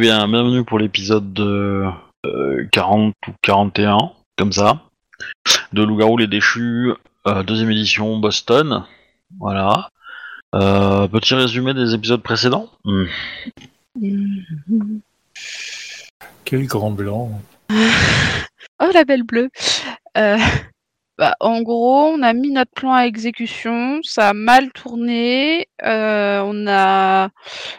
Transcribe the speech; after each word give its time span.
Eh 0.00 0.02
bien, 0.02 0.26
bienvenue 0.28 0.64
pour 0.64 0.78
l'épisode 0.78 1.34
de 1.34 1.84
euh, 2.24 2.66
40 2.72 3.12
ou 3.28 3.32
41, 3.42 3.98
comme 4.38 4.50
ça, 4.50 4.80
de 5.74 5.82
Loup-garou 5.82 6.16
les 6.16 6.26
déchus, 6.26 6.94
euh, 7.26 7.42
deuxième 7.42 7.70
édition 7.70 8.16
Boston. 8.16 8.86
Voilà. 9.38 9.90
Euh, 10.54 11.06
petit 11.06 11.34
résumé 11.34 11.74
des 11.74 11.92
épisodes 11.92 12.22
précédents? 12.22 12.70
Hmm. 12.86 13.04
Quel 16.46 16.66
grand 16.66 16.92
blanc. 16.92 17.38
Oh 17.70 18.90
la 18.94 19.04
belle 19.04 19.24
bleue. 19.24 19.50
Bah, 21.20 21.36
en 21.40 21.60
gros, 21.60 22.06
on 22.06 22.22
a 22.22 22.32
mis 22.32 22.50
notre 22.50 22.70
plan 22.72 22.94
à 22.94 23.02
exécution, 23.04 24.00
ça 24.02 24.30
a 24.30 24.32
mal 24.32 24.72
tourné. 24.72 25.68
euh, 25.82 26.40
on 26.42 26.66
a 26.66 27.28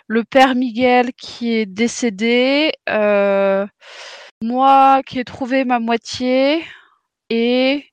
le 0.05 0.23
père 0.23 0.53
Miguel 0.53 1.11
qui 1.13 1.51
est 1.55 1.65
décédé, 1.65 2.71
euh, 2.87 3.65
moi 4.43 5.01
qui 5.07 5.17
ai 5.19 5.23
trouvé 5.23 5.65
ma 5.65 5.79
moitié, 5.79 6.63
et 7.31 7.85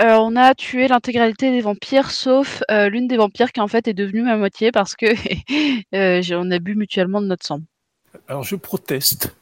euh, 0.00 0.16
on 0.16 0.36
a 0.36 0.54
tué 0.54 0.88
l'intégralité 0.88 1.50
des 1.50 1.60
vampires, 1.60 2.10
sauf 2.10 2.62
l'une 2.70 3.08
des 3.08 3.18
vampires 3.18 3.52
qui 3.52 3.60
en 3.60 3.68
fait 3.68 3.88
est 3.88 3.94
devenue 3.94 4.22
ma 4.22 4.38
moitié 4.38 4.72
parce 4.72 4.96
que 4.96 5.04
on 6.34 6.50
a 6.50 6.58
bu 6.60 6.76
mutuellement 6.76 7.20
de 7.20 7.26
notre 7.26 7.44
sang. 7.44 7.60
Alors 8.26 8.42
je 8.42 8.56
proteste. 8.56 9.36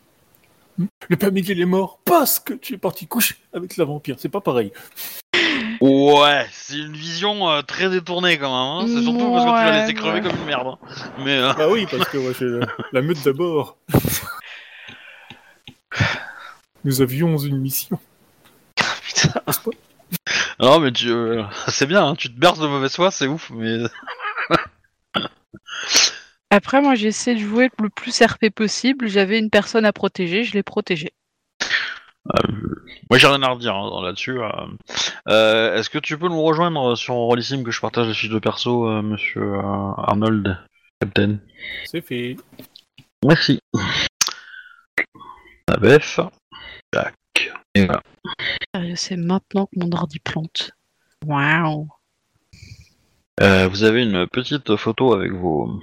Le 1.09 1.17
père 1.17 1.31
Miguel 1.31 1.61
est 1.61 1.67
mort 1.67 2.01
parce 2.05 2.41
que 2.41 2.53
tu 2.53 2.75
es 2.75 2.79
parti 2.79 3.07
coucher 3.07 3.37
avec 3.53 3.77
la 3.77 3.85
vampire. 3.85 4.17
C'est 4.19 4.29
pas 4.29 4.41
pareil. 4.41 4.73
Ouais, 5.81 6.47
c'est 6.53 6.79
une 6.79 6.93
vision 6.97 7.49
euh, 7.51 7.63
très 7.63 7.89
détournée 7.91 8.39
quand 8.39 8.49
même. 8.81 8.89
hein. 8.89 8.95
C'est 8.95 9.03
surtout 9.03 9.31
parce 9.31 9.45
que 9.45 9.51
tu 9.51 9.55
l'as 9.57 9.71
Ouais, 9.71 9.81
laissé 9.81 9.95
crever 9.95 10.21
ouais. 10.21 10.29
comme 10.29 10.39
une 10.39 10.45
merde. 10.47 10.67
hein. 10.69 10.79
Mais 11.25 11.37
euh, 11.39 11.53
Bah 11.55 11.69
oui, 11.71 11.87
parce 11.91 12.09
que 12.09 12.19
moi, 12.19 12.33
j'ai 12.39 12.47
la, 12.47 12.67
la 12.93 13.03
meute 13.03 13.23
d'abord. 13.25 13.77
Nous 16.85 17.01
avions 17.03 17.37
une 17.39 17.59
mission. 17.59 17.99
Putain. 19.03 19.41
non, 20.61 20.79
mais 20.81 20.93
tu, 20.93 21.09
euh, 21.11 21.43
c'est 21.69 21.87
bien. 21.87 22.07
hein, 22.09 22.15
tu 22.15 22.33
te 22.33 22.39
berces 22.39 22.59
de 22.59 22.67
mauvaise 22.67 22.95
foi, 22.95 23.11
c'est 23.11 23.27
ouf. 23.27 23.51
Mais 23.51 23.79
Après, 26.51 26.81
moi, 26.81 26.95
j'essaie 26.95 27.35
de 27.35 27.41
jouer 27.41 27.71
le 27.81 27.89
plus 27.91 28.23
RP 28.23 28.51
possible. 28.55 29.09
J'avais 29.09 29.39
une 29.39 29.51
personne 29.51 29.85
à 29.85 29.93
protéger, 29.93 30.45
je 30.45 30.55
l'ai 30.55 30.63
protégée. 30.63 31.13
Moi, 33.11 33.19
j'ai 33.19 33.27
rien 33.27 33.43
à 33.43 33.49
redire 33.49 33.75
hein, 33.75 34.03
là-dessus. 34.03 34.41
euh. 34.41 34.49
Euh, 35.29 35.77
Est-ce 35.77 35.91
que 35.91 35.99
tu 35.99 36.19
peux 36.19 36.29
nous 36.29 36.43
rejoindre 36.43 36.95
sur 36.97 37.15
Rollissime 37.15 37.65
que 37.65 37.71
je 37.71 37.81
partage 37.81 38.09
les 38.09 38.15
fiches 38.15 38.31
de 38.31 38.39
perso, 38.39 38.89
euh, 38.89 39.03
Monsieur 39.03 39.55
euh, 39.55 39.93
Arnold, 39.97 40.59
Captain 41.01 41.39
C'est 41.85 42.01
fait. 42.01 42.37
Merci. 43.25 43.61
La 45.69 45.77
BF. 45.79 46.21
Tac. 46.91 47.15
Et 47.75 47.87
voilà. 47.87 48.03
C'est 48.95 49.17
maintenant 49.17 49.67
que 49.67 49.79
mon 49.79 49.91
ordi 49.93 50.19
plante. 50.21 50.71
Waouh. 51.25 51.89
Vous 53.41 53.85
avez 53.85 54.03
une 54.05 54.27
petite 54.29 54.77
photo 54.77 55.13
avec 55.13 55.33
vos 55.33 55.81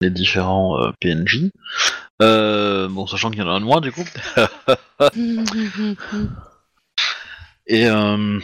les 0.00 0.10
différents 0.10 0.80
euh, 0.80 0.90
PNJ. 1.00 1.50
Euh, 2.22 2.88
bon, 2.88 3.06
sachant 3.06 3.30
qu'il 3.30 3.40
y 3.40 3.42
en 3.42 3.48
a 3.48 3.52
un 3.52 3.60
de 3.60 3.64
moi 3.64 3.80
du 3.80 3.92
coup. 3.92 4.04
Et, 7.70 7.86
euh, 7.86 8.40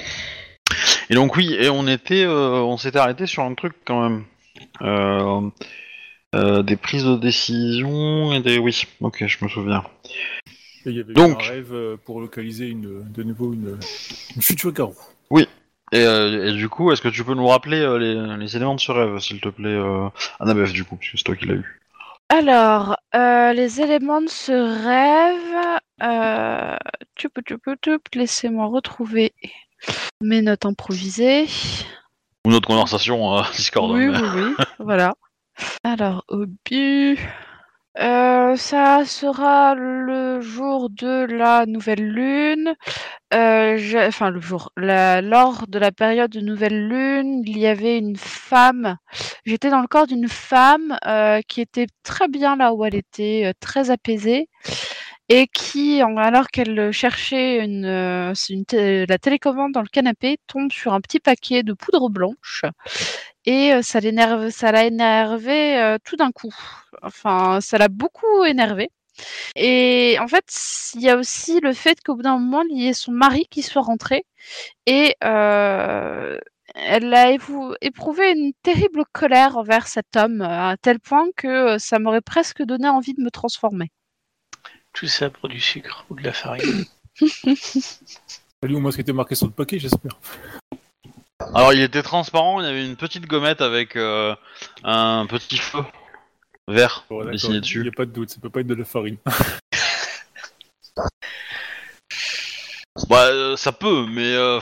et 1.08 1.14
donc 1.14 1.34
oui, 1.36 1.54
et 1.54 1.70
on 1.70 1.88
était, 1.88 2.24
euh, 2.24 2.60
on 2.60 2.76
s'était 2.76 2.98
arrêté 2.98 3.26
sur 3.26 3.42
un 3.42 3.54
truc 3.54 3.72
quand 3.86 4.02
même. 4.02 4.24
Euh, 4.82 5.48
euh, 6.34 6.62
des 6.62 6.76
prises 6.76 7.04
de 7.04 7.16
décision 7.16 8.34
et 8.34 8.40
des 8.40 8.58
oui. 8.58 8.84
Ok, 9.00 9.24
je 9.26 9.42
me 9.42 9.48
souviens. 9.48 9.82
Et 10.84 10.90
il 10.90 10.96
y 10.96 11.00
avait 11.00 11.14
Donc. 11.14 11.42
un 11.42 11.48
rêve 11.48 11.96
pour 12.04 12.20
localiser 12.20 12.66
une, 12.66 13.10
de 13.10 13.22
nouveau 13.22 13.54
une, 13.54 13.78
une 14.36 14.42
future 14.42 14.72
garou. 14.72 14.94
Et, 15.92 16.02
euh, 16.04 16.48
et 16.48 16.52
du 16.52 16.68
coup, 16.68 16.90
est-ce 16.92 17.02
que 17.02 17.08
tu 17.08 17.24
peux 17.24 17.34
nous 17.34 17.46
rappeler 17.46 17.80
euh, 17.80 17.98
les, 17.98 18.36
les 18.36 18.56
éléments 18.56 18.74
de 18.74 18.80
ce 18.80 18.92
rêve, 18.92 19.18
s'il 19.18 19.40
te 19.40 19.48
plaît, 19.48 19.68
euh, 19.68 20.08
Annabeth, 20.40 20.72
du 20.72 20.84
coup, 20.84 20.96
puisque 20.96 21.18
c'est 21.18 21.24
toi 21.24 21.36
qui 21.36 21.46
l'as 21.46 21.54
eu. 21.54 21.80
Alors, 22.30 22.96
euh, 23.14 23.52
les 23.52 23.80
éléments 23.80 24.22
de 24.22 24.28
ce 24.28 24.52
rêve. 24.52 25.80
Tup, 27.14 27.38
tup, 27.46 27.62
tup, 27.80 28.02
Laissez-moi 28.14 28.66
retrouver 28.66 29.34
mes 30.20 30.42
notes 30.42 30.66
improvisées. 30.66 31.46
Ou 32.46 32.50
notre 32.50 32.66
conversation 32.66 33.40
Discord. 33.54 33.92
Oui, 33.92 34.06
hein, 34.06 34.32
oui, 34.34 34.42
oui. 34.58 34.64
voilà. 34.78 35.14
Alors, 35.84 36.24
au 36.28 36.46
but. 36.68 37.18
Euh, 38.00 38.56
ça 38.56 39.04
sera 39.04 39.74
le 39.76 40.40
jour 40.40 40.90
de 40.90 41.26
la 41.32 41.64
nouvelle 41.66 42.04
lune. 42.08 42.74
Euh, 43.34 43.78
Enfin, 44.08 44.30
le 44.30 44.40
jour. 44.40 44.70
la- 44.76 45.22
lors 45.22 45.66
de 45.68 45.78
la 45.78 45.92
période 45.92 46.30
de 46.32 46.40
nouvelle 46.40 46.88
lune, 46.88 47.42
il 47.46 47.58
y 47.58 47.66
avait 47.68 47.98
une 47.98 48.16
femme. 48.16 48.96
J'étais 49.46 49.70
dans 49.70 49.80
le 49.82 49.88
corps 49.88 50.06
d'une 50.08 50.28
femme 50.28 50.98
euh, 51.06 51.40
qui 51.48 51.60
était 51.62 51.86
très 52.04 52.28
bien 52.28 52.56
là 52.56 52.74
où 52.74 52.84
elle 52.84 52.96
était, 52.96 53.46
euh, 53.46 53.52
très 53.60 53.90
apaisée. 53.90 54.48
Et 55.30 55.46
qui, 55.48 56.02
alors 56.02 56.48
qu'elle 56.48 56.92
cherchait 56.92 57.64
une, 57.64 57.84
euh, 57.86 58.34
une 58.50 58.64
la 59.08 59.18
télécommande 59.18 59.72
dans 59.72 59.82
le 59.82 59.88
canapé, 59.88 60.38
tombe 60.46 60.72
sur 60.72 60.92
un 60.94 61.00
petit 61.00 61.20
paquet 61.20 61.62
de 61.62 61.72
poudre 61.74 62.10
blanche 62.10 62.64
et 63.44 63.72
euh, 63.72 63.82
ça 63.82 64.00
l'énerve, 64.00 64.50
ça 64.50 64.72
l'a 64.72 64.84
énervé 64.84 65.78
euh, 65.78 65.98
tout 66.04 66.16
d'un 66.16 66.32
coup. 66.32 66.54
Enfin, 67.02 67.60
ça 67.60 67.78
l'a 67.78 67.88
beaucoup 67.88 68.44
énervé. 68.44 68.90
Et 69.54 70.16
en 70.20 70.26
fait, 70.26 70.44
il 70.94 71.02
y 71.02 71.10
a 71.10 71.16
aussi 71.16 71.60
le 71.60 71.72
fait 71.72 72.00
qu'au 72.02 72.16
bout 72.16 72.22
d'un 72.22 72.38
moment, 72.38 72.62
il 72.70 72.82
y 72.82 72.88
ait 72.88 72.94
son 72.94 73.12
mari 73.12 73.46
qui 73.48 73.62
soit 73.62 73.82
rentré 73.82 74.24
et 74.86 75.14
euh, 75.22 76.36
elle 76.74 77.14
a 77.14 77.30
éprouvé 77.30 78.32
une 78.32 78.52
terrible 78.62 79.04
colère 79.12 79.56
envers 79.56 79.86
cet 79.86 80.16
homme 80.16 80.40
à 80.40 80.76
tel 80.76 80.98
point 80.98 81.26
que 81.36 81.78
ça 81.78 82.00
m'aurait 82.00 82.22
presque 82.22 82.62
donné 82.62 82.88
envie 82.88 83.14
de 83.14 83.22
me 83.22 83.30
transformer. 83.30 83.92
Tout 84.92 85.06
ça 85.06 85.30
pour 85.30 85.48
du 85.48 85.60
sucre 85.60 86.06
ou 86.10 86.16
de 86.16 86.22
la 86.22 86.32
farine. 86.32 86.84
Salut, 87.20 88.76
au 88.76 88.80
moins 88.80 88.90
ce 88.90 88.96
qui 88.96 89.02
était 89.02 89.12
marqué 89.12 89.36
sur 89.36 89.46
le 89.46 89.52
paquet, 89.52 89.78
j'espère. 89.78 90.18
Alors, 91.52 91.72
il 91.72 91.80
était 91.82 92.02
transparent, 92.02 92.60
il 92.60 92.66
y 92.66 92.68
avait 92.70 92.86
une 92.86 92.96
petite 92.96 93.26
gommette 93.26 93.60
avec 93.60 93.96
euh, 93.96 94.34
un 94.82 95.26
petit 95.26 95.58
feu 95.58 95.84
vert 96.68 97.04
d'accord, 97.10 97.30
dessiné 97.30 97.56
Il 97.56 97.60
dessus. 97.60 97.82
n'y 97.82 97.88
a 97.88 97.92
pas 97.92 98.06
de 98.06 98.10
doute, 98.12 98.30
ça 98.30 98.40
peut 98.40 98.50
pas 98.50 98.60
être 98.60 98.66
de 98.66 98.74
la 98.74 98.84
farine. 98.86 99.16
Bah, 103.08 103.24
euh, 103.26 103.56
ça 103.56 103.72
peut, 103.72 104.06
mais 104.08 104.34
euh, 104.34 104.60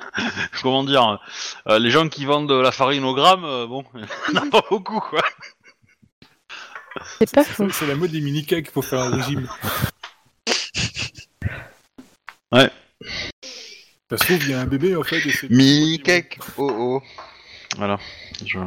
comment 0.62 0.82
dire, 0.82 1.20
euh, 1.68 1.78
les 1.78 1.90
gens 1.90 2.08
qui 2.08 2.24
vendent 2.24 2.48
de 2.48 2.54
la 2.54 2.72
farine 2.72 3.04
au 3.04 3.14
gramme, 3.14 3.44
euh, 3.44 3.66
bon, 3.66 3.84
il 3.94 4.32
n'y 4.32 4.38
en 4.38 4.42
a 4.48 4.50
pas 4.50 4.64
beaucoup, 4.68 4.98
quoi. 4.98 5.22
C'est 7.18 7.32
pas 7.32 7.44
faux. 7.44 7.70
C'est 7.70 7.86
la 7.86 7.94
mode 7.94 8.10
des 8.10 8.20
mini-cakes 8.20 8.72
pour 8.72 8.84
faire 8.84 9.00
un 9.00 9.10
régime. 9.16 9.48
Ouais. 12.52 12.70
Ça 14.10 14.16
se 14.18 14.24
trouve, 14.24 14.42
il 14.42 14.50
y 14.50 14.54
a 14.54 14.60
un 14.60 14.66
bébé 14.66 14.96
en 14.96 15.04
fait. 15.04 15.20
cake, 16.02 16.38
oh 16.58 16.70
oh. 16.72 17.02
Voilà, 17.76 17.98
je, 18.44 18.58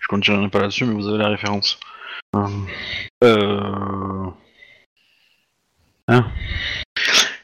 je 0.00 0.06
continuerai 0.08 0.48
pas 0.48 0.60
là-dessus, 0.60 0.86
mais 0.86 0.94
vous 0.94 1.06
avez 1.08 1.18
la 1.18 1.28
référence. 1.28 1.78
Euh... 2.34 2.46
euh, 3.24 4.30
hein. 6.08 6.32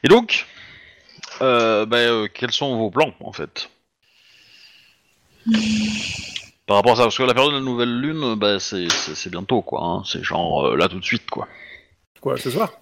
Et 0.03 0.09
donc, 0.09 0.47
euh, 1.43 1.85
bah, 1.85 1.99
euh, 1.99 2.29
quels 2.33 2.53
sont 2.53 2.77
vos 2.79 2.91
plans, 2.91 3.13
en 3.21 3.33
fait? 3.33 3.69
Par 6.67 6.77
rapport 6.77 6.93
à 6.93 6.97
ça, 6.97 7.03
parce 7.03 7.19
que 7.19 7.23
la 7.23 7.35
période 7.35 7.53
de 7.53 7.59
la 7.59 7.63
nouvelle 7.65 8.01
lune, 8.01 8.35
bah, 8.37 8.59
c'est 8.59 8.91
c'est- 8.91 9.15
c'est 9.15 9.29
bientôt, 9.31 9.61
quoi. 9.61 9.83
hein. 9.85 10.03
C'est 10.07 10.25
genre 10.25 10.69
euh, 10.69 10.77
là 10.77 10.89
tout 10.89 10.99
de 10.99 11.05
suite, 11.05 11.29
quoi. 11.29 11.47
Quoi, 12.23 12.39
ce 12.39 12.51
soir? 12.51 12.73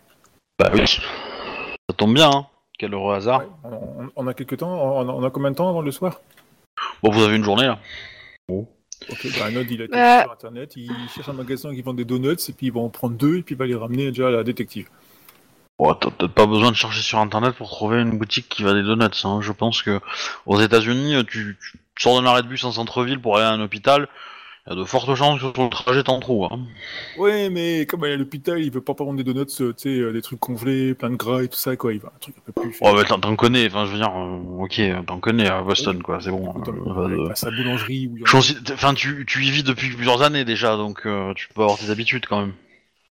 Bah 0.61 0.71
oui. 0.73 0.87
Ça 0.87 1.97
tombe 1.97 2.15
bien, 2.15 2.31
hein. 2.31 2.47
Quel 2.83 2.95
heureux 2.95 3.15
hasard. 3.15 3.43
Ouais, 3.43 3.47
on, 3.63 4.11
on 4.17 4.27
a 4.27 4.35
quelques 4.35 4.57
temps 4.57 4.73
on 4.73 5.09
a, 5.09 5.13
on 5.13 5.23
a 5.23 5.31
combien 5.31 5.53
de 5.53 5.57
temps 5.57 5.69
avant 5.69 5.83
le 5.83 5.93
soir? 5.93 6.21
Bon, 7.01 7.13
vous 7.13 7.23
avez 7.23 7.37
une 7.37 7.45
journée, 7.45 7.67
là. 7.67 7.79
Bon. 8.49 8.67
Ok, 9.09 9.25
bah 9.39 9.53
Nod, 9.53 9.71
il 9.71 9.83
a 9.83 9.85
été 9.85 9.97
Euh. 9.97 10.23
sur 10.23 10.33
internet, 10.33 10.73
il 10.75 10.91
cherche 11.15 11.29
un 11.29 11.33
magasin 11.33 11.73
qui 11.73 11.81
vend 11.83 11.95
des 11.95 12.05
donuts, 12.05 12.33
et 12.49 12.53
puis 12.53 12.67
il 12.67 12.73
va 12.73 12.81
en 12.81 12.89
prendre 12.89 13.15
deux, 13.17 13.37
et 13.39 13.43
puis 13.43 13.55
il 13.55 13.59
va 13.59 13.67
les 13.67 13.77
ramener 13.77 14.07
déjà 14.11 14.27
à 14.27 14.31
la 14.33 14.43
détective. 14.43 14.89
Bon, 15.79 15.95
t'as 15.95 16.11
peut-être 16.11 16.33
pas 16.35 16.47
besoin 16.47 16.73
de 16.73 16.77
chercher 16.77 17.03
sur 17.03 17.21
internet 17.21 17.55
pour 17.55 17.69
trouver 17.69 18.01
une 18.03 18.19
boutique 18.19 18.49
qui 18.49 18.65
va 18.65 18.73
des 18.75 18.83
donuts. 18.83 19.05
Hein. 19.23 19.39
Je 19.43 19.53
pense 19.53 19.81
que 19.83 20.01
aux 20.47 20.61
États-Unis, 20.61 21.25
tu, 21.27 21.57
tu 21.61 21.79
sors 22.03 22.21
d'un 22.21 22.29
arrêt 22.29 22.43
de 22.43 22.49
bus 22.49 22.65
en 22.65 22.73
centre-ville 22.73 23.21
pour 23.21 23.37
aller 23.37 23.47
à 23.47 23.53
un 23.53 23.61
hôpital, 23.61 24.09
il 24.67 24.71
y 24.71 24.73
a 24.75 24.77
de 24.77 24.85
fortes 24.85 25.13
chances 25.17 25.41
que 25.41 25.53
sur 25.53 25.65
le 25.65 25.71
trajet 25.71 26.05
t'en 26.05 26.21
trouves. 26.21 26.47
Hein. 26.53 26.61
Ouais, 27.19 27.51
mais 27.51 27.85
comme 27.87 28.05
il 28.05 28.11
est 28.11 28.13
à 28.13 28.17
l'hôpital, 28.17 28.61
il 28.63 28.71
veut 28.71 28.81
pas 28.81 28.95
prendre 28.95 29.15
des 29.15 29.25
donuts, 29.25 29.41
euh, 29.61 29.73
tu 29.73 29.75
sais, 29.77 29.89
euh, 29.89 30.13
des 30.13 30.23
trucs 30.23 30.39
congelés, 30.39 30.95
plein 30.95 31.11
de 31.11 31.17
gras 31.17 31.43
et 31.43 31.49
tout 31.49 31.59
ça, 31.59 31.75
quoi. 31.75 31.93
Il 31.93 31.99
va 31.99 32.13
un 32.15 32.19
truc 32.21 32.37
un 32.39 32.53
peu 32.53 32.53
plus. 32.63 32.79
Ouais, 32.81 32.93
mais 32.95 33.05
t'en, 33.05 33.35
connais. 33.37 33.67
Enfin, 33.67 33.87
je 33.87 33.91
veux 33.93 33.99
dire, 33.99 34.13
euh, 34.17 34.63
ok, 34.63 34.81
t'en 35.07 35.19
connais 35.19 35.49
à 35.49 35.63
Boston, 35.63 36.01
quoi. 36.03 36.21
C'est 36.21 36.31
bon. 36.31 36.49
Euh, 36.49 36.61
euh, 36.61 36.95
pas 36.95 37.09
de- 37.09 37.17
il 37.17 37.27
va 37.27 37.33
à 37.33 37.35
sa 37.35 37.51
boulangerie 37.51 38.07
où 38.07 38.17
il 38.17 38.21
y 38.21 38.23
en 38.23 38.27
Je 38.27 38.31
a- 38.31 38.39
considère- 38.39 38.75
Enfin, 38.75 38.95
tu, 38.95 39.25
tu 39.27 39.45
y 39.45 39.51
vis 39.51 39.65
depuis 39.65 39.91
plusieurs 39.91 40.23
années 40.23 40.45
déjà, 40.45 40.77
donc 40.77 41.07
euh, 41.07 41.35
tu 41.35 41.49
peux 41.49 41.63
avoir 41.63 41.79
tes 41.79 41.91
habitudes 41.91 42.27
quand 42.27 42.41
même. 42.41 42.53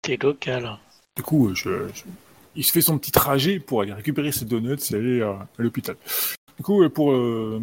T'es 0.02 0.18
local. 0.20 0.78
Du 1.16 1.22
coup, 1.22 1.52
je, 1.54 1.62
je- 1.94 2.02
il 2.56 2.64
se 2.64 2.72
fait 2.72 2.80
son 2.80 2.98
petit 2.98 3.12
trajet 3.12 3.60
pour 3.60 3.82
aller 3.82 3.92
récupérer 3.92 4.32
ses 4.32 4.46
donuts 4.46 4.74
et 4.90 4.94
aller 4.94 5.22
à, 5.22 5.30
à 5.30 5.62
l'hôpital. 5.62 5.94
Du 6.56 6.62
coup, 6.64 6.88
pour, 6.90 7.12
euh, 7.12 7.62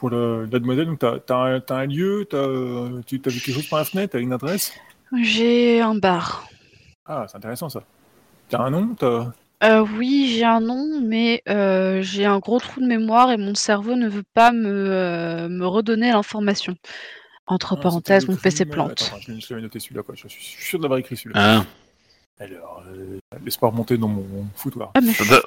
pour 0.00 0.10
la, 0.10 0.46
la 0.50 0.58
demoiselle, 0.58 0.86
donc 0.86 0.98
t'as, 0.98 1.18
t'as, 1.20 1.76
un, 1.76 1.86
lieu, 1.86 2.26
t'as, 2.28 2.38
euh, 2.38 3.02
tu 3.06 3.20
as 3.24 3.28
vu 3.28 3.38
quelque 3.40 3.54
chose 3.54 3.68
par 3.68 3.80
la 3.80 3.84
fenêtre, 3.84 4.12
t'as 4.14 4.20
une 4.20 4.32
adresse? 4.32 4.72
J'ai 5.22 5.82
un 5.82 5.94
bar. 5.94 6.48
Ah, 7.04 7.26
c'est 7.28 7.36
intéressant 7.36 7.68
ça. 7.68 7.82
T'as 8.48 8.62
un 8.62 8.70
nom 8.70 8.94
t'as... 8.94 9.30
Euh, 9.62 9.84
oui, 9.98 10.32
j'ai 10.34 10.44
un 10.44 10.60
nom, 10.60 11.02
mais 11.02 11.42
euh, 11.50 12.00
j'ai 12.00 12.24
un 12.24 12.38
gros 12.38 12.58
trou 12.58 12.80
de 12.80 12.86
mémoire 12.86 13.30
et 13.30 13.36
mon 13.36 13.54
cerveau 13.54 13.94
ne 13.94 14.08
veut 14.08 14.24
pas 14.32 14.52
me, 14.52 14.68
euh, 14.68 15.48
me 15.50 15.66
redonner 15.66 16.10
l'information. 16.10 16.74
Entre 17.46 17.76
Ah, 17.76 17.82
parenthèses, 17.82 18.26
mon 18.26 18.36
PC 18.36 18.64
plante. 18.64 19.02
Attends, 19.02 19.20
je, 19.20 19.50
l'avais 19.50 19.60
noté 19.60 19.80
celui-là, 19.80 20.02
quoi. 20.02 20.14
Je 20.16 20.28
suis 20.28 20.64
sûr 20.64 20.78
d'avoir 20.78 20.98
écrit 20.98 21.16
celui-là. 21.16 21.58
Ah, 21.58 21.64
Alors, 22.40 22.82
euh, 22.88 23.18
laisse 23.44 23.58
pas 23.58 23.66
remonter 23.68 23.98
dans 23.98 24.08
mon 24.08 24.46
foutoir. 24.54 24.92
Ah, 24.94 25.00
mais 25.02 25.12
je 25.12 25.22
suis 25.22 25.28
t'as- 25.28 25.42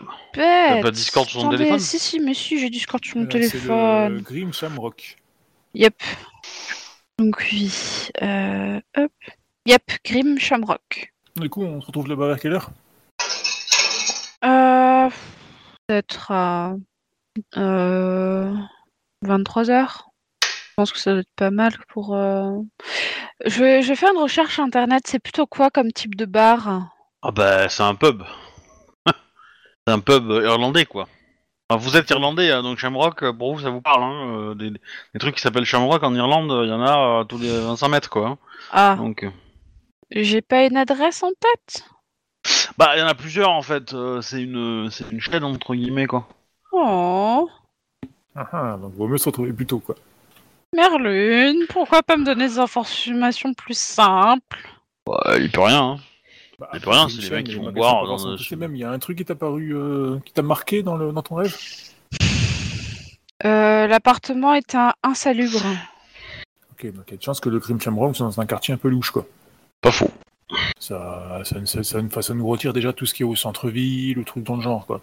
bête 0.76 0.84
pas 0.84 0.92
Discord 0.92 1.28
sur 1.28 1.40
ton 1.42 1.48
Attendez, 1.48 1.58
téléphone 1.58 1.80
Si, 1.80 1.98
si, 1.98 2.20
mais 2.20 2.36
si, 2.36 2.60
j'ai 2.60 2.70
Discord 2.70 3.04
sur 3.04 3.18
mon 3.18 3.24
Alors, 3.24 3.32
C'est 3.34 3.40
le 3.40 3.50
téléphone. 3.50 4.22
Grim 4.22 4.54
Shamrock. 4.54 5.18
Yep. 5.74 5.96
Donc 7.18 7.44
oui. 7.52 7.74
Euh, 8.22 8.80
hop. 8.96 9.12
Yep, 9.66 9.92
Grim 10.06 10.38
Shamrock. 10.38 11.14
Du 11.36 11.50
coup, 11.50 11.64
on 11.64 11.82
se 11.82 11.88
retrouve 11.88 12.08
là-bas 12.08 12.28
vers 12.28 12.40
quelle 12.40 12.54
heure? 12.54 12.70
Euh, 14.46 15.10
Peut-être 15.88 16.32
à 16.32 16.76
euh, 17.58 18.54
23h. 19.26 20.06
Je 20.74 20.82
pense 20.82 20.92
que 20.92 20.98
ça 21.00 21.12
doit 21.12 21.22
être 21.22 21.36
pas 21.36 21.52
mal 21.52 21.72
pour... 21.88 22.16
euh, 22.16 22.60
Je, 23.46 23.60
vais, 23.64 23.82
je 23.84 23.90
vais 23.90 23.96
faire 23.96 24.12
une 24.14 24.22
recherche 24.22 24.60
internet. 24.60 25.04
C'est 25.08 25.20
plutôt 25.20 25.48
quoi 25.48 25.70
comme 25.72 25.92
type 25.92 26.16
de 26.16 26.26
bar? 26.26 26.90
Ah 27.22 27.32
bah 27.32 27.70
c'est 27.70 27.84
un 27.84 27.96
pub. 27.96 28.24
c'est 29.08 29.94
un 29.94 30.00
pub 30.00 30.30
irlandais 30.32 30.86
quoi. 30.86 31.08
Enfin, 31.70 31.80
vous 31.82 31.98
êtes 31.98 32.10
irlandais, 32.12 32.52
hein, 32.52 32.64
donc 32.64 32.78
Shamrock, 32.80 33.24
euh, 33.24 33.34
pour 33.34 33.56
vous 33.56 33.62
ça 33.62 33.70
vous 33.72 33.82
parle. 33.82 34.04
Hein, 34.04 34.38
euh, 34.52 34.56
des, 34.56 34.72
des 34.72 35.20
trucs 35.20 35.36
qui 35.36 35.42
s'appellent 35.42 35.66
Shamrock 35.66 36.04
en 36.04 36.16
Irlande, 36.16 36.52
il 36.64 36.70
y 36.70 36.74
en 36.74 36.82
a 36.84 37.22
euh, 37.22 37.24
tous 37.26 37.38
les 37.40 37.50
25 37.50 37.90
mètres 37.90 38.10
quoi. 38.10 38.28
hein. 38.30 38.38
Ah, 38.72 38.96
Donc, 38.98 39.24
euh, 39.24 39.32
j'ai 40.12 40.42
pas 40.42 40.66
une 40.66 40.78
adresse 40.78 41.24
en 41.24 41.32
tête? 41.34 41.84
Bah 42.78 42.92
il 42.96 43.00
y 43.00 43.02
en 43.02 43.08
a 43.08 43.16
plusieurs 43.16 43.50
en 43.52 43.62
fait. 43.62 43.94
euh, 43.94 44.22
c'est 44.22 44.42
une, 44.44 44.90
c'est 44.92 45.10
une 45.12 45.20
chaîne 45.22 45.44
entre 45.44 45.74
guillemets 45.76 46.08
quoi. 46.08 46.28
Oh, 46.74 47.50
Ah 48.36 48.48
ah, 48.52 48.78
donc 48.82 48.94
vaut 48.94 49.08
mieux 49.08 49.18
se 49.18 49.26
retrouver 49.30 49.54
plus 49.54 49.66
tôt, 49.66 49.80
quoi. 49.80 49.96
Merlune, 50.74 51.66
pourquoi 51.70 52.02
pas 52.04 52.18
me 52.18 52.26
donner 52.26 52.48
des 52.48 52.60
informations 52.60 53.54
plus 53.54 53.78
simples? 53.78 54.58
Bah, 55.06 55.36
il 55.38 55.52
peut 55.52 55.62
rien. 55.62 55.84
Hein. 55.84 56.00
Bah, 56.60 56.70
Mais 56.74 56.80
pour 56.80 56.94
rien, 56.94 57.08
c'est 57.10 57.16
c'est 57.22 57.30
les 57.30 57.36
mecs 57.38 57.46
qui 57.48 57.56
vont 57.56 57.72
boire 57.72 58.06
dans 58.08 58.30
le- 58.32 58.38
PC 58.38 58.56
même. 58.56 58.76
Il 58.76 58.80
y 58.80 58.84
a 58.84 58.92
un 58.92 59.00
truc 59.00 59.18
qui 59.18 59.26
t'a 59.26 59.36
paru, 59.36 59.76
euh, 59.76 60.18
qui 60.26 60.34
t'a 60.34 60.42
marqué 60.42 60.82
dans, 60.84 60.96
le, 60.96 61.12
dans 61.12 61.22
ton 61.22 61.36
rêve? 61.36 61.56
Euh, 63.46 63.88
L'appartement 63.88 64.54
est 64.54 64.74
un 64.76 64.94
insalubre. 65.04 65.62
Ok, 66.72 66.92
donc 66.94 67.04
il 67.08 67.12
y 67.12 67.14
a 67.14 67.18
de 67.18 67.22
chance 67.24 67.40
que 67.40 67.50
le 67.50 67.60
Grim 67.60 67.80
Shamrock 67.80 68.16
soit 68.16 68.26
dans 68.26 68.40
un 68.40 68.46
quartier 68.46 68.74
un 68.74 68.78
peu 68.78 68.90
louche, 68.90 69.12
quoi. 69.12 69.26
Pas 69.82 69.92
faux. 69.92 70.10
Ça, 70.80 71.42
ça, 71.44 71.58
ça, 71.66 71.84
ça, 71.84 72.02
ça- 72.10 72.22
ça 72.22 72.34
nous 72.34 72.48
retire 72.48 72.74
déjà 72.74 72.94
tout 72.94 73.06
ce 73.06 73.14
qui 73.14 73.24
est 73.24 73.26
au 73.26 73.36
centre-ville, 73.36 74.18
ou 74.20 74.24
truc 74.24 74.44
dans 74.44 74.56
le 74.56 74.62
genre, 74.62 74.86
quoi. 74.86 75.02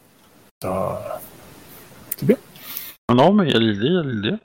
Ça... 0.63 1.21
Ah 3.09 3.15
Non, 3.15 3.33
mais 3.33 3.49
il 3.49 3.53
y 3.53 3.57
a 3.57 3.59
l'idée, 3.59 3.87
il 3.87 3.93
y 3.95 3.99
a 3.99 4.03
l'idée. 4.03 4.37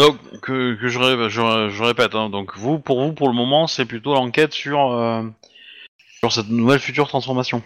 Donc, 0.00 0.16
que, 0.40 0.74
que 0.76 0.88
je, 0.88 0.98
ré- 0.98 1.28
je, 1.28 1.68
je 1.70 1.82
répète, 1.82 2.14
hein, 2.14 2.30
donc 2.30 2.56
vous, 2.56 2.78
pour 2.78 3.02
vous, 3.04 3.12
pour 3.12 3.28
le 3.28 3.34
moment, 3.34 3.66
c'est 3.66 3.84
plutôt 3.84 4.14
l'enquête 4.14 4.54
sur, 4.54 4.92
euh, 4.92 5.22
sur 6.20 6.32
cette 6.32 6.48
nouvelle 6.48 6.78
future 6.80 7.06
transformation. 7.06 7.62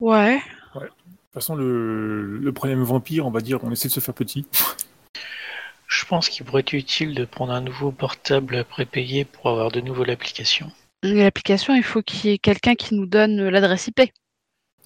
Ouais. 0.00 0.36
De 0.74 0.80
toute 0.80 0.90
façon, 1.34 1.54
le, 1.56 2.38
le 2.38 2.52
problème 2.52 2.82
vampire, 2.82 3.26
on 3.26 3.30
va 3.30 3.40
dire, 3.40 3.58
on 3.64 3.70
essaie 3.70 3.88
de 3.88 3.92
se 3.92 4.00
faire 4.00 4.14
petit. 4.14 4.46
Je 5.88 6.04
pense 6.06 6.28
qu'il 6.30 6.44
pourrait 6.46 6.60
être 6.60 6.72
utile 6.72 7.14
de 7.14 7.24
prendre 7.26 7.52
un 7.52 7.60
nouveau 7.60 7.90
portable 7.90 8.64
prépayé 8.64 9.24
pour 9.26 9.48
avoir 9.48 9.70
de 9.70 9.80
nouveau 9.80 10.04
l'application. 10.04 10.70
Et 11.02 11.12
L'application, 11.12 11.74
il 11.74 11.82
faut 11.82 12.02
qu'il 12.02 12.30
y 12.30 12.32
ait 12.34 12.38
quelqu'un 12.38 12.74
qui 12.76 12.94
nous 12.94 13.06
donne 13.06 13.46
l'adresse 13.48 13.88
IP. 13.88 14.00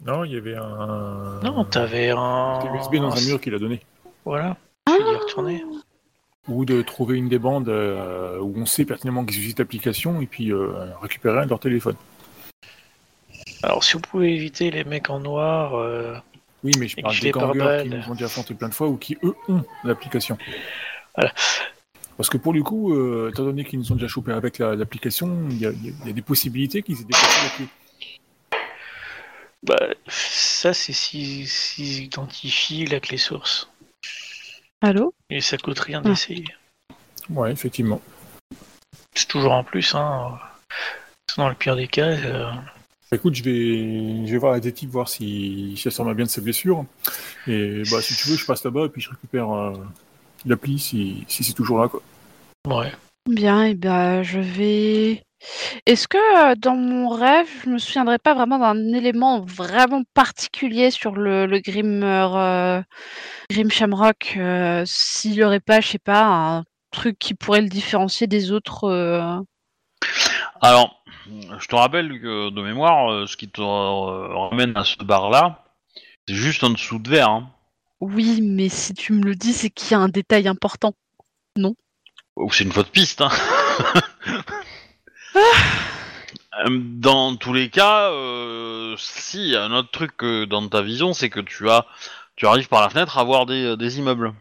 Non, 0.04 0.24
il 0.24 0.32
y 0.32 0.36
avait 0.36 0.56
un... 0.56 1.40
Non, 1.44 1.64
t'avais 1.64 2.10
un. 2.10 2.60
C'était 2.60 2.74
USB 2.76 2.96
dans 2.96 3.14
un 3.16 3.20
mur 3.24 3.40
qu'il 3.40 3.54
a 3.54 3.58
donné. 3.58 3.80
Voilà. 4.24 4.56
Je 4.88 4.92
vais 4.92 5.12
y 5.12 5.16
retourner. 5.16 5.64
Ou 6.48 6.64
de 6.64 6.82
trouver 6.82 7.16
une 7.18 7.28
des 7.28 7.38
bandes 7.38 7.68
euh, 7.68 8.38
où 8.40 8.52
on 8.56 8.66
sait 8.66 8.84
pertinemment 8.84 9.24
qu'ils 9.24 9.36
utilisent 9.38 9.58
l'application 9.58 10.20
et 10.20 10.26
puis 10.26 10.52
euh, 10.52 10.72
récupérer 11.00 11.38
un 11.38 11.44
de 11.44 11.50
leur 11.50 11.60
téléphone. 11.60 11.94
Alors, 13.62 13.84
si 13.84 13.92
vous 13.92 14.00
pouvez 14.00 14.34
éviter 14.34 14.72
les 14.72 14.82
mecs 14.82 15.08
en 15.08 15.20
noir, 15.20 15.74
euh, 15.76 16.16
Oui, 16.64 16.72
mais 16.80 16.88
je 16.88 16.96
parle 17.00 17.16
des 17.20 17.30
gangers 17.30 17.82
qui 17.84 17.90
nous 17.90 18.08
ont 18.10 18.14
déjà 18.14 18.26
affronté 18.26 18.54
plein 18.54 18.68
de 18.68 18.74
fois 18.74 18.88
ou 18.88 18.96
qui, 18.96 19.16
eux, 19.22 19.34
ont 19.48 19.62
l'application. 19.84 20.36
Voilà. 21.14 21.32
Parce 22.16 22.28
que 22.28 22.38
pour 22.38 22.52
le 22.52 22.62
coup, 22.64 22.92
étant 23.28 23.44
donné 23.44 23.64
qu'ils 23.64 23.78
nous 23.78 23.92
ont 23.92 23.94
déjà 23.94 24.08
chopé 24.08 24.32
avec 24.32 24.58
la- 24.58 24.74
l'application, 24.74 25.46
il 25.48 25.58
y, 25.58 25.66
a- 25.66 25.70
il 25.70 25.86
y 25.86 25.90
a- 25.90 25.92
il 26.02 26.06
y 26.08 26.10
a 26.10 26.12
des 26.12 26.22
possibilités 26.22 26.82
qu'ils 26.82 27.00
aient 27.00 27.04
dépassé 27.04 27.40
la 27.44 27.50
clé. 27.50 27.66
bah, 29.62 29.78
ça 30.08 30.72
c'est 30.74 30.92
s'ils 30.92 31.46
s'ils 31.46 32.02
identifient 32.02 32.86
la 32.86 32.98
clé 32.98 33.16
source. 33.16 33.68
Allô? 34.82 35.14
Et 35.30 35.40
ça 35.40 35.56
coûte 35.56 35.78
rien 35.78 36.02
Ah. 36.04 36.08
d'essayer. 36.08 36.44
Ouais, 37.30 37.52
effectivement. 37.52 38.00
C'est 39.14 39.28
toujours 39.28 39.54
un 39.54 39.62
plus, 39.64 39.94
hein. 39.94 40.38
Dans 41.36 41.48
le 41.48 41.54
pire 41.54 41.76
des 41.76 41.86
cas, 41.88 42.08
euh, 42.08 42.50
Écoute, 43.12 43.34
je 43.34 43.42
vais, 43.44 44.26
je 44.26 44.32
vais 44.32 44.38
voir 44.38 44.52
la 44.52 44.60
détective 44.60 44.88
voir 44.90 45.08
si, 45.08 45.74
si 45.76 45.86
elle 45.88 45.92
s'en 45.92 46.04
va 46.04 46.14
bien 46.14 46.24
de 46.24 46.30
ses 46.30 46.40
blessures. 46.40 46.84
Et 47.46 47.82
bah, 47.90 48.00
si 48.02 48.14
tu 48.16 48.28
veux, 48.28 48.36
je 48.36 48.44
passe 48.46 48.64
là-bas 48.64 48.86
et 48.86 48.88
puis 48.88 49.00
je 49.02 49.10
récupère 49.10 49.50
euh, 49.52 49.72
l'appli 50.46 50.78
si, 50.78 51.24
si 51.28 51.44
c'est 51.44 51.52
toujours 51.52 51.78
là. 51.80 51.88
Quoi. 51.88 52.02
ouais. 52.68 52.92
Bien, 53.28 53.64
et 53.64 53.74
ben 53.74 54.22
je 54.22 54.40
vais. 54.40 55.24
Est-ce 55.86 56.08
que 56.08 56.50
euh, 56.50 56.54
dans 56.56 56.74
mon 56.74 57.08
rêve, 57.08 57.48
je 57.64 57.70
me 57.70 57.78
souviendrai 57.78 58.18
pas 58.18 58.34
vraiment 58.34 58.58
d'un 58.58 58.92
élément 58.92 59.40
vraiment 59.40 60.02
particulier 60.14 60.90
sur 60.90 61.12
le, 61.12 61.46
le 61.46 61.60
Grim, 61.60 62.02
euh, 62.02 62.82
Grim 63.50 63.70
Shamrock 63.70 64.34
euh, 64.36 64.82
S'il 64.86 65.34
y 65.34 65.44
aurait 65.44 65.60
pas, 65.60 65.80
je 65.80 65.88
sais 65.88 65.98
pas, 65.98 66.24
un 66.24 66.64
truc 66.90 67.18
qui 67.18 67.34
pourrait 67.34 67.62
le 67.62 67.68
différencier 67.68 68.26
des 68.26 68.50
autres. 68.50 69.34
Alors, 70.60 71.02
je 71.26 71.66
te 71.66 71.76
rappelle 71.76 72.20
que 72.20 72.50
de 72.50 72.62
mémoire, 72.62 73.28
ce 73.28 73.36
qui 73.36 73.48
te 73.48 73.60
ramène 73.60 74.76
à 74.76 74.84
ce 74.84 74.96
bar-là, 75.02 75.64
c'est 76.28 76.34
juste 76.34 76.64
en 76.64 76.70
dessous 76.70 76.98
de 76.98 77.08
verre. 77.08 77.30
Hein. 77.30 77.50
Oui, 78.00 78.40
mais 78.42 78.68
si 78.68 78.94
tu 78.94 79.12
me 79.12 79.24
le 79.24 79.36
dis, 79.36 79.52
c'est 79.52 79.70
qu'il 79.70 79.92
y 79.92 79.94
a 79.94 80.00
un 80.00 80.08
détail 80.08 80.48
important. 80.48 80.92
Ou 82.36 82.50
c'est 82.52 82.64
une 82.64 82.72
fausse 82.72 82.88
piste. 82.88 83.20
Hein. 83.20 83.30
Euh, 86.66 86.68
Dans 86.70 87.36
tous 87.36 87.52
les 87.52 87.70
cas, 87.70 88.10
euh, 88.10 88.94
si, 88.98 89.48
y 89.48 89.56
a 89.56 89.64
un 89.64 89.72
autre 89.72 89.90
truc 89.90 90.16
que 90.16 90.44
dans 90.44 90.66
ta 90.68 90.82
vision, 90.82 91.14
c'est 91.14 91.30
que 91.30 91.40
tu 91.40 91.68
as, 91.70 91.86
tu 92.36 92.46
arrives 92.46 92.68
par 92.68 92.82
la 92.82 92.90
fenêtre 92.90 93.18
à 93.18 93.24
voir 93.24 93.46
des, 93.46 93.76
des 93.76 93.98
immeubles. 93.98 94.34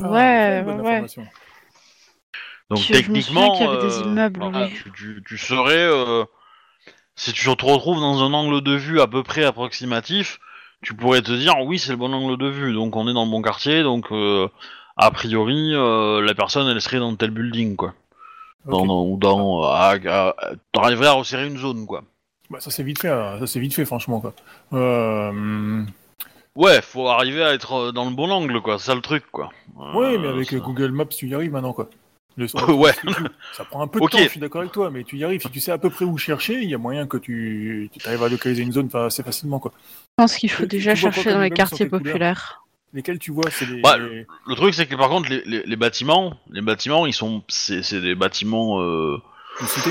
Ouais, 0.00 0.58
Ah, 0.58 0.62
bonne 0.62 0.80
ouais, 0.80 0.86
ouais. 0.88 0.94
information. 0.94 1.26
Donc 2.70 2.80
Je- 2.80 2.84
je 2.86 2.92
me 2.92 3.02
techniquement, 3.02 3.20
souviens 3.20 3.50
qu'il 3.50 3.60
y 3.66 3.68
avait 3.68 3.76
des 3.78 3.98
euh, 4.00 4.02
immeubles, 4.02 4.40
voilà, 4.40 4.66
oui. 4.66 4.74
tu, 4.74 4.92
tu- 4.92 5.22
tu 5.26 5.38
serais, 5.38 5.76
euh, 5.78 6.24
si 7.16 7.32
tu 7.32 7.44
te 7.44 7.64
retrouves 7.64 8.00
dans 8.00 8.22
un 8.22 8.32
angle 8.34 8.60
de 8.62 8.74
vue 8.74 9.00
à 9.00 9.06
peu 9.06 9.22
près 9.22 9.44
approximatif, 9.44 10.38
tu 10.82 10.94
pourrais 10.94 11.22
te 11.22 11.32
dire 11.32 11.54
oui 11.64 11.78
c'est 11.78 11.90
le 11.92 11.96
bon 11.96 12.12
angle 12.12 12.36
de 12.36 12.48
vue, 12.48 12.72
donc 12.74 12.94
on 12.96 13.08
est 13.08 13.12
dans 13.14 13.24
le 13.24 13.30
bon 13.30 13.42
quartier, 13.42 13.82
donc 13.82 14.12
euh, 14.12 14.48
a 14.98 15.10
priori 15.10 15.72
euh, 15.74 16.20
la 16.20 16.34
personne 16.34 16.68
elle 16.68 16.80
serait 16.80 16.98
dans 16.98 17.14
tel 17.16 17.30
building 17.30 17.76
quoi, 17.76 17.94
dans, 18.66 18.84
ou 19.06 19.16
dans, 19.16 19.62
à- 19.62 19.96
à- 20.06 20.34
t'arriverais 20.72 21.06
à 21.08 21.12
resserrer 21.12 21.46
une 21.46 21.56
zone 21.58 21.86
quoi. 21.86 22.02
Bah, 22.50 22.60
ça 22.60 22.70
c'est 22.70 22.82
vite 22.82 23.00
fait, 23.00 23.08
hein. 23.08 23.36
ça 23.40 23.46
c'est 23.46 23.60
vite 23.60 23.74
fait 23.74 23.84
franchement 23.84 24.20
quoi. 24.20 24.34
Euh, 24.72 25.82
Ouais, 26.56 26.80
faut 26.82 27.06
arriver 27.08 27.44
à 27.44 27.54
être 27.54 27.72
euh, 27.74 27.92
dans 27.92 28.04
le 28.04 28.10
bon 28.16 28.30
angle 28.30 28.60
quoi, 28.60 28.78
c'est 28.78 28.86
ça 28.86 28.94
le 28.96 29.00
truc 29.00 29.24
quoi. 29.30 29.50
ouais, 29.94 30.14
Euh, 30.14 30.18
mais 30.18 30.28
avec 30.28 30.50
ça- 30.50 30.56
Google 30.58 30.90
Maps 30.90 31.04
tu 31.06 31.28
y 31.28 31.34
arrives 31.34 31.52
maintenant 31.52 31.72
quoi. 31.72 31.88
Le- 32.36 32.46
Ouais. 32.74 32.92
Ça 33.52 33.64
prend 33.64 33.82
un 33.82 33.86
peu 33.88 34.00
de 34.00 34.06
temps, 34.06 34.18
je 34.18 34.28
suis 34.28 34.40
d'accord 34.40 34.60
avec 34.60 34.72
toi, 34.72 34.90
mais 34.90 35.02
tu 35.04 35.16
y 35.18 35.24
arrives. 35.24 35.42
Si 35.42 35.50
tu 35.50 35.58
sais 35.60 35.72
à 35.72 35.78
peu 35.78 35.90
près 35.90 36.04
où 36.04 36.16
chercher, 36.18 36.54
il 36.62 36.70
y 36.70 36.74
a 36.74 36.78
moyen 36.78 37.06
que 37.08 37.16
tu 37.16 37.90
arrives 38.06 38.22
à 38.22 38.28
localiser 38.28 38.62
une 38.62 38.72
zone 38.72 38.88
assez 38.94 39.22
facilement 39.24 39.58
quoi. 39.58 39.72
Je 39.76 40.22
pense 40.24 40.36
qu'il 40.36 40.50
faut 40.50 40.62
tu 40.62 40.68
déjà 40.68 40.94
chercher 40.94 41.32
dans 41.32 41.40
les 41.40 41.50
quartiers 41.50 41.86
populaires. 41.86 42.64
Lesquels 42.94 43.18
tu 43.18 43.32
vois, 43.32 43.50
c'est 43.50 43.66
les. 43.66 43.80
Bah, 43.82 43.98
les- 43.98 44.26
Le 44.46 44.54
truc 44.54 44.72
c'est 44.74 44.86
que 44.86 44.94
par 44.96 45.08
contre 45.10 45.28
les, 45.28 45.42
les- 45.44 45.62
les 45.64 45.76
bâtiments, 45.76 46.34
les 46.50 46.62
bâtiments 46.62 47.04
ils 47.06 47.12
sont, 47.12 47.42
c'est 47.48 47.82
c'est 47.82 48.00
des 48.00 48.14
bâtiments. 48.14 48.80
Euh, 48.80 49.18
les 49.60 49.66
cités. 49.66 49.90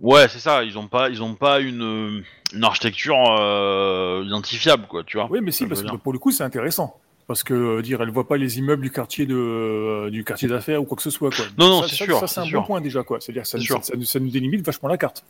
Ouais, 0.00 0.26
c'est 0.28 0.40
ça. 0.40 0.64
Ils 0.64 0.76
ont 0.78 0.88
pas, 0.88 1.08
ils 1.10 1.22
ont 1.22 1.34
pas 1.34 1.60
une, 1.60 2.24
une 2.52 2.64
architecture 2.64 3.16
euh, 3.38 4.24
identifiable, 4.26 4.86
quoi. 4.88 5.04
Tu 5.04 5.16
vois. 5.18 5.28
Oui, 5.30 5.38
mais 5.40 5.52
si, 5.52 5.66
parce 5.66 5.82
que 5.82 5.94
pour 5.96 6.12
le 6.12 6.18
coup, 6.18 6.32
c'est 6.32 6.42
intéressant. 6.42 6.98
Parce 7.28 7.44
que 7.44 7.54
euh, 7.54 7.82
dire, 7.82 8.02
elle 8.02 8.10
voit 8.10 8.26
pas 8.26 8.36
les 8.36 8.58
immeubles 8.58 8.82
du 8.82 8.90
quartier 8.90 9.26
de 9.26 10.08
du 10.10 10.24
quartier 10.24 10.48
d'affaires 10.48 10.82
ou 10.82 10.84
quoi 10.84 10.96
que 10.96 11.02
ce 11.04 11.10
soit 11.10 11.30
quoi. 11.30 11.44
Non, 11.56 11.68
non, 11.68 11.82
Ça- 11.82 11.88
c'est 11.88 11.96
ça- 11.96 12.04
sûr, 12.06 12.18
Ça, 12.18 12.26
c'est 12.26 12.34
c'est 12.34 12.40
un 12.40 12.44
sûr. 12.44 12.60
bon 12.60 12.66
point 12.66 12.80
déjà 12.80 13.04
quoi. 13.04 13.20
C'est-à-dire 13.20 13.44
que 13.44 13.48
ça, 13.84 13.92
ça 14.04 14.18
nous 14.18 14.30
délimite 14.30 14.66
vachement 14.66 14.88
la 14.88 14.98
carte. 14.98 15.22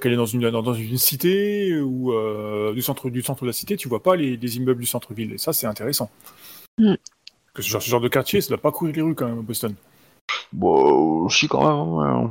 Qu'elle 0.00 0.12
est 0.12 0.16
dans 0.16 0.26
une, 0.26 0.48
dans, 0.50 0.72
une 0.74 0.96
cité 0.96 1.78
ou 1.80 2.12
euh, 2.12 2.72
du, 2.72 2.80
centre, 2.82 3.10
du 3.10 3.22
centre 3.22 3.42
de 3.42 3.48
la 3.48 3.52
cité, 3.52 3.76
tu 3.76 3.88
vois 3.88 4.02
pas 4.02 4.16
les, 4.16 4.36
les 4.36 4.56
immeubles 4.56 4.80
du 4.80 4.86
centre-ville. 4.86 5.32
Et 5.34 5.38
ça, 5.38 5.52
c'est 5.52 5.66
intéressant. 5.66 6.10
Mm. 6.78 6.94
Parce 6.94 7.54
que 7.54 7.62
ce 7.62 7.68
genre, 7.68 7.82
ce 7.82 7.90
genre 7.90 8.00
de 8.00 8.08
quartier, 8.08 8.40
ça 8.40 8.48
doit 8.48 8.58
pas 8.62 8.72
courir 8.72 8.94
les 8.96 9.02
rues 9.02 9.14
quand 9.14 9.26
même 9.28 9.40
à 9.40 9.42
Boston. 9.42 9.74
Bon, 10.52 11.28
si 11.28 11.46
quand 11.46 11.60
même. 11.60 12.22
ouais. 12.24 12.30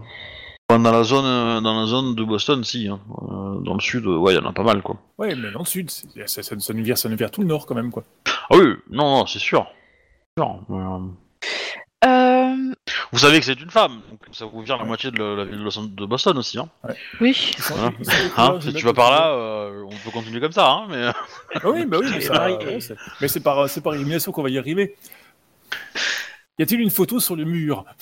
Enfin, 0.69 0.79
Dans 0.79 0.91
la 0.91 1.03
zone, 1.03 1.25
euh, 1.25 1.61
dans 1.61 1.79
la 1.79 1.85
zone 1.85 2.15
de 2.15 2.23
Boston, 2.23 2.63
si. 2.63 2.87
hein. 2.87 2.99
Euh, 3.21 3.59
Dans 3.59 3.75
le 3.75 3.79
sud, 3.79 4.05
euh, 4.07 4.17
ouais, 4.17 4.33
il 4.33 4.37
y 4.37 4.39
en 4.39 4.49
a 4.49 4.53
pas 4.53 4.63
mal, 4.63 4.81
quoi. 4.81 4.97
Ouais, 5.19 5.35
mais 5.35 5.51
dans 5.51 5.59
le 5.59 5.65
sud, 5.65 5.91
ça, 5.91 6.07
ça, 6.25 6.41
ça, 6.59 6.73
nous 6.73 6.83
vire, 6.83 6.97
ça 6.97 7.09
nous 7.09 7.17
vire 7.17 7.29
tout 7.29 7.41
le 7.41 7.47
nord 7.47 7.67
quand 7.67 7.75
même, 7.75 7.91
quoi. 7.91 8.03
Ah 8.25 8.55
oui, 8.57 8.73
non, 8.89 9.17
non, 9.19 9.25
c'est 9.27 9.37
sûr. 9.39 9.67
Sûr, 10.35 10.59
mais, 10.69 10.77
euh, 10.77 10.99
Euh, 12.05 12.40
Vous 13.11 13.19
savez 13.19 13.39
que 13.39 13.45
c'est 13.45 13.59
une 13.59 13.69
femme, 13.69 14.01
donc 14.09 14.19
ça 14.31 14.45
vous 14.45 14.61
vire 14.61 14.77
la 14.77 14.85
moitié 14.85 15.11
de 15.11 15.21
la, 15.21 15.43
ville 15.43 15.67
de 15.95 16.05
Boston 16.05 16.37
aussi. 16.37 16.57
Hein. 16.57 16.69
oui. 17.19 17.55
Voilà. 17.59 17.91
Hein, 18.37 18.59
si 18.61 18.73
tu 18.73 18.85
vas 18.85 18.93
par 18.93 19.11
là, 19.11 19.31
euh, 19.31 19.83
on 19.85 19.95
peut 19.97 20.11
continuer 20.11 20.39
comme 20.39 20.53
ça, 20.53 20.69
hein, 20.69 20.87
mais... 20.89 21.11
Ah 21.55 21.69
oui, 21.69 21.85
bah 21.85 21.97
oui, 21.99 22.07
mais, 22.09 22.21
C'est 22.79 22.95
ça- 22.95 22.95
mais 23.19 23.41
par, 23.43 23.67
par 23.83 23.95
élimination 23.95 24.31
qu'on 24.31 24.43
va 24.43 24.49
y 24.49 24.57
arriver. 24.57 24.95
Y 26.57 26.63
a-t-il 26.63 26.79
une 26.79 26.89
photo 26.89 27.19
sur 27.19 27.35
le 27.35 27.43
mur? 27.43 27.85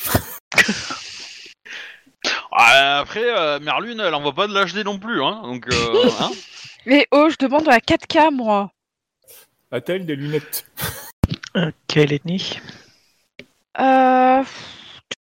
Ah, 2.51 2.99
après, 2.99 3.23
euh, 3.23 3.59
Merlune, 3.59 4.01
elle 4.01 4.13
envoie 4.13 4.33
pas 4.33 4.47
de 4.47 4.53
l'HD 4.53 4.83
non 4.83 4.99
plus, 4.99 5.23
hein, 5.23 5.41
donc... 5.43 5.67
Euh, 5.71 6.09
hein. 6.19 6.31
Mais 6.85 7.07
oh, 7.11 7.29
je 7.29 7.35
demande 7.39 7.67
la 7.67 7.79
4K, 7.79 8.33
moi. 8.33 8.71
A-t-elle 9.71 10.05
des 10.05 10.15
lunettes? 10.15 10.65
Euh, 11.55 11.71
quelle 11.87 12.11
ethnie? 12.11 12.59
Euh... 13.79 14.43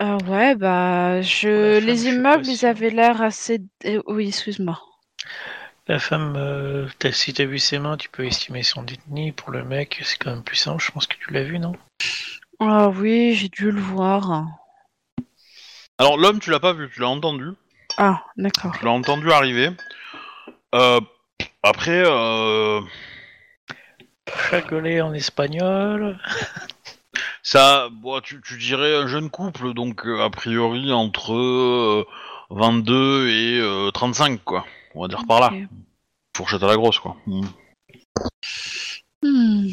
euh, 0.03 0.19
ouais, 0.29 0.55
bah, 0.55 1.23
je... 1.23 1.49
La 1.49 1.81
femme, 1.81 1.87
les 1.87 2.07
immeubles, 2.09 2.47
ils 2.47 2.67
avaient 2.67 2.91
l'air 2.91 3.23
assez... 3.23 3.61
euh, 3.87 4.03
Oui, 4.07 4.29
excuse-moi. 4.29 4.81
La 5.89 5.99
femme, 5.99 6.35
euh, 6.37 6.89
t'as- 6.99 7.13
si 7.13 7.33
t'as 7.35 7.45
vu 7.45 7.59
ses 7.59 7.79
mains, 7.79 7.97
tu 7.97 8.09
peux 8.09 8.25
estimer 8.25 8.63
son 8.63 8.87
ethnie. 8.87 9.33
Pour 9.33 9.51
le 9.51 9.65
mec, 9.65 10.01
c'est 10.05 10.17
quand 10.17 10.31
même 10.31 10.43
plus 10.45 10.57
simple. 10.57 10.83
Je 10.85 10.91
pense 10.93 11.07
que 11.07 11.17
tu 11.17 11.33
l'as 11.33 11.43
vu, 11.43 11.59
non? 11.59 11.73
Ah 12.61 12.89
oui, 12.91 13.35
j'ai 13.35 13.49
dû 13.49 13.71
le 13.71 13.81
voir. 13.81 14.47
Alors, 15.99 16.17
l'homme, 16.19 16.39
tu 16.41 16.51
l'as 16.51 16.61
pas 16.61 16.73
vu, 16.73 16.89
tu 16.93 17.01
l'as 17.01 17.09
entendu. 17.09 17.51
Ah, 17.99 18.23
d'accord. 18.37 18.73
Tu 18.79 18.85
l'as 18.85 18.93
entendu 18.93 19.31
arriver. 19.31 19.71
Euh, 20.75 21.01
après, 21.63 22.03
euh, 22.07 22.81
Chagolé 24.51 25.01
en 25.01 25.13
espagnol. 25.13 26.19
ça, 27.43 27.89
bon, 27.91 28.21
tu, 28.21 28.41
tu 28.41 28.57
dirais 28.57 28.97
un 28.97 29.07
jeune 29.07 29.29
couple, 29.29 29.75
donc 29.75 30.07
euh, 30.07 30.23
a 30.23 30.31
priori 30.31 30.93
entre 30.93 31.35
euh, 31.35 32.07
22 32.51 33.29
et 33.29 33.59
euh, 33.59 33.91
35, 33.91 34.43
quoi. 34.45 34.65
On 34.95 35.03
va 35.03 35.09
dire 35.09 35.25
par 35.27 35.41
là. 35.41 35.53
Fourchette 36.37 36.63
à 36.63 36.69
la 36.69 36.77
grosse, 36.77 36.99
quoi. 36.99 37.17
Mm. 37.27 37.47
Hmm. 39.23 39.69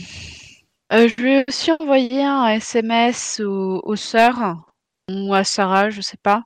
Euh, 0.91 1.07
je 1.07 1.25
ai 1.25 1.45
aussi 1.47 1.71
envoyé 1.79 2.23
un 2.23 2.47
SMS 2.47 3.39
aux, 3.39 3.81
aux 3.83 3.95
sœurs 3.95 4.57
ou 5.09 5.33
à 5.33 5.43
Sarah, 5.43 5.89
je 5.89 6.01
sais 6.01 6.17
pas. 6.21 6.43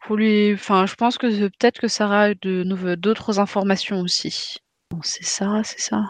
Pour 0.00 0.16
lui, 0.16 0.54
enfin, 0.54 0.86
je 0.86 0.94
pense 0.94 1.18
que 1.18 1.26
peut-être 1.48 1.80
que 1.80 1.88
Sarah 1.88 2.22
a 2.22 2.34
de 2.34 2.94
d'autres 2.96 3.38
informations 3.38 4.00
aussi. 4.00 4.56
Bon, 4.90 5.00
c'est 5.02 5.24
ça, 5.24 5.62
c'est 5.64 5.80
ça. 5.80 6.02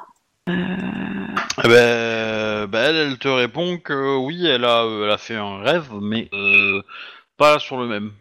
Euh, 0.48 1.26
Eh 1.64 1.68
ben, 1.68 2.66
ben, 2.66 2.84
elle, 2.84 2.96
elle 2.96 3.18
te 3.18 3.28
répond 3.28 3.78
que 3.78 4.16
oui, 4.18 4.46
elle 4.46 4.64
a, 4.64 4.84
euh, 4.84 5.04
elle 5.04 5.10
a 5.10 5.18
fait 5.18 5.36
un 5.36 5.58
rêve, 5.58 5.90
mais 6.00 6.28
euh, 6.32 6.82
pas 7.36 7.58
sur 7.58 7.78
le 7.78 7.86
même. 7.88 8.12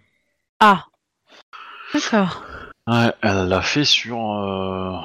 Ah, 0.60 0.86
d'accord. 1.94 2.44
Ouais, 2.88 3.12
elle 3.22 3.48
l'a 3.48 3.62
fait 3.62 3.84
sur 3.86 4.18
euh, 4.18 4.96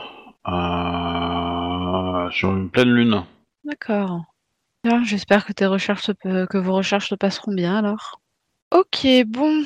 euh, 0.48 2.30
sur 2.30 2.50
une 2.50 2.70
pleine 2.70 2.92
lune. 2.92 3.22
D'accord. 3.64 4.22
Bien, 4.84 5.02
J'espère 5.04 5.44
que 5.44 5.52
tes 5.52 5.66
recherches 5.66 6.04
se 6.04 6.12
pe- 6.12 6.46
que 6.46 6.56
vos 6.58 6.74
recherches 6.74 7.10
se 7.10 7.14
passeront 7.14 7.52
bien 7.52 7.76
alors. 7.76 8.20
Ok, 8.72 9.06
bon. 9.26 9.62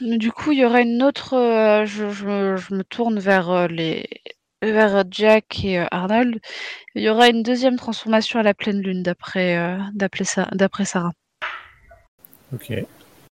Du 0.00 0.32
coup, 0.32 0.52
il 0.52 0.58
y 0.60 0.64
aura 0.64 0.80
une 0.80 1.02
autre. 1.02 1.34
euh, 1.34 1.84
je, 1.86 2.08
je- 2.10 2.56
je 2.56 2.74
me 2.74 2.82
tourne 2.82 3.18
vers 3.20 3.50
euh, 3.50 3.66
les 3.68 4.08
vers 4.62 5.04
Jack 5.10 5.64
et 5.64 5.80
euh, 5.80 5.86
Arnold. 5.90 6.40
Il 6.94 7.02
y 7.02 7.08
aura 7.08 7.28
une 7.28 7.42
deuxième 7.42 7.76
transformation 7.76 8.40
à 8.40 8.42
la 8.42 8.54
pleine 8.54 8.80
lune 8.80 9.02
d'après 9.02 9.56
euh, 9.56 9.78
d'après 9.94 10.24
Sa- 10.24 10.48
d'après 10.52 10.84
Sarah. 10.84 11.12
Ok. 12.52 12.72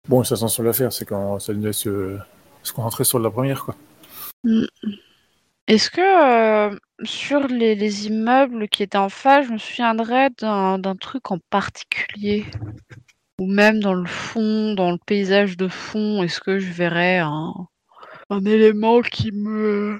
Bon, 0.07 0.23
ça 0.23 0.35
sent 0.35 0.49
sur 0.49 0.63
l'affaire, 0.63 0.91
c'est 0.91 1.05
quand 1.05 1.39
ça 1.39 1.53
nous 1.53 1.63
laisse 1.63 1.87
euh, 1.87 2.19
se 2.61 2.73
concentrer 2.73 3.03
sur 3.03 3.19
la 3.19 3.29
première, 3.29 3.63
quoi. 3.63 3.75
Est-ce 5.67 5.89
que 5.89 6.71
euh, 6.71 6.77
sur 7.03 7.47
les, 7.47 7.75
les 7.75 8.07
immeubles 8.07 8.67
qui 8.67 8.83
étaient 8.83 8.97
en 8.97 9.07
face, 9.07 9.45
je 9.47 9.53
me 9.53 9.57
souviendrais 9.57 10.29
d'un 10.41 10.77
d'un 10.77 10.95
truc 10.95 11.31
en 11.31 11.37
particulier? 11.49 12.45
Ou 13.39 13.47
même 13.47 13.79
dans 13.79 13.93
le 13.93 14.05
fond, 14.05 14.73
dans 14.73 14.91
le 14.91 14.99
paysage 15.05 15.57
de 15.57 15.67
fond, 15.67 16.21
est-ce 16.21 16.39
que 16.39 16.59
je 16.59 16.71
verrais 16.71 17.19
un, 17.19 17.53
un 18.33 18.45
élément 18.45 19.01
qui 19.01 19.31
me... 19.31 19.99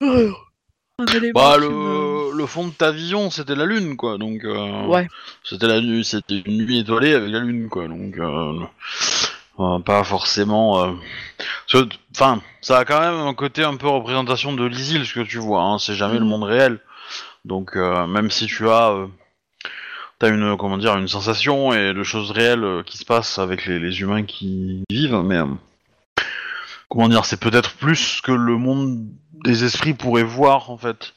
Un 0.00 1.06
élément 1.06 1.32
Bah, 1.34 1.56
qui 1.56 1.68
me- 1.68 2.30
le, 2.32 2.36
le 2.38 2.46
fond 2.46 2.66
de 2.68 2.72
ta 2.72 2.90
vision, 2.92 3.30
c'était 3.30 3.54
la 3.54 3.66
lune, 3.66 3.96
quoi. 3.96 4.18
Donc, 4.18 4.44
euh, 4.44 4.86
Ouais, 4.86 5.08
c'était 5.44 5.66
la 5.66 5.80
nuit, 5.80 6.04
c'était 6.04 6.42
une 6.44 6.58
nuit 6.64 6.80
étoilée 6.80 7.14
avec 7.14 7.30
la 7.30 7.40
lune, 7.40 7.68
quoi. 7.68 7.88
Donc, 7.88 8.18
euh, 8.18 8.60
euh, 9.60 9.78
pas 9.80 10.04
forcément. 10.04 10.84
euh, 10.84 10.92
Enfin, 12.14 12.42
ça 12.60 12.78
a 12.78 12.84
quand 12.84 13.00
même 13.00 13.14
un 13.26 13.34
côté 13.34 13.64
un 13.64 13.76
peu 13.76 13.88
représentation 13.88 14.52
de 14.52 14.64
l'Isil, 14.64 15.06
ce 15.06 15.14
que 15.14 15.20
tu 15.20 15.38
vois. 15.38 15.62
Hein, 15.62 15.78
c'est 15.78 15.94
jamais 15.94 16.18
le 16.18 16.24
Mhm. 16.24 16.28
monde 16.30 16.44
réel. 16.44 16.78
Donc, 17.44 17.76
euh, 17.76 18.06
même 18.06 18.30
si 18.30 18.46
tu 18.46 18.68
as, 18.68 18.94
t'as 20.18 20.28
une, 20.28 20.56
comment 20.56 20.78
dire, 20.78 20.96
une 20.98 21.08
sensation 21.08 21.72
et 21.72 21.92
de 21.94 22.02
choses 22.02 22.30
réelles 22.30 22.82
qui 22.86 22.98
se 22.98 23.04
passent 23.04 23.38
avec 23.38 23.66
les, 23.66 23.78
les 23.78 24.00
humains 24.00 24.22
qui 24.24 24.82
vivent, 24.90 25.22
mais 25.24 25.40
comment 26.92 27.08
dire, 27.08 27.24
c'est 27.24 27.40
peut-être 27.40 27.72
plus 27.76 28.20
que 28.20 28.32
le 28.32 28.58
monde 28.58 29.08
des 29.44 29.64
esprits 29.64 29.94
pourrait 29.94 30.22
voir 30.22 30.70
en 30.70 30.76
fait. 30.76 31.14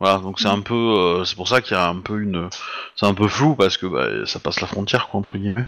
Voilà, 0.00 0.18
donc 0.18 0.40
c'est 0.40 0.48
un 0.48 0.60
peu, 0.60 0.74
euh, 0.74 1.24
c'est 1.24 1.36
pour 1.36 1.48
ça 1.48 1.60
qu'il 1.60 1.76
y 1.76 1.78
a 1.78 1.86
un 1.86 2.00
peu 2.00 2.18
une, 2.18 2.48
c'est 2.96 3.04
un 3.04 3.12
peu 3.12 3.28
flou 3.28 3.54
parce 3.54 3.76
que 3.76 3.86
bah, 3.86 4.26
ça 4.26 4.40
passe 4.40 4.60
la 4.60 4.66
frontière 4.66 5.08
quoi 5.08 5.20
entre 5.20 5.36
guillemets 5.36 5.66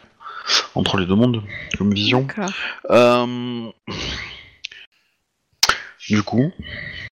entre 0.74 0.96
les 0.96 1.04
deux 1.06 1.14
mondes 1.14 1.42
comme 1.76 1.92
vision. 1.92 2.26
Euh, 2.90 3.70
Du 6.08 6.22
coup, 6.22 6.50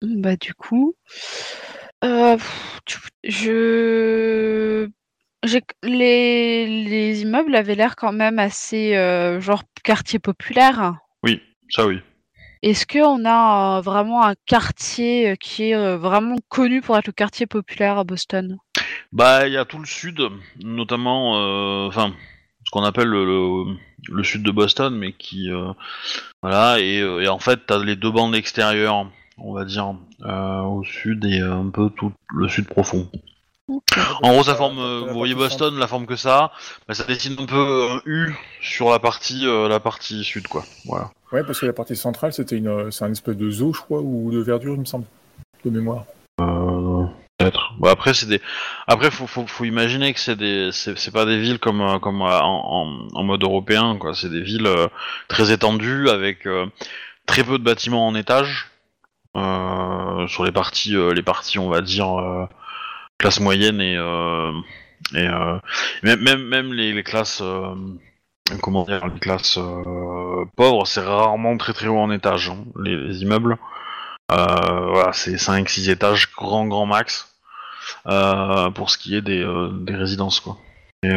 Bah 0.02 0.36
du 0.36 0.54
coup, 0.56 0.96
euh, 2.04 2.38
je, 3.24 4.90
les 5.84 6.84
les 6.84 7.22
immeubles 7.22 7.56
avaient 7.56 7.76
l'air 7.76 7.96
quand 7.96 8.12
même 8.12 8.40
assez 8.40 8.94
genre 9.42 9.64
quartier 9.84 10.18
populaire. 10.20 10.96
oui, 11.24 11.40
ça 11.70 11.86
oui. 11.86 12.02
Est-ce 12.66 12.88
qu'on 12.88 13.26
a 13.26 13.78
euh, 13.78 13.82
vraiment 13.82 14.26
un 14.26 14.34
quartier 14.48 15.30
euh, 15.30 15.36
qui 15.36 15.70
est 15.70 15.76
euh, 15.76 15.98
vraiment 15.98 16.38
connu 16.50 16.82
pour 16.82 16.98
être 16.98 17.06
le 17.06 17.14
quartier 17.14 17.46
populaire 17.46 18.00
à 18.00 18.04
Boston? 18.04 18.58
Bah, 19.12 19.46
il 19.46 19.54
y 19.54 19.58
a 19.58 19.66
tout 19.66 19.78
le 19.78 19.86
sud, 19.86 20.20
notamment, 20.64 21.36
ce 21.92 22.72
qu'on 22.72 22.84
appelle 22.84 23.10
le, 23.10 24.24
sud 24.24 24.42
de 24.42 24.50
Boston, 24.50 24.98
mais 24.98 25.14
qui, 25.14 25.50
voilà, 26.42 26.80
et, 26.80 27.28
en 27.28 27.40
fait, 27.40 27.62
t'as 27.68 27.82
les 27.82 27.96
deux 27.96 28.12
bandes 28.12 28.36
extérieures, 28.36 29.10
on 29.38 29.54
va 29.54 29.64
dire, 29.64 29.96
au 30.26 30.84
sud 30.84 31.24
et 31.26 31.40
un 31.40 31.70
peu 31.70 31.92
tout 31.92 32.12
le 32.34 32.50
sud 32.50 32.66
profond. 32.66 33.08
En 33.68 34.32
gros, 34.32 34.44
ça 34.44 34.56
forme, 34.56 34.78
euh, 34.80 35.06
vous 35.08 35.18
voyez 35.18 35.34
Boston, 35.34 35.78
la 35.78 35.88
forme 35.88 36.06
que 36.06 36.16
ça 36.16 36.38
a, 36.38 36.52
bah, 36.88 36.94
ça 36.94 37.04
dessine 37.04 37.36
un 37.40 37.46
peu 37.46 37.88
un 37.92 38.02
U 38.06 38.36
sur 38.62 38.92
la 38.92 39.00
partie, 39.00 39.48
euh, 39.48 39.68
la 39.68 39.80
partie 39.80 40.24
sud, 40.24 40.48
quoi. 40.48 40.64
Voilà. 40.86 41.10
Ouais, 41.32 41.44
parce 41.44 41.60
que 41.60 41.66
la 41.66 41.74
partie 41.74 41.96
centrale, 41.96 42.32
c'était 42.32 42.58
une, 42.58 42.68
euh, 42.68 42.92
c'est 42.92 43.06
un 43.06 43.12
espèce 43.12 43.36
de 43.36 43.50
zoo, 43.50 43.74
je 43.74 43.82
crois, 43.82 44.02
ou 44.02 44.32
de 44.32 44.40
verdure, 44.40 44.76
il 44.76 44.82
me 44.82 44.86
semble, 44.86 45.06
de 45.64 45.70
mémoire. 45.72 46.06
Euh, 46.42 47.06
Peut-être. 47.38 47.74
Bon, 47.80 47.90
après, 47.90 48.14
c'est 48.14 48.28
des. 48.28 48.40
Après, 48.88 49.12
faut, 49.12 49.28
faut, 49.28 49.46
faut 49.48 49.66
imaginer 49.66 50.14
que 50.14 50.20
c'est 50.20 50.36
des, 50.38 50.70
c'est 50.72 51.12
pas 51.12 51.26
des 51.26 51.40
villes 51.40 51.60
comme, 51.60 51.82
euh, 51.82 52.00
comme 52.00 52.22
euh, 52.22 52.40
en, 52.40 53.08
en, 53.14 53.18
en 53.20 53.24
mode 53.24 53.44
européen, 53.44 53.98
quoi. 54.00 54.14
C'est 54.14 54.30
des 54.30 54.42
villes 54.42 54.68
euh, 54.68 54.88
très 55.28 55.52
étendues 55.52 56.08
avec 56.10 56.46
euh, 56.46 56.68
très 57.26 57.44
peu 57.44 57.58
de 57.58 57.64
bâtiments 57.64 58.08
en 58.08 58.16
étage 58.16 58.68
euh, 59.36 60.28
sur 60.28 60.46
les 60.46 60.52
parties, 60.52 60.96
euh, 60.96 61.14
les 61.14 61.24
parties, 61.24 61.60
on 61.60 61.70
va 61.70 61.82
dire 61.82 62.18
euh, 62.20 62.46
classe 63.18 63.40
moyenne 63.40 63.82
et 63.82 63.96
euh, 63.98 64.52
et 65.14 65.28
euh, 65.28 65.58
même 66.04 66.44
même 66.44 66.74
les, 66.74 67.04
classes. 67.04 67.42
euh, 67.42 67.76
Comment 68.62 68.84
dire, 68.84 69.08
les 69.08 69.20
classes 69.20 69.58
pauvres, 70.56 70.86
c'est 70.86 71.02
rarement 71.02 71.58
très 71.58 71.74
très 71.74 71.88
haut 71.88 71.98
en 71.98 72.12
étage, 72.12 72.50
hein, 72.50 72.64
les, 72.80 72.96
les 72.96 73.24
immeubles. 73.24 73.58
Voilà, 74.30 75.12
c'est 75.14 75.36
5-6 75.36 75.90
étages, 75.90 76.32
grand 76.36 76.68
grand 76.68 76.86
max, 76.86 77.36
pour 78.04 78.90
ce 78.92 78.98
qui 79.00 79.16
est 79.16 79.22
des, 79.22 79.44
des 79.82 79.96
résidences, 79.96 80.40
quoi. 80.40 80.58
Et 81.02 81.16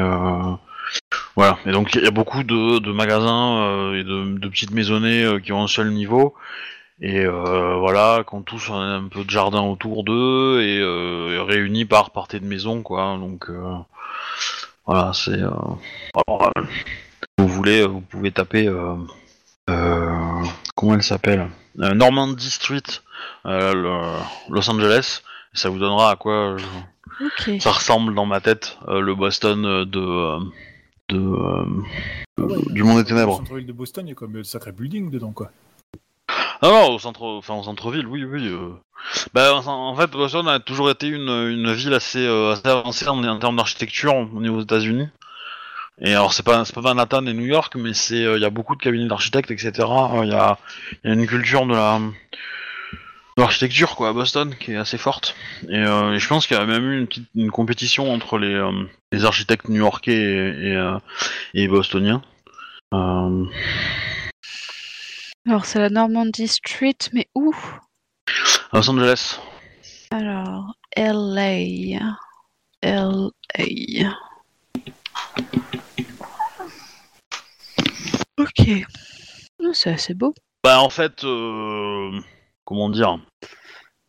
voilà, 1.36 1.58
et 1.66 1.72
donc 1.72 1.94
il 1.94 2.02
y 2.02 2.06
a 2.06 2.10
beaucoup 2.10 2.42
de, 2.44 2.92
magasins 2.92 3.92
et 3.92 4.04
de, 4.04 4.38
de 4.38 4.48
petites 4.48 4.70
maisonnées 4.72 5.38
qui 5.42 5.52
ont 5.52 5.62
un 5.62 5.68
seul 5.68 5.90
niveau, 5.90 6.34
et 7.00 7.20
euh, 7.24 7.76
voilà, 7.78 8.24
qu'on 8.26 8.42
tous 8.42 8.70
on 8.70 8.74
a 8.74 8.84
un 8.84 9.08
peu 9.08 9.24
de 9.24 9.30
jardin 9.30 9.62
autour 9.62 10.04
d'eux 10.04 10.60
et, 10.62 10.78
euh, 10.80 11.42
réunis 11.46 11.84
par 11.84 12.10
partie 12.10 12.40
de 12.40 12.46
maison, 12.46 12.82
quoi. 12.82 13.16
Donc 13.18 13.48
euh, 13.50 13.74
voilà, 14.86 15.12
c'est. 15.14 15.30
euh, 15.40 15.50
alors, 16.26 16.50
euh, 16.56 16.62
si 16.64 17.28
vous 17.38 17.48
voulez, 17.48 17.86
vous 17.86 18.00
pouvez 18.00 18.32
taper. 18.32 18.66
euh, 18.68 18.94
euh, 19.70 20.42
comment 20.74 20.94
elle 20.94 21.02
s'appelle? 21.02 21.48
Euh, 21.80 21.94
Normandy 21.94 22.50
Street, 22.50 22.82
euh, 23.46 23.74
le- 23.74 24.52
Los 24.54 24.68
Angeles. 24.70 25.22
Ça 25.54 25.68
vous 25.70 25.78
donnera 25.78 26.10
à 26.12 26.16
quoi 26.16 26.56
ça 27.58 27.72
ressemble 27.72 28.14
dans 28.14 28.26
ma 28.26 28.40
tête 28.40 28.78
euh, 28.86 29.00
le 29.00 29.14
Boston 29.14 29.62
de 29.84 29.98
euh, 29.98 30.38
de 31.08 31.18
euh, 31.18 31.64
Ah 32.38 32.42
ouais, 32.42 32.56
du 32.72 32.82
monde 32.82 32.98
des 32.98 33.04
ténèbres. 33.04 33.36
centre-ville 33.36 33.66
de 33.66 33.72
Boston, 33.72 34.06
il 34.06 34.10
y 34.10 34.12
a 34.12 34.14
comme 34.14 34.32
de 34.32 34.42
sacrés 34.42 34.72
buildings 34.72 35.10
dedans, 35.10 35.32
quoi. 35.32 35.50
Ah 36.60 36.68
non, 36.68 36.94
au 36.94 36.98
centre, 36.98 37.22
enfin 37.22 37.54
au 37.54 37.62
centre-ville, 37.62 38.06
oui, 38.06 38.24
oui. 38.24 38.48
euh. 38.48 38.70
Bah, 39.32 39.54
en, 39.54 39.96
fait, 39.96 40.10
Boston 40.10 40.48
a 40.48 40.58
toujours 40.58 40.90
été 40.90 41.06
une, 41.06 41.28
une 41.28 41.72
ville 41.72 41.94
assez, 41.94 42.26
euh, 42.26 42.52
assez 42.52 42.66
avancée 42.66 43.06
en, 43.06 43.38
termes 43.38 43.56
d'architecture 43.56 44.14
au 44.16 44.40
niveau 44.40 44.56
des 44.56 44.64
États-Unis. 44.64 45.08
Et 46.00 46.12
alors, 46.12 46.32
c'est 46.32 46.44
pas, 46.44 46.64
c'est 46.64 46.74
pas 46.74 46.80
Manhattan 46.80 47.26
et 47.26 47.32
New 47.32 47.46
York, 47.46 47.74
mais 47.76 47.94
c'est, 47.94 48.24
euh, 48.24 48.36
il 48.36 48.42
y 48.42 48.44
a 48.44 48.50
beaucoup 48.50 48.74
de 48.76 48.82
cabinets 48.82 49.08
d'architectes, 49.08 49.50
etc. 49.50 49.72
Euh, 49.78 50.24
Il 50.24 50.30
y, 50.30 50.34
a, 50.34 50.58
y 51.04 51.10
a 51.10 51.12
une 51.12 51.26
culture 51.26 51.66
de 51.66 51.74
la 51.74 52.00
l'architecture 53.36 53.94
quoi 53.94 54.08
à 54.08 54.12
Boston 54.12 54.52
qui 54.58 54.72
est 54.72 54.76
assez 54.76 54.98
forte. 54.98 55.36
Et, 55.68 55.84
je 55.84 56.26
pense 56.26 56.48
qu'il 56.48 56.56
y 56.56 56.60
a 56.60 56.66
même 56.66 56.84
eu 56.84 56.98
une 56.98 57.06
petite 57.06 57.28
une 57.36 57.52
compétition 57.52 58.12
entre 58.12 58.36
les, 58.36 58.60
les 59.12 59.24
architectes 59.24 59.68
new-yorkais 59.68 60.12
et, 60.12 60.70
et, 60.70 60.76
euh, 60.76 60.98
et 61.54 61.68
bostoniens. 61.68 62.20
Alors, 65.48 65.64
c'est 65.64 65.78
la 65.78 65.88
Normandy 65.88 66.46
Street, 66.46 66.98
mais 67.14 67.26
où? 67.34 67.56
Los 68.74 68.90
Angeles. 68.90 69.40
Alors, 70.10 70.74
LA. 70.94 72.00
LA. 72.82 73.30
Ok. 78.36 78.68
Oh, 79.60 79.72
C'est 79.72 79.90
assez 79.90 80.12
beau. 80.12 80.34
Bah 80.62 80.82
en 80.82 80.90
fait, 80.90 81.24
euh, 81.24 82.20
comment 82.66 82.90
dire? 82.90 83.18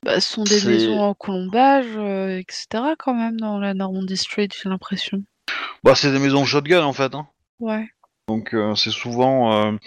Bah, 0.03 0.19
ce 0.19 0.33
sont 0.33 0.43
des 0.43 0.61
maisons 0.65 0.99
en 0.99 1.13
colombage, 1.13 1.95
euh, 1.95 2.37
etc. 2.37 2.95
quand 2.99 3.13
même 3.13 3.39
dans 3.39 3.59
la 3.59 3.73
Normandy 3.73 4.17
Street, 4.17 4.49
j'ai 4.61 4.67
l'impression. 4.67 5.23
Bah 5.85 5.95
c'est 5.95 6.11
des 6.11 6.19
maisons 6.19 6.43
shotgun 6.43 6.83
en 6.83 6.91
fait. 6.91 7.15
Hein. 7.15 7.29
Ouais. 7.61 7.87
Donc 8.27 8.53
euh, 8.53 8.75
c'est 8.75 8.91
souvent 8.91 9.77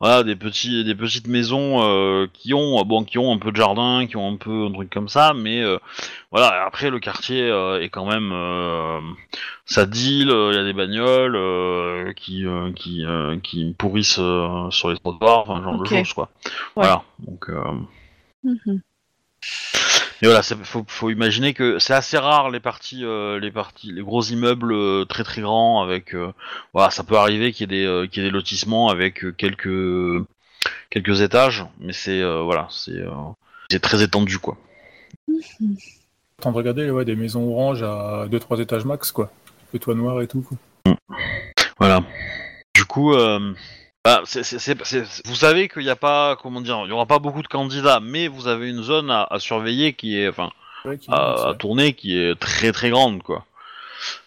voilà 0.00 0.22
des 0.22 0.36
petits 0.36 0.84
des 0.84 0.94
petites 0.94 1.26
maisons 1.26 1.82
euh, 1.82 2.26
qui 2.32 2.54
ont 2.54 2.82
bon 2.84 3.04
qui 3.04 3.18
ont 3.18 3.32
un 3.32 3.38
peu 3.38 3.50
de 3.50 3.56
jardin, 3.56 4.06
qui 4.06 4.16
ont 4.16 4.32
un 4.32 4.36
peu 4.36 4.66
un 4.66 4.72
truc 4.72 4.90
comme 4.90 5.08
ça, 5.08 5.32
mais 5.34 5.60
euh, 5.60 5.78
voilà 6.30 6.64
après 6.66 6.90
le 6.90 7.00
quartier 7.00 7.42
euh, 7.42 7.80
est 7.80 7.88
quand 7.88 8.06
même 8.06 8.30
euh, 8.32 9.00
ça 9.66 9.86
deal, 9.86 10.28
il 10.30 10.54
y 10.54 10.58
a 10.58 10.64
des 10.64 10.72
bagnoles 10.72 11.36
euh, 11.36 12.12
qui 12.14 12.46
euh, 12.46 12.72
qui 12.72 13.04
euh, 13.04 13.38
qui 13.42 13.74
pourrissent 13.76 14.18
euh, 14.20 14.70
sur 14.70 14.90
les 14.90 14.98
trottoirs, 14.98 15.40
enfin 15.48 15.62
genre 15.62 15.78
de 15.78 15.84
choses 15.84 16.12
quoi. 16.12 16.30
Ouais. 16.44 16.50
Voilà 16.76 17.02
donc. 17.18 17.48
Euh, 17.50 17.62
Mhm. 18.44 18.80
Et 20.22 20.26
voilà, 20.26 20.42
c'est- 20.42 20.56
faut, 20.64 20.84
faut 20.88 21.10
imaginer 21.10 21.54
que 21.54 21.78
c'est 21.78 21.94
assez 21.94 22.18
rare 22.18 22.50
les 22.50 22.58
parties, 22.60 23.04
euh, 23.04 23.38
les 23.38 23.50
parties, 23.52 23.92
les 23.92 24.02
gros 24.02 24.22
immeubles 24.22 24.72
euh, 24.72 25.04
très 25.04 25.22
très 25.24 25.40
grands 25.42 25.80
avec, 25.82 26.14
euh, 26.14 26.32
voilà, 26.74 26.90
ça 26.90 27.04
peut 27.04 27.16
arriver 27.16 27.52
qu'il 27.52 27.70
y 27.72 27.76
ait 27.76 27.86
des, 27.86 28.08
qu'il 28.08 28.22
y 28.22 28.26
ait 28.26 28.28
des 28.28 28.34
lotissements 28.34 28.88
avec 28.88 29.24
quelques 29.36 30.24
quelques 30.90 31.20
étages, 31.20 31.64
mais 31.80 31.92
c'est 31.92 32.22
voilà, 32.42 32.66
c'est 32.70 33.00
c'est 33.70 33.80
très 33.80 34.02
étendu 34.02 34.38
quoi. 34.38 34.56
Attends 36.38 36.52
de 36.52 36.56
regarder, 36.56 36.90
ouais, 36.90 37.04
des 37.04 37.16
maisons 37.16 37.50
oranges 37.52 37.82
à 37.82 38.26
2-3 38.28 38.60
étages 38.60 38.84
max, 38.84 39.12
quoi. 39.12 39.30
Le 39.72 39.78
toit 39.78 39.94
noir 39.94 40.22
et 40.22 40.26
tout, 40.28 40.42
quoi. 40.42 40.56
Voilà. 41.78 42.02
Du 42.74 42.84
coup, 42.84 43.12
bah, 44.04 44.22
c'est- 44.24 44.42
c'est- 44.42 44.58
c'est- 44.58 44.84
c'est- 44.84 45.26
vous 45.26 45.34
savez 45.34 45.68
qu'il 45.68 45.82
n'y 45.82 45.90
a 45.90 45.96
pas, 45.96 46.36
comment 46.36 46.60
dire, 46.60 46.80
il 46.84 46.88
y 46.88 46.92
aura 46.92 47.06
pas 47.06 47.18
beaucoup 47.18 47.42
de 47.42 47.48
candidats, 47.48 48.00
mais 48.00 48.28
vous 48.28 48.46
avez 48.48 48.70
une 48.70 48.82
zone 48.82 49.10
à, 49.10 49.24
à 49.24 49.38
surveiller 49.38 49.92
qui 49.94 50.16
est, 50.18 50.28
enfin, 50.28 50.50
Ouais, 50.84 50.96
qui- 50.96 51.10
à, 51.10 51.54
tourner 51.58 51.92
qui 51.94 52.16
est 52.16 52.38
très 52.38 52.70
très 52.72 52.90
grande 52.90 53.22
quoi. 53.22 53.44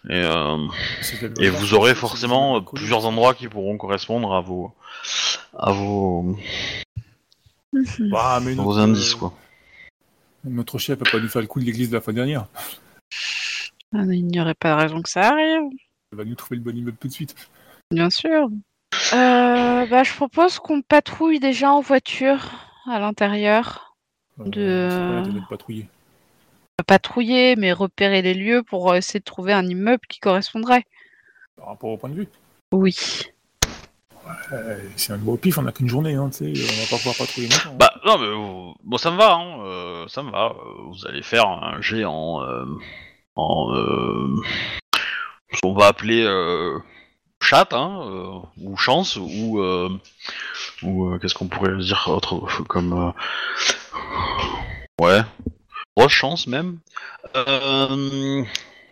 Et 0.10 0.13
euh, 0.13 0.57
c'est- 1.01 1.23
Et 1.39 1.49
vous 1.49 1.73
aurez 1.73 1.95
forcément 1.95 2.57
euh, 2.57 2.62
plusieurs 2.62 3.05
endroits 3.05 3.34
qui 3.34 3.47
pourront 3.47 3.77
correspondre 3.77 4.34
à 4.36 4.41
vos 4.41 4.73
à 5.57 5.71
vos, 5.71 6.36
Mhm. 7.73 8.12
Ah, 8.13 8.39
mais 8.43 8.51
à 8.51 8.55
notre, 8.55 8.63
vos 8.63 8.77
indices 8.77 9.13
euh, 9.15 9.17
quoi. 9.17 9.34
Notre 10.43 10.77
chef 10.77 11.01
a 11.01 11.10
pas 11.10 11.19
dû 11.19 11.29
faire 11.29 11.41
le 11.41 11.47
coup 11.47 11.60
de 11.62 11.65
l'église 11.65 11.89
de 11.89 11.95
la 11.95 12.01
fois 12.01 12.12
dernière. 12.13 12.47
Ah, 13.93 14.03
mais 14.03 14.17
il 14.17 14.25
n'y 14.27 14.39
aurait 14.41 14.53
pas 14.55 14.75
de 14.75 14.81
raison 14.81 15.01
que 15.01 15.10
ça 15.10 15.29
arrive. 15.31 15.69
Il 16.12 16.17
va 16.17 16.25
nous 16.25 16.36
trouver 16.36 16.57
le 16.57 16.63
bon 16.63 16.75
immeuble 16.75 16.97
tout 16.99 17.07
de 17.07 17.13
suite. 17.13 17.36
Bien 17.91 18.10
sûr. 18.10 18.49
Euh, 19.13 19.86
bah, 19.88 20.04
je 20.04 20.13
propose 20.13 20.60
qu'on 20.60 20.82
patrouille 20.82 21.39
déjà 21.39 21.71
en 21.71 21.82
voiture 21.82 22.49
à 22.89 22.99
l'intérieur. 22.99 23.95
Euh, 24.39 24.43
De- 24.45 24.88
C'est 24.89 24.97
pas 24.97 25.12
l'intérêt 25.13 25.39
de 25.39 25.45
patrouiller. 25.49 25.88
Pas 26.77 26.84
Patrouiller, 26.84 27.56
mais 27.56 27.71
repérer 27.73 28.21
les 28.21 28.34
lieux 28.34 28.63
pour 28.63 28.95
essayer 28.95 29.19
de 29.19 29.25
trouver 29.25 29.54
un 29.54 29.65
immeuble 29.67 30.01
qui 30.10 30.19
correspondrait. 30.19 30.86
Par 31.58 31.67
rapport 31.67 31.91
au 31.91 31.97
point 31.97 32.10
de 32.10 32.15
vue. 32.15 32.27
Oui. 32.71 32.95
Euh, 34.54 34.77
c'est 34.95 35.13
un 35.13 35.17
nouveau 35.17 35.36
pif, 35.38 35.58
on 35.58 35.65
a 35.65 35.71
qu'une 35.71 35.89
journée, 35.89 36.13
hein, 36.15 36.30
tu 36.30 36.56
sais. 36.56 36.63
On 36.63 36.82
va 36.84 36.89
pas 36.89 36.97
pouvoir 36.97 37.15
patrouiller 37.17 37.49
longtemps. 37.49 37.69
hein. 37.71 37.75
Bah 37.77 37.93
non 38.06 38.17
mais 38.17 38.30
vous- 38.34 38.75
bon 38.84 38.97
ça 38.97 39.12
me 39.12 39.17
va 39.17 39.34
hein, 39.34 39.60
euh, 39.65 40.08
ça 40.08 40.23
me 40.23 40.32
va. 40.32 40.54
Euh, 40.56 40.84
Vous 40.89 41.06
allez 41.08 41.21
faire 41.21 41.47
un 41.47 41.82
jet 41.82 42.06
en 42.06 42.41
euh, 42.43 42.65
en 43.36 43.73
euh, 43.75 44.36
ce 45.54 45.60
qu'on 45.62 45.73
va 45.73 45.88
appeler 45.88 46.23
euh, 46.23 46.77
chat 47.51 47.73
hein, 47.73 47.99
euh, 48.05 48.39
ou 48.61 48.77
chance 48.77 49.17
ou 49.17 49.59
euh, 49.59 49.89
ou 50.83 51.07
euh, 51.07 51.19
qu'est-ce 51.19 51.33
qu'on 51.33 51.49
pourrait 51.49 51.75
dire 51.79 52.07
autre 52.07 52.47
comme 52.63 53.13
ouais 55.01 55.19
grosse 55.97 56.13
chance 56.13 56.47
même. 56.47 56.77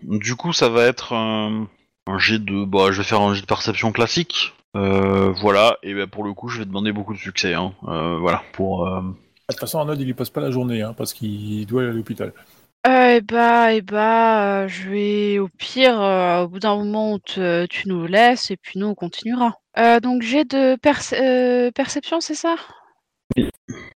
Du 0.04 0.36
coup 0.36 0.52
ça 0.52 0.68
va 0.68 0.84
être 0.84 1.14
un, 1.14 1.68
un 2.06 2.18
jet 2.20 2.40
de 2.40 2.66
bah 2.66 2.92
je 2.92 2.98
vais 2.98 3.08
faire 3.08 3.22
un 3.22 3.34
jet 3.34 3.42
de 3.42 3.46
perception 3.46 3.94
classique. 3.94 4.54
Voilà, 4.74 5.78
et 5.82 5.94
ben 5.94 6.08
pour 6.08 6.26
le 6.26 6.34
coup, 6.34 6.50
je 6.50 6.60
vais 6.60 6.66
demander 6.66 6.92
beaucoup 6.92 7.14
de 7.14 7.20
succès. 7.20 7.54
Hein. 7.54 7.74
Voilà, 7.82 8.44
pour. 8.54 8.86
De 8.86 9.14
toute 9.50 9.60
façon, 9.60 9.80
Arnold, 9.80 10.00
il 10.00 10.16
passe 10.16 10.30
pas 10.30 10.42
la 10.42 10.52
journée, 10.52 10.82
hein, 10.82 10.94
parce 10.96 11.12
qu'il 11.12 11.66
doit 11.66 11.82
aller 11.82 11.90
à 11.92 11.94
l'hôpital. 11.94 12.34
Euh, 12.88 13.18
eh 13.18 13.22
bah, 13.22 13.74
eh 13.74 13.82
bah, 13.82 14.68
je 14.68 14.90
vais 14.90 15.40
au 15.40 15.50
pire, 15.50 16.00
euh, 16.02 16.44
au 16.44 16.48
bout 16.48 16.60
d'un 16.60 16.76
moment, 16.78 17.14
on 17.14 17.20
te- 17.20 17.66
tu 17.66 17.90
nous 17.90 18.06
laisses 18.08 18.52
et 18.52 18.58
puis 18.58 18.80
nous, 18.80 18.88
on 18.88 18.96
continuera. 18.96 19.60
Euh, 19.78 20.00
donc, 20.00 20.22
j'ai 20.22 20.46
de 20.46 20.76
perce- 20.78 21.14
euh, 21.14 21.72
perception, 21.72 22.22
c'est 22.22 22.36
ça? 22.36 22.56
Oui. 23.36 23.50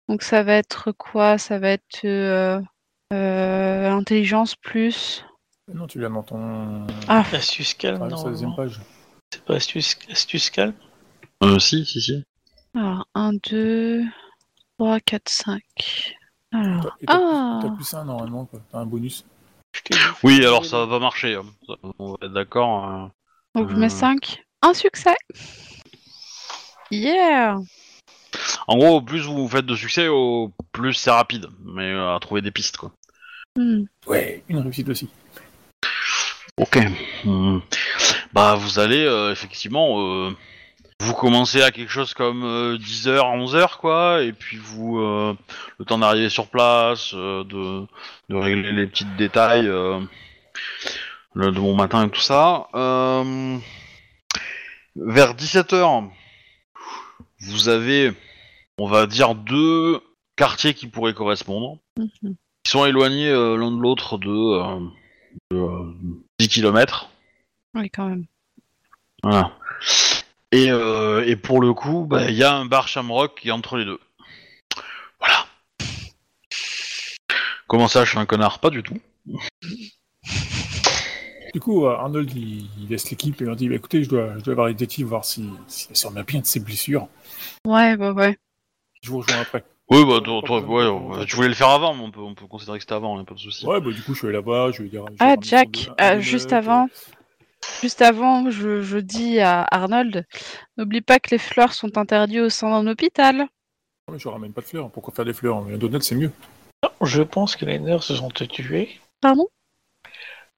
Donc, 0.10 0.22
ça 0.22 0.44
va 0.44 0.56
être 0.56 0.92
quoi? 0.92 1.38
Ça 1.38 1.60
va 1.60 1.70
être 1.70 2.04
euh, 2.04 2.60
euh, 3.14 3.90
intelligence 3.92 4.56
plus? 4.56 5.24
Non, 5.74 5.88
tu 5.88 5.98
l'as 6.00 6.10
dans 6.10 6.24
ton. 6.24 6.86
Ah, 7.08 7.24
Astuce 7.32 7.74
calme, 7.76 8.10
sur 8.10 8.26
la 8.26 8.32
deuxième 8.32 8.54
page. 8.56 8.82
C'est 9.32 9.46
pas 9.46 9.56
astuce, 9.56 9.98
astuce 10.12 10.50
calme? 10.50 10.74
Euh, 11.42 11.58
si, 11.58 11.86
si, 11.86 12.02
si. 12.02 12.24
alors 12.76 13.08
1, 13.16 13.32
2, 13.50 14.04
3, 14.78 15.00
4, 15.00 15.30
5. 15.30 15.62
Alors, 16.54 16.98
Et 17.02 17.06
t'as 17.06 17.14
ah 17.16 17.60
plus- 17.62 17.70
t'as 17.70 17.76
plus 17.76 17.94
un 17.96 18.06
normalement, 18.06 18.46
quoi. 18.46 18.60
T'as 18.72 18.80
un 18.80 18.86
bonus. 18.86 19.26
Oui, 20.24 20.38
alors 20.46 20.66
ça 20.66 20.86
va 20.86 21.00
marcher. 21.00 21.36
hein. 21.36 21.46
Ça, 21.68 21.74
On 22.00 22.12
va 22.12 22.18
être 22.28 22.34
d'accord. 22.34 22.86
hein. 22.86 23.12
Donc, 23.56 23.70
je 23.70 23.76
mets 23.76 23.88
euh. 23.88 23.90
5. 23.90 24.44
Un 24.62 24.74
succès 24.74 25.16
Yeah 26.92 27.58
En 28.68 28.78
gros, 28.78 28.98
au 28.98 29.02
plus 29.02 29.22
vous 29.26 29.48
faites 29.50 29.66
de 29.66 29.76
succès, 29.76 30.08
au 30.08 30.52
plus 30.72 30.94
c'est 30.94 31.12
rapide. 31.12 31.48
Mais 31.66 31.92
euh, 31.92 32.16
à 32.16 32.20
trouver 32.20 32.42
des 32.42 32.52
pistes, 32.52 32.78
quoi. 32.78 32.92
Hmm. 33.58 33.84
Ouais, 34.08 34.44
une 34.48 34.60
réussite 34.60 34.90
aussi. 34.90 35.10
Ok. 36.58 36.78
Hmm. 37.26 37.60
Bah, 38.32 38.56
vous 38.56 38.80
allez 38.80 39.04
euh, 39.04 39.32
effectivement. 39.32 40.00
euh, 40.00 40.32
vous 41.04 41.14
commencez 41.14 41.62
à 41.62 41.72
quelque 41.72 41.92
chose 41.92 42.14
comme 42.14 42.44
10h, 42.78 43.18
11h, 43.20 43.78
quoi. 43.78 44.22
Et 44.24 44.34
puis 44.34 44.58
vous. 44.58 45.00
euh, 45.00 45.36
le 45.80 45.86
temps 45.86 45.98
d'arriver 45.98 46.30
sur 46.30 46.48
place, 46.48 47.12
euh, 47.14 47.44
de, 47.44 47.86
de 48.30 48.36
régler 48.36 48.72
les 48.72 48.88
petits 48.88 49.06
détails 49.18 49.68
euh, 49.68 50.00
le, 51.34 51.52
de 51.52 51.60
bon 51.60 51.76
matin 51.76 52.06
et 52.08 52.10
tout 52.10 52.22
ça. 52.22 52.68
Euh, 52.76 53.58
vers 54.96 55.34
17h, 55.34 56.10
vous 57.40 57.70
avez, 57.70 58.14
on 58.78 58.88
va 58.88 59.08
dire, 59.08 59.36
deux 59.36 60.00
quartiers 60.36 60.74
qui 60.74 60.88
pourraient 60.88 61.14
correspondre. 61.14 61.80
Mhm. 61.98 62.36
Ils 62.66 62.70
sont 62.70 62.86
éloignés 62.86 63.30
euh, 63.30 63.58
l'un 63.58 63.72
de 63.72 63.82
l'autre 63.82 64.18
de, 64.18 64.30
euh, 64.30 64.80
de, 65.52 65.58
euh, 65.58 65.94
10 66.40 66.48
km. 66.48 67.10
Oui, 67.76 67.90
quand 67.90 68.08
même. 68.08 68.26
Voilà. 69.24 69.52
Et, 70.54 70.70
euh, 70.70 71.26
et 71.26 71.36
pour 71.36 71.62
le 71.62 71.74
coup, 71.74 72.06
bah, 72.08 72.30
il 72.30 72.36
y 72.36 72.44
a 72.44 72.54
un 72.54 72.66
bar 72.66 72.88
Shamrock 72.88 73.40
qui 73.42 73.48
est 73.48 73.52
entre 73.52 73.76
les 73.76 73.86
deux. 73.86 74.00
Comment 77.66 77.88
ça, 77.88 78.06
je 78.06 78.12
suis 78.12 78.20
un 78.20 78.28
connard? 78.28 78.60
Pas 78.60 78.70
du 78.70 78.84
tout. 78.84 79.00
Du 81.56 81.60
coup, 81.60 81.88
euh, 81.88 81.96
Arnold, 81.96 82.32
il, 82.36 82.68
il 82.80 82.88
laisse 82.88 83.10
l'équipe 83.10 83.42
et 83.42 83.46
leur 83.46 83.56
dit 83.56 83.68
bah, 83.68 83.74
écoutez, 83.74 84.04
je 84.04 84.10
dois, 84.10 84.38
je 84.38 84.44
dois 84.44 84.54
voir 84.54 84.68
les 84.68 84.76
détectives, 84.76 85.08
voir 85.08 85.26
si, 85.26 85.50
si 85.66 85.88
elle 85.90 85.96
se 85.96 86.06
remet 86.06 86.22
bien 86.22 86.42
de 86.42 86.46
ses 86.46 86.60
blessures. 86.60 87.08
Ouais, 87.66 87.96
ouais, 87.96 88.12
ouais. 88.12 88.38
Je 89.02 89.10
vous 89.10 89.22
rejoins 89.22 89.42
après. 89.42 89.64
Oui, 89.90 90.06
bah, 90.06 90.20
toi, 90.24 90.42
toi, 90.46 90.62
ouais, 90.62 90.88
ouais, 90.88 91.26
tu 91.26 91.36
voulais 91.36 91.48
le 91.48 91.56
faire 91.56 91.70
avant, 91.70 91.96
mais 91.96 92.04
on 92.04 92.12
peut, 92.12 92.22
on 92.22 92.36
peut 92.36 92.46
considérer 92.46 92.78
que 92.78 92.84
c'était 92.84 92.94
avant, 92.94 93.18
hein, 93.18 93.24
pas 93.24 93.34
de 93.34 93.40
souci. 93.40 93.66
Ouais, 93.66 93.82
bah 93.82 93.90
du 93.90 94.04
coup, 94.04 94.14
je 94.14 94.20
suis 94.20 94.28
allé 94.28 94.38
là-bas, 94.38 94.70
je 94.72 94.84
vais 94.84 94.90
dire. 94.90 95.06
Ah, 95.20 95.36
Jack, 95.42 95.90
euh, 96.00 96.20
juste 96.20 96.54
avant. 96.54 96.88
Juste 97.82 98.02
avant, 98.02 98.50
je, 98.50 98.82
je 98.82 98.98
dis 98.98 99.40
à 99.40 99.66
Arnold, 99.72 100.26
n'oublie 100.78 101.02
pas 101.02 101.20
que 101.20 101.30
les 101.32 101.38
fleurs 101.38 101.74
sont 101.74 101.98
interdites 101.98 102.40
au 102.42 102.50
sein 102.50 102.70
d'un 102.70 102.90
hôpital. 102.90 103.38
non, 103.38 104.14
mais 104.14 104.20
je 104.20 104.28
ramène 104.28 104.54
pas 104.54 104.62
de 104.62 104.66
fleurs. 104.68 104.90
Pourquoi 104.90 105.14
faire 105.14 105.26
des 105.26 105.34
fleurs 105.34 105.58
Un 105.58 105.78
donut, 105.78 106.02
c'est 106.02 106.16
mieux. 106.16 106.32
Je 107.02 107.22
pense 107.22 107.56
que 107.56 107.66
les 107.66 107.80
nurses 107.80 108.12
vont 108.12 108.30
te 108.30 108.44
tuer. 108.44 109.00
Pardon? 109.22 109.48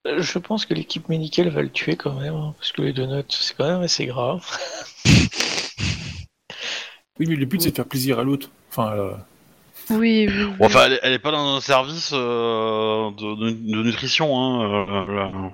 Euh, 0.06 0.20
Je 0.20 0.38
pense 0.38 0.66
que 0.66 0.74
l'équipe 0.74 1.08
médicale 1.08 1.48
va 1.48 1.62
le 1.62 1.70
tuer 1.70 1.96
quand 1.96 2.14
même, 2.14 2.34
hein, 2.34 2.54
parce 2.58 2.72
que 2.72 2.82
les 2.82 2.92
donuts, 2.92 3.24
c'est 3.28 3.56
quand 3.56 3.66
même 3.68 3.82
assez 3.82 4.06
grave. 4.06 4.44
Oui, 7.18 7.26
mais 7.28 7.36
le 7.36 7.46
but, 7.46 7.62
c'est 7.62 7.70
de 7.70 7.76
faire 7.76 7.86
plaisir 7.86 8.18
à 8.18 8.24
l'autre. 8.24 8.50
Enfin, 8.70 8.92
euh, 8.92 9.12
Oui, 9.90 10.26
oui. 10.28 10.44
oui. 10.44 10.56
Bon, 10.58 10.66
enfin, 10.66 10.84
elle, 10.86 10.92
est- 10.94 11.00
elle 11.02 11.12
est 11.14 11.18
pas 11.18 11.30
dans 11.30 11.56
un 11.56 11.60
service 11.60 12.10
euh, 12.12 13.10
de, 13.12 13.34
de- 13.36 13.50
de 13.50 13.82
nutrition, 13.82 14.38
hein, 14.38 14.86
euh, 14.98 15.48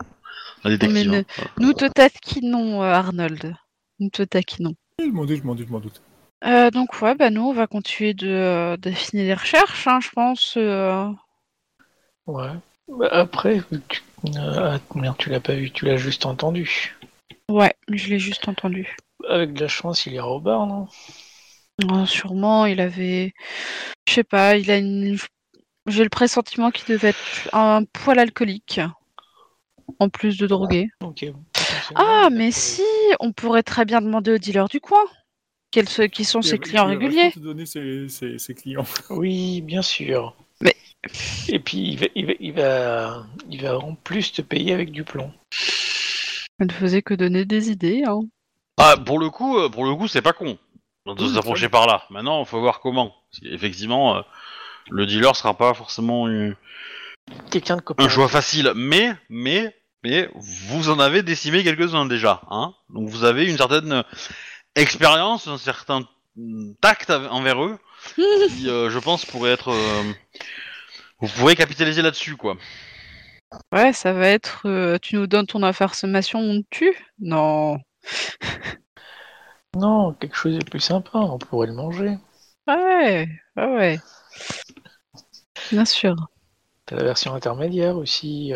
la, 0.64 0.70
la 0.70 0.76
détective. 0.76 1.10
Mais 1.10 1.18
hein. 1.18 1.24
Nous 1.58 1.72
te 1.72 1.86
taquinons, 1.86 2.82
euh, 2.82 2.92
Arnold. 2.92 3.54
Nous 4.00 4.10
te 4.10 4.22
taquinons. 4.22 4.74
je 4.98 5.04
m'en 5.06 5.24
doute, 5.24 5.38
je 5.38 5.42
m'en 5.44 5.54
doute, 5.54 5.66
je 5.68 5.72
m'en 5.72 5.80
doute. 5.80 6.02
Euh, 6.44 6.70
donc 6.72 7.00
ouais, 7.02 7.14
bah 7.14 7.30
nous 7.30 7.42
on 7.42 7.52
va 7.52 7.68
continuer 7.68 8.14
de 8.14 8.28
euh, 8.28 8.76
d'affiner 8.76 9.24
les 9.24 9.34
recherches, 9.34 9.86
hein, 9.86 10.00
je 10.02 10.08
pense. 10.10 10.54
euh. 10.56 11.08
Ouais. 12.26 12.50
Bah, 12.88 13.08
après, 13.12 13.62
tu... 13.88 14.02
euh, 14.36 14.76
ah, 14.76 14.80
merde, 14.96 15.16
tu 15.18 15.30
l'as 15.30 15.40
pas 15.40 15.54
vu, 15.54 15.70
tu 15.70 15.84
l'as 15.84 15.96
juste 15.96 16.26
entendu. 16.26 16.96
Ouais, 17.48 17.72
je 17.88 18.08
l'ai 18.08 18.18
juste 18.18 18.48
entendu. 18.48 18.96
Avec 19.28 19.52
de 19.52 19.60
la 19.60 19.68
chance, 19.68 20.04
il 20.06 20.14
ira 20.14 20.28
au 20.28 20.40
bar, 20.40 20.66
non? 20.66 20.88
Oh, 21.90 22.06
sûrement, 22.06 22.66
il 22.66 22.80
avait, 22.80 23.32
je 24.08 24.12
sais 24.14 24.24
pas, 24.24 24.56
il 24.56 24.70
a 24.70 24.78
une, 24.78 25.16
j'ai 25.86 26.02
le 26.02 26.10
pressentiment 26.10 26.70
qu'il 26.70 26.86
devait 26.94 27.10
être 27.10 27.48
un 27.52 27.84
poil 27.84 28.18
alcoolique, 28.18 28.80
en 29.98 30.08
plus 30.08 30.36
de 30.38 30.46
potentiellement, 30.46 31.42
Ah, 31.94 32.28
mais 32.30 32.50
si, 32.50 32.82
on 33.20 33.32
pourrait 33.32 33.62
très 33.62 33.84
bien 33.84 34.00
demander 34.00 34.32
aux 34.32 34.38
dealers 34.38 34.68
du 34.68 34.80
coin, 34.80 35.02
quels 35.70 35.88
se- 35.88 36.02
qui 36.02 36.24
sont 36.24 36.42
ses 36.42 36.58
clients 36.58 36.88
il 36.90 36.98
va 36.98 37.00
réguliers. 37.04 37.32
te 37.32 37.38
donner 37.38 37.66
ses, 37.66 38.08
ses- 38.08 38.38
ses 38.38 38.54
clients. 38.54 38.84
Oui, 39.10 39.60
bien 39.62 39.82
sûr. 39.82 40.34
Mais- 40.60 40.76
Et 41.48 41.58
puis, 41.58 41.78
il 41.78 41.98
va, 41.98 42.06
il, 42.14 42.26
va, 42.26 42.32
il, 42.40 42.52
va, 42.52 43.26
il 43.50 43.62
va 43.62 43.78
en 43.78 43.94
plus 43.94 44.32
te 44.32 44.42
payer 44.42 44.72
avec 44.72 44.90
du 44.92 45.04
plomb. 45.04 45.32
Je 46.60 46.64
ne 46.64 46.70
faisais 46.72 47.02
que 47.02 47.14
donner 47.14 47.44
des 47.44 47.70
idées. 47.70 48.04
Hein. 48.06 48.20
Ah, 48.78 48.96
pour 49.04 49.18
le 49.18 49.30
coup, 49.30 49.58
euh, 49.58 49.68
pour 49.68 49.84
le 49.84 49.94
coup, 49.94 50.08
c'est 50.08 50.22
pas 50.22 50.32
con 50.32 50.58
de 51.06 51.24
Oui, 51.24 51.34
s'approcher 51.34 51.68
par 51.68 51.86
là. 51.88 52.04
Maintenant, 52.10 52.40
il 52.40 52.46
faut 52.46 52.60
voir 52.60 52.80
comment. 52.80 53.12
Effectivement, 53.42 54.16
euh, 54.18 54.22
le 54.90 55.04
dealer 55.06 55.34
sera 55.34 55.54
pas 55.54 55.74
forcément 55.74 56.28
une- 56.28 56.54
Quelqu'un 57.50 57.76
de 57.76 57.80
un 57.80 57.82
coopératif. 57.82 58.14
choix 58.14 58.28
facile, 58.28 58.72
mais, 58.76 59.12
mais, 59.28 59.74
mais, 60.02 60.28
vous 60.34 60.90
en 60.90 60.98
avez 60.98 61.22
décimé 61.22 61.62
quelques-uns 61.62 62.06
déjà, 62.06 62.42
hein. 62.50 62.74
Donc 62.90 63.08
vous 63.08 63.24
avez 63.24 63.48
une 63.48 63.56
certaine 63.56 64.04
expérience, 64.74 65.46
un 65.48 65.58
certain 65.58 66.02
tact 66.80 67.10
envers 67.10 67.62
eux, 67.64 67.78
qui, 68.14 68.68
euh, 68.68 68.90
je 68.90 68.98
pense, 68.98 69.24
pourrait 69.24 69.52
être. 69.52 69.68
euh, 69.70 70.12
vous 71.20 71.28
pourrez 71.28 71.54
capitaliser 71.54 72.02
là-dessus, 72.02 72.36
quoi. 72.36 72.56
Ouais, 73.70 73.92
ça 73.92 74.12
va 74.12 74.28
être, 74.28 74.62
euh, 74.66 74.98
tu 75.00 75.16
nous 75.16 75.26
donnes 75.26 75.46
ton 75.46 75.62
information, 75.62 76.40
on 76.40 76.62
te 76.62 76.66
tue? 76.70 76.96
Non. 77.20 77.78
Non, 79.74 80.12
quelque 80.12 80.36
chose 80.36 80.58
de 80.58 80.64
plus 80.64 80.80
sympa, 80.80 81.18
on 81.18 81.38
pourrait 81.38 81.68
le 81.68 81.72
manger. 81.72 82.18
Ouais, 82.66 83.26
ouais, 83.56 83.74
ouais. 83.74 84.00
Bien 85.70 85.86
sûr. 85.86 86.14
T'as 86.84 86.96
la 86.96 87.04
version 87.04 87.34
intermédiaire 87.34 87.96
aussi. 87.96 88.52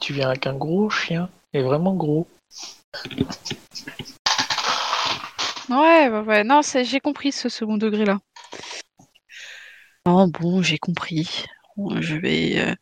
Tu 0.00 0.12
viens 0.12 0.28
avec 0.28 0.46
un 0.46 0.54
gros 0.54 0.88
chien, 0.90 1.28
et 1.52 1.62
vraiment 1.62 1.94
gros. 1.94 2.26
Ouais, 5.68 6.08
ouais, 6.08 6.20
ouais. 6.20 6.44
Non, 6.44 6.60
j'ai 6.62 7.00
compris 7.00 7.32
ce 7.32 7.48
second 7.48 7.76
degré-là. 7.76 8.18
Non, 10.06 10.28
bon, 10.28 10.62
j'ai 10.62 10.78
compris. 10.78 11.44
Je 12.00 12.16
vais. 12.16 12.58
euh, 12.58 12.74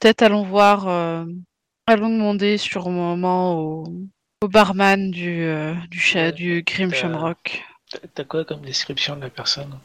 Peut-être 0.00 0.22
allons 0.22 0.42
voir. 0.44 0.88
euh, 0.88 1.24
Allons 1.86 2.10
demander 2.10 2.58
sur 2.58 2.86
un 2.86 2.90
moment 2.90 3.58
au, 3.60 3.84
au 4.42 4.48
barman 4.48 5.10
du, 5.10 5.40
euh, 5.44 5.72
du, 5.90 5.98
cha- 5.98 6.24
Ouais, 6.26 6.32
du 6.32 6.62
Grim 6.62 6.92
Shamrock. 6.92 7.64
T'as- 7.90 7.98
T'as 8.14 8.24
quoi 8.24 8.44
comme 8.44 8.60
description 8.60 9.16
de 9.16 9.22
la 9.22 9.30
personne? 9.30 9.78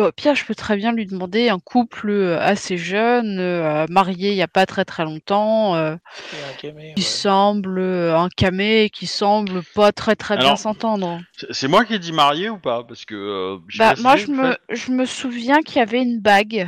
Bon, 0.00 0.10
Pierre, 0.16 0.34
je 0.34 0.46
peux 0.46 0.54
très 0.54 0.76
bien 0.76 0.92
lui 0.92 1.04
demander 1.04 1.50
un 1.50 1.58
couple 1.58 2.08
euh, 2.08 2.40
assez 2.40 2.78
jeune, 2.78 3.38
euh, 3.38 3.84
marié 3.90 4.30
il 4.30 4.34
n'y 4.34 4.40
a 4.40 4.48
pas 4.48 4.64
très 4.64 4.86
très 4.86 5.04
longtemps, 5.04 5.74
euh, 5.74 5.94
un 5.94 6.56
camé, 6.58 6.94
qui 6.94 7.02
ouais. 7.02 7.06
semble 7.06 7.78
un 7.78 8.30
camé, 8.34 8.88
qui 8.88 9.06
semble 9.06 9.60
pas 9.74 9.92
très 9.92 10.16
très 10.16 10.38
bien 10.38 10.56
s'entendre. 10.56 11.20
C'est- 11.36 11.52
C'est 11.52 11.68
moi 11.68 11.84
qui 11.84 11.92
ai 11.92 11.98
dit 11.98 12.12
marié 12.12 12.48
ou 12.48 12.56
pas? 12.56 12.82
Parce 12.82 13.04
que. 13.04 13.14
euh, 13.14 13.58
j'ai 13.68 13.78
Bah, 13.78 13.92
moi, 13.98 14.16
je 14.16 14.28
me, 14.28 14.52
fait- 14.52 14.58
je 14.70 14.90
me 14.90 15.04
souviens 15.04 15.60
qu'il 15.60 15.76
y 15.76 15.80
avait 15.82 16.02
une 16.02 16.18
bague, 16.18 16.66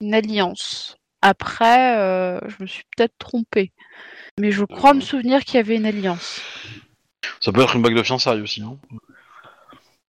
une 0.00 0.12
alliance. 0.14 0.96
Après, 1.20 1.96
euh, 1.98 2.40
je 2.48 2.56
me 2.62 2.66
suis 2.66 2.82
peut-être 2.96 3.16
trompée. 3.16 3.70
Mais 4.40 4.50
je 4.50 4.64
crois 4.64 4.90
Euh. 4.90 4.94
me 4.94 5.00
souvenir 5.00 5.44
qu'il 5.44 5.54
y 5.54 5.58
avait 5.60 5.76
une 5.76 5.86
alliance. 5.86 6.40
Ça 7.38 7.52
peut 7.52 7.62
être 7.62 7.76
une 7.76 7.82
bague 7.82 7.94
de 7.94 8.02
fiançailles 8.02 8.40
aussi, 8.40 8.60
non? 8.60 8.80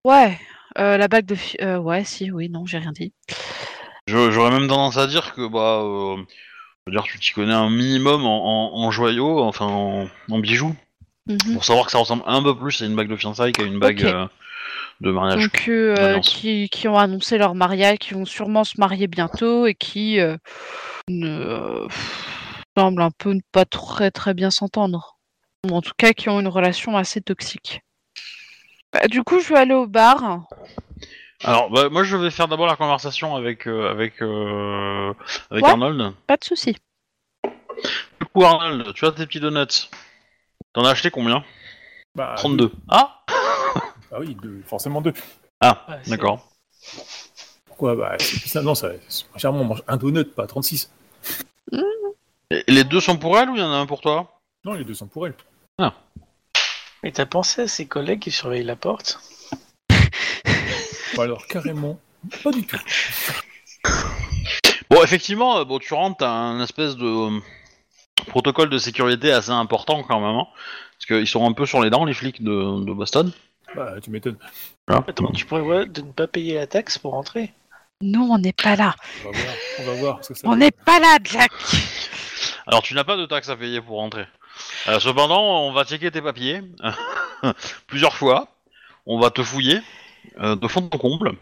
Ouais, 0.03 0.39
euh, 0.77 0.97
la 0.97 1.07
bague 1.07 1.25
de... 1.25 1.35
fi- 1.35 1.57
euh, 1.61 1.77
ouais, 1.77 2.03
si, 2.03 2.31
oui, 2.31 2.49
non, 2.49 2.65
j'ai 2.65 2.77
rien 2.77 2.91
dit. 2.91 3.13
J'aurais 4.07 4.51
même 4.51 4.67
tendance 4.67 4.97
à 4.97 5.07
dire 5.07 5.33
que, 5.33 5.47
bah. 5.47 5.81
euh, 5.83 6.17
je 6.85 6.91
veux 6.91 6.97
dire, 6.97 7.03
tu 7.03 7.19
t'y 7.19 7.31
connais 7.31 7.53
un 7.53 7.69
minimum 7.69 8.25
en, 8.25 8.73
en- 8.73 8.83
en 8.83 8.91
joyaux, 8.91 9.39
enfin 9.41 9.65
en, 9.67 10.07
en 10.29 10.39
bijoux, 10.39 10.75
Mhm. 11.27 11.53
pour 11.53 11.63
savoir 11.63 11.85
que 11.85 11.91
ça 11.93 11.99
ressemble 11.99 12.23
un 12.25 12.43
peu 12.43 12.57
plus 12.57 12.81
à 12.81 12.85
une 12.85 12.95
bague 12.95 13.07
de 13.07 13.15
fiançailles 13.15 13.53
qu'à 13.53 13.63
une 13.63 13.79
bague 13.79 14.03
euh, 14.03 14.27
de 14.99 15.11
mariage. 15.11 15.43
Donc, 15.49 16.21
qui, 16.23 16.67
qui 16.69 16.87
ont 16.89 16.97
annoncé 16.97 17.37
leur 17.37 17.55
mariage, 17.55 17.99
qui 17.99 18.13
vont 18.13 18.25
sûrement 18.25 18.65
se 18.65 18.77
marier 18.77 19.07
bientôt 19.07 19.65
et 19.65 19.73
qui 19.73 20.19
ne, 21.09 21.87
semblent 22.77 23.01
un 23.01 23.11
peu 23.11 23.31
ne 23.33 23.39
pas 23.53 23.63
très 23.63 24.11
très 24.11 24.33
bien 24.33 24.51
s'entendre. 24.51 25.17
Ou 25.65 25.73
en 25.73 25.81
tout 25.81 25.93
cas, 25.97 26.11
qui 26.11 26.27
ont 26.27 26.41
une 26.41 26.49
relation 26.49 26.97
assez 26.97 27.21
toxique. 27.21 27.81
Bah, 28.93 29.07
du 29.07 29.23
coup, 29.23 29.39
je 29.39 29.49
vais 29.49 29.59
aller 29.59 29.73
au 29.73 29.87
bar. 29.87 30.41
Alors, 31.43 31.69
bah, 31.69 31.89
moi, 31.89 32.03
je 32.03 32.15
vais 32.15 32.31
faire 32.31 32.47
d'abord 32.47 32.67
la 32.67 32.75
conversation 32.75 33.35
avec 33.35 33.67
euh, 33.67 33.89
avec 33.89 34.21
euh, 34.21 35.13
avec 35.51 35.63
Ouais. 35.65 35.69
Arnold. 35.71 36.13
Pas 36.27 36.37
de 36.37 36.43
souci. 36.43 36.75
Du 37.43 38.25
coup, 38.33 38.43
Arnold, 38.43 38.93
tu 38.93 39.05
as 39.05 39.11
tes 39.11 39.25
petits 39.25 39.39
donuts? 39.39 39.89
T'en 40.73 40.85
as 40.85 40.91
acheté 40.91 41.11
combien? 41.11 41.43
Bah, 42.15 42.35
32. 42.37 42.71
Ah 42.89 43.23
Ah 44.11 44.19
oui, 44.19 44.35
deux, 44.41 44.61
forcément 44.65 45.01
deux. 45.01 45.13
Ah, 45.59 45.85
Ouais, 45.89 45.95
c'est- 46.03 46.11
d'accord. 46.11 46.47
Pourquoi? 47.65 47.95
Bah, 47.95 48.15
c'est 48.19 48.61
non, 48.61 48.75
ça, 48.75 48.91
c'est- 49.09 49.25
généralement, 49.35 49.63
on 49.65 49.67
mange 49.69 49.83
un 49.87 49.97
donut, 49.97 50.25
pas 50.25 50.45
36. 50.47 50.91
Et 52.51 52.63
Les 52.67 52.83
deux 52.83 52.99
sont 52.99 53.17
pour 53.17 53.37
elle 53.39 53.49
ou 53.49 53.55
il 53.55 53.59
y 53.59 53.63
en 53.63 53.71
a 53.71 53.75
un 53.77 53.87
pour 53.87 54.01
toi? 54.01 54.39
Non, 54.63 54.73
les 54.73 54.83
deux 54.85 54.93
sont 54.93 55.07
pour 55.07 55.25
elle. 55.25 55.33
Mais 57.03 57.11
t'as 57.11 57.25
pensé 57.25 57.63
à 57.63 57.67
ses 57.67 57.85
collègues 57.85 58.19
qui 58.19 58.31
surveillent 58.31 58.63
la 58.63 58.77
porte? 58.77 59.19
Alors, 61.19 61.45
carrément, 61.47 61.99
pas 62.43 62.51
du 62.51 62.65
tout. 62.65 62.77
Bon, 64.89 65.03
effectivement, 65.03 65.59
euh, 65.59 65.65
bon, 65.65 65.79
tu 65.79 65.93
rentres, 65.93 66.17
t'as 66.19 66.29
un 66.29 66.61
espèce 66.63 66.95
de 66.95 67.05
euh, 67.05 67.39
protocole 68.27 68.69
de 68.69 68.77
sécurité 68.77 69.31
assez 69.31 69.51
important 69.51 70.03
quand 70.03 70.19
même, 70.19 70.35
hein, 70.35 70.47
parce 70.97 71.05
qu'ils 71.05 71.27
sont 71.27 71.45
un 71.47 71.51
peu 71.51 71.65
sur 71.65 71.81
les 71.81 71.89
dents, 71.89 72.05
les 72.05 72.13
flics 72.13 72.41
de, 72.41 72.83
de 72.85 72.93
Boston. 72.93 73.31
Bah, 73.75 73.95
tu 74.01 74.09
m'étonnes. 74.09 74.37
Voilà. 74.87 75.03
Attends, 75.07 75.31
tu 75.31 75.45
prévois 75.45 75.85
de 75.85 76.01
ne 76.01 76.11
pas 76.11 76.27
payer 76.27 76.55
la 76.55 76.67
taxe 76.67 76.97
pour 76.97 77.15
entrer 77.15 77.51
Non, 78.01 78.29
on 78.31 78.37
n'est 78.37 78.53
pas 78.53 78.75
là. 78.75 78.95
On 79.25 79.31
va 79.31 79.37
voir. 79.37 79.55
On 79.79 79.83
va 79.83 79.93
voir. 79.93 80.23
ce 80.23 80.33
que 80.33 80.39
ça 80.39 80.47
On 80.47 80.55
n'est 80.55 80.71
pas 80.71 80.99
là, 80.99 81.17
Jack. 81.23 81.51
Alors, 82.65 82.81
tu 82.81 82.93
n'as 82.93 83.03
pas 83.03 83.17
de 83.17 83.25
taxe 83.25 83.49
à 83.49 83.57
payer 83.57 83.81
pour 83.81 83.97
rentrer. 83.97 84.25
Euh, 84.89 84.99
cependant, 84.99 85.61
on 85.67 85.71
va 85.71 85.85
checker 85.85 86.11
tes 86.11 86.21
papiers 86.21 86.61
plusieurs 87.87 88.15
fois. 88.15 88.47
On 89.05 89.19
va 89.19 89.29
te 89.31 89.43
fouiller 89.43 89.79
euh, 90.39 90.55
de 90.55 90.67
fond 90.67 90.89
en 90.91 90.97
comble. 90.97 91.33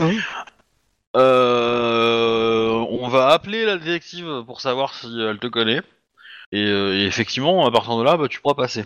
Oui. 0.00 0.18
Euh, 1.16 2.70
on 2.90 3.08
va 3.08 3.28
appeler 3.28 3.64
la 3.64 3.76
détective 3.76 4.42
pour 4.46 4.60
savoir 4.60 4.94
si 4.94 5.06
elle 5.20 5.38
te 5.38 5.46
connaît. 5.46 5.80
Et, 6.52 6.64
euh, 6.64 6.94
et 6.96 7.04
effectivement, 7.06 7.66
à 7.66 7.70
partir 7.70 7.96
de 7.98 8.02
là, 8.04 8.16
bah, 8.16 8.28
tu 8.28 8.40
pourras 8.40 8.54
passer. 8.54 8.84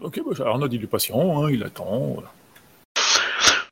Ok, 0.00 0.20
bah, 0.24 0.44
Arnaud, 0.46 0.68
il 0.70 0.82
est 0.82 0.86
patient, 0.86 1.44
hein, 1.44 1.50
il 1.50 1.62
attend. 1.64 1.98
voilà. 2.14 2.30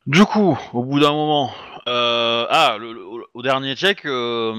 Du 0.05 0.23
coup, 0.25 0.57
au 0.73 0.83
bout 0.83 0.99
d'un 0.99 1.11
moment, 1.11 1.51
euh, 1.87 2.45
ah, 2.49 2.77
le- 2.79 2.93
le- 2.93 3.25
au 3.33 3.41
dernier 3.41 3.75
check, 3.75 4.05
euh, 4.05 4.55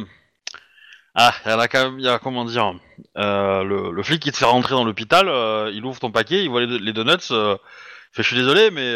ah, 1.21 1.35
il 1.45 1.49
y 1.49 1.53
a 1.53 1.89
il 1.99 2.05
y 2.05 2.09
a 2.09 2.21
comment 2.21 2.45
dire, 2.45 2.75
euh, 3.17 3.65
le, 3.65 3.91
le 3.91 4.03
flic 4.05 4.23
qui 4.23 4.31
te 4.31 4.37
fait 4.37 4.45
rentrer 4.45 4.77
dans 4.77 4.85
l'hôpital, 4.85 5.29
euh, 5.29 5.69
il 5.75 5.85
ouvre 5.85 5.99
ton 5.99 6.13
paquet, 6.13 6.45
il 6.45 6.49
voit 6.49 6.65
les, 6.65 6.79
les 6.79 6.93
donuts, 6.93 7.33
euh, 7.33 7.57
fait 8.13 8.23
je 8.23 8.29
suis 8.29 8.37
désolé, 8.37 8.71
mais 8.71 8.95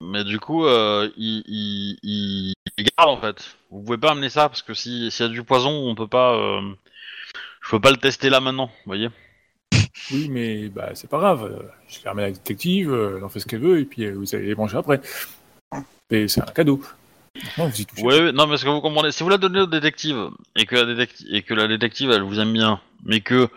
mais 0.00 0.24
du 0.24 0.40
coup, 0.40 0.66
il, 0.66 1.42
il, 1.46 2.54
il, 2.78 2.84
garde 2.96 3.10
en 3.10 3.20
fait. 3.20 3.56
Vous 3.70 3.82
pouvez 3.82 3.98
pas 3.98 4.12
amener 4.12 4.30
ça 4.30 4.48
parce 4.48 4.62
que 4.62 4.72
si 4.72 5.10
s'il 5.10 5.26
y 5.26 5.28
a 5.28 5.32
du 5.32 5.44
poison, 5.44 5.70
on 5.70 5.94
peut 5.94 6.08
pas, 6.08 6.38
je 7.60 7.70
peux 7.70 7.80
pas 7.80 7.90
le 7.90 7.98
tester 7.98 8.30
là 8.30 8.40
maintenant, 8.40 8.66
vous 8.68 8.86
voyez. 8.86 9.10
Oui, 10.10 10.28
mais 10.30 10.68
bah, 10.70 10.92
c'est 10.94 11.10
pas 11.10 11.18
grave. 11.18 11.70
Je 11.86 12.00
ramené 12.06 12.24
à 12.24 12.26
la 12.28 12.32
détective, 12.32 12.92
elle 13.16 13.22
en 13.24 13.28
fait 13.28 13.40
ce 13.40 13.46
qu'elle 13.46 13.60
veut, 13.60 13.78
et 13.78 13.84
puis 13.84 14.10
vous 14.10 14.34
allez 14.34 14.46
les 14.46 14.54
manger 14.54 14.78
après. 14.78 15.02
Et 16.10 16.28
c'est 16.28 16.40
un 16.40 16.52
cadeau. 16.52 16.82
Non, 17.56 17.66
vous 17.68 17.80
y 17.80 17.86
touchez. 17.86 18.02
Ouais, 18.02 18.20
ouais, 18.20 18.32
non, 18.32 18.46
mais 18.46 18.56
ce 18.56 18.64
que 18.64 18.70
vous 18.70 18.80
comprenez, 18.80 19.10
si 19.10 19.22
vous 19.22 19.28
la 19.28 19.38
donnez 19.38 19.60
au 19.60 19.66
détective 19.66 20.28
et 20.54 20.66
que 20.66 20.76
la 20.76 20.84
détective 20.84 21.26
et 21.30 21.42
que 21.42 21.54
la 21.54 21.66
détective 21.66 22.10
elle 22.10 22.22
vous 22.22 22.38
aime 22.38 22.52
bien, 22.52 22.80
mais 23.04 23.20
que 23.20 23.48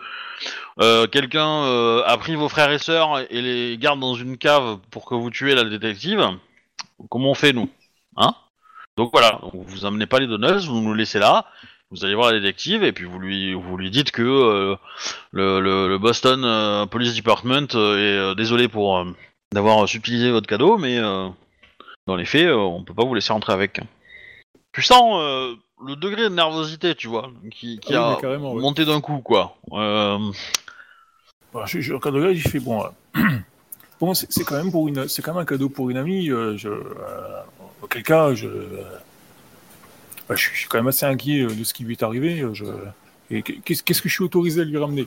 euh, 0.80 1.06
quelqu'un 1.06 1.64
euh, 1.64 2.02
a 2.06 2.16
pris 2.16 2.36
vos 2.36 2.48
frères 2.48 2.70
et 2.70 2.78
sœurs 2.78 3.20
et 3.30 3.42
les 3.42 3.76
garde 3.78 4.00
dans 4.00 4.14
une 4.14 4.38
cave 4.38 4.78
pour 4.90 5.04
que 5.04 5.14
vous 5.14 5.30
tuez 5.30 5.54
la 5.54 5.64
détective, 5.64 6.26
comment 7.10 7.30
on 7.30 7.34
fait 7.34 7.52
nous, 7.52 7.68
hein? 8.16 8.34
Donc 8.96 9.10
voilà, 9.12 9.40
donc 9.42 9.52
vous 9.54 9.84
amenez 9.84 10.06
pas 10.06 10.20
les 10.20 10.26
donuts, 10.26 10.66
vous 10.66 10.80
nous 10.80 10.94
laissez 10.94 11.18
là, 11.18 11.44
vous 11.90 12.04
allez 12.04 12.14
voir 12.14 12.32
la 12.32 12.40
détective 12.40 12.82
et 12.82 12.92
puis 12.92 13.04
vous 13.04 13.18
lui 13.18 13.52
vous 13.52 13.76
lui 13.76 13.90
dites 13.90 14.10
que 14.10 14.22
euh, 14.22 14.76
le, 15.32 15.60
le, 15.60 15.86
le 15.88 15.98
Boston 15.98 16.86
Police 16.88 17.14
Department 17.14 17.68
est 17.74 18.34
désolé 18.36 18.68
pour 18.68 19.04
d'avoir 19.52 19.86
subtilisé 19.86 20.30
votre 20.30 20.46
cadeau, 20.46 20.78
mais 20.78 20.98
dans 22.06 22.16
les 22.16 22.24
faits, 22.24 22.46
euh, 22.46 22.56
on 22.56 22.82
peut 22.84 22.94
pas 22.94 23.04
vous 23.04 23.14
laisser 23.14 23.32
rentrer 23.32 23.52
avec. 23.52 23.80
Tu 24.72 24.82
sens 24.82 25.18
euh, 25.20 25.54
le 25.84 25.96
degré 25.96 26.22
de 26.24 26.28
nervosité, 26.28 26.94
tu 26.94 27.08
vois, 27.08 27.30
qui, 27.50 27.78
qui 27.80 27.94
Ah 27.94 28.18
oui, 28.20 28.26
a 28.26 28.38
ouais. 28.38 28.60
monté 28.60 28.84
d'un 28.84 29.00
coup, 29.00 29.18
quoi. 29.18 29.56
Euh, 29.72 30.18
je, 31.66 31.80
je 31.80 31.92
là, 31.94 32.34
je 32.34 32.48
fais 32.48 32.60
bon. 32.60 32.84
euh, 32.84 33.20
bon, 34.00 34.14
c'est 34.14 34.44
quand 34.44 34.56
même 34.56 34.70
pour 34.70 34.86
une, 34.88 35.08
c'est 35.08 35.22
quand 35.22 35.32
même 35.32 35.42
un 35.42 35.46
cadeau 35.46 35.68
pour 35.68 35.90
une 35.90 35.96
amie. 35.96 36.26
je, 36.26 36.68
auquel 37.82 38.02
cas, 38.02 38.34
je, 38.34 38.46
bah, 40.28 40.34
je, 40.36 40.42
suis- 40.42 40.54
je 40.54 40.58
suis 40.60 40.68
quand 40.68 40.78
même 40.78 40.88
assez 40.88 41.06
inquiet 41.06 41.44
de 41.46 41.64
ce 41.64 41.74
qui 41.74 41.84
lui 41.84 41.94
est 41.94 42.02
arrivé. 42.02 42.44
Je, 42.52 42.64
et 43.30 43.42
qu'est-ce 43.42 43.82
que 43.82 44.08
je 44.08 44.14
suis 44.14 44.22
autorisé 44.24 44.60
à 44.60 44.64
lui 44.64 44.78
ramener? 44.78 45.06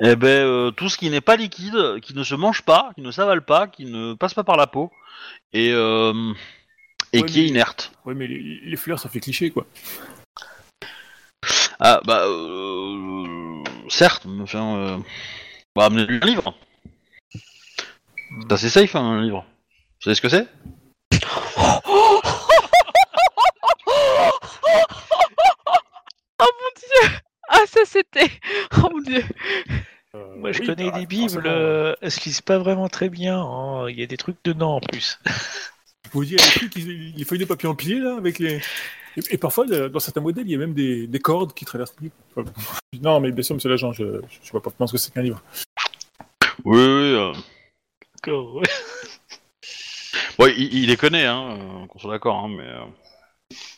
Eh 0.00 0.16
ben, 0.16 0.72
tout 0.76 0.88
ce 0.88 0.96
qui 0.96 1.10
n'est 1.10 1.20
pas 1.20 1.36
liquide, 1.36 2.00
qui 2.00 2.14
ne 2.14 2.24
se 2.24 2.34
mange 2.34 2.62
pas, 2.62 2.92
qui 2.94 3.02
ne 3.02 3.10
s'avale 3.10 3.44
pas, 3.44 3.66
qui 3.66 3.84
ne 3.84 4.14
passe 4.14 4.32
pas 4.32 4.44
par 4.44 4.56
la 4.56 4.66
peau, 4.66 4.90
et, 5.52 5.70
euh, 5.72 6.32
et 7.12 7.20
Ouais, 7.20 7.26
qui 7.26 7.40
est 7.40 7.46
inerte. 7.46 7.92
Ouais, 8.04 8.14
mais 8.14 8.26
les, 8.26 8.60
les 8.64 8.76
fleurs, 8.76 8.98
ça 8.98 9.08
fait 9.08 9.20
cliché, 9.20 9.50
quoi. 9.50 9.66
Ah, 11.80 12.00
bah, 12.04 12.24
euh, 12.26 13.62
certes, 13.88 14.24
mais 14.26 14.42
enfin, 14.42 14.76
euh, 14.76 14.98
bah, 15.74 15.86
amenez-lui 15.86 16.20
un 16.22 16.26
livre. 16.26 16.54
C'est 18.40 18.52
assez 18.52 18.70
safe, 18.70 18.94
hein, 18.96 19.00
un 19.02 19.22
livre. 19.22 19.44
Vous 19.44 20.04
savez 20.04 20.14
ce 20.14 20.20
que 20.22 20.28
c'est? 20.28 20.46
Oh 26.40 26.46
mon 26.60 26.70
dieu 26.80 27.18
Ah 27.48 27.60
ça 27.68 27.80
c'était 27.84 28.30
Oh 28.78 28.88
mon 28.92 29.00
dieu 29.00 29.22
Euh, 30.14 30.36
Moi, 30.36 30.41
je 30.52 30.60
oui, 30.60 30.66
connais 30.66 30.90
bah, 30.90 30.98
des 31.00 31.06
bibles, 31.06 31.42
euh, 31.46 31.94
elles 32.00 32.10
se 32.10 32.24
lisent 32.24 32.40
pas 32.40 32.58
vraiment 32.58 32.88
très 32.88 33.08
bien. 33.08 33.38
hein. 33.40 33.88
Il 33.88 33.98
y 33.98 34.02
a 34.02 34.06
des 34.06 34.16
trucs 34.16 34.36
dedans 34.44 34.76
en 34.76 34.80
plus. 34.80 35.18
Je 35.26 36.10
vous 36.12 36.24
dis, 36.24 36.32
les 36.32 36.38
trucs, 36.38 36.74
les 36.74 37.24
feuilles 37.24 37.38
de 37.38 37.44
papier 37.44 37.68
empilées, 37.68 37.98
là, 38.00 38.16
avec 38.16 38.38
les. 38.38 38.60
Et, 39.16 39.20
et 39.34 39.38
parfois, 39.38 39.66
euh, 39.70 39.88
dans 39.90 40.00
certains 40.00 40.22
modèles, 40.22 40.46
il 40.46 40.52
y 40.52 40.54
a 40.54 40.58
même 40.58 40.72
des, 40.74 41.06
des 41.06 41.18
cordes 41.18 41.52
qui 41.52 41.64
traversent 41.66 41.94
le 42.00 42.04
livre. 42.04 42.14
Enfin, 42.34 42.50
non, 43.02 43.20
mais 43.20 43.30
bien 43.30 43.42
sûr, 43.42 43.54
monsieur 43.54 43.68
l'agent, 43.68 43.92
je, 43.92 44.20
je 44.42 44.50
vois 44.52 44.62
pas 44.62 44.70
vraiment 44.70 44.86
ce 44.86 44.92
que 44.92 44.98
c'est 44.98 45.12
qu'un 45.12 45.22
livre. 45.22 45.42
Oui, 46.64 46.78
oui. 46.78 46.84
euh, 47.14 47.32
D'accord, 48.16 48.54
ouais. 48.56 48.68
Bon, 50.38 50.46
il, 50.46 50.74
il 50.74 50.86
les 50.86 50.96
connaît, 50.96 51.26
hein, 51.26 51.58
euh, 51.58 51.86
qu'on 51.86 51.98
soit 51.98 52.10
d'accord, 52.12 52.36
hein, 52.36 52.48
mais. 52.48 52.66
euh, 52.66 52.84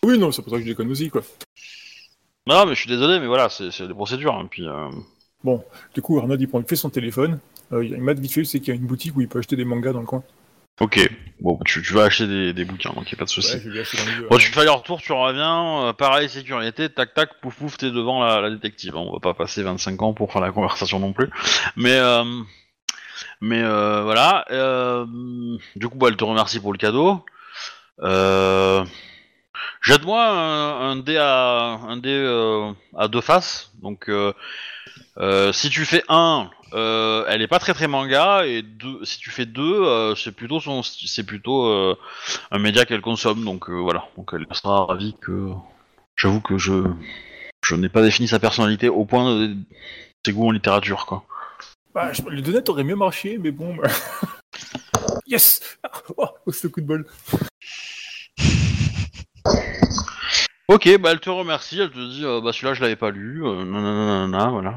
Oui, 0.05 0.19
non, 0.19 0.31
c'est 0.31 0.43
pour 0.43 0.53
ça 0.53 0.59
que 0.59 0.63
je 0.65 0.69
les 0.69 0.75
connais 0.75 0.91
aussi, 0.93 1.11
quoi. 1.11 1.23
Non, 2.47 2.65
mais 2.67 2.75
je 2.75 2.81
suis 2.81 2.89
désolé, 2.89 3.19
mais 3.21 3.27
voilà, 3.27 3.49
c'est 3.49 3.71
c'est 3.71 3.89
des 3.89 3.95
procédures, 3.95 4.35
hein, 4.35 4.47
puis. 4.51 4.67
euh, 4.69 4.89
Du 5.95 6.03
coup, 6.03 6.19
Arnaud, 6.19 6.37
il 6.39 6.49
prend 6.49 6.61
il 6.61 6.67
fait 6.67 6.77
son 6.77 6.91
téléphone. 6.91 7.39
Euh, 7.73 7.85
il 7.85 8.01
m'a 8.03 8.13
vite 8.15 8.33
fait, 8.33 8.45
c'est 8.45 8.61
qu'il 8.61 8.69
y 8.69 8.77
a 8.77 8.81
une 8.81 8.87
boutique 8.87 9.17
où 9.17 9.21
il 9.21 9.29
peut 9.29 9.39
acheter 9.39 9.57
des 9.57 9.65
mangas 9.65 9.93
dans 9.93 10.01
le 10.01 10.07
coin. 10.07 10.23
Ok, 10.81 10.99
bon, 11.41 11.59
tu, 11.65 11.83
tu 11.83 11.93
vas 11.95 12.03
acheter 12.05 12.27
des, 12.27 12.53
des 12.53 12.65
bouquins, 12.65 12.93
donc 12.95 13.11
y 13.11 13.15
a 13.15 13.19
pas 13.19 13.25
de 13.27 13.31
souci. 13.31 13.55
Ouais, 13.55 13.61
je 13.65 13.71
vais 13.71 13.81
acheter 13.81 13.97
dans 13.99 14.05
le 14.07 14.11
milieu. 14.17 14.29
Bon, 14.29 14.39
tu 14.39 14.51
fais 14.51 14.65
le 14.65 14.71
retour, 14.73 15.01
tu 15.01 15.13
reviens, 15.13 15.85
euh, 15.87 15.93
pareil, 15.93 16.29
sécurité, 16.29 16.89
tac 16.89 17.15
tac, 17.15 17.41
pouf 17.41 17.55
pouf, 17.55 17.77
t'es 17.79 17.93
devant 17.93 18.25
la, 18.25 18.41
la 18.41 18.51
détective. 18.51 18.97
hein. 18.97 19.05
On 19.07 19.13
va 19.13 19.21
pas 19.21 19.35
passer 19.35 19.63
25 19.63 20.03
ans 20.03 20.15
pour 20.15 20.33
faire 20.33 20.43
la 20.43 20.51
conversation 20.51 20.99
non 20.99 21.13
plus. 21.13 21.31
Mais, 21.77 21.93
euh, 21.97 22.25
mais 23.41 23.63
euh, 23.63 24.03
voilà. 24.03 24.47
euh, 24.51 25.07
du 25.77 25.89
coup, 25.89 25.97
bah, 25.97 26.09
elle 26.11 26.17
te 26.17 26.25
remercie 26.25 26.59
pour 26.59 26.73
le 26.73 26.79
cadeau. 26.79 27.25
Euh, 28.03 28.85
Jette-moi 29.81 30.27
un, 30.27 30.91
un 30.91 30.97
dé 30.97 31.17
à 31.19 31.79
un 31.87 31.97
dé 31.99 32.11
euh, 32.11 32.73
à 32.97 33.07
deux 33.07 33.21
faces. 33.21 33.71
Donc, 33.81 34.09
euh, 34.09 34.33
euh, 35.19 35.53
si 35.53 35.71
tu 35.71 35.85
fais 35.85 36.03
un, 36.09 36.51
euh, 36.73 37.25
elle 37.29 37.43
est 37.43 37.47
pas 37.49 37.59
très 37.59 37.75
très 37.75 37.87
manga, 37.89 38.45
et 38.47 38.63
deux, 38.63 39.05
si 39.05 39.19
tu 39.19 39.31
fais 39.31 39.47
deux, 39.47 39.83
euh, 39.85 40.15
c'est 40.15 40.33
plutôt 40.33 40.61
son, 40.61 40.83
c'est 40.83 41.25
plutôt 41.25 41.67
euh, 41.67 41.97
un 42.51 42.59
média 42.59 42.85
qu'elle 42.85 43.01
consomme, 43.01 43.45
donc 43.45 43.69
euh, 43.71 43.75
voilà. 43.75 44.07
Donc 44.17 44.31
elle 44.33 44.47
sera 44.53 44.85
ravie 44.87 45.15
que. 45.21 45.51
J'avoue 46.17 46.41
que 46.41 46.59
je 46.59 46.85
je 47.65 47.75
n'ai 47.75 47.89
pas 47.89 48.03
défini 48.03 48.29
sa 48.29 48.39
personnalité 48.39 48.89
au 48.89 49.05
point 49.05 49.25
de 49.39 49.57
ses 50.25 50.33
goûts 50.33 50.49
en 50.49 50.51
littérature, 50.53 51.07
quoi. 51.07 51.25
Bah, 51.95 52.13
je- 52.13 52.23
le 52.23 52.41
donut 52.43 52.69
aurait 52.69 52.85
mieux 52.85 52.97
marché, 52.97 53.39
mais 53.39 53.51
bon. 53.51 53.75
bah. 53.75 53.89
yes 55.27 55.61
Oh, 56.17 56.27
oh, 56.47 56.53
ce 56.53 56.67
coup 56.69 56.81
de 56.81 56.87
bol. 56.87 57.07
Ok, 60.69 60.99
bah 60.99 61.11
elle 61.13 61.21
te 61.21 61.29
remercie, 61.31 61.79
elle 61.81 61.91
te 61.91 62.11
dit, 62.11 62.25
euh, 62.25 62.41
bah 62.41 62.53
celui-là 62.53 62.75
je 62.75 62.81
l'avais 62.83 62.97
pas 62.97 63.11
lu, 63.11 63.45
euh, 63.47 63.65
nanana, 63.65 64.49
voilà. 64.49 64.75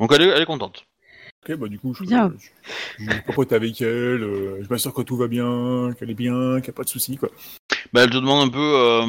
Donc 0.00 0.12
elle 0.12 0.22
est, 0.22 0.28
elle 0.28 0.42
est 0.42 0.46
contente. 0.46 0.84
Ok, 1.48 1.56
bah 1.56 1.68
du 1.68 1.78
coup, 1.78 1.94
je, 1.94 2.02
Bien. 2.04 2.32
je, 2.98 3.04
je 3.04 3.20
papote 3.26 3.52
avec 3.52 3.80
elle, 3.80 3.88
euh, 4.24 4.58
je 4.62 4.68
m'assure 4.68 4.92
que 4.92 5.02
tout 5.02 5.16
va 5.16 5.28
bien, 5.28 5.92
qu'elle 5.98 6.10
est 6.10 6.14
bien, 6.14 6.56
qu'il 6.60 6.64
n'y 6.64 6.70
a 6.70 6.72
pas 6.72 6.82
de 6.82 6.88
soucis, 6.88 7.16
quoi. 7.16 7.28
Bah 7.92 8.02
elle 8.02 8.10
te 8.10 8.16
demande 8.16 8.48
un 8.48 8.50
peu 8.50 8.58
euh, 8.58 9.06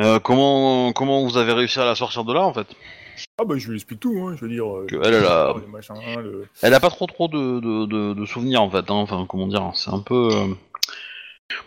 euh, 0.00 0.18
comment 0.20 0.92
comment 0.92 1.26
vous 1.26 1.36
avez 1.36 1.52
réussi 1.52 1.78
à 1.78 1.84
la 1.84 1.94
sortir 1.94 2.24
de 2.24 2.32
là 2.32 2.42
en 2.42 2.54
fait. 2.54 2.66
Ah 3.38 3.44
bah 3.44 3.56
je 3.58 3.68
lui 3.68 3.76
explique 3.76 4.00
tout, 4.00 4.26
hein, 4.26 4.34
je 4.36 4.42
veux 4.44 4.50
dire... 4.50 4.66
euh, 4.66 4.86
Que 4.86 4.96
elle, 4.96 5.14
elle 5.14 5.24
a- 5.24 5.54
le 5.58 5.66
machin, 5.68 5.94
le- 6.22 6.46
Elle 6.62 6.74
a 6.74 6.80
pas 6.80 6.90
trop 6.90 7.06
trop 7.06 7.28
de, 7.28 7.60
de, 7.60 7.86
de, 7.86 8.14
de 8.14 8.26
souvenirs 8.26 8.62
en 8.62 8.70
fait, 8.70 8.90
hein. 8.90 8.94
enfin 8.94 9.26
comment 9.28 9.46
dire, 9.46 9.70
c'est 9.74 9.90
un 9.90 10.00
peu... 10.00 10.28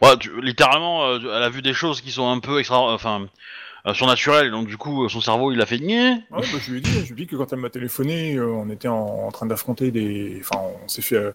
ouais, 0.01 0.17
tu- 0.17 0.41
littéralement, 0.41 1.05
euh, 1.05 1.19
elle 1.19 1.43
a 1.43 1.49
vu 1.49 1.61
des 1.61 1.73
choses 1.73 2.01
qui 2.01 2.11
sont 2.11 2.29
un 2.29 2.39
peu 2.39 2.59
extra... 2.59 2.79
Enfin, 2.93 3.27
euh, 3.85 3.93
surnaturelles, 3.93 4.51
donc 4.51 4.67
du 4.67 4.75
coup 4.75 5.05
euh, 5.05 5.09
son 5.09 5.21
cerveau 5.21 5.53
il 5.53 5.61
a 5.61 5.65
fait... 5.65 5.79
Nyeh 5.79 6.15
Ah, 6.31 6.39
bah, 6.41 6.43
je 6.61 6.71
lui 6.71 6.79
ai 6.79 6.81
dit, 6.81 6.91
je 6.91 7.13
lui 7.13 7.23
ai 7.23 7.25
dit 7.25 7.27
que 7.27 7.37
quand 7.37 7.53
elle 7.53 7.59
m'a 7.59 7.69
téléphoné, 7.69 8.37
on 8.37 8.69
était 8.69 8.89
en, 8.89 9.31
train 9.31 9.45
d'affronter 9.45 9.89
des... 9.89 10.41
Enfin, 10.41 10.61
on 10.83 10.87
s'est 10.89 11.01
fait 11.01 11.33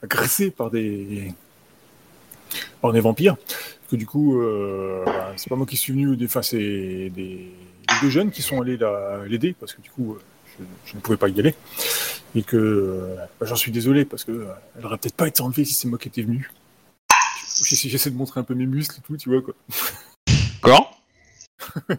agresser 0.00 0.52
par 0.52 0.70
des... 0.70 1.32
par 2.80 2.92
des 2.92 3.00
vampires. 3.00 3.36
Que 3.90 3.96
du 3.96 4.06
coup, 4.06 4.40
bah, 5.04 5.32
c'est 5.36 5.48
pas 5.48 5.56
moi 5.56 5.66
qui 5.66 5.76
suis 5.76 5.92
venu, 5.92 6.16
des... 6.16 6.26
enfin 6.26 6.42
c'est 6.42 7.10
des... 7.10 7.50
deux 8.00 8.10
jeunes 8.10 8.30
qui 8.30 8.42
sont 8.42 8.62
allés 8.62 8.76
la- 8.76 9.22
l'aider, 9.26 9.56
parce 9.58 9.74
que 9.74 9.80
du 9.80 9.90
coup, 9.90 10.16
je, 10.86 10.94
ne 10.94 11.00
pouvais 11.00 11.16
pas 11.16 11.28
y 11.28 11.40
aller. 11.40 11.56
Et 12.36 12.44
que 12.44 13.16
bah, 13.40 13.46
j'en 13.46 13.56
suis 13.56 13.72
désolé, 13.72 14.04
parce 14.04 14.22
que 14.22 14.46
elle 14.78 14.86
aurait 14.86 14.98
peut-être 14.98 15.16
pas 15.16 15.26
été 15.26 15.42
enlevée 15.42 15.64
si 15.64 15.74
c'est 15.74 15.88
moi 15.88 15.98
qui 15.98 16.06
étais 16.06 16.22
venu. 16.22 16.48
J'essaie 17.60 18.10
de 18.10 18.16
montrer 18.16 18.40
un 18.40 18.44
peu 18.44 18.54
mes 18.54 18.66
muscles 18.66 18.98
et 18.98 19.02
tout, 19.02 19.16
tu 19.16 19.28
vois, 19.30 19.42
quoi. 19.42 19.54
Quoi? 20.62 20.90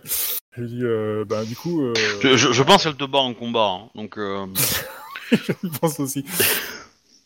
Je 0.56 0.62
lui 0.62 0.68
dis, 0.70 0.84
euh, 0.84 1.26
bah, 1.26 1.44
du 1.46 1.56
coup... 1.56 1.82
euh, 1.82 1.94
je, 2.22 2.38
je, 2.38 2.52
je 2.52 2.64
pense 2.64 2.84
qu'elle 2.84 2.96
te 2.96 3.06
bat 3.06 3.18
en 3.20 3.34
combat, 3.34 3.70
hein, 3.72 3.90
donc... 3.96 4.18
euh, 4.20 4.46
je 5.32 5.68
pense 5.80 6.00
aussi. 6.00 6.24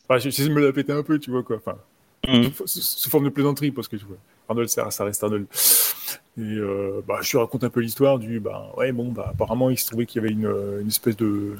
Enfin, 0.07 0.17
j'essaie 0.19 0.47
de 0.47 0.53
me 0.53 0.65
la 0.65 0.71
péter 0.71 0.93
un 0.93 1.03
peu, 1.03 1.19
tu 1.19 1.31
vois, 1.31 1.43
quoi. 1.43 1.57
Enfin, 1.57 1.77
Mhm. 2.27 2.51
sous, 2.65 2.81
sous 2.81 3.09
forme 3.09 3.25
de 3.25 3.29
plaisanterie, 3.29 3.71
parce 3.71 3.87
que 3.87 3.95
tu 3.95 4.05
vois, 4.05 4.17
Arnold, 4.49 4.69
ça, 4.69 4.89
ça 4.91 5.03
reste 5.05 5.23
Arnold. 5.23 5.45
Et 6.37 6.41
euh, 6.41 7.01
bah, 7.07 7.19
je 7.21 7.31
lui 7.31 7.37
raconte 7.37 7.63
un 7.63 7.69
peu 7.69 7.79
l'histoire 7.81 8.17
du, 8.19 8.39
bah, 8.39 8.71
ouais, 8.77 8.91
bon, 8.91 9.11
bah, 9.11 9.27
apparemment, 9.31 9.69
il 9.69 9.77
se 9.77 9.87
trouvait 9.87 10.05
qu'il 10.05 10.21
y 10.21 10.25
avait 10.25 10.33
une, 10.33 10.47
une 10.81 10.87
espèce 10.87 11.17
de, 11.17 11.57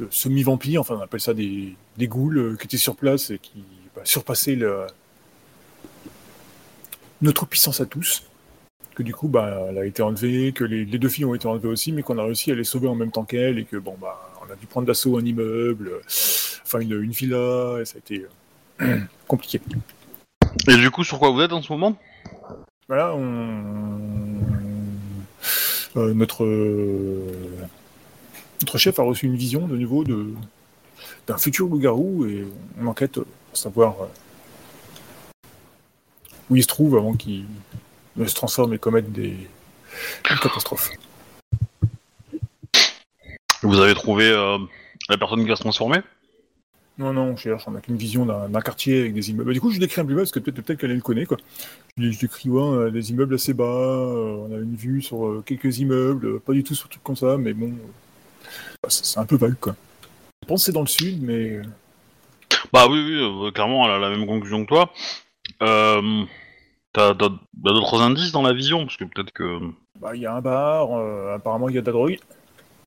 de 0.00 0.06
semi-vampire, 0.10 0.80
enfin, 0.80 0.96
on 0.96 1.00
appelle 1.02 1.20
ça 1.20 1.34
des, 1.34 1.74
des 1.96 2.06
ghouls 2.08 2.38
euh, 2.38 2.56
qui 2.56 2.64
étaient 2.66 2.76
sur 2.76 2.94
place 2.96 3.30
et 3.30 3.38
qui 3.38 3.64
bah, 3.94 4.02
surpassaient 4.04 4.54
le- 4.56 4.86
notre 7.22 7.46
puissance 7.46 7.80
à 7.80 7.86
tous. 7.86 8.22
Que 8.94 9.02
du 9.02 9.14
coup, 9.14 9.28
bah, 9.28 9.66
elle 9.68 9.78
a 9.78 9.84
été 9.84 10.02
enlevée, 10.02 10.52
que 10.52 10.64
les, 10.64 10.84
les 10.84 10.98
deux 10.98 11.08
filles 11.08 11.26
ont 11.26 11.34
été 11.34 11.46
enlevées 11.46 11.68
aussi, 11.68 11.92
mais 11.92 12.02
qu'on 12.02 12.18
a 12.18 12.24
réussi 12.24 12.50
à 12.50 12.54
les 12.54 12.64
sauver 12.64 12.88
en 12.88 12.94
même 12.94 13.10
temps 13.10 13.24
qu'elle, 13.24 13.58
et 13.58 13.64
que 13.64 13.76
bon, 13.76 13.94
bah, 14.00 14.32
on 14.46 14.50
a 14.50 14.56
dû 14.56 14.66
prendre 14.66 14.86
d'assaut 14.86 15.18
un 15.18 15.24
immeuble, 15.24 15.88
euh, 15.88 16.00
enfin 16.62 16.80
une, 16.80 17.02
une 17.02 17.10
villa, 17.10 17.78
et 17.80 17.84
ça 17.84 17.96
a 17.96 17.98
été 17.98 18.26
euh, 18.80 18.98
compliqué. 19.28 19.60
Et 20.68 20.76
du 20.76 20.90
coup, 20.90 21.04
sur 21.04 21.18
quoi 21.18 21.30
vous 21.30 21.40
êtes 21.40 21.52
en 21.52 21.60
ce 21.60 21.72
moment? 21.72 21.96
Voilà, 22.88 23.14
on... 23.14 23.98
euh, 25.96 26.14
notre, 26.14 26.46
notre 28.60 28.78
chef 28.78 28.98
a 28.98 29.02
reçu 29.02 29.26
une 29.26 29.36
vision 29.36 29.66
de 29.66 29.76
nouveau 29.76 30.04
de 30.04 30.32
d'un 31.26 31.38
futur 31.38 31.66
loup-garou 31.66 32.24
et 32.26 32.46
on 32.80 32.86
enquête 32.86 33.12
pour 33.12 33.26
savoir 33.52 33.96
euh, 34.00 34.06
où 36.50 36.56
il 36.56 36.62
se 36.62 36.68
trouve 36.68 36.96
avant 36.96 37.14
qu'il 37.14 37.44
ne 38.16 38.26
se 38.26 38.34
transforme 38.34 38.74
et 38.74 38.78
commette 38.78 39.12
des, 39.12 39.30
des 39.30 40.36
catastrophes. 40.42 40.90
Vous 43.62 43.80
avez 43.80 43.94
trouvé 43.94 44.30
euh, 44.30 44.58
la 45.08 45.18
personne 45.18 45.42
qui 45.42 45.48
va 45.48 45.56
se 45.56 45.62
transformer? 45.62 45.98
Non, 46.98 47.12
non, 47.12 47.24
on 47.24 47.36
cherche, 47.36 47.64
on 47.66 47.74
a 47.74 47.80
qu'une 47.80 47.98
vision 47.98 48.24
d'un 48.24 48.60
quartier 48.62 49.00
avec 49.00 49.12
des 49.12 49.30
immeubles. 49.30 49.52
Du 49.52 49.60
coup, 49.60 49.70
je 49.70 49.78
décris 49.78 50.00
un 50.00 50.06
peu 50.06 50.16
parce 50.16 50.30
que 50.30 50.38
peut-être 50.38 50.64
peut 50.64 50.74
qu'elle 50.76 50.94
le 50.94 51.02
connaît, 51.02 51.26
quoi. 51.26 51.36
Je, 51.98 52.10
je 52.10 52.18
décris 52.18 52.48
ouais, 52.48 52.62
euh, 52.62 52.90
des 52.90 53.10
immeubles 53.10 53.34
assez 53.34 53.52
bas, 53.52 53.64
euh, 53.64 54.46
on 54.48 54.54
a 54.54 54.58
une 54.58 54.76
vue 54.76 55.02
sur 55.02 55.26
euh, 55.26 55.42
quelques 55.44 55.78
immeubles, 55.78 56.40
pas 56.40 56.54
du 56.54 56.64
tout 56.64 56.74
sur 56.74 56.88
trucs 56.88 57.02
comme 57.02 57.16
ça, 57.16 57.36
mais 57.36 57.52
bon, 57.52 57.74
bah, 58.82 58.88
c'est 58.88 59.18
un 59.18 59.26
peu 59.26 59.36
vague, 59.36 59.56
quoi. 59.60 59.76
Je 60.42 60.48
pense 60.48 60.62
que 60.62 60.66
c'est 60.66 60.72
dans 60.72 60.80
le 60.80 60.86
sud, 60.86 61.22
mais 61.22 61.60
Bah 62.72 62.86
oui, 62.88 62.98
oui, 63.00 63.52
clairement, 63.52 63.84
elle 63.84 63.92
a 63.92 63.98
la 63.98 64.10
même 64.10 64.26
conclusion 64.26 64.64
que 64.64 64.68
toi. 64.68 64.90
Euh, 65.62 66.24
T'as 66.92 67.14
t'as 67.14 67.28
d'autres 67.52 68.00
indices 68.00 68.32
dans 68.32 68.40
la 68.42 68.54
vision 68.54 68.84
Parce 68.86 68.96
que 68.96 69.04
peut-être 69.04 69.30
que... 69.32 69.58
bah, 70.00 70.12
il 70.14 70.22
y 70.22 70.26
a 70.26 70.34
un 70.34 70.40
bar, 70.40 70.92
euh, 70.92 71.34
apparemment 71.34 71.68
il 71.68 71.74
y 71.74 71.78
a 71.78 71.82
de 71.82 71.86
la 71.86 71.92
drogue. 71.92 72.18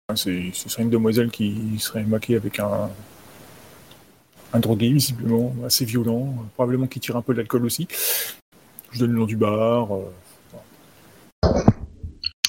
Enfin, 0.08 0.16
C'est, 0.16 0.50
ce 0.52 0.68
serait 0.68 0.82
une 0.82 0.90
demoiselle 0.90 1.30
qui 1.30 1.78
serait 1.78 2.04
maquée 2.04 2.36
avec 2.36 2.60
un, 2.60 2.90
un 4.52 4.60
drogué, 4.60 4.92
visiblement, 4.92 5.54
assez 5.64 5.86
violent, 5.86 6.34
euh, 6.40 6.44
probablement 6.56 6.88
qui 6.88 7.00
tire 7.00 7.18
un 7.18 7.22
peu 7.22 7.36
d'alcool 7.36 7.66
aussi. 7.66 7.88
Je 8.92 8.98
donne 9.00 9.12
le 9.12 9.20
nom 9.20 9.26
du 9.26 9.36
bar. 9.36 9.90
euh, 9.94 10.12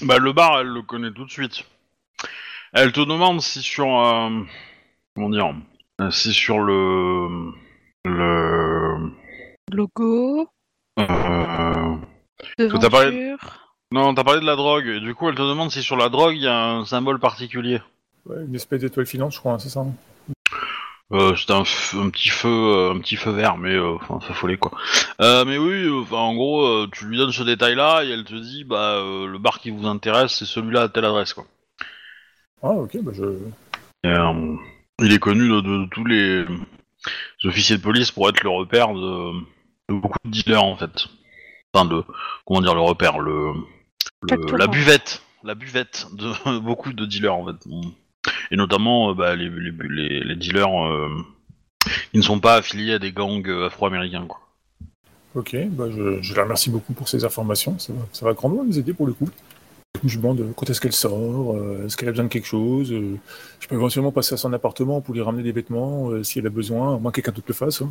Bah 0.02 0.16
le 0.16 0.33
bar, 0.33 0.61
elle 0.61 0.68
le 0.68 0.80
connaît 0.80 1.12
tout 1.12 1.26
de 1.26 1.30
suite. 1.30 1.66
Elle 2.72 2.92
te 2.92 3.00
demande 3.00 3.42
si 3.42 3.61
sur... 3.61 3.87
euh, 4.00 4.30
comment 5.14 5.28
dire 5.28 5.54
euh, 6.00 6.11
Si 6.11 6.33
sur 6.33 6.61
le... 6.61 7.52
Le... 8.06 8.79
Logo. 9.72 10.48
euh, 10.98 11.96
Devanture. 12.59 12.78
t'as 12.80 12.90
parlé- 12.90 13.35
Non, 13.92 14.14
t'as 14.14 14.24
parlé 14.24 14.40
de 14.40 14.46
la 14.46 14.56
drogue, 14.56 14.87
et 14.87 15.00
du 15.00 15.14
coup 15.14 15.28
elle 15.28 15.35
te 15.35 15.42
demande 15.42 15.70
si 15.70 15.83
sur 15.83 15.96
la 15.96 16.09
drogue 16.09 16.35
il 16.37 16.42
y 16.42 16.46
a 16.48 16.56
un 16.76 16.85
symbole 16.85 17.18
particulier. 17.18 17.80
ouais, 18.26 18.44
une 18.46 18.54
espèce 18.54 18.80
d'étoile 18.83 19.06
filante, 19.06 19.33
je 19.33 19.38
crois, 19.38 19.52
hein, 19.54 19.59
c'est 19.59 19.68
ça 19.70 19.85
Euh, 21.12 21.35
c'est 21.35 21.50
un, 21.50 21.62
f- 21.62 21.98
un 22.00 22.09
petit 22.11 22.28
feu, 22.28 22.48
euh, 22.48 22.92
un 22.94 23.00
petit 23.00 23.16
feu 23.16 23.33
vert, 23.33 23.56
mais 23.59 23.74
euh, 23.74 23.96
enfin 23.96 24.20
ça 24.26 24.33
follet 24.33 24.56
quoi. 24.59 24.70
Euh, 25.20 25.44
mais 25.44 25.59
oui, 25.59 25.85
euh, 25.87 26.02
enfin 26.02 26.18
en 26.18 26.35
gros, 26.35 26.64
euh, 26.64 26.87
tu 26.92 27.04
lui 27.06 27.16
donnes 27.16 27.33
ce 27.33 27.42
détail-là 27.42 28.04
et 28.04 28.11
elle 28.11 28.22
te 28.24 28.35
dit, 28.37 28.62
bah 28.62 28.92
euh, 28.94 29.26
le 29.26 29.38
bar 29.38 29.59
qui 29.59 29.70
vous 29.70 29.87
intéresse, 29.88 30.35
c'est 30.38 30.44
celui-là 30.44 30.83
à 30.83 30.88
telle 30.88 31.04
adresse 31.04 31.35
quoi. 31.35 31.46
Ah, 32.62 32.70
ok, 32.70 32.96
bah 33.02 33.11
je. 33.12 33.24
Et, 34.04 34.09
euh, 34.09 34.54
il 35.00 35.12
est 35.12 35.18
connu 35.18 35.48
de, 35.48 35.61
de 35.61 35.87
tous 35.90 36.04
les, 36.04 36.44
les 36.44 37.48
officiers 37.48 37.76
de 37.78 37.83
police 37.83 38.12
pour 38.12 38.28
être 38.28 38.44
le 38.44 38.50
repère 38.50 38.94
de, 38.94 39.33
de 39.90 40.00
beaucoup 40.00 40.18
de 40.24 40.31
dealers 40.31 40.62
en 40.64 40.76
fait. 40.76 41.07
Enfin 41.72 41.85
de, 41.85 42.03
comment 42.46 42.61
dire 42.61 42.74
le 42.74 42.81
repère, 42.81 43.18
le, 43.18 43.53
la 44.57 44.66
buvette, 44.66 45.22
la 45.44 45.55
buvette 45.55 46.07
de 46.12 46.59
beaucoup 46.61 46.92
de 46.92 47.05
dealers 47.07 47.35
en 47.35 47.46
fait. 47.46 47.68
Et 48.50 48.57
notamment 48.57 49.11
euh, 49.11 49.14
bah, 49.14 49.37
les, 49.37 49.48
les, 49.48 49.72
les, 49.88 50.20
les 50.24 50.37
dealers 50.37 50.87
euh, 50.87 51.09
qui 52.12 52.18
ne 52.18 52.22
sont 52.22 52.40
pas 52.40 52.57
affiliés 52.57 52.94
à 52.94 52.98
des 52.98 53.12
gangs 53.12 53.48
euh, 53.48 53.66
afro-américains 53.66 54.26
quoi. 54.26 54.40
Ok, 55.37 55.57
bah 55.70 55.85
je, 55.90 56.20
je 56.20 56.35
la 56.35 56.42
remercie 56.42 56.70
beaucoup 56.70 56.92
pour 56.92 57.09
ces 57.09 57.24
informations. 57.24 57.79
Ça 57.79 57.92
va, 57.92 58.00
ça 58.12 58.26
va 58.26 58.33
grandement 58.33 58.64
nous 58.64 58.79
aider 58.81 58.92
pour 58.92 59.07
le 59.07 59.12
coup. 59.12 59.29
Je 60.05 60.09
lui 60.16 60.22
demande 60.22 60.40
euh, 60.40 60.53
quand 60.57 60.68
est-ce 60.68 60.81
qu'elle 60.81 60.92
sort, 60.92 61.55
euh, 61.57 61.85
est-ce 61.87 61.96
qu'elle 61.96 62.09
a 62.09 62.12
besoin 62.12 62.24
de 62.24 62.31
quelque 62.31 62.46
chose. 62.46 62.90
euh, 62.92 63.16
je 63.61 63.68
peux 63.68 63.76
éventuellement 63.76 64.11
passer 64.12 64.35
à 64.35 64.37
son 64.37 64.53
appartement 64.53 65.00
pour 65.00 65.14
lui 65.14 65.22
ramener 65.22 65.44
des 65.44 65.53
vêtements 65.53 66.11
euh, 66.11 66.22
si 66.24 66.40
elle 66.40 66.46
a 66.46 66.50
besoin, 66.50 66.96
à 66.96 66.98
moins 66.98 67.12
que 67.12 67.16
quelqu'un 67.16 67.33
d'autre 67.33 67.46
le 67.48 67.55
fasse. 67.55 67.81
hein. 67.83 67.90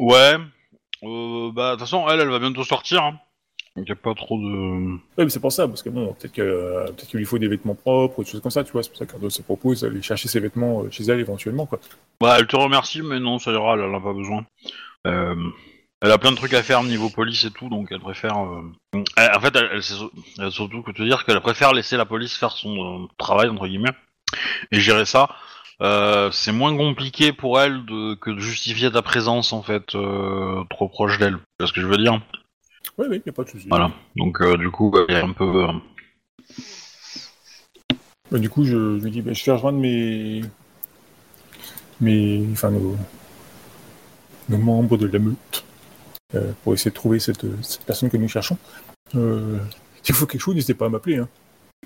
Ouais. 0.00 0.36
Euh, 1.02 1.50
bah 1.52 1.68
de 1.68 1.76
toute 1.76 1.80
façon 1.80 2.08
elle, 2.08 2.20
elle 2.20 2.28
va 2.28 2.38
bientôt 2.38 2.64
sortir. 2.64 3.02
Hein. 3.02 3.18
Donc 3.76 3.88
y 3.88 3.92
a 3.92 3.96
pas 3.96 4.14
trop 4.14 4.36
de. 4.38 4.94
Ouais, 5.16 5.24
mais 5.24 5.28
c'est 5.28 5.38
pour 5.40 5.52
ça, 5.52 5.68
parce 5.68 5.82
que 5.82 5.88
bon, 5.90 6.12
peut-être 6.14 6.32
que, 6.32 6.42
euh, 6.42 6.84
peut-être 6.86 7.06
qu'il 7.06 7.18
lui 7.18 7.24
faut 7.26 7.38
des 7.38 7.46
vêtements 7.48 7.76
propres 7.76 8.18
ou 8.18 8.24
des 8.24 8.28
choses 8.30 8.40
comme 8.40 8.50
ça, 8.50 8.64
tu 8.64 8.72
vois. 8.72 8.82
C'est 8.82 8.88
pour 8.90 8.98
ça 8.98 9.06
qu'Ardo 9.06 9.30
se 9.30 9.42
propose 9.42 9.82
d'aller 9.82 10.02
chercher 10.02 10.28
ses 10.28 10.40
vêtements 10.40 10.82
euh, 10.82 10.90
chez 10.90 11.04
elle 11.04 11.20
éventuellement, 11.20 11.66
quoi. 11.66 11.78
Bah, 12.20 12.36
elle 12.38 12.46
te 12.48 12.56
remercie, 12.56 13.00
mais 13.02 13.20
non, 13.20 13.38
ça 13.38 13.52
ira, 13.52 13.74
elle 13.74 13.82
en 13.84 13.94
a 13.96 14.00
pas 14.00 14.12
besoin. 14.12 14.44
Euh, 15.06 15.36
elle 16.02 16.10
a 16.10 16.18
plein 16.18 16.32
de 16.32 16.36
trucs 16.36 16.54
à 16.54 16.62
faire 16.62 16.82
niveau 16.82 17.10
police 17.10 17.44
et 17.44 17.50
tout, 17.52 17.68
donc 17.68 17.88
elle 17.92 18.00
préfère. 18.00 18.38
euh, 18.38 18.62
elle- 19.16 19.36
en 19.36 19.40
fait, 19.40 19.54
elle, 19.54 19.68
elle 19.74 19.82
sait 19.82 19.94
sur- 19.94 20.10
elle 20.38 20.50
surtout 20.50 20.82
que 20.82 20.90
te 20.90 21.02
dire 21.02 21.24
qu'elle 21.24 21.40
préfère 21.40 21.72
laisser 21.72 21.96
la 21.96 22.06
police 22.06 22.36
faire 22.36 22.52
son 22.52 23.04
euh, 23.04 23.06
travail, 23.18 23.48
entre 23.50 23.68
guillemets, 23.68 23.92
et 24.72 24.80
gérer 24.80 25.04
ça. 25.04 25.28
Euh, 25.82 26.30
c'est 26.30 26.52
moins 26.52 26.76
compliqué 26.76 27.32
pour 27.32 27.60
elle 27.60 27.84
de, 27.86 28.14
que 28.14 28.30
de 28.30 28.38
justifier 28.38 28.90
ta 28.90 29.02
présence, 29.02 29.52
en 29.52 29.62
fait, 29.62 29.94
euh, 29.94 30.62
trop 30.68 30.88
proche 30.88 31.18
d'elle. 31.18 31.36
Tu 31.36 31.42
vois 31.58 31.68
ce 31.68 31.72
que 31.72 31.80
je 31.80 31.86
veux 31.86 31.96
dire 31.96 32.20
Oui, 32.98 33.06
oui, 33.08 33.22
y 33.24 33.28
a 33.28 33.32
pas 33.32 33.44
de 33.44 33.48
souci. 33.48 33.66
Voilà. 33.68 33.90
Donc, 34.16 34.42
euh, 34.42 34.56
du 34.56 34.70
coup, 34.70 34.94
elle 35.08 35.16
est 35.16 35.20
un 35.20 35.32
peu. 35.32 35.66
Bah, 38.30 38.38
du 38.38 38.50
coup, 38.50 38.64
je, 38.64 38.98
je 38.98 39.04
lui 39.04 39.10
dis, 39.10 39.22
bah, 39.22 39.32
je 39.32 39.42
fais 39.42 39.52
rejoindre 39.52 39.78
mes, 39.78 40.42
mes, 42.00 42.46
enfin 42.52 42.70
nos, 42.70 42.96
nos 44.50 44.58
membres 44.58 44.98
de 44.98 45.06
la 45.06 45.18
meute 45.18 45.64
pour 46.62 46.74
essayer 46.74 46.92
de 46.92 46.94
trouver 46.94 47.18
cette, 47.18 47.44
cette 47.62 47.84
personne 47.84 48.08
que 48.08 48.16
nous 48.16 48.28
cherchons. 48.28 48.56
S'il 49.12 50.14
faut 50.14 50.26
quelque 50.26 50.40
chose, 50.40 50.54
n'hésitez 50.54 50.74
pas 50.74 50.86
à 50.86 50.88
m'appeler. 50.88 51.16
Hein. 51.16 51.28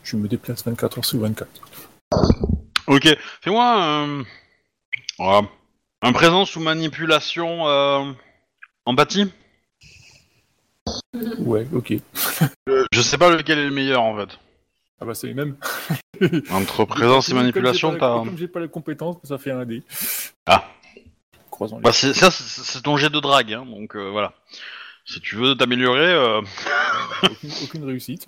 Je 0.02 0.16
me 0.16 0.28
déplace 0.28 0.64
24 0.64 0.98
heures 0.98 1.04
sur 1.04 1.20
24. 1.20 1.48
Ok, 2.86 3.08
fais-moi 3.40 3.64
un... 3.64 4.24
voilà. 5.18 5.48
un 6.02 6.12
présent 6.12 6.44
sous 6.44 6.60
manipulation 6.60 7.66
euh... 7.68 8.12
empathie. 8.84 9.30
Ouais, 11.38 11.66
ok. 11.72 11.94
Je 12.92 13.00
sais 13.00 13.16
pas 13.18 13.30
lequel 13.30 13.58
est 13.58 13.64
le 13.64 13.70
meilleur 13.70 14.02
en 14.02 14.16
fait. 14.16 14.38
Ah 15.00 15.06
bah 15.06 15.14
c'est 15.14 15.26
les 15.26 15.34
mêmes. 15.34 15.56
Entre 16.50 16.84
présence 16.84 17.28
et 17.28 17.34
manipulation, 17.34 17.92
t'as. 17.92 18.18
Comme 18.18 18.38
j'ai 18.38 18.48
pas 18.48 18.60
la 18.60 18.68
compétence, 18.68 19.16
ça 19.24 19.38
fait 19.38 19.50
un 19.50 19.64
dé. 19.64 19.82
Ah. 20.46 20.64
Croisons 21.50 21.76
les. 21.78 21.82
Bah, 21.82 21.92
c'est- 21.92 22.14
ça, 22.14 22.30
c'est 22.30 22.44
c'est 22.62 22.82
ton 22.82 22.96
jet 22.96 23.10
de 23.10 23.20
drague, 23.20 23.52
hein, 23.54 23.66
donc 23.66 23.96
euh, 23.96 24.10
voilà. 24.10 24.32
Si 25.06 25.20
tu 25.20 25.36
veux 25.36 25.54
t'améliorer, 25.56 26.12
euh, 26.12 26.40
aucune, 27.22 27.50
aucune 27.64 27.84
réussite. 27.84 28.24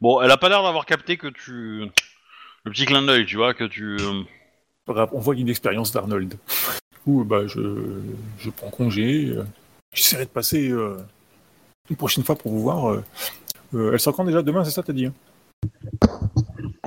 bon, 0.00 0.20
elle 0.20 0.30
a 0.30 0.36
pas 0.36 0.48
l'air 0.48 0.62
d'avoir 0.62 0.86
capté 0.86 1.16
que 1.16 1.28
tu, 1.28 1.86
le 2.64 2.70
petit 2.70 2.84
clin 2.86 3.02
d'œil, 3.02 3.26
tu 3.26 3.36
vois, 3.36 3.54
que 3.54 3.64
tu. 3.64 3.96
euh, 4.00 4.22
On 4.88 5.18
voit 5.20 5.34
l'inexpérience 5.34 5.92
d'Arnold. 5.92 6.28
Du 6.30 6.98
coup, 7.04 7.24
bah, 7.24 7.46
je, 7.46 8.00
je 8.38 8.50
prends 8.50 8.70
congé. 8.70 9.26
euh, 9.30 9.44
J'essaierai 9.92 10.24
de 10.24 10.30
passer 10.30 10.70
euh, 10.70 10.96
une 11.90 11.96
prochaine 11.96 12.24
fois 12.24 12.36
pour 12.36 12.52
vous 12.52 12.62
voir. 12.62 12.90
euh. 12.90 13.02
Elle 13.74 13.98
sort 14.00 14.14
quand 14.14 14.24
déjà 14.24 14.42
Demain, 14.42 14.64
c'est 14.64 14.70
ça, 14.70 14.82
t'as 14.82 14.92
dit 14.92 15.06
hein? 15.06 15.14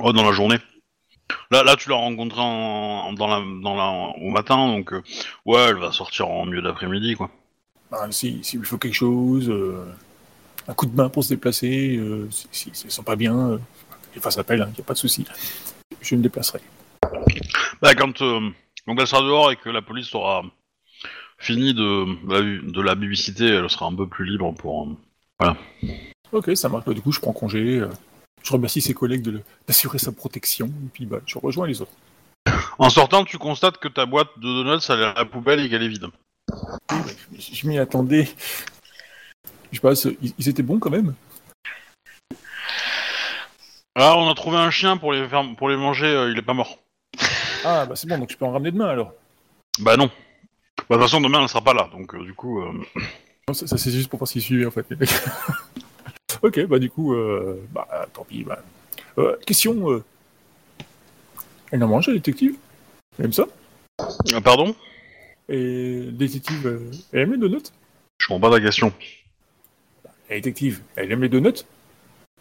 Oh, 0.02 0.12
dans 0.12 0.24
la 0.24 0.32
journée. 0.32 0.58
Là, 1.50 1.62
là, 1.64 1.74
tu 1.76 1.88
l'as 1.88 1.96
rencontrée 1.96 2.40
en, 2.40 3.12
dans 3.12 3.26
la, 3.26 3.42
dans 3.62 3.74
la, 3.74 4.14
au 4.20 4.30
matin, 4.30 4.68
donc 4.68 4.92
euh, 4.92 5.02
ouais, 5.44 5.60
elle 5.68 5.78
va 5.78 5.90
sortir 5.92 6.28
en 6.28 6.46
milieu 6.46 6.62
d'après-midi, 6.62 7.14
quoi. 7.16 7.30
Bah, 7.90 8.06
si, 8.10 8.42
S'il 8.42 8.60
lui 8.60 8.66
faut 8.66 8.78
quelque 8.78 8.94
chose, 8.94 9.52
un 10.68 10.74
coup 10.74 10.86
de 10.86 10.94
main 10.94 11.08
pour 11.08 11.24
se 11.24 11.30
déplacer, 11.30 12.00
si, 12.30 12.46
si, 12.52 12.70
si 12.72 12.90
sent 12.90 13.02
pas 13.04 13.16
bien, 13.16 13.58
qu'elle 14.16 14.22
fasse 14.22 14.38
appel, 14.38 14.66
il 14.70 14.72
n'y 14.72 14.80
a 14.80 14.84
pas 14.84 14.94
de 14.94 14.98
souci. 14.98 15.26
Je 16.00 16.14
me 16.16 16.22
déplacerai. 16.22 16.60
Bah, 17.82 17.94
quand, 17.94 18.22
euh, 18.22 18.48
quand 18.86 18.96
elle 18.98 19.06
sera 19.06 19.20
dehors 19.20 19.52
et 19.52 19.56
que 19.56 19.68
la 19.68 19.82
police 19.82 20.14
aura 20.14 20.42
fini 21.38 21.74
de, 21.74 22.06
de, 22.26 22.70
de 22.70 22.80
la 22.80 22.96
publicité, 22.96 23.46
elle 23.46 23.68
sera 23.68 23.86
un 23.86 23.94
peu 23.94 24.06
plus 24.06 24.24
libre 24.24 24.52
pour. 24.54 24.88
euh, 25.42 25.52
Ok, 26.32 26.50
ça 26.56 26.68
marche. 26.70 26.86
Bah, 26.86 26.94
du 26.94 27.02
coup, 27.02 27.12
je 27.12 27.20
prends 27.20 27.34
congé. 27.34 27.78
euh, 27.80 27.90
je 28.42 28.52
remercie 28.52 28.80
ses 28.80 28.94
collègues 28.94 29.42
d'assurer 29.66 29.98
sa 29.98 30.12
protection. 30.12 30.66
Et 30.66 30.88
puis, 30.92 31.04
bah, 31.04 31.18
je 31.26 31.38
rejoins 31.38 31.66
les 31.66 31.82
autres. 31.82 31.92
En 32.78 32.88
sortant, 32.88 33.24
tu 33.24 33.36
constates 33.38 33.76
que 33.78 33.88
ta 33.88 34.06
boîte 34.06 34.28
de 34.38 34.42
donuts, 34.62 34.82
elle 34.88 35.00
est 35.00 35.04
à 35.04 35.14
la 35.14 35.24
poubelle 35.26 35.60
et 35.60 35.68
qu'elle 35.68 35.82
est 35.82 35.88
vide. 35.88 36.06
Je 37.38 37.66
m'y 37.68 37.78
attendais. 37.78 38.28
Je 39.72 39.76
sais 39.76 39.80
pas, 39.82 39.94
c'est- 39.94 40.16
ils, 40.22 40.32
ils 40.38 40.48
étaient 40.48 40.62
bons 40.62 40.78
quand 40.78 40.90
même? 40.90 41.14
Ah, 43.98 44.14
on 44.18 44.28
a 44.28 44.34
trouvé 44.34 44.58
un 44.58 44.70
chien 44.70 44.98
pour 44.98 45.14
les, 45.14 45.26
faire, 45.26 45.42
pour 45.56 45.70
les 45.70 45.76
manger, 45.76 46.04
euh, 46.06 46.30
il 46.30 46.38
est 46.38 46.42
pas 46.42 46.52
mort. 46.52 46.78
Ah, 47.64 47.86
bah 47.86 47.96
c'est 47.96 48.06
bon, 48.06 48.18
donc 48.18 48.30
je 48.30 48.36
peux 48.36 48.44
en 48.44 48.52
ramener 48.52 48.70
demain 48.70 48.88
alors. 48.88 49.14
Bah 49.78 49.96
non. 49.96 50.10
Bah, 50.90 50.96
de 50.96 51.00
toute 51.00 51.00
façon, 51.00 51.22
demain, 51.22 51.40
elle 51.40 51.48
sera 51.48 51.62
pas 51.62 51.72
là, 51.72 51.88
donc 51.90 52.14
euh, 52.14 52.22
du 52.22 52.34
coup... 52.34 52.60
euh, 52.60 52.72
Non, 53.48 53.54
ça, 53.54 53.66
ça, 53.66 53.78
c'est 53.78 53.90
juste 53.90 54.10
pour 54.10 54.18
voir 54.18 54.28
s'ils 54.28 54.42
suivaient 54.42 54.66
en 54.66 54.70
fait. 54.70 54.86
ok, 56.42 56.66
bah 56.66 56.78
du 56.78 56.90
coup, 56.90 57.14
euh, 57.14 57.66
bah 57.72 57.88
tant 58.12 58.24
pis. 58.24 58.44
Bah. 58.44 58.62
Euh, 59.16 59.36
question. 59.46 59.90
Euh... 59.90 60.04
Elle 61.70 61.82
en 61.82 61.88
mange, 61.88 62.08
la 62.08 62.12
détective? 62.12 62.56
Elle 63.18 63.24
aime 63.24 63.32
ça? 63.32 63.46
Euh, 64.32 64.40
pardon? 64.42 64.76
Et 65.48 66.10
détective, 66.12 66.66
euh, 66.66 66.90
elle 67.14 67.20
aime 67.20 67.32
les 67.32 67.38
donuts? 67.38 67.72
Je 68.18 68.26
comprends 68.26 68.50
pas 68.50 68.56
ta 68.58 68.62
question. 68.62 68.92
La 70.28 70.36
détective, 70.36 70.82
elle 70.96 71.10
aime 71.10 71.22
les 71.22 71.30
donuts? 71.30 71.64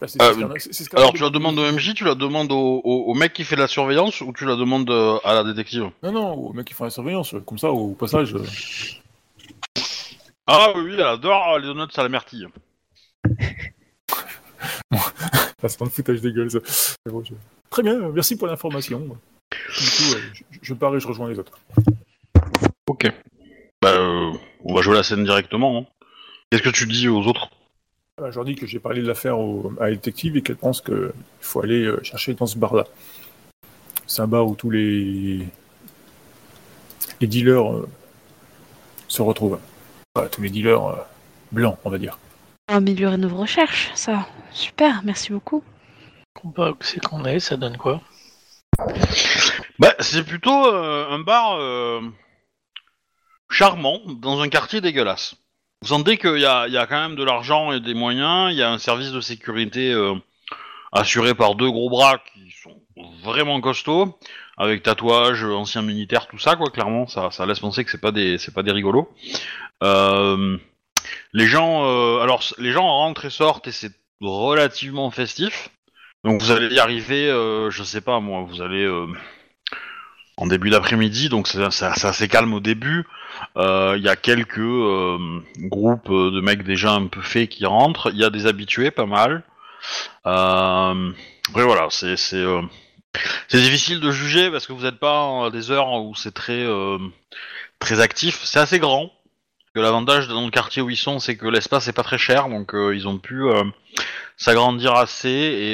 Bah, 0.01 0.07
c'est- 0.07 0.21
Euh, 0.21 0.33
c'est 0.33 0.41
ce 0.41 0.59
c'est- 0.59 0.73
c'est 0.73 0.83
ce 0.91 0.95
Alors, 0.97 1.13
tu 1.13 1.21
la 1.21 1.29
demandes 1.29 1.57
au 1.57 1.63
MJ, 1.65 1.93
tu 1.93 2.03
la 2.03 2.15
demandes 2.15 2.51
au, 2.51 2.81
au- 2.83 3.03
au 3.07 3.13
mec 3.13 3.31
qui 3.33 3.45
fait 3.45 3.55
la 3.55 3.67
surveillance 3.67 4.19
ou 4.21 4.33
tu 4.33 4.45
la 4.45 4.55
demandes 4.57 4.89
euh, 4.89 5.17
à 5.23 5.33
la 5.33 5.43
détective? 5.45 5.89
Non, 6.03 6.11
non, 6.11 6.33
au 6.33 6.51
mec 6.53 6.67
qui 6.67 6.73
font 6.73 6.83
la 6.83 6.89
surveillance, 6.89 7.33
euh, 7.33 7.39
comme 7.39 7.57
ça, 7.57 7.71
au 7.71 7.93
passage. 7.93 8.35
euh, 8.35 8.43
Ah 10.47 10.73
oui, 10.75 10.81
oui, 10.83 10.91
elle 10.95 11.01
adore 11.01 11.57
les 11.59 11.65
donuts 11.67 11.87
à 11.95 12.03
la 12.03 12.09
myrtille. 12.09 12.47
Ça 15.61 15.69
se 15.69 15.77
prend 15.77 15.85
de 15.85 15.91
foutage 15.91 16.21
des 16.21 16.31
gueules, 16.31 16.51
ça. 16.51 16.59
Mais 17.05 17.11
bon, 17.11 17.23
je- 17.23 17.33
Très 17.69 17.81
bien, 17.81 17.93
euh, 17.95 18.11
merci 18.13 18.37
pour 18.37 18.47
l'information. 18.47 18.99
Du 18.99 19.07
coup, 19.09 20.13
euh, 20.13 20.19
je, 20.33 20.43
je 20.61 20.73
pars 20.73 20.95
et 20.95 20.99
je 20.99 21.07
rejoins 21.07 21.29
les 21.29 21.39
autres. 21.39 21.57
Ok. 22.87 23.07
Bah, 23.81 23.91
euh, 23.93 24.31
on 24.63 24.73
va 24.75 24.81
jouer 24.81 24.95
la 24.95 25.03
scène 25.03 25.23
directement. 25.23 25.77
hein. 25.79 25.85
Qu'est-ce 26.51 26.61
que 26.63 26.69
tu 26.69 26.85
dis 26.85 27.07
aux 27.07 27.23
autres? 27.25 27.49
Je 28.17 28.33
leur 28.33 28.45
dis 28.45 28.55
que 28.55 28.65
j'ai 28.65 28.79
parlé 28.79 29.01
de 29.01 29.07
l'affaire 29.07 29.37
au- 29.39 29.73
à 29.77 29.85
la 29.89 29.91
détective 29.91 30.37
et 30.37 30.41
qu'elle 30.41 30.55
pense 30.55 30.79
qu'il 30.79 31.11
faut 31.41 31.61
aller 31.61 31.83
euh, 31.83 32.01
chercher 32.01 32.33
dans 32.33 32.45
ce 32.45 32.57
bar-là. 32.57 32.85
C'est 34.07 34.21
un 34.21 34.27
bar 34.27 34.47
où 34.47 34.55
tous 34.55 34.69
les, 34.69 35.45
les 37.19 37.27
dealers 37.27 37.73
euh, 37.73 37.89
se 39.09 39.21
retrouvent. 39.21 39.59
Enfin, 40.15 40.29
tous 40.29 40.41
les 40.41 40.49
dealers 40.49 40.85
euh, 40.85 40.95
blancs, 41.51 41.77
on 41.83 41.89
va 41.89 41.97
dire. 41.97 42.17
On 42.69 42.73
va 42.73 42.77
améliorer 42.77 43.17
nos 43.17 43.35
recherches, 43.35 43.91
ça. 43.95 44.25
Super, 44.53 45.01
merci 45.03 45.33
beaucoup. 45.33 45.61
Où 46.41 46.53
c'est 46.79 47.03
qu'on 47.03 47.25
est, 47.25 47.41
ça 47.41 47.57
donne 47.57 47.75
quoi? 47.75 47.99
Bah, 49.77 49.93
c'est 49.99 50.23
plutôt 50.23 50.67
euh, 50.73 51.05
un 51.09 51.19
bar 51.19 51.57
euh, 51.59 51.99
charmant 53.49 53.99
dans 54.07 54.39
un 54.39 54.47
quartier 54.47 54.79
dégueulasse. 54.79 55.35
Vous 55.81 55.89
sentez 55.89 56.17
qu'il 56.17 56.39
y 56.39 56.45
a, 56.45 56.87
quand 56.87 56.99
même 56.99 57.15
de 57.15 57.23
l'argent 57.23 57.71
et 57.71 57.79
des 57.79 57.93
moyens, 57.93 58.51
il 58.51 58.57
y 58.57 58.63
a 58.63 58.71
un 58.71 58.79
service 58.79 59.11
de 59.11 59.21
sécurité 59.21 59.91
euh, 59.91 60.15
assuré 60.91 61.35
par 61.35 61.55
deux 61.55 61.69
gros 61.69 61.89
bras 61.89 62.21
qui 62.33 62.51
sont 62.51 62.81
vraiment 63.23 63.61
costauds, 63.61 64.17
avec 64.57 64.83
tatouages, 64.83 65.43
anciens 65.43 65.81
militaires, 65.81 66.27
tout 66.27 66.39
ça, 66.39 66.55
quoi, 66.55 66.71
clairement, 66.71 67.07
ça, 67.07 67.29
laisse 67.45 67.59
penser 67.59 67.83
que 67.83 67.91
c'est 67.91 68.01
pas 68.01 68.11
des, 68.11 68.37
pas 68.53 68.63
des 68.63 68.71
rigolos. 68.71 69.13
Euh, 69.83 70.57
les 71.33 71.45
gens, 71.45 71.85
euh, 71.85 72.19
alors, 72.19 72.43
les 72.57 72.71
gens 72.71 72.87
rentrent 72.87 73.25
et 73.25 73.29
sortent 73.29 73.67
et 73.67 73.71
c'est 73.71 73.93
relativement 74.21 75.11
festif. 75.11 75.69
Donc 76.23 76.41
vous 76.41 76.51
allez 76.51 76.73
y 76.73 76.79
arriver, 76.79 77.27
je 77.69 77.83
sais 77.83 78.01
pas 78.01 78.19
moi, 78.19 78.43
vous 78.49 78.63
allez 78.63 78.87
en 80.37 80.47
début 80.47 80.69
d'après-midi, 80.69 81.29
donc 81.29 81.47
c'est 81.47 81.61
assez 81.63 82.27
calme 82.27 82.53
au 82.53 82.59
début. 82.59 83.05
Euh, 83.57 83.95
Il 83.97 84.03
y 84.03 84.09
a 84.09 84.15
quelques 84.15 84.59
euh, 84.59 85.17
groupes 85.59 86.09
de 86.09 86.41
mecs 86.41 86.63
déjà 86.63 86.91
un 86.91 87.07
peu 87.07 87.21
faits 87.21 87.49
qui 87.49 87.65
rentrent. 87.65 88.11
Il 88.11 88.17
y 88.17 88.23
a 88.23 88.29
des 88.29 88.45
habitués, 88.45 88.91
pas 88.91 89.05
mal. 89.05 89.43
Euh, 90.25 91.11
après 91.49 91.63
voilà, 91.63 91.87
c'est 91.89 92.17
euh, 92.33 92.61
difficile 93.51 93.99
de 93.99 94.11
juger 94.11 94.49
parce 94.51 94.67
que 94.67 94.73
vous 94.73 94.83
n'êtes 94.83 94.99
pas 94.99 95.45
à 95.45 95.49
des 95.51 95.71
heures 95.71 95.91
où 96.01 96.15
c'est 96.15 96.33
très 96.33 96.63
euh, 96.63 96.97
très 97.79 98.01
actif. 98.01 98.41
C'est 98.43 98.59
assez 98.59 98.79
grand. 98.79 99.11
L'avantage 99.75 100.29
dans 100.29 100.45
le 100.45 100.51
quartier 100.51 100.81
où 100.81 100.89
ils 100.89 100.95
sont, 100.95 101.19
c'est 101.19 101.35
que 101.35 101.47
l'espace 101.47 101.89
est 101.89 101.93
pas 101.93 102.03
très 102.03 102.17
cher, 102.17 102.47
donc 102.47 102.71
ils 102.73 103.09
ont 103.09 103.17
pu 103.17 103.43
s'agrandir 104.37 104.93
assez 104.93 105.29
et 105.29 105.73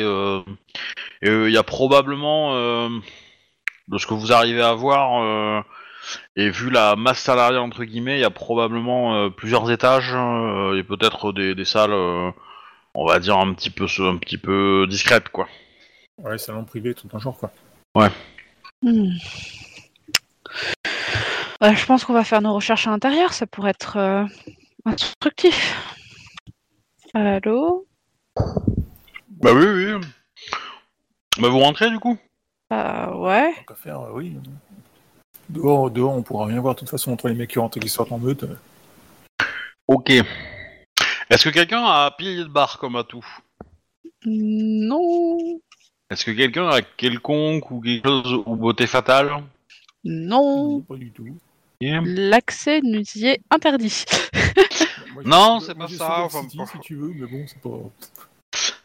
il 1.22 1.52
y 1.52 1.58
a 1.58 1.62
probablement 1.62 2.90
de 3.92 3.98
ce 3.98 4.08
que 4.08 4.14
vous 4.16 4.32
arrivez 4.32 4.62
à 4.62 4.74
voir 4.74 5.22
euh, 5.22 5.62
et 6.36 6.50
vu 6.50 6.70
la 6.70 6.96
masse 6.96 7.20
salariale 7.20 7.60
entre 7.60 7.84
guillemets, 7.84 8.18
il 8.18 8.22
y 8.22 8.26
a 8.26 8.32
probablement 8.32 9.16
euh, 9.16 9.30
plusieurs 9.30 9.70
étages 9.70 10.14
euh, 10.14 10.78
et 10.78 10.84
peut-être 10.84 11.34
des, 11.34 11.54
des 11.54 11.66
salles, 11.66 11.94
euh, 11.94 12.32
on 12.96 13.06
va 13.06 13.20
dire 13.20 13.38
un 13.38 13.54
petit 13.54 13.70
peu 13.70 13.86
un 14.00 14.18
petit 14.18 14.38
peu 14.38 14.88
discrètes 14.90 15.30
quoi. 15.30 15.48
Ouais, 16.18 16.38
salon 16.38 16.64
privé, 16.66 16.94
tout 16.94 17.10
un 17.14 17.20
genre, 17.20 17.38
quoi. 17.38 17.52
Hmm. 18.82 19.10
Euh, 21.64 21.76
je 21.76 21.86
pense 21.86 22.06
qu'on 22.06 22.14
va 22.14 22.24
faire 22.24 22.42
nos 22.42 22.54
recherches 22.54 22.88
à 22.88 22.92
l'intérieur, 22.92 23.34
ça 23.34 23.46
pourrait 23.46 23.72
être 23.72 23.98
euh, 23.98 24.26
instructif. 24.86 25.78
Allô? 27.14 27.86
Bah 28.36 29.52
oui 29.54 29.66
oui. 29.66 30.08
Bah 31.40 31.50
vous 31.50 31.60
rentrez 31.60 31.90
du 31.90 32.00
coup? 32.00 32.18
Euh, 32.72 33.14
Ouais. 33.16 33.54
Tant 33.56 33.64
qu'à 33.74 33.76
faire, 33.76 34.00
euh, 34.02 34.12
oui. 34.14 34.36
Dehors, 35.50 35.92
dehors, 35.92 36.14
on 36.14 36.22
pourra 36.22 36.46
rien 36.46 36.62
voir 36.62 36.76
de 36.76 36.80
toute 36.80 36.90
façon 36.90 37.12
entre 37.12 37.28
les 37.28 37.36
mecs 37.36 37.50
qui 37.50 37.60
rentrent 37.60 37.78
et 37.78 37.82
qui 37.82 37.90
sortent 37.90 38.12
en 38.12 38.20
meute. 38.20 38.44
euh. 38.44 38.56
Ok. 39.88 40.10
Est-ce 40.10 41.44
que 41.46 41.50
quelqu'un 41.50 41.84
a 41.84 42.12
pilier 42.12 42.38
de 42.44 42.50
bar 42.50 42.78
comme 42.80 42.96
atout 42.96 43.26
Non. 44.26 45.38
Est-ce 46.10 46.26
que 46.26 46.32
quelqu'un 46.32 46.68
a 46.70 46.82
quelconque 46.82 47.72
ou 47.72 47.82
quelque 47.82 48.08
chose 48.08 48.44
ou 48.46 48.56
beauté 48.56 48.88
fatale? 48.88 49.32
Non. 50.04 50.82
Pas 50.82 50.96
du 50.96 51.12
tout. 51.12 51.28
L'accès 51.82 52.80
nous 52.84 53.02
y 53.16 53.26
est 53.28 53.42
interdit. 53.50 54.06
Moi, 55.14 55.24
Non, 55.26 55.60
c'est 55.60 55.76
pas 55.76 55.88
ça, 55.88 56.22
enfin, 56.24 56.44
City, 56.44 56.58
pas- 56.58 56.66
si 56.68 56.80
tu 56.80 56.96
veux, 56.96 57.12
mais 57.14 57.28
bon, 57.28 57.44
c'est 57.48 57.60
pas. 57.60 57.70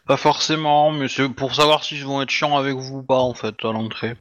Pas 0.07 0.17
forcément, 0.17 0.93
mais 0.93 1.09
c'est 1.09 1.29
pour 1.29 1.55
savoir 1.55 1.83
s'ils 1.85 2.05
vont 2.05 2.23
être 2.23 2.31
chiants 2.31 2.57
avec 2.57 2.75
vous 2.75 2.99
ou 2.99 3.03
pas 3.03 3.19
en 3.19 3.35
fait 3.35 3.55
à 3.65 3.73
l'entrée. 3.73 4.17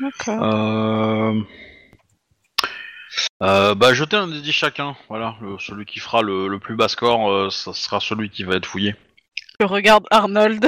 D'accord. 0.00 0.42
Euh... 0.42 1.40
Euh, 3.42 3.74
bah 3.74 3.92
jetez 3.92 4.16
un 4.16 4.28
des 4.28 4.40
10 4.40 4.52
chacun, 4.52 4.96
voilà, 5.08 5.36
le- 5.40 5.58
celui 5.58 5.84
qui 5.84 5.98
fera 5.98 6.22
le, 6.22 6.46
le 6.46 6.58
plus 6.58 6.76
bas 6.76 6.88
score, 6.88 7.30
euh, 7.30 7.50
ça 7.50 7.72
sera 7.72 7.98
celui 7.98 8.30
qui 8.30 8.44
va 8.44 8.54
être 8.56 8.66
fouillé. 8.66 8.94
Je 9.58 9.66
regarde 9.66 10.06
Arnold. 10.10 10.64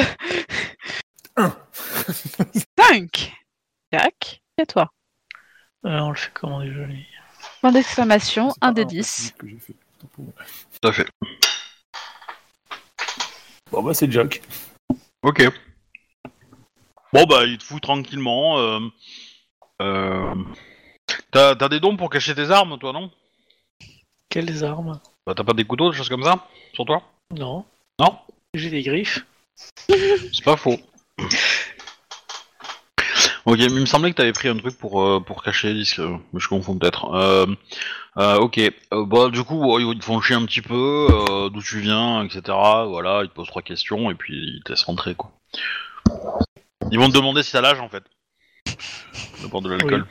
5 1.37 3.33
Jack, 3.93 4.43
et 4.59 4.67
toi 4.67 4.91
Euh, 5.87 5.99
On 6.01 6.11
le 6.11 6.17
fait 6.17 6.31
comment 6.35 6.61
déjà 6.61 6.81
Point 7.61 7.73
d'exclamation, 7.73 8.53
un 8.61 8.75
fait, 8.75 8.85
10. 8.85 9.07
c'est 9.07 9.37
que 9.39 9.49
j'ai 9.49 9.59
fait. 9.59 9.75
Tant 10.01 10.09
pour 10.09 10.25
moi. 10.25 10.33
Tout 10.81 10.89
à 10.89 10.93
fait. 10.93 11.07
Bon, 13.73 13.83
bah, 13.83 13.95
c'est 13.95 14.13
Jack. 14.13 14.43
Ok. 15.23 15.49
Bon 17.13 17.25
bah 17.25 17.45
il 17.45 17.59
te 17.59 17.65
fout 17.65 17.83
tranquillement. 17.83 18.59
Euh... 18.59 18.81
Euh... 19.81 20.35
T'as 21.31 21.55
t'as 21.57 21.69
des 21.69 21.81
dons 21.81 21.97
pour 21.97 22.09
cacher 22.09 22.35
tes 22.35 22.51
armes 22.51 22.79
toi 22.79 22.93
non? 22.93 23.11
Quelles 24.31 24.65
armes? 24.65 24.99
Bah 25.27 25.35
t'as 25.37 25.45
pas 25.45 25.53
des 25.53 25.65
couteaux, 25.65 25.91
des 25.91 25.97
choses 25.97 26.09
comme 26.09 26.23
ça 26.23 26.47
sur 26.73 26.87
toi? 26.87 27.03
Non. 27.37 27.65
Non? 27.99 28.19
J'ai 28.55 28.71
des 28.71 28.83
griffes. 28.83 29.27
C'est 29.89 30.45
pas 30.45 30.57
faux. 30.57 30.79
Ok, 33.45 33.59
mais 33.59 33.67
il 33.67 33.81
me 33.81 33.87
semblait 33.87 34.11
que 34.11 34.17
t'avais 34.17 34.33
pris 34.33 34.49
un 34.49 34.57
truc 34.57 34.79
pour, 34.79 35.03
euh, 35.03 35.21
pour 35.21 35.43
cacher 35.43 35.69
les 35.69 35.81
disques, 35.81 35.99
euh, 35.99 36.17
mais 36.33 36.41
je 36.41 36.49
confonds 36.49 36.79
peut-être. 36.79 37.13
Euh, 37.13 37.47
euh, 38.19 38.37
ok, 38.37 38.59
euh, 38.59 38.71
bah, 39.07 39.31
du 39.31 39.43
coup, 39.43 39.79
ils 39.79 39.99
te 39.99 40.05
font 40.05 40.21
chier 40.21 40.37
un 40.37 40.47
petit 40.47 40.63
peu, 40.63 41.09
euh, 41.11 41.49
d'où 41.49 41.61
tu 41.61 41.81
viens, 41.81 42.25
etc. 42.25 42.43
Voilà, 42.87 43.23
ils 43.25 43.29
te 43.29 43.35
posent 43.35 43.49
trois 43.49 43.63
questions 43.63 44.11
et 44.11 44.15
puis 44.15 44.57
ils 44.57 44.63
te 44.65 44.73
laissent 44.73 44.85
rentrer, 44.85 45.15
quoi. 45.15 45.33
Ils 46.91 46.99
vont 46.99 47.09
te 47.09 47.15
demander 47.15 47.43
si 47.43 47.53
t'as 47.53 47.61
l'âge, 47.61 47.81
en 47.81 47.89
fait. 47.89 48.05
De 49.43 49.49
boire 49.49 49.63
de 49.63 49.71
l'alcool. 49.71 50.07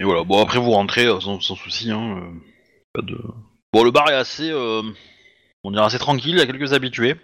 Et 0.00 0.04
voilà, 0.04 0.24
bon, 0.24 0.42
après 0.42 0.58
vous 0.58 0.70
rentrez 0.70 1.06
euh, 1.06 1.20
sans, 1.20 1.40
sans 1.40 1.56
souci, 1.56 1.90
hein. 1.90 2.18
euh, 2.18 2.30
pas 2.94 3.02
de... 3.02 3.18
Bon, 3.72 3.84
le 3.84 3.90
bar 3.90 4.08
est 4.08 4.14
assez, 4.14 4.50
euh, 4.50 4.82
on 5.62 5.70
dirait 5.70 5.84
assez 5.84 5.98
tranquille, 5.98 6.32
il 6.32 6.38
y 6.38 6.40
a 6.40 6.46
quelques 6.46 6.72
habitués 6.72 7.16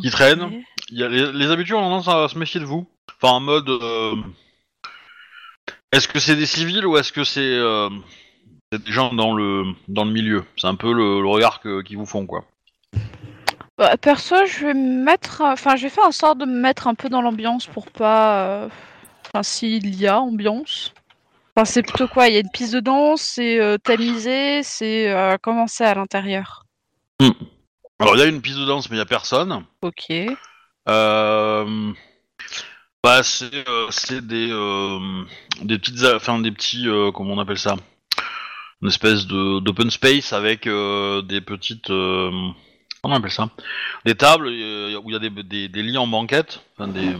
qui 0.00 0.10
traînent. 0.10 0.62
Y 0.90 1.02
a 1.02 1.08
les, 1.08 1.32
les 1.32 1.50
habitués 1.50 1.74
ont 1.74 1.82
tendance 1.82 2.08
à 2.08 2.28
se 2.28 2.38
méfier 2.38 2.60
de 2.60 2.64
vous. 2.64 2.86
Enfin, 3.20 3.34
en 3.34 3.40
mode. 3.40 3.68
euh, 3.68 4.14
est-ce 5.92 6.08
que 6.08 6.18
c'est 6.18 6.36
des 6.36 6.46
civils 6.46 6.86
ou 6.86 6.96
est-ce 6.96 7.12
que 7.12 7.24
c'est 7.24 7.40
euh, 7.40 7.88
des 8.72 8.92
gens 8.92 9.12
dans 9.12 9.34
le, 9.34 9.64
dans 9.88 10.04
le 10.04 10.10
milieu? 10.10 10.44
C'est 10.56 10.66
un 10.66 10.74
peu 10.74 10.92
le, 10.92 11.20
le 11.20 11.28
regard 11.28 11.60
qu'ils 11.60 11.96
vous 11.96 12.06
font, 12.06 12.26
quoi. 12.26 12.44
Bah, 13.76 13.96
perso, 13.96 14.34
je 14.46 14.66
vais 14.66 14.74
me 14.74 15.04
mettre, 15.04 15.42
enfin, 15.42 15.76
je 15.76 15.84
vais 15.84 15.88
faire 15.88 16.06
en 16.06 16.12
sorte 16.12 16.38
de 16.38 16.44
me 16.44 16.60
mettre 16.60 16.88
un 16.88 16.94
peu 16.94 17.08
dans 17.08 17.22
l'ambiance 17.22 17.66
pour 17.66 17.90
pas, 17.90 18.44
euh, 18.44 18.68
enfin, 19.26 19.42
s'il 19.42 19.94
y 19.94 20.06
a 20.06 20.20
ambiance. 20.20 20.92
Enfin, 21.54 21.64
c'est 21.64 21.82
plutôt 21.82 22.08
quoi? 22.08 22.28
Il 22.28 22.34
y 22.34 22.36
a 22.36 22.40
une 22.40 22.50
piste 22.50 22.74
de 22.74 22.80
danse, 22.80 23.22
c'est 23.22 23.60
euh, 23.60 23.78
tamisé, 23.78 24.62
c'est 24.62 25.10
euh, 25.10 25.36
comment 25.40 25.66
c'est 25.66 25.84
à 25.84 25.94
l'intérieur? 25.94 26.64
Alors, 28.00 28.16
il 28.16 28.18
y 28.18 28.22
a 28.22 28.26
une 28.26 28.42
piste 28.42 28.58
de 28.58 28.64
danse, 28.64 28.90
mais 28.90 28.96
il 28.96 29.00
y 29.00 29.02
a 29.02 29.06
personne. 29.06 29.64
Ok. 29.82 30.12
Euh, 30.88 31.92
bah, 33.02 33.22
c'est 33.22 33.68
euh, 33.68 34.20
des, 34.20 34.48
euh, 34.50 35.24
des 35.62 35.78
petites. 35.78 36.04
Enfin, 36.04 36.40
des 36.40 36.52
petits. 36.52 36.86
comment 37.14 37.34
on 37.34 37.38
appelle 37.38 37.58
ça? 37.58 37.76
Une 38.80 38.88
espèce 38.88 39.26
de 39.26 39.58
d'open 39.60 39.90
space 39.90 40.32
avec 40.32 40.64
des 40.64 41.40
petites. 41.40 41.88
comment 41.88 42.54
on 43.02 43.12
appelle 43.12 43.30
ça? 43.30 43.50
Des 44.04 44.14
tables 44.14 44.48
euh, 44.48 45.00
où 45.02 45.10
il 45.10 45.12
y 45.12 45.16
a 45.16 45.18
des, 45.18 45.30
des, 45.30 45.68
des 45.68 45.82
lits 45.82 45.98
en 45.98 46.06
banquette, 46.06 46.60
enfin 46.76 46.88
des. 46.88 47.16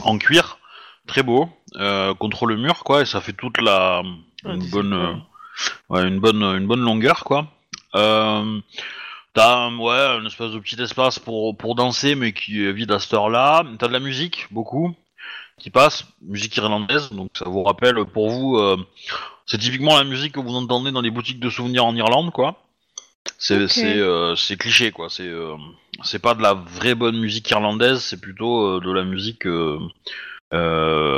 En 0.00 0.18
cuir, 0.18 0.58
très 1.06 1.22
beau, 1.22 1.48
euh, 1.76 2.12
contre 2.14 2.44
le 2.44 2.56
mur, 2.56 2.84
quoi, 2.84 3.00
et 3.02 3.06
ça 3.06 3.20
fait 3.20 3.32
toute 3.32 3.58
la. 3.60 4.02
Une 4.44 4.68
bonne. 4.70 4.92
euh, 4.92 5.14
ouais, 5.88 6.06
une 6.06 6.20
bonne, 6.20 6.42
une 6.42 6.66
bonne 6.66 6.82
longueur, 6.82 7.24
quoi. 7.24 7.50
T'as 9.36 9.54
un- 9.66 9.78
ouais, 9.78 10.18
une 10.18 10.26
espèce 10.26 10.50
de 10.52 10.58
petit 10.58 10.80
espace 10.80 11.18
pour, 11.18 11.54
pour 11.56 11.74
danser, 11.74 12.14
mais 12.14 12.32
qui 12.32 12.64
est 12.64 12.72
vide 12.72 12.90
à 12.90 12.98
cette 12.98 13.12
heure-là. 13.14 13.64
T'as 13.78 13.86
de 13.88 13.92
la 13.92 14.00
musique, 14.00 14.46
beaucoup, 14.50 14.94
qui 15.58 15.68
passe, 15.70 16.04
musique 16.22 16.56
irlandaise, 16.56 17.10
donc 17.12 17.28
ça 17.38 17.44
vous 17.46 17.62
rappelle 17.62 18.02
pour 18.06 18.30
vous, 18.30 18.56
euh, 18.56 18.76
c'est 19.44 19.58
typiquement 19.58 19.96
la 19.98 20.04
musique 20.04 20.32
que 20.32 20.40
vous 20.40 20.54
entendez 20.54 20.90
dans 20.90 21.02
les 21.02 21.10
boutiques 21.10 21.38
de 21.40 21.50
souvenirs 21.50 21.84
en 21.84 21.94
Irlande, 21.94 22.30
quoi. 22.32 22.62
C'est 23.68 23.98
euh, 23.98 24.34
cliché, 24.58 24.90
quoi. 24.90 25.08
C'est 25.10 25.28
euh, 25.28 25.54
c'est 26.02 26.18
pas 26.20 26.34
de 26.34 26.40
la 26.42 26.54
vraie 26.54 26.94
bonne 26.94 27.18
musique 27.18 27.50
irlandaise, 27.50 28.00
c'est 28.02 28.20
plutôt 28.20 28.80
de 28.80 28.90
la 28.92 29.04
musique 29.04 29.46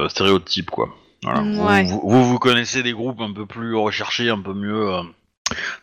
stéréotype, 0.09 0.71
quoi. 0.71 0.89
Voilà. 1.23 1.41
Vous- 1.41 1.63
Ouais. 1.65 1.85
Vous, 1.85 2.01
vous, 2.05 2.25
vous 2.25 2.39
connaissez 2.39 2.83
des 2.83 2.93
groupes 2.93 3.21
un 3.21 3.33
peu 3.33 3.47
plus 3.47 3.75
recherchés, 3.77 4.31
un 4.31 4.41
peu 4.41 4.55
mieux 4.55 4.89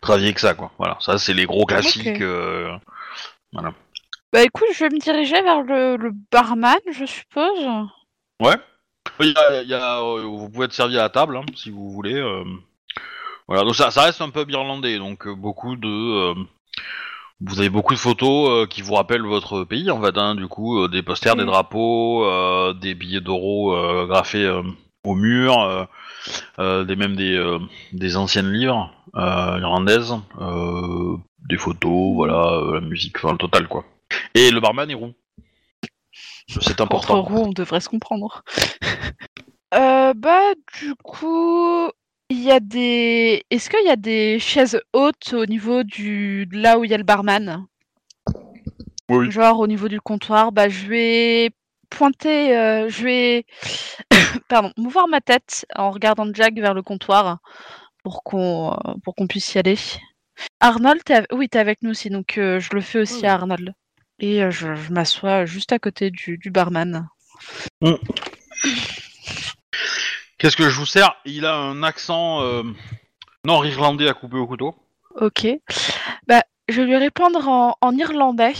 travaillés 0.00 0.32
que 0.34 0.40
ça, 0.40 0.54
quoi. 0.54 0.70
Voilà, 0.78 0.96
ça 1.00 1.18
c'est 1.18 1.34
les 1.34 1.46
gros 1.46 1.64
classiques. 1.64 2.20
Euh, 2.20 2.70
Bah 4.32 4.42
écoute, 4.42 4.68
je 4.74 4.84
vais 4.84 4.90
me 4.90 4.98
diriger 4.98 5.40
vers 5.42 5.62
le, 5.62 5.96
le 5.96 6.10
barman, 6.30 6.76
je 6.92 7.04
suppose. 7.06 7.66
Ouais. 8.40 8.56
Il 9.20 9.28
y 9.28 9.34
a- 9.38 9.62
il 9.62 9.68
y 9.68 9.74
a, 9.74 10.00
euh, 10.02 10.22
vous 10.22 10.50
pouvez 10.50 10.66
être 10.66 10.72
servi 10.72 10.98
à 10.98 11.02
la 11.02 11.08
table, 11.08 11.36
hein, 11.36 11.44
si 11.54 11.70
vous 11.70 11.90
voulez. 11.90 12.14
euh. 12.14 12.44
Voilà, 13.48 13.62
donc 13.62 13.76
ça, 13.76 13.90
ça 13.92 14.02
reste 14.02 14.20
un 14.20 14.30
pub 14.30 14.50
irlandais, 14.50 14.98
donc 14.98 15.26
euh, 15.26 15.34
beaucoup 15.34 15.76
de... 15.76 15.88
euh, 15.88 16.34
Vous 17.40 17.60
avez 17.60 17.68
beaucoup 17.68 17.94
de 17.94 17.98
photos 17.98 18.50
euh, 18.50 18.66
qui 18.66 18.82
vous 18.82 18.94
rappellent 18.94 19.22
votre 19.22 19.62
pays, 19.64 19.90
en 19.90 20.02
fait, 20.02 20.16
hein, 20.18 20.34
du 20.34 20.48
coup, 20.48 20.80
euh, 20.82 20.88
des 20.88 21.02
posters, 21.02 21.36
des 21.36 21.44
Mm. 21.44 21.46
drapeaux, 21.46 22.24
euh, 22.24 22.72
des 22.74 22.94
billets 22.94 23.20
d'euros 23.20 23.74
euh, 23.76 24.06
graffés 24.06 24.44
euh, 24.44 24.62
au 25.04 25.14
mur, 25.14 25.60
euh, 25.60 25.84
euh, 26.58 26.84
des 26.84 26.96
même 26.96 27.14
des, 27.14 27.36
euh, 27.36 27.58
des 27.92 28.16
anciennes 28.16 28.50
livres 28.52 28.90
euh, 29.16 29.58
irlandaises, 29.60 30.14
euh, 30.40 31.16
des 31.48 31.56
photos, 31.56 32.14
voilà, 32.14 32.52
euh, 32.52 32.74
la 32.74 32.80
musique, 32.80 33.16
enfin 33.16 33.32
le 33.32 33.38
total, 33.38 33.68
quoi. 33.68 33.84
Et 34.34 34.50
le 34.50 34.60
barman 34.60 34.90
est 34.90 34.94
roux. 34.94 35.12
C'est 36.48 36.80
Entre 36.80 36.82
important. 36.82 37.22
roues, 37.22 37.44
on 37.46 37.52
devrait 37.52 37.80
se 37.80 37.88
comprendre. 37.88 38.44
bah 39.72 40.54
du 40.78 40.94
coup, 41.02 41.90
il 42.30 42.42
y 42.42 42.50
a 42.50 42.60
des. 42.60 43.44
Est-ce 43.50 43.68
qu'il 43.68 43.84
y 43.84 43.90
a 43.90 43.96
des 43.96 44.38
chaises 44.38 44.80
hautes 44.92 45.32
au 45.32 45.46
niveau 45.46 45.82
du 45.82 46.46
de 46.46 46.58
là 46.58 46.78
où 46.78 46.84
il 46.84 46.90
y 46.90 46.94
a 46.94 46.98
le 46.98 47.04
barman? 47.04 47.66
Oui. 49.08 49.30
Genre 49.30 49.58
au 49.58 49.66
niveau 49.66 49.88
du 49.88 50.00
comptoir, 50.00 50.52
bah 50.52 50.68
je 50.68 50.86
vais 50.86 51.50
pointer, 51.90 52.56
euh, 52.56 52.88
je 52.88 53.04
vais, 53.04 53.46
pardon, 54.48 54.72
mouvoir 54.76 55.08
ma 55.08 55.20
tête 55.20 55.66
en 55.74 55.90
regardant 55.90 56.26
Jack 56.32 56.54
vers 56.54 56.74
le 56.74 56.82
comptoir 56.82 57.38
pour 58.06 58.22
qu'on 58.22 58.70
euh, 58.72 58.94
pour 59.02 59.16
qu'on 59.16 59.26
puisse 59.26 59.52
y 59.54 59.58
aller. 59.58 59.76
Arnold, 60.60 61.02
t'es 61.02 61.14
av- 61.14 61.26
oui, 61.32 61.48
t'es 61.48 61.58
avec 61.58 61.82
nous 61.82 61.90
aussi, 61.90 62.08
donc 62.08 62.38
euh, 62.38 62.60
je 62.60 62.68
le 62.72 62.80
fais 62.80 63.00
aussi 63.00 63.22
Oui. 63.22 63.26
à 63.26 63.34
Arnold. 63.34 63.72
Et 64.20 64.44
euh, 64.44 64.52
je, 64.52 64.76
je 64.76 64.92
m'assois 64.92 65.44
juste 65.44 65.72
à 65.72 65.80
côté 65.80 66.12
du, 66.12 66.38
du 66.38 66.52
barman. 66.52 67.08
Qu'est-ce 70.38 70.56
que 70.56 70.70
je 70.70 70.78
vous 70.78 70.86
sers? 70.86 71.16
Il 71.24 71.44
a 71.46 71.56
un 71.56 71.82
accent 71.82 72.42
euh, 72.42 72.62
nord-irlandais 73.44 74.08
à 74.08 74.14
couper 74.14 74.36
au 74.36 74.46
couteau. 74.46 74.76
Ok. 75.16 75.48
Bah, 76.28 76.44
je 76.68 76.82
vais 76.82 76.86
lui 76.86 76.96
répondre 76.96 77.48
en, 77.48 77.76
en 77.80 77.96
irlandais 77.96 78.52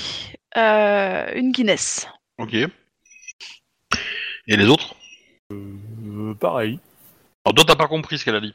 euh, 0.57 1.30
une 1.36 1.53
Guinness. 1.53 2.09
Ok. 2.38 2.55
Et 2.55 2.68
les 4.49 4.66
autres? 4.66 4.97
Euh, 5.53 6.34
pareil. 6.34 6.80
Alors 7.44 7.55
toi 7.55 7.64
t'as 7.64 7.76
pas 7.76 7.86
compris 7.86 8.18
ce 8.18 8.24
qu'elle 8.24 8.34
a 8.34 8.40
dit. 8.40 8.55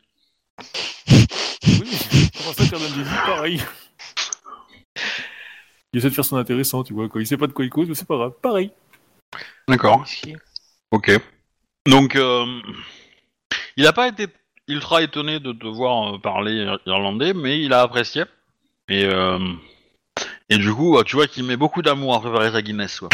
Oui, 1.64 1.98
comment 2.38 2.54
ça, 2.54 2.66
Carmen 2.70 2.92
Daisy 2.92 3.10
Pareil. 3.26 3.62
Il 5.94 5.98
essaie 5.98 6.10
de 6.10 6.14
faire 6.16 6.26
son 6.26 6.38
intéressant, 6.38 6.84
tu 6.84 6.94
vois. 6.94 7.10
Quand 7.10 7.20
il 7.20 7.28
sait 7.28 7.38
pas 7.38 7.48
de 7.48 7.52
quoi 7.54 7.66
il 7.66 7.70
cause, 7.70 7.88
mais 7.90 7.96
c'est 7.96 8.08
pas 8.08 8.16
grave. 8.18 8.34
Pareil. 8.42 8.72
D'accord. 9.68 10.06
Ok. 10.92 11.12
Donc 11.86 12.16
euh, 12.16 12.46
il 13.78 13.88
a 13.88 13.94
pas 13.94 14.08
été 14.08 14.28
ultra 14.68 15.02
étonné 15.02 15.40
de 15.40 15.52
te 15.52 15.66
voir 15.68 16.16
euh, 16.16 16.18
parler 16.20 16.54
ir- 16.54 16.80
irlandais, 16.86 17.34
mais 17.34 17.60
il 17.62 17.74
a 17.74 17.82
apprécié. 17.82 18.24
Et 18.88 19.06
euh, 19.06 19.40
et 20.50 20.58
du 20.58 20.74
coup, 20.74 21.02
tu 21.04 21.16
vois 21.16 21.28
qu'il 21.28 21.44
met 21.46 21.58
beaucoup 21.58 21.82
d'amour 21.82 22.16
à 22.16 22.22
préparer 22.22 22.52
sa 22.52 22.62
Guinness. 22.62 23.00
Quoi. 23.00 23.10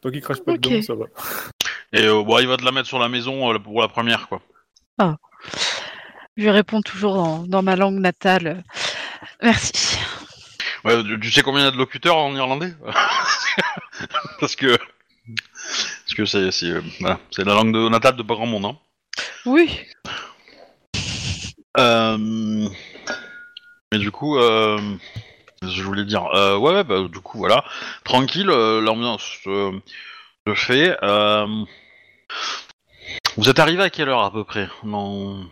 Tant 0.00 0.10
qu'il 0.10 0.20
crache 0.20 0.40
pas 0.40 0.52
Ok. 0.52 0.60
dedans, 0.60 0.82
ça 0.82 0.94
va. 0.94 1.06
Et 1.96 2.06
euh, 2.06 2.22
bon, 2.22 2.38
il 2.38 2.46
va 2.46 2.58
te 2.58 2.64
la 2.64 2.72
mettre 2.72 2.88
sur 2.88 2.98
la 2.98 3.08
maison 3.08 3.52
euh, 3.52 3.58
pour 3.58 3.80
la 3.80 3.88
première, 3.88 4.28
quoi. 4.28 4.42
Je 6.36 6.42
lui 6.42 6.50
réponds 6.50 6.82
toujours 6.82 7.14
dans, 7.14 7.38
dans 7.44 7.62
ma 7.62 7.76
langue 7.76 7.98
natale. 7.98 8.62
Merci. 9.42 9.96
Ouais, 10.84 11.02
tu, 11.02 11.18
tu 11.18 11.30
sais 11.30 11.40
combien 11.40 11.62
il 11.62 11.64
y 11.64 11.68
a 11.68 11.70
de 11.70 11.78
locuteurs 11.78 12.18
en 12.18 12.34
irlandais? 12.36 12.74
Parce 14.40 14.54
que 14.56 14.76
parce 14.76 16.14
que 16.14 16.24
c'est 16.26 16.50
c'est 16.52 16.66
euh, 16.66 16.82
voilà, 17.00 17.18
c'est 17.30 17.44
la 17.44 17.54
langue 17.54 17.72
de 17.72 17.88
natale 17.88 18.16
de 18.16 18.22
pas 18.22 18.34
grand 18.34 18.46
monde. 18.46 18.66
Hein. 18.66 18.76
Oui. 19.46 19.80
Euh, 21.78 22.68
mais 23.90 23.98
du 23.98 24.10
coup, 24.10 24.36
euh, 24.36 24.78
je 25.62 25.82
voulais 25.82 26.04
dire, 26.04 26.26
euh, 26.34 26.58
ouais, 26.58 26.74
ouais, 26.74 26.84
bah, 26.84 27.08
du 27.10 27.20
coup, 27.20 27.38
voilà, 27.38 27.64
tranquille, 28.04 28.46
l'ambiance 28.46 29.22
se 29.42 29.74
fait. 30.54 30.96
Vous 33.36 33.48
êtes 33.48 33.58
arrivé 33.58 33.82
à 33.82 33.90
quelle 33.90 34.08
heure 34.08 34.22
à 34.22 34.32
peu 34.32 34.44
près? 34.44 34.68
En... 34.84 35.42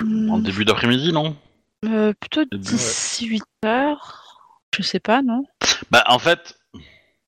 Hmm, 0.00 0.42
début 0.42 0.64
d'après-midi, 0.64 1.12
non? 1.12 1.36
Euh, 1.84 2.12
plutôt 2.18 2.40
Ouais. 2.40 2.46
18 2.52 3.42
heures. 3.64 4.40
Je 4.76 4.82
sais 4.82 5.00
pas, 5.00 5.20
non? 5.22 5.44
Bah, 5.90 6.04
en 6.06 6.18
fait, 6.18 6.56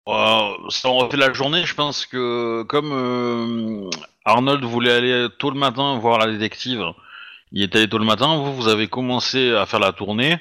euh, 0.09 0.51
si 0.70 0.87
on 0.87 0.97
refait 0.99 1.16
la 1.16 1.33
journée, 1.33 1.64
je 1.66 1.74
pense 1.74 2.07
que 2.07 2.62
comme 2.62 2.93
euh, 2.93 3.91
Arnold 4.24 4.64
voulait 4.64 4.93
aller 4.93 5.26
tôt 5.39 5.51
le 5.51 5.59
matin 5.59 5.99
voir 5.99 6.18
la 6.18 6.26
détective, 6.30 6.85
il 7.51 7.62
est 7.62 7.74
allé 7.76 7.89
tôt 7.89 7.99
le 7.99 8.05
matin, 8.05 8.37
vous, 8.37 8.55
vous 8.55 8.68
avez 8.68 8.89
commencé 8.89 9.53
à 9.55 9.66
faire 9.66 9.80
la 9.80 9.93
tournée. 9.93 10.39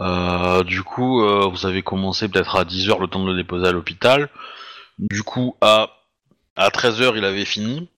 Euh, 0.00 0.64
du 0.64 0.82
coup, 0.82 1.22
euh, 1.22 1.46
vous 1.46 1.66
avez 1.66 1.82
commencé 1.82 2.28
peut-être 2.28 2.56
à 2.56 2.64
10h 2.64 3.00
le 3.00 3.06
temps 3.06 3.22
de 3.22 3.30
le 3.30 3.36
déposer 3.36 3.66
à 3.68 3.72
l'hôpital. 3.72 4.28
Du 4.98 5.22
coup, 5.22 5.56
à, 5.60 5.90
à 6.56 6.68
13h, 6.68 7.14
il 7.16 7.24
avait 7.24 7.44
fini. 7.44 7.88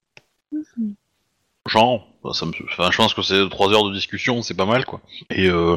Genre, 1.68 2.06
bah, 2.22 2.30
ça 2.32 2.46
me, 2.46 2.52
enfin, 2.70 2.90
je 2.90 2.96
pense 2.96 3.12
que 3.14 3.22
c'est 3.22 3.48
3 3.48 3.72
heures 3.72 3.88
de 3.88 3.92
discussion, 3.92 4.42
c'est 4.42 4.54
pas 4.54 4.66
mal 4.66 4.84
quoi. 4.84 5.00
Et 5.30 5.48
euh, 5.48 5.76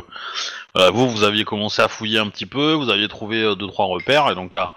voilà, 0.76 0.92
vous, 0.92 1.10
vous 1.10 1.24
aviez 1.24 1.46
commencé 1.46 1.82
à 1.82 1.88
fouiller 1.88 2.20
un 2.20 2.30
petit 2.30 2.46
peu, 2.46 2.74
vous 2.74 2.90
aviez 2.90 3.08
trouvé 3.08 3.44
2-3 3.56 3.88
repères, 3.94 4.30
et 4.30 4.36
donc 4.36 4.52
à, 4.56 4.74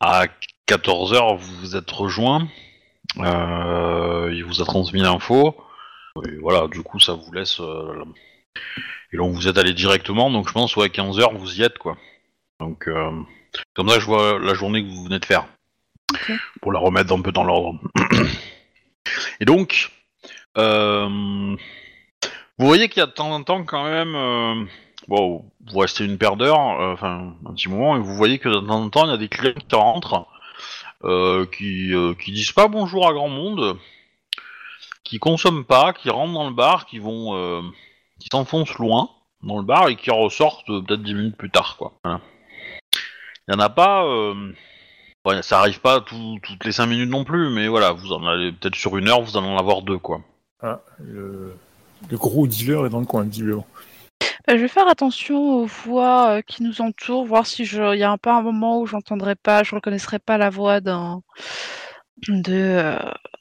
à 0.00 0.26
14h, 0.68 1.36
vous 1.38 1.56
vous 1.60 1.76
êtes 1.76 1.90
rejoints. 1.90 2.48
Euh, 3.18 4.30
il 4.32 4.44
vous 4.44 4.62
a 4.62 4.64
transmis 4.64 5.00
l'info. 5.00 5.56
Et 6.26 6.36
voilà, 6.38 6.66
du 6.68 6.82
coup, 6.82 6.98
ça 7.00 7.14
vous 7.14 7.32
laisse. 7.32 7.60
euh, 7.60 8.04
et 9.12 9.16
donc, 9.16 9.34
vous 9.34 9.48
êtes 9.48 9.58
allé 9.58 9.74
directement, 9.74 10.30
donc 10.30 10.48
je 10.48 10.52
pense, 10.52 10.74
ouais, 10.76 10.88
15h, 10.88 11.36
vous 11.36 11.60
y 11.60 11.62
êtes, 11.62 11.78
quoi. 11.78 11.96
Donc, 12.60 12.88
euh, 12.88 13.10
comme 13.74 13.88
ça, 13.88 13.98
je 13.98 14.06
vois 14.06 14.38
la 14.38 14.54
journée 14.54 14.82
que 14.82 14.88
vous 14.88 15.04
venez 15.04 15.18
de 15.18 15.24
faire. 15.24 15.46
Pour 16.60 16.72
la 16.72 16.78
remettre 16.78 17.12
un 17.12 17.20
peu 17.20 17.32
dans 17.32 17.44
l'ordre. 17.44 17.78
et 19.40 19.44
donc, 19.44 19.90
euh, 20.58 21.56
vous 22.58 22.66
voyez 22.66 22.88
qu'il 22.88 23.00
y 23.00 23.02
a 23.02 23.06
de 23.06 23.12
temps 23.12 23.30
en 23.30 23.42
temps, 23.42 23.64
quand 23.64 23.84
même. 23.84 24.14
euh, 24.14 24.64
bon, 25.08 25.44
vous 25.70 25.78
restez 25.78 26.04
une 26.04 26.18
paire 26.18 26.36
d'heures, 26.36 26.80
euh, 26.80 26.92
enfin, 26.92 27.34
un 27.46 27.54
petit 27.54 27.68
moment, 27.68 27.96
et 27.96 27.98
vous 27.98 28.14
voyez 28.14 28.38
que 28.38 28.48
de 28.48 28.60
temps 28.60 28.82
en 28.82 28.90
temps, 28.90 29.04
il 29.06 29.10
y 29.10 29.14
a 29.14 29.16
des 29.16 29.28
clients 29.28 29.54
qui 29.54 29.74
rentrent, 29.74 30.26
euh, 31.04 31.46
qui, 31.46 31.92
qui 32.22 32.32
disent 32.32 32.52
pas 32.52 32.68
bonjour 32.68 33.08
à 33.08 33.12
grand 33.12 33.28
monde 33.28 33.78
qui 35.04 35.18
consomment 35.18 35.64
pas, 35.64 35.92
qui 35.92 36.08
rentrent 36.10 36.32
dans 36.32 36.48
le 36.48 36.54
bar, 36.54 36.86
qui 36.86 36.98
vont, 36.98 37.70
qui 38.20 38.28
s'enfoncent 38.30 38.78
loin 38.78 39.10
dans 39.42 39.58
le 39.58 39.64
bar 39.64 39.88
et 39.88 39.96
qui 39.96 40.10
ressortent 40.10 40.66
peut-être 40.66 41.02
10 41.02 41.14
minutes 41.14 41.36
plus 41.36 41.50
tard, 41.50 41.76
quoi. 41.76 41.92
Il 42.04 43.52
y 43.52 43.56
en 43.56 43.58
a 43.58 43.68
pas, 43.68 44.06
ouais, 45.26 45.42
ça 45.42 45.58
arrive 45.60 45.80
pas 45.80 46.00
tout- 46.00 46.38
toutes 46.42 46.64
les 46.64 46.72
5 46.72 46.86
minutes 46.86 47.10
non 47.10 47.24
plus, 47.24 47.50
mais 47.50 47.68
voilà, 47.68 47.92
vous 47.92 48.12
en 48.12 48.26
allez 48.26 48.52
peut-être 48.52 48.74
sur 48.76 48.96
une 48.96 49.08
heure, 49.08 49.22
vous 49.22 49.36
allez 49.36 49.46
en 49.46 49.58
avoir 49.58 49.82
deux, 49.82 49.98
quoi. 49.98 50.20
Ah, 50.62 50.80
le... 51.00 51.54
le 52.10 52.16
gros 52.16 52.46
dealer 52.46 52.86
est 52.86 52.90
dans 52.90 53.00
le 53.00 53.06
coin, 53.06 53.24
visiblement. 53.24 53.66
Euh, 54.50 54.56
je 54.56 54.62
vais 54.62 54.68
faire 54.68 54.88
attention 54.88 55.38
aux 55.62 55.66
voix 55.66 56.30
euh, 56.30 56.42
qui 56.42 56.62
nous 56.64 56.80
entourent, 56.80 57.24
voir 57.24 57.46
si 57.46 57.64
je... 57.64 57.94
il 57.94 57.98
y 57.98 58.02
a 58.02 58.10
un, 58.10 58.18
pas 58.18 58.34
un 58.34 58.42
moment 58.42 58.80
où 58.80 58.86
j'entendrai 58.86 59.34
pas, 59.36 59.62
je 59.62 59.74
reconnaîtrai 59.74 60.18
pas 60.18 60.36
la 60.38 60.50
voix 60.50 60.80
d'un 60.80 61.22
de 62.28 62.52
euh, 62.52 62.98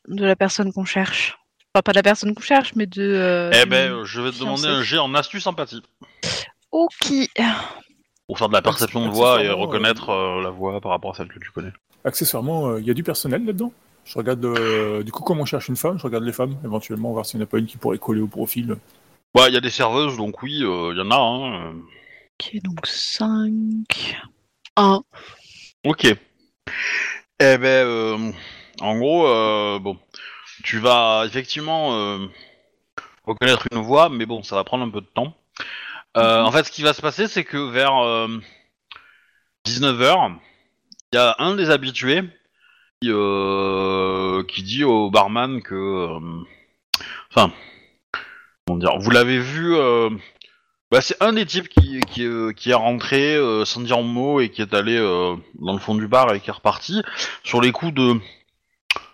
de 0.08 0.26
la 0.26 0.36
personne 0.36 0.72
qu'on 0.74 0.86
cherche. 0.86 1.38
Enfin, 1.74 1.82
pas 1.84 1.92
de 1.92 1.98
la 1.98 2.04
personne 2.04 2.34
qu'on 2.36 2.42
cherche, 2.42 2.74
mais 2.76 2.86
de. 2.86 3.02
euh, 3.02 3.52
eh 3.54 3.66
ben, 3.66 4.04
je 4.04 4.22
vais 4.22 4.32
te 4.32 4.40
demander 4.40 4.68
un 4.68 4.82
jet 4.84 4.98
en 4.98 5.14
astuce 5.16 5.46
empathie 5.48 5.82
Ok. 6.72 7.12
Pour 8.32 8.40
faire 8.40 8.48
de 8.48 8.54
la 8.54 8.62
perception 8.62 9.06
de 9.06 9.12
voix 9.12 9.44
et 9.44 9.50
reconnaître 9.50 10.08
euh, 10.10 10.42
la 10.42 10.52
voix 10.52 10.80
par 10.80 10.92
rapport 10.92 11.12
à 11.12 11.18
celle 11.18 11.28
que 11.28 11.38
tu 11.38 11.52
connais. 11.52 11.74
Accessoirement, 12.06 12.70
euh, 12.70 12.80
il 12.80 12.88
y 12.88 12.90
a 12.90 12.94
du 12.94 13.04
personnel 13.04 13.46
là-dedans. 13.46 13.74
Je 14.06 14.18
regarde, 14.18 14.46
euh, 14.46 15.04
du 15.04 15.12
coup, 15.12 15.22
comme 15.22 15.42
on 15.42 15.46
cherche 15.46 15.68
une 15.68 15.76
femme, 15.76 16.00
je 16.00 16.04
regarde 16.04 16.24
les 16.24 16.32
femmes, 16.32 16.56
éventuellement, 16.64 17.12
voir 17.12 17.26
s'il 17.26 17.40
n'y 17.40 17.44
en 17.44 17.48
a 17.48 17.50
pas 17.50 17.58
une 17.58 17.66
qui 17.66 17.76
pourrait 17.76 17.98
coller 17.98 18.22
au 18.22 18.28
profil. 18.28 18.78
Bah, 19.36 19.50
il 19.50 19.54
y 19.54 19.58
a 19.58 19.60
des 19.60 19.70
serveuses, 19.70 20.16
donc 20.16 20.42
oui, 20.44 20.60
il 20.60 20.62
y 20.62 21.02
en 21.02 21.12
a. 21.12 21.18
Hein. 21.18 21.74
Ok, 22.40 22.62
donc 22.64 22.88
5. 22.88 24.16
1. 24.78 25.02
Ok. 25.84 26.06
Eh 26.06 27.58
ben, 27.58 27.66
euh, 27.66 28.32
en 28.80 28.98
gros, 28.98 29.28
euh, 29.28 29.78
bon, 29.78 29.98
tu 30.64 30.80
vas 30.80 31.26
effectivement 31.26 31.96
euh, 31.96 32.28
reconnaître 33.26 33.68
une 33.74 33.82
voix, 33.82 34.08
mais 34.08 34.26
bon, 34.26 34.42
ça 34.42 34.56
va 34.56 34.64
prendre 34.64 34.86
un 34.86 34.90
peu 34.90 35.02
de 35.02 35.08
temps. 35.14 35.36
Euh, 36.18 36.40
Mhm. 36.42 36.46
En 36.48 36.52
fait, 36.52 36.64
ce 36.66 36.72
qui 36.72 36.84
va 36.84 36.94
se 36.94 37.02
passer, 37.02 37.28
c'est 37.28 37.44
que 37.44 37.58
vers 37.58 37.94
19h, 39.66 40.36
il 41.12 41.16
y 41.16 41.20
a 41.20 41.36
un 41.40 41.56
des 41.56 41.70
habitués 41.70 42.22
qui, 43.02 43.10
euh, 43.12 44.44
qui 44.44 44.64
dit 44.64 44.84
au 44.84 45.10
barman 45.10 45.62
que... 45.62 45.76
euh, 45.76 46.20
Enfin, 47.34 47.52
comment 48.66 48.80
dire, 48.80 48.98
vous 49.00 49.12
l'avez 49.12 49.40
vu... 49.40 49.76
euh, 49.76 50.10
bah, 50.92 51.00
c'est 51.00 51.22
un 51.24 51.32
des 51.34 51.46
types 51.46 51.70
qui, 51.70 52.02
qui, 52.02 52.26
euh, 52.26 52.52
qui 52.52 52.72
est 52.72 52.76
rentré 52.76 53.36
euh, 53.36 53.64
sans 53.64 53.80
dire 53.80 53.98
un 54.00 54.02
mot 54.02 54.42
et 54.42 54.50
qui 54.50 54.62
est 54.62 54.74
allé 54.74 54.98
euh, 54.98 55.36
dans 55.56 55.72
le 55.74 55.80
fond 55.80 55.96
du 55.96 56.08
bar 56.08 56.34
et 56.34 56.42
qui 56.42 56.50
est 56.50 56.54
reparti. 56.54 57.02
Sur 57.46 57.62
les 57.62 57.72
coups 57.72 57.94
de, 57.94 58.16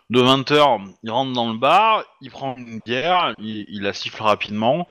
de 0.09 0.21
20h, 0.21 0.91
il 1.03 1.11
rentre 1.11 1.33
dans 1.33 1.51
le 1.51 1.57
bar, 1.59 2.03
il 2.21 2.31
prend 2.31 2.55
une 2.57 2.79
bière, 2.83 3.35
il, 3.37 3.65
il 3.69 3.83
la 3.83 3.93
siffle 3.93 4.23
rapidement, 4.23 4.87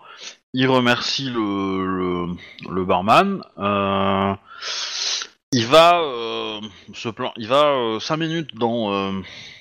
il 0.59 0.67
remercie 0.69 1.29
le, 1.29 1.85
le, 1.85 2.27
le 2.71 2.85
barman. 2.87 3.43
euh, 3.59 4.35
il 5.53 5.67
va 5.67 6.01
euh, 6.01 6.61
se 6.95 7.09
plan- 7.11 7.33
il 7.37 7.47
va 7.47 7.99
5 8.01 8.17
minutes 8.17 8.55
dans, 8.57 8.91
euh, 8.93 9.13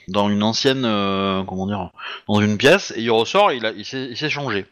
dans 0.07 0.29
une 0.29 0.41
ancienne 0.41 0.83
euh, 0.85 1.43
comment 1.43 1.67
dire 1.67 1.89
dans 2.29 2.39
une 2.39 2.57
pièce 2.57 2.91
et 2.95 3.01
il 3.01 3.11
ressort 3.11 3.51
et 3.51 3.57
il, 3.57 3.65
a- 3.65 3.71
il 3.71 3.85
s'est 3.85 4.29
changé. 4.29 4.65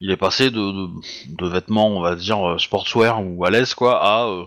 Il 0.00 0.10
est 0.10 0.16
passé 0.16 0.50
de, 0.50 0.58
de, 0.60 0.88
de 1.28 1.46
vêtements, 1.46 1.88
on 1.88 2.00
va 2.00 2.14
dire, 2.16 2.46
euh, 2.48 2.58
sportswear 2.58 3.22
ou 3.24 3.44
à 3.44 3.50
l'aise, 3.50 3.74
quoi, 3.74 4.02
à, 4.02 4.24
euh, 4.26 4.44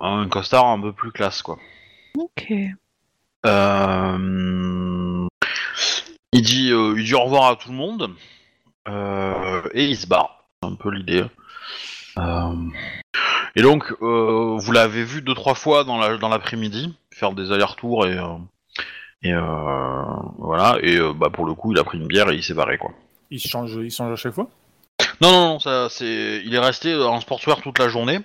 à 0.00 0.08
un 0.08 0.28
costard 0.28 0.66
un 0.66 0.80
peu 0.80 0.92
plus 0.92 1.12
classe, 1.12 1.42
quoi. 1.42 1.58
Ok. 2.18 2.52
Euh, 3.46 5.28
il, 6.32 6.42
dit, 6.42 6.70
euh, 6.72 6.94
il 6.96 7.04
dit 7.04 7.14
au 7.14 7.22
revoir 7.24 7.50
à 7.50 7.56
tout 7.56 7.68
le 7.70 7.76
monde 7.76 8.02
euh, 8.02 8.08
et 8.86 9.84
il 9.84 9.96
se 9.96 10.06
barre. 10.06 10.44
C'est 10.62 10.68
un 10.68 10.74
peu 10.74 10.90
l'idée. 10.90 11.24
Euh, 12.16 12.54
et 13.56 13.62
donc, 13.62 13.92
euh, 14.02 14.56
vous 14.58 14.72
l'avez 14.72 15.04
vu 15.04 15.20
deux 15.20 15.34
trois 15.34 15.54
fois 15.54 15.84
dans 15.84 15.98
la 15.98 16.16
dans 16.16 16.28
l'après-midi 16.28 16.94
faire 17.12 17.32
des 17.32 17.52
allers-retours 17.52 18.06
et 18.06 18.16
euh, 18.16 18.36
et 19.22 19.32
euh, 19.32 20.02
voilà. 20.38 20.78
Et 20.80 20.96
euh, 20.96 21.12
bah 21.12 21.30
pour 21.30 21.44
le 21.44 21.54
coup, 21.54 21.72
il 21.72 21.78
a 21.78 21.84
pris 21.84 21.98
une 21.98 22.06
bière 22.06 22.30
et 22.30 22.36
il 22.36 22.42
s'est 22.42 22.54
barré 22.54 22.78
quoi. 22.78 22.92
Il 23.30 23.40
change, 23.40 23.74
il 23.82 23.90
change 23.90 24.12
à 24.12 24.16
chaque 24.16 24.34
fois? 24.34 24.48
Non 25.20 25.32
non 25.32 25.48
non, 25.48 25.58
ça 25.58 25.88
c'est. 25.88 26.42
Il 26.44 26.54
est 26.54 26.58
resté 26.58 26.94
en 26.94 27.20
sportswear 27.20 27.60
toute 27.62 27.78
la 27.78 27.88
journée 27.88 28.20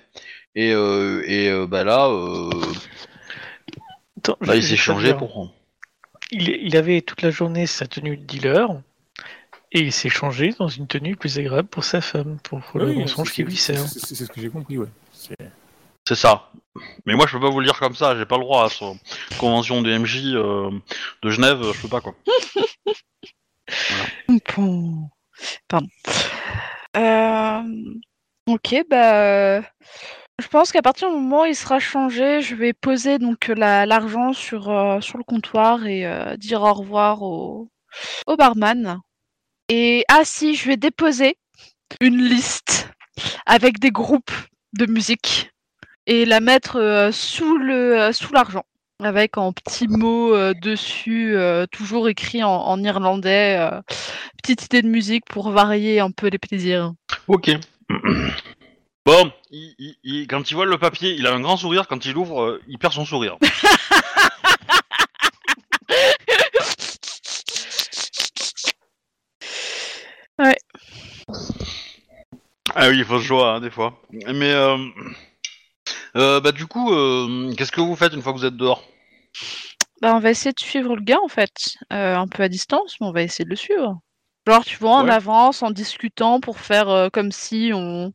et 0.54 0.72
euh, 0.72 1.22
et 1.26 1.48
euh, 1.48 1.66
bah 1.66 1.84
là, 1.84 2.08
euh, 2.08 2.50
Attends, 4.18 4.36
là 4.40 4.56
il 4.56 4.62
s'est 4.62 4.76
changé 4.76 5.14
pour. 5.14 5.52
Il, 6.30 6.48
il 6.48 6.76
avait 6.76 7.00
toute 7.00 7.22
la 7.22 7.30
journée 7.30 7.66
sa 7.66 7.86
tenue 7.86 8.16
de 8.16 8.24
dealer 8.24 8.68
et 9.72 9.80
il 9.80 9.92
s'est 9.92 10.08
changé 10.08 10.54
dans 10.58 10.68
une 10.68 10.86
tenue 10.86 11.16
plus 11.16 11.38
agréable 11.38 11.68
pour 11.68 11.84
sa 11.84 12.00
femme, 12.00 12.38
pour 12.42 12.60
le 12.74 12.86
Oui, 12.90 12.98
mensonge 13.00 13.32
qui 13.32 13.42
lui 13.44 13.56
sert. 13.56 13.86
C'est 13.86 14.14
ce 14.14 14.24
que 14.24 14.40
j'ai 14.40 14.48
compris, 14.50 14.78
ouais. 14.78 14.88
C'est- 15.12 15.36
ça. 16.14 16.50
Mais 17.06 17.14
moi, 17.14 17.26
je 17.28 17.32
peux 17.32 17.40
pas 17.40 17.50
vous 17.50 17.60
le 17.60 17.66
dire 17.66 17.78
comme 17.78 17.94
ça. 17.94 18.16
J'ai 18.16 18.26
pas 18.26 18.36
le 18.36 18.42
droit. 18.42 18.68
Sur 18.68 18.96
convention 19.38 19.80
des 19.80 19.96
MJ 19.96 20.34
euh, 20.34 20.70
de 21.22 21.30
Genève, 21.30 21.60
je 21.72 21.80
peux 21.82 21.88
pas 21.88 22.00
quoi. 22.00 22.14
Bon. 24.56 25.08
Pardon. 25.68 25.86
Euh, 26.96 27.62
Ok, 28.46 28.74
bah. 28.90 29.60
Je 30.40 30.48
pense 30.50 30.72
qu'à 30.72 30.82
partir 30.82 31.08
du 31.10 31.14
moment 31.16 31.42
où 31.42 31.44
il 31.44 31.54
sera 31.54 31.78
changé, 31.78 32.40
je 32.40 32.54
vais 32.56 32.72
poser 32.72 33.18
donc 33.18 33.46
la- 33.48 33.84
l'argent 33.86 34.32
sur, 34.32 34.70
euh, 34.70 35.00
sur 35.00 35.18
le 35.18 35.22
comptoir 35.24 35.86
et 35.86 36.06
euh, 36.06 36.36
dire 36.36 36.62
au 36.62 36.72
revoir 36.72 37.22
au, 37.22 37.68
au 38.26 38.36
barman. 38.36 38.98
Et 39.72 40.04
ah 40.08 40.22
si, 40.24 40.56
je 40.56 40.66
vais 40.66 40.76
déposer 40.76 41.36
une 42.00 42.18
liste 42.20 42.90
avec 43.46 43.78
des 43.78 43.90
groupes 43.92 44.32
de 44.76 44.86
musique 44.86 45.52
et 46.06 46.24
la 46.24 46.40
mettre 46.40 46.76
euh, 46.76 47.12
sous 47.12 47.56
le 47.56 47.96
euh, 48.00 48.12
sous 48.12 48.32
l'argent 48.32 48.64
avec 49.02 49.38
en 49.38 49.52
petits 49.52 49.86
mots 49.88 50.34
euh, 50.34 50.52
dessus, 50.60 51.36
euh, 51.36 51.66
toujours 51.70 52.08
écrit 52.08 52.42
en, 52.42 52.50
en 52.50 52.82
irlandais. 52.82 53.56
euh, 53.58 53.80
petite 54.42 54.64
idée 54.66 54.82
de 54.82 54.88
musique 54.88 55.24
pour 55.26 55.50
varier 55.50 56.00
un 56.00 56.10
peu 56.10 56.26
les 56.28 56.38
plaisirs. 56.38 56.92
Ok. 57.28 57.50
Bon, 59.06 59.32
il- 59.50 59.74
il- 59.78 59.96
il- 60.04 60.26
quand 60.26 60.50
il 60.50 60.54
voit 60.54 60.66
le 60.66 60.76
papier, 60.76 61.12
il 61.14 61.26
a 61.26 61.32
un 61.32 61.40
grand 61.40 61.56
sourire. 61.56 61.88
Quand 61.88 62.04
il 62.04 62.14
ouvre, 62.18 62.42
euh, 62.42 62.60
il 62.68 62.78
perd 62.78 62.92
son 62.92 63.06
sourire. 63.06 63.38
Ah 72.74 72.88
oui, 72.88 72.98
il 72.98 73.04
faut 73.04 73.18
se 73.18 73.24
choix, 73.26 73.54
hein, 73.54 73.60
des 73.60 73.70
fois. 73.70 74.00
Mais 74.10 74.52
euh, 74.52 74.76
euh, 76.16 76.40
bah 76.40 76.52
du 76.52 76.66
coup, 76.66 76.92
euh, 76.92 77.52
qu'est-ce 77.56 77.72
que 77.72 77.80
vous 77.80 77.96
faites 77.96 78.12
une 78.12 78.22
fois 78.22 78.32
que 78.32 78.38
vous 78.38 78.44
êtes 78.44 78.56
dehors? 78.56 78.82
Bah, 80.02 80.14
on 80.14 80.18
va 80.20 80.30
essayer 80.30 80.52
de 80.52 80.60
suivre 80.60 80.96
le 80.96 81.02
gars 81.02 81.18
en 81.22 81.28
fait, 81.28 81.76
euh, 81.92 82.16
un 82.16 82.26
peu 82.26 82.42
à 82.42 82.48
distance, 82.48 82.96
mais 83.00 83.06
on 83.06 83.12
va 83.12 83.22
essayer 83.22 83.44
de 83.44 83.50
le 83.50 83.56
suivre. 83.56 83.98
Genre, 84.46 84.64
tu 84.64 84.78
vois, 84.78 84.96
en 84.96 85.04
Ouais. 85.04 85.12
avance, 85.12 85.62
en 85.62 85.70
discutant 85.70 86.40
pour 86.40 86.58
faire 86.58 86.88
euh, 86.88 87.08
comme 87.10 87.30
si 87.30 87.70
on, 87.74 88.12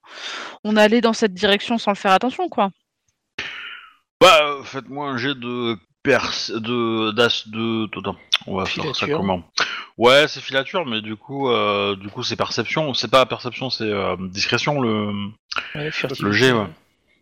on 0.64 0.76
allait 0.76 1.02
dans 1.02 1.14
cette 1.14 1.34
direction 1.34 1.78
sans 1.78 1.92
le 1.92 1.96
faire 1.98 2.12
attention, 2.12 2.50
quoi. 2.50 2.72
Bah, 4.20 4.40
euh, 4.42 4.64
faites-moi 4.64 5.08
un 5.10 5.18
jet 5.18 5.36
de 5.36 5.78
pers 6.02 6.32
de 6.50 7.12
d'as 7.12 7.44
de 7.48 7.88
attends, 8.00 8.16
on 8.48 8.56
va 8.58 8.66
faire 8.66 8.84
ça 8.96 9.06
Filature. 9.06 9.18
comment? 9.20 9.44
Ouais, 9.98 10.28
c'est 10.28 10.42
filature, 10.42 10.86
mais 10.86 11.02
du 11.02 11.16
coup, 11.16 11.50
euh, 11.50 11.96
du 11.96 12.10
coup, 12.10 12.22
c'est 12.24 12.36
perception. 12.36 12.94
C'est 12.94 13.10
pas 13.10 13.26
perception, 13.26 13.70
c'est 13.70 13.84
euh, 13.86 14.16
discrétion 14.20 14.82
le 14.82 15.30
Ouais, 15.74 15.90
le 16.20 16.32
G, 16.32 16.52
ouais. 16.52 16.68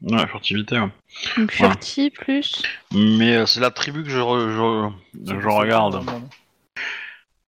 Ouais, 0.01 0.27
furtivité. 0.27 0.79
Ouais. 0.79 0.89
Donc, 1.37 1.51
furti 1.51 2.09
plus. 2.09 2.61
Mais 2.91 3.35
euh, 3.37 3.45
c'est 3.45 3.59
l'attribut 3.59 4.03
que 4.03 4.09
je, 4.09 4.17
re- 4.17 4.91
je, 5.23 5.39
je 5.39 5.47
regarde. 5.47 6.03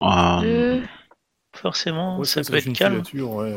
Euh. 0.03 0.81
Forcément, 1.57 2.19
Ouais, 2.19 2.25
ça 2.27 2.43
peut 2.43 2.57
être 2.57 2.73
calme. 2.73 3.03
ouais, 3.15 3.55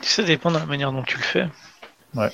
Ça 0.00 0.22
dépend 0.22 0.50
de 0.50 0.58
la 0.58 0.66
manière 0.66 0.92
dont 0.92 1.02
tu 1.02 1.16
le 1.18 1.22
fais. 1.22 1.48
Ouais. 2.14 2.30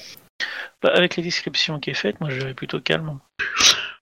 Bah, 0.82 0.90
avec 0.94 1.16
les 1.16 1.22
descriptions 1.22 1.80
qui 1.80 1.90
est 1.90 1.94
faite, 1.94 2.20
moi 2.20 2.30
je 2.30 2.38
dirais 2.38 2.54
plutôt 2.54 2.80
calme. 2.80 3.18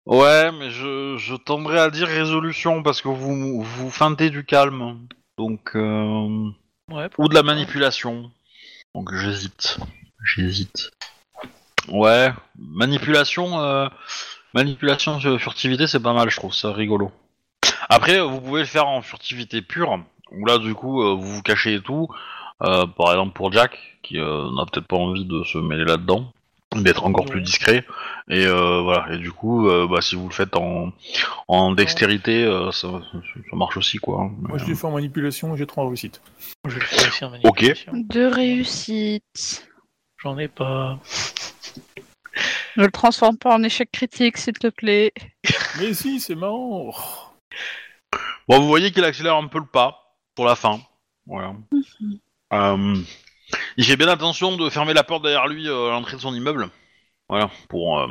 Ouais, 0.07 0.53
mais 0.53 0.71
je, 0.71 1.17
je 1.17 1.35
tendrais 1.35 1.79
à 1.79 1.91
dire 1.91 2.07
résolution 2.07 2.83
parce 2.83 3.01
que 3.01 3.09
vous 3.09 3.63
vous 3.63 3.91
feintez 3.91 4.31
du 4.31 4.45
calme, 4.45 4.99
donc 5.39 5.75
euh, 5.77 6.51
Ouais, 6.91 7.09
ou 7.17 7.29
de 7.29 7.35
la 7.35 7.43
manipulation. 7.43 8.31
Donc 8.95 9.15
j'hésite, 9.15 9.79
j'hésite. 10.23 10.91
Ouais, 11.89 12.33
manipulation, 12.59 13.59
euh, 13.61 13.89
manipulation 14.53 15.19
sur 15.19 15.41
furtivité, 15.41 15.87
c'est 15.87 16.01
pas 16.01 16.13
mal, 16.13 16.29
je 16.29 16.37
trouve 16.37 16.53
ça 16.53 16.73
rigolo. 16.73 17.11
Après, 17.89 18.21
vous 18.21 18.41
pouvez 18.41 18.61
le 18.61 18.67
faire 18.67 18.87
en 18.87 19.01
furtivité 19.01 19.63
pure, 19.63 19.99
où 20.31 20.45
là 20.45 20.59
du 20.59 20.75
coup 20.75 21.03
euh, 21.03 21.15
vous 21.15 21.37
vous 21.37 21.43
cachez 21.43 21.75
et 21.75 21.81
tout. 21.81 22.09
Euh, 22.63 22.87
par 22.87 23.11
exemple 23.11 23.33
pour 23.33 23.51
Jack, 23.53 23.99
qui 24.03 24.19
euh, 24.19 24.51
n'a 24.55 24.67
peut-être 24.67 24.87
pas 24.87 24.97
envie 24.97 25.25
de 25.25 25.43
se 25.45 25.59
mêler 25.59 25.85
là-dedans, 25.85 26.33
d'être 26.83 27.05
encore 27.05 27.27
plus 27.27 27.41
discret. 27.41 27.85
Et 28.29 28.47
euh, 28.47 28.81
voilà. 28.81 29.13
Et 29.13 29.19
du 29.19 29.33
coup, 29.33 29.69
euh, 29.69 29.87
bah, 29.89 30.01
si 30.01 30.15
vous 30.17 30.29
le 30.29 30.35
faites 30.35 30.57
en, 30.57 30.93
en 31.49 31.73
dextérité, 31.73 32.45
euh, 32.45 32.71
ça, 32.71 32.89
ça 33.51 33.57
marche 33.57 33.77
aussi, 33.77 33.99
quoi. 33.99 34.31
Moi, 34.39 34.59
je 34.59 34.65
l'ai 34.65 34.75
fait 34.75 34.87
en 34.87 34.93
manipulation, 34.93 35.55
j'ai 35.57 35.67
trois 35.67 35.87
réussites. 35.87 36.21
je 36.67 36.75
vais 36.75 36.81
le 36.81 36.87
faire 36.87 37.09
aussi 37.09 37.25
en 37.25 37.31
manipulation. 37.31 37.93
Deux 37.95 38.29
réussites. 38.29 39.69
J'en 40.23 40.39
ai 40.39 40.49
pas. 40.49 40.99
Ne 42.77 42.85
le 42.85 42.91
transforme 42.91 43.37
pas 43.37 43.55
en 43.55 43.63
échec 43.63 43.91
critique, 43.93 44.39
s'il 44.39 44.55
te 44.55 44.69
plaît. 44.69 45.13
Mais 45.79 45.95
si, 45.95 46.19
c'est 46.19 46.35
marrant. 46.35 46.93
Bon, 48.49 48.61
vous 48.61 48.67
voyez 48.67 48.91
qu'il 48.91 49.05
accélère 49.05 49.37
un 49.37 49.47
peu 49.47 49.59
le 49.59 49.67
pas 49.67 50.17
pour 50.35 50.45
la 50.45 50.57
fin. 50.57 50.81
Voilà. 51.27 51.55
Euh, 52.53 52.97
il 53.77 53.85
fait 53.85 53.97
bien 53.97 54.09
attention 54.09 54.57
de 54.57 54.69
fermer 54.71 54.95
la 54.95 55.05
porte 55.05 55.23
derrière 55.23 55.47
lui 55.47 55.69
euh, 55.69 55.89
à 55.89 55.91
l'entrée 55.93 56.17
de 56.17 56.21
son 56.21 56.35
immeuble. 56.35 56.69
Voilà, 57.29 57.51
pour, 57.69 57.99
euh, 58.01 58.07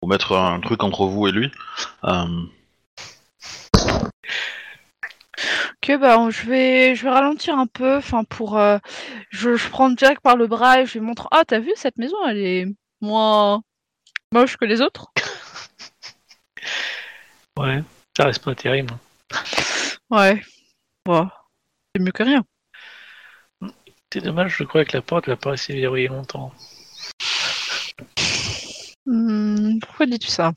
pour 0.00 0.08
mettre 0.08 0.36
un 0.36 0.60
truc 0.60 0.82
entre 0.82 1.06
vous 1.06 1.26
et 1.26 1.32
lui. 1.32 1.50
Euh, 2.04 2.26
Ok, 5.82 5.98
bah, 6.00 6.18
on- 6.18 6.30
je 6.30 6.46
vais, 6.46 6.96
je 6.96 7.04
vais 7.04 7.10
ralentir 7.10 7.56
un 7.58 7.66
peu, 7.66 7.96
enfin, 7.96 8.24
pour, 8.24 8.58
euh, 8.58 8.78
je, 9.30 9.54
je 9.56 9.68
prends 9.68 9.94
Jack 9.96 10.20
par 10.20 10.36
le 10.36 10.46
bras 10.46 10.80
et 10.80 10.86
je 10.86 10.94
lui 10.94 11.00
montre, 11.00 11.28
ah, 11.30 11.44
t'as 11.46 11.60
vu, 11.60 11.70
cette 11.76 11.98
maison, 11.98 12.16
elle 12.26 12.38
est 12.38 12.66
moins 13.00 13.62
moche 14.32 14.56
que 14.56 14.64
les 14.64 14.80
autres? 14.80 15.12
Ouais, 17.58 17.82
ça 18.16 18.24
reste 18.24 18.42
pas 18.44 18.54
terrible. 18.54 18.94
Ouais. 20.10 20.42
Bon. 21.04 21.28
C'est 21.94 22.02
mieux 22.02 22.12
que 22.12 22.22
rien. 22.22 22.42
C'est 24.12 24.20
dommage, 24.20 24.56
je 24.56 24.64
crois 24.64 24.84
que 24.84 24.96
la 24.96 25.02
porte 25.02 25.28
va 25.28 25.36
pas 25.36 25.50
rester 25.50 25.74
verrouillée 25.74 26.08
longtemps. 26.08 26.52
Hmm, 29.04 29.78
pourquoi 29.80 30.06
dis-tu 30.06 30.28
ça? 30.28 30.52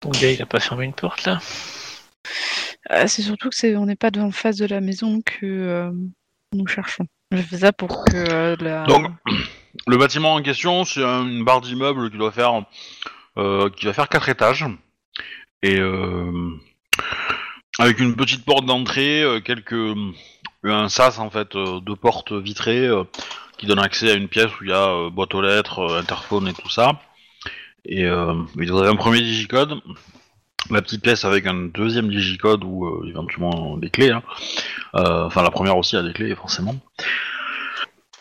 Ton 0.00 0.10
gars, 0.10 0.30
il 0.30 0.42
a 0.42 0.46
pas 0.46 0.60
fermé 0.60 0.84
une 0.84 0.92
porte 0.92 1.24
là? 1.24 1.40
Euh, 2.90 3.06
C'est 3.06 3.22
surtout 3.22 3.48
que 3.48 3.56
c'est 3.56 3.76
on 3.76 3.86
n'est 3.86 3.96
pas 3.96 4.10
devant 4.10 4.30
face 4.30 4.56
de 4.56 4.66
la 4.66 4.80
maison 4.80 5.20
que 5.22 5.46
euh, 5.46 5.90
nous 6.52 6.66
cherchons. 6.66 7.06
Je 7.32 7.42
fais 7.42 7.58
ça 7.58 7.72
pour 7.72 8.04
que 8.04 8.16
euh, 8.16 8.56
la. 8.60 8.84
Donc, 8.84 9.10
le 9.86 9.96
bâtiment 9.96 10.34
en 10.34 10.42
question, 10.42 10.84
c'est 10.84 11.02
une 11.02 11.44
barre 11.44 11.62
d'immeuble 11.62 12.10
qui 12.10 12.18
doit 12.18 12.32
faire, 12.32 12.64
euh, 13.38 13.70
qui 13.70 13.86
va 13.86 13.92
faire 13.92 14.08
quatre 14.08 14.28
étages 14.28 14.66
et 15.62 15.78
euh, 15.78 16.50
avec 17.78 18.00
une 18.00 18.16
petite 18.16 18.44
porte 18.44 18.66
d'entrée, 18.66 19.22
euh, 19.22 19.40
quelques 19.40 19.96
un 20.64 20.88
sas 20.88 21.18
en 21.18 21.30
fait 21.30 21.56
euh, 21.56 21.80
de 21.80 21.94
portes 21.94 22.32
vitrées 22.32 22.86
euh, 22.86 23.04
qui 23.58 23.66
donne 23.66 23.78
accès 23.78 24.10
à 24.10 24.14
une 24.14 24.28
pièce 24.28 24.50
où 24.60 24.64
il 24.64 24.70
y 24.70 24.72
a 24.72 24.88
euh, 24.88 25.10
boîte 25.10 25.34
aux 25.34 25.42
lettres, 25.42 25.80
euh, 25.80 26.00
interphone 26.00 26.48
et 26.48 26.54
tout 26.54 26.70
ça. 26.70 27.00
Et 27.84 28.04
euh, 28.06 28.34
vous 28.54 28.78
avez 28.78 28.88
un 28.88 28.96
premier 28.96 29.20
digicode, 29.20 29.74
la 30.70 30.80
petite 30.80 31.02
pièce 31.02 31.24
avec 31.26 31.46
un 31.46 31.66
deuxième 31.66 32.08
digicode 32.08 32.64
ou 32.64 32.86
euh, 32.86 33.06
éventuellement 33.08 33.76
des 33.76 33.90
clés. 33.90 34.10
hein. 34.10 34.22
Euh, 34.94 35.26
enfin, 35.26 35.42
la 35.42 35.50
première 35.50 35.76
aussi 35.76 35.96
a 35.96 36.02
des 36.02 36.14
clés 36.14 36.34
forcément. 36.34 36.76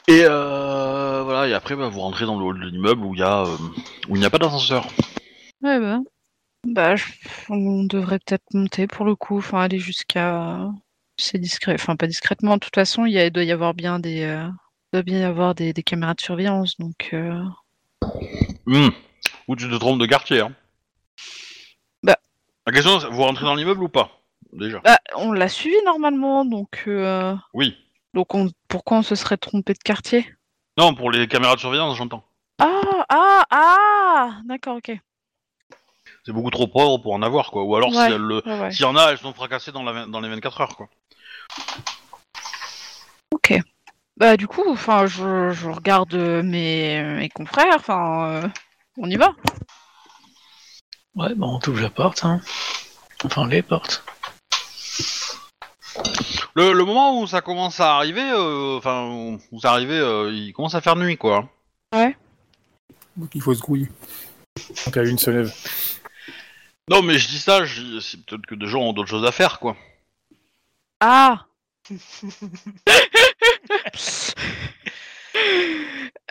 Et 0.09 0.23
euh, 0.25 1.21
voilà, 1.23 1.47
et 1.47 1.53
après 1.53 1.77
bah, 1.77 1.87
vous 1.87 2.01
rentrez 2.01 2.25
dans 2.25 2.37
le 2.37 2.43
hall 2.43 2.59
de 2.59 2.65
l'immeuble 2.65 3.05
où 3.05 3.15
il 3.15 3.19
y 3.19 3.23
a 3.23 3.43
euh, 3.43 3.57
où 4.09 4.17
il 4.17 4.19
n'y 4.19 4.25
a 4.25 4.29
pas 4.29 4.37
d'ascenseur. 4.37 4.85
Ouais, 5.61 5.79
bah. 5.79 5.99
Bah, 6.65 6.95
je- 6.95 7.05
on 7.49 7.83
devrait 7.83 8.19
peut-être 8.19 8.45
monter 8.53 8.87
pour 8.87 9.05
le 9.05 9.15
coup, 9.15 9.37
enfin 9.37 9.59
aller 9.61 9.79
jusqu'à. 9.79 10.69
C'est 11.17 11.37
discret, 11.37 11.73
enfin 11.75 11.95
pas 11.95 12.07
discrètement. 12.07 12.55
De 12.55 12.59
toute 12.61 12.75
façon, 12.75 13.05
il, 13.05 13.13
y 13.13 13.19
a- 13.19 13.25
il 13.25 13.31
doit 13.31 13.43
y 13.43 13.51
avoir 13.51 13.73
bien 13.73 13.99
des, 13.99 14.23
euh, 14.23 14.47
il 14.47 14.89
doit 14.97 15.03
bien 15.03 15.19
y 15.19 15.23
avoir 15.23 15.53
des, 15.55 15.73
des 15.73 15.83
caméras 15.83 16.13
de 16.13 16.21
surveillance, 16.21 16.77
donc. 16.77 17.09
euh, 17.13 17.43
Hmm. 18.65 18.89
Ou 19.47 19.55
tu 19.55 19.69
te 19.69 19.75
trompes 19.75 19.99
de 19.99 20.05
quartier. 20.05 20.39
Hein. 20.39 20.53
Bah. 22.01 22.17
La 22.65 22.73
question, 22.73 22.99
c'est 22.99 23.07
vous 23.07 23.21
rentrez 23.23 23.45
dans 23.45 23.55
l'immeuble 23.55 23.83
ou 23.83 23.89
pas 23.89 24.09
Déjà? 24.53 24.79
Bah, 24.79 24.97
on 25.15 25.31
l'a 25.33 25.49
suivi 25.49 25.75
normalement, 25.85 26.45
donc. 26.45 26.83
euh, 26.87 27.35
Oui. 27.53 27.75
Donc 28.13 28.33
on... 28.35 28.49
pourquoi 28.67 28.97
on 28.99 29.01
se 29.01 29.15
serait 29.15 29.37
trompé 29.37 29.73
de 29.73 29.79
quartier? 29.79 30.33
Non, 30.77 30.93
pour 30.95 31.11
les 31.11 31.27
caméras 31.27 31.55
de 31.55 31.59
surveillance, 31.59 31.97
j'entends. 31.97 32.23
Ah, 32.59 33.05
ah, 33.09 33.43
ah 33.49 34.41
D'accord, 34.45 34.77
ok. 34.77 34.97
C'est 36.25 36.31
beaucoup 36.31 36.51
trop 36.51 36.67
pauvre 36.67 36.99
pour 36.99 37.13
en 37.13 37.21
avoir, 37.21 37.51
quoi. 37.51 37.63
Ou 37.63 37.75
alors, 37.75 37.89
Ouais. 37.89 38.07
si 38.07 38.13
elles 38.13 38.21
le- 38.21 38.41
Ouais, 38.45 38.59
ouais. 38.61 38.71
s'il 38.71 38.81
y 38.83 38.85
en 38.85 38.95
a, 38.95 39.11
elles 39.11 39.17
sont 39.17 39.33
fracassées 39.33 39.71
dans, 39.71 39.83
la... 39.83 40.05
dans 40.05 40.21
les 40.21 40.29
24 40.29 40.61
heures, 40.61 40.75
quoi. 40.77 40.87
Ok. 43.33 43.59
Bah 44.15 44.37
du 44.37 44.47
coup, 44.47 44.63
enfin, 44.69 45.05
je, 45.07 45.51
je 45.51 45.69
regarde 45.69 46.13
euh, 46.13 46.43
mes, 46.43 47.01
mes 47.03 47.29
confrères, 47.29 47.75
enfin, 47.75 48.25
euh, 48.29 48.47
on 48.97 49.09
y 49.09 49.15
va. 49.15 49.33
Ouais, 51.15 51.33
bah 51.35 51.47
on 51.47 51.59
t'ouvre 51.59 51.81
la 51.81 51.89
porte, 51.89 52.23
hein. 52.23 52.39
Enfin, 53.25 53.47
les 53.47 53.61
portes. 53.63 54.03
Le, 56.55 56.73
le 56.73 56.85
moment 56.85 57.19
où 57.19 57.27
ça 57.27 57.41
commence 57.41 57.79
à 57.79 57.95
arriver, 57.95 58.21
euh, 58.31 58.77
enfin, 58.77 59.07
où 59.09 59.39
où 59.51 59.59
ça 59.59 59.71
arrivait, 59.71 59.97
euh, 59.99 60.31
il 60.31 60.53
commence 60.53 60.75
à 60.75 60.81
faire 60.81 60.95
nuit, 60.95 61.17
quoi. 61.17 61.49
Donc 63.17 63.29
il 63.35 63.41
faut 63.41 63.53
se 63.53 63.61
grouiller. 63.61 63.89
Donc 64.85 64.95
la 64.95 65.03
lune 65.03 65.17
se 65.19 65.29
lève. 65.31 65.53
Non, 66.89 67.01
mais 67.01 67.17
je 67.17 67.27
dis 67.27 67.39
ça, 67.39 67.63
je 67.65 67.99
c'est 67.99 68.25
peut-être 68.25 68.45
que 68.45 68.55
des 68.55 68.67
gens 68.67 68.81
ont 68.81 68.93
d'autres 68.93 69.09
choses 69.09 69.25
à 69.25 69.31
faire, 69.31 69.59
quoi. 69.59 69.75
Ah 70.99 71.45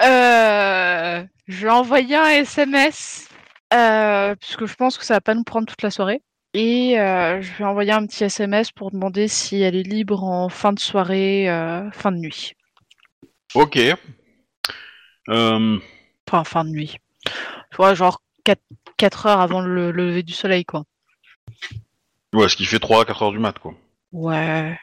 euh, 0.00 1.24
Je 1.46 1.66
vais 1.66 1.70
envoyer 1.70 2.16
un 2.16 2.28
SMS, 2.28 3.28
euh, 3.72 4.34
puisque 4.36 4.66
je 4.66 4.74
pense 4.74 4.98
que 4.98 5.04
ça 5.04 5.14
va 5.14 5.20
pas 5.20 5.34
nous 5.34 5.44
prendre 5.44 5.66
toute 5.66 5.82
la 5.82 5.90
soirée. 5.90 6.22
Et 6.54 7.00
euh, 7.00 7.40
je 7.40 7.50
vais 7.54 7.64
envoyer 7.64 7.92
un 7.92 8.06
petit 8.06 8.24
SMS 8.24 8.70
pour 8.72 8.90
demander 8.90 9.26
si 9.28 9.62
elle 9.62 9.74
est 9.74 9.82
libre 9.82 10.22
en 10.22 10.50
fin 10.50 10.74
de 10.74 10.78
soirée, 10.78 11.48
euh, 11.48 11.90
fin 11.92 12.12
de 12.12 12.18
nuit. 12.18 12.52
Ok. 13.54 13.78
Euh, 15.28 15.78
Enfin, 16.28 16.44
fin 16.44 16.64
de 16.64 16.70
nuit. 16.70 16.96
Tu 17.24 17.76
vois, 17.76 17.94
genre 17.94 18.22
4, 18.44 19.26
heures 19.26 19.40
avant 19.40 19.60
le 19.60 19.90
lever 19.90 20.22
du 20.22 20.32
soleil, 20.32 20.64
quoi. 20.64 20.84
ouais, 22.34 22.48
ce 22.48 22.56
qui 22.56 22.64
fait 22.64 22.78
3-4 22.78 23.24
heures 23.24 23.32
du 23.32 23.38
mat, 23.38 23.58
quoi. 23.58 23.74
Ouais. 24.12 24.78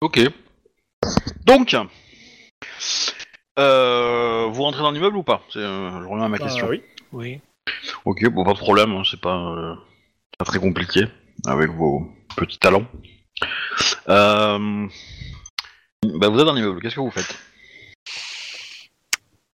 Ok. 0.00 0.20
Donc, 1.44 1.76
euh, 3.58 4.46
vous 4.50 4.62
rentrez 4.62 4.82
dans 4.82 4.90
l'immeuble 4.90 5.16
ou 5.16 5.22
pas? 5.22 5.42
C'est, 5.52 5.58
euh, 5.58 5.90
Je 6.02 6.08
reviens 6.08 6.26
à 6.26 6.28
ma 6.28 6.38
question. 6.38 6.66
Ah 6.66 6.70
oui. 6.70 6.82
Oui. 7.12 7.40
Ok, 8.04 8.26
bon, 8.28 8.44
pas 8.44 8.54
de 8.54 8.58
problème, 8.58 8.92
hein, 8.92 9.02
c'est 9.08 9.20
pas, 9.20 9.36
euh, 9.36 9.74
pas 10.38 10.44
très 10.44 10.58
compliqué 10.58 11.06
avec 11.46 11.70
vos 11.70 12.08
petits 12.36 12.58
talents. 12.58 12.86
Euh, 14.08 14.86
bah, 16.02 16.28
vous 16.28 16.38
êtes 16.38 16.46
dans 16.46 16.54
l'immeuble, 16.54 16.80
qu'est-ce 16.80 16.94
que 16.94 17.00
vous 17.00 17.10
faites? 17.10 17.36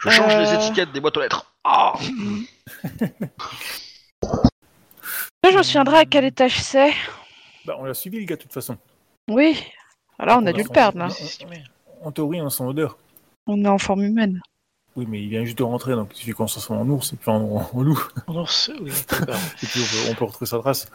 Je 0.04 0.10
change 0.10 0.34
Euh. 0.34 0.40
les 0.40 0.54
étiquettes 0.54 0.92
des 0.92 1.00
boîtes 1.00 1.16
aux 1.16 1.20
lettres. 1.20 1.52
Ah 1.64 1.94
Là, 5.44 5.50
je 5.50 5.56
me 5.58 5.62
souviendrai 5.62 5.98
à 5.98 6.04
quel 6.04 6.24
étage 6.24 6.60
c'est. 6.60 6.92
Bah, 7.64 7.76
on 7.78 7.84
l'a 7.84 7.94
suivi, 7.94 8.18
le 8.20 8.24
gars, 8.24 8.36
de 8.36 8.42
toute 8.42 8.52
façon. 8.52 8.76
Oui. 9.28 9.60
Alors, 10.18 10.38
on 10.40 10.46
a 10.46 10.52
dû 10.52 10.60
le 10.60 10.66
son- 10.66 10.72
perdre, 10.72 10.98
là. 10.98 11.08
En 12.02 12.12
théorie, 12.12 12.40
on 12.40 12.50
sent 12.50 12.64
odeur. 12.64 12.96
On 13.46 13.64
est 13.64 13.68
en 13.68 13.78
forme 13.78 14.02
humaine. 14.04 14.40
Oui, 14.94 15.06
mais 15.08 15.22
il 15.22 15.28
vient 15.30 15.44
juste 15.44 15.58
de 15.58 15.62
rentrer, 15.62 15.92
donc 15.94 16.10
il 16.14 16.18
suffit 16.18 16.32
qu'on 16.32 16.46
se 16.46 16.54
transforme 16.54 16.80
en 16.80 16.94
ours 16.94 17.12
et 17.12 17.16
puis 17.16 17.30
en, 17.30 17.66
en 17.72 17.80
loup. 17.82 18.00
En 18.26 18.36
ours, 18.36 18.70
oui. 18.80 18.90
Et 19.62 19.66
puis 19.66 19.80
on 19.80 19.86
peut, 19.86 20.10
on 20.10 20.14
peut 20.14 20.24
retrouver 20.26 20.46
sa 20.48 20.58
trace. 20.58 20.90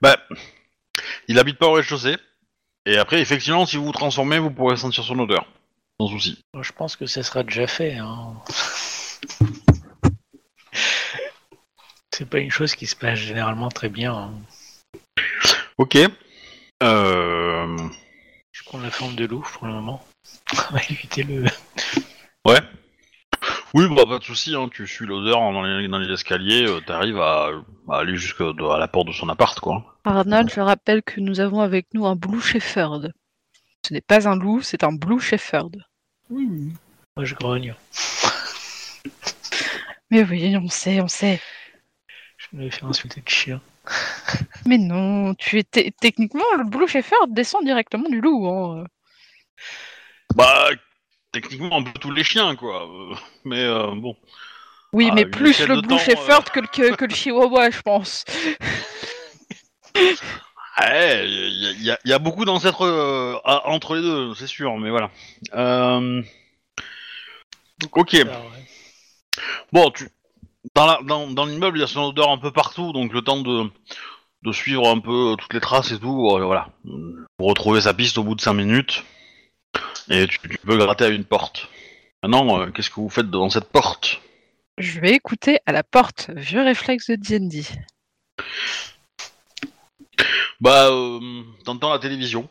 Bah, 0.00 0.16
il 1.28 1.38
habite 1.38 1.58
pas 1.58 1.66
au 1.66 1.72
rez-de-chaussée. 1.72 2.16
Et 2.86 2.96
après, 2.98 3.20
effectivement, 3.20 3.66
si 3.66 3.76
vous 3.76 3.84
vous 3.84 3.92
transformez, 3.92 4.38
vous 4.38 4.50
pourrez 4.50 4.76
sentir 4.76 5.02
son 5.04 5.18
odeur. 5.18 5.44
Sans 6.02 6.08
souci. 6.08 6.42
Moi, 6.52 6.64
je 6.64 6.72
pense 6.72 6.96
que 6.96 7.06
ça 7.06 7.22
sera 7.22 7.44
déjà 7.44 7.68
fait. 7.68 7.94
Hein. 7.94 8.34
C'est 12.12 12.28
pas 12.28 12.38
une 12.38 12.50
chose 12.50 12.74
qui 12.74 12.86
se 12.88 12.96
passe 12.96 13.20
généralement 13.20 13.68
très 13.68 13.88
bien. 13.88 14.12
hein. 14.12 14.32
Ok. 15.78 15.96
Euh... 16.82 17.76
Je 18.50 18.62
prends 18.64 18.80
la 18.80 18.90
forme 18.90 19.14
de 19.14 19.26
loup 19.26 19.46
pour 19.52 19.68
le 19.68 19.74
moment. 19.74 20.04
On 20.70 20.74
va 20.74 20.80
éviter 20.90 21.22
le. 21.22 21.44
Ouais. 22.44 22.58
Oui, 23.74 23.86
bah 23.94 24.02
pas 24.04 24.18
de 24.18 24.24
souci. 24.24 24.56
Hein, 24.56 24.68
tu 24.72 24.88
suis 24.88 25.06
l'odeur 25.06 25.38
dans 25.38 25.62
les, 25.62 25.86
dans 25.86 25.98
les 25.98 26.12
escaliers, 26.12 26.66
euh, 26.66 26.80
t'arrives 26.80 27.20
à, 27.20 27.48
à 27.88 27.98
aller 27.98 28.16
jusqu'à 28.16 28.46
à 28.46 28.78
la 28.78 28.88
porte 28.88 29.06
de 29.06 29.12
son 29.12 29.28
appart, 29.28 29.58
quoi. 29.60 29.96
Arnold, 30.04 30.50
je 30.52 30.60
rappelle 30.60 31.02
que 31.04 31.20
nous 31.20 31.38
avons 31.38 31.60
avec 31.60 31.86
nous 31.94 32.06
un 32.06 32.16
Blue 32.16 32.40
Shepherd. 32.40 33.12
Ce 33.86 33.94
n'est 33.94 34.00
pas 34.00 34.28
un 34.28 34.36
loup, 34.36 34.62
c'est 34.62 34.82
un 34.82 34.92
Blue 34.92 35.20
Shepherd. 35.20 35.76
Oui, 36.32 36.48
oui. 36.50 36.72
Moi, 37.14 37.26
je 37.26 37.34
grogne. 37.34 37.74
Mais 40.10 40.22
oui, 40.24 40.56
on 40.56 40.68
sait, 40.68 41.02
on 41.02 41.08
sait. 41.08 41.38
Je 42.38 42.56
me 42.56 42.70
fais 42.70 42.84
insulter 42.84 43.20
de 43.20 43.28
chien. 43.28 43.60
Mais 44.66 44.78
non, 44.78 45.34
tu 45.34 45.58
es 45.58 45.64
te- 45.64 45.90
techniquement 46.00 46.44
le 46.56 46.64
Blue 46.64 46.88
Shepherd 46.88 47.34
descend 47.34 47.64
directement 47.66 48.08
du 48.08 48.20
loup. 48.22 48.46
Hein. 48.48 48.86
Bah, 50.34 50.70
techniquement, 51.32 51.76
un 51.76 51.82
peu 51.82 51.92
tous 52.00 52.12
les 52.12 52.24
chiens, 52.24 52.56
quoi. 52.56 52.88
Euh, 52.88 53.14
mais 53.44 53.60
euh, 53.64 53.94
bon. 53.94 54.16
Oui, 54.94 55.08
Ah, 55.10 55.14
mais 55.14 55.26
plus 55.26 55.60
le 55.66 55.82
Blue 55.82 55.88
temps, 55.88 55.98
Shepherd 55.98 56.48
que, 56.48 56.60
le, 56.60 56.66
que, 56.66 56.94
que 56.94 57.04
le 57.04 57.14
Chihuahua, 57.14 57.70
je 57.70 57.80
pense. 57.82 58.24
Ouais, 60.80 61.28
il 61.28 61.62
y, 61.62 61.66
a- 61.66 61.72
y 61.72 61.90
a- 61.90 61.98
y 62.04 62.12
a 62.12 62.18
beaucoup 62.18 62.44
d'ancêtres 62.44 62.82
euh, 62.86 63.36
entre 63.44 63.94
les 63.94 64.00
deux, 64.02 64.34
c'est 64.34 64.46
sûr, 64.46 64.76
mais 64.78 64.90
voilà. 64.90 65.10
Euh... 65.54 66.22
Ok. 67.92 68.14
Ah, 68.14 68.40
ouais. 68.40 69.42
Bon, 69.72 69.90
tu... 69.90 70.08
dans 70.74 70.86
la- 70.86 71.00
dans, 71.04 71.28
dans 71.30 71.44
l'immeuble, 71.44 71.78
il 71.78 71.80
y 71.80 71.84
a 71.84 71.88
son 71.88 72.00
odeur 72.02 72.30
un 72.30 72.38
peu 72.38 72.52
partout, 72.52 72.92
donc 72.92 73.12
le 73.12 73.22
temps 73.22 73.40
de, 73.40 73.64
de 74.42 74.52
suivre 74.52 74.88
un 74.88 74.98
peu 74.98 75.34
toutes 75.38 75.52
les 75.52 75.60
traces 75.60 75.92
et 75.92 75.98
tout, 75.98 76.30
euh, 76.32 76.44
voilà. 76.44 76.68
Pour 77.36 77.48
retrouver 77.48 77.80
sa 77.82 77.92
piste 77.92 78.16
au 78.18 78.24
bout 78.24 78.34
de 78.34 78.40
5 78.40 78.54
minutes, 78.54 79.04
et 80.08 80.26
tu, 80.26 80.38
tu 80.38 80.58
peux 80.58 80.76
gratter 80.76 81.04
à 81.04 81.08
une 81.08 81.24
porte. 81.24 81.68
Maintenant, 82.22 82.60
euh, 82.60 82.70
qu'est-ce 82.70 82.88
que 82.90 83.00
vous 83.00 83.08
faites 83.10 83.30
devant 83.30 83.50
cette 83.50 83.68
porte? 83.70 84.20
Je 84.78 85.00
vais 85.00 85.10
écouter 85.12 85.58
à 85.66 85.72
la 85.72 85.82
porte. 85.82 86.30
Vieux 86.34 86.62
réflexe 86.62 87.10
de 87.10 87.16
D&D. 87.16 87.64
Bah, 90.62 90.90
euh, 90.90 91.42
t'entends 91.64 91.90
la 91.90 91.98
télévision, 91.98 92.48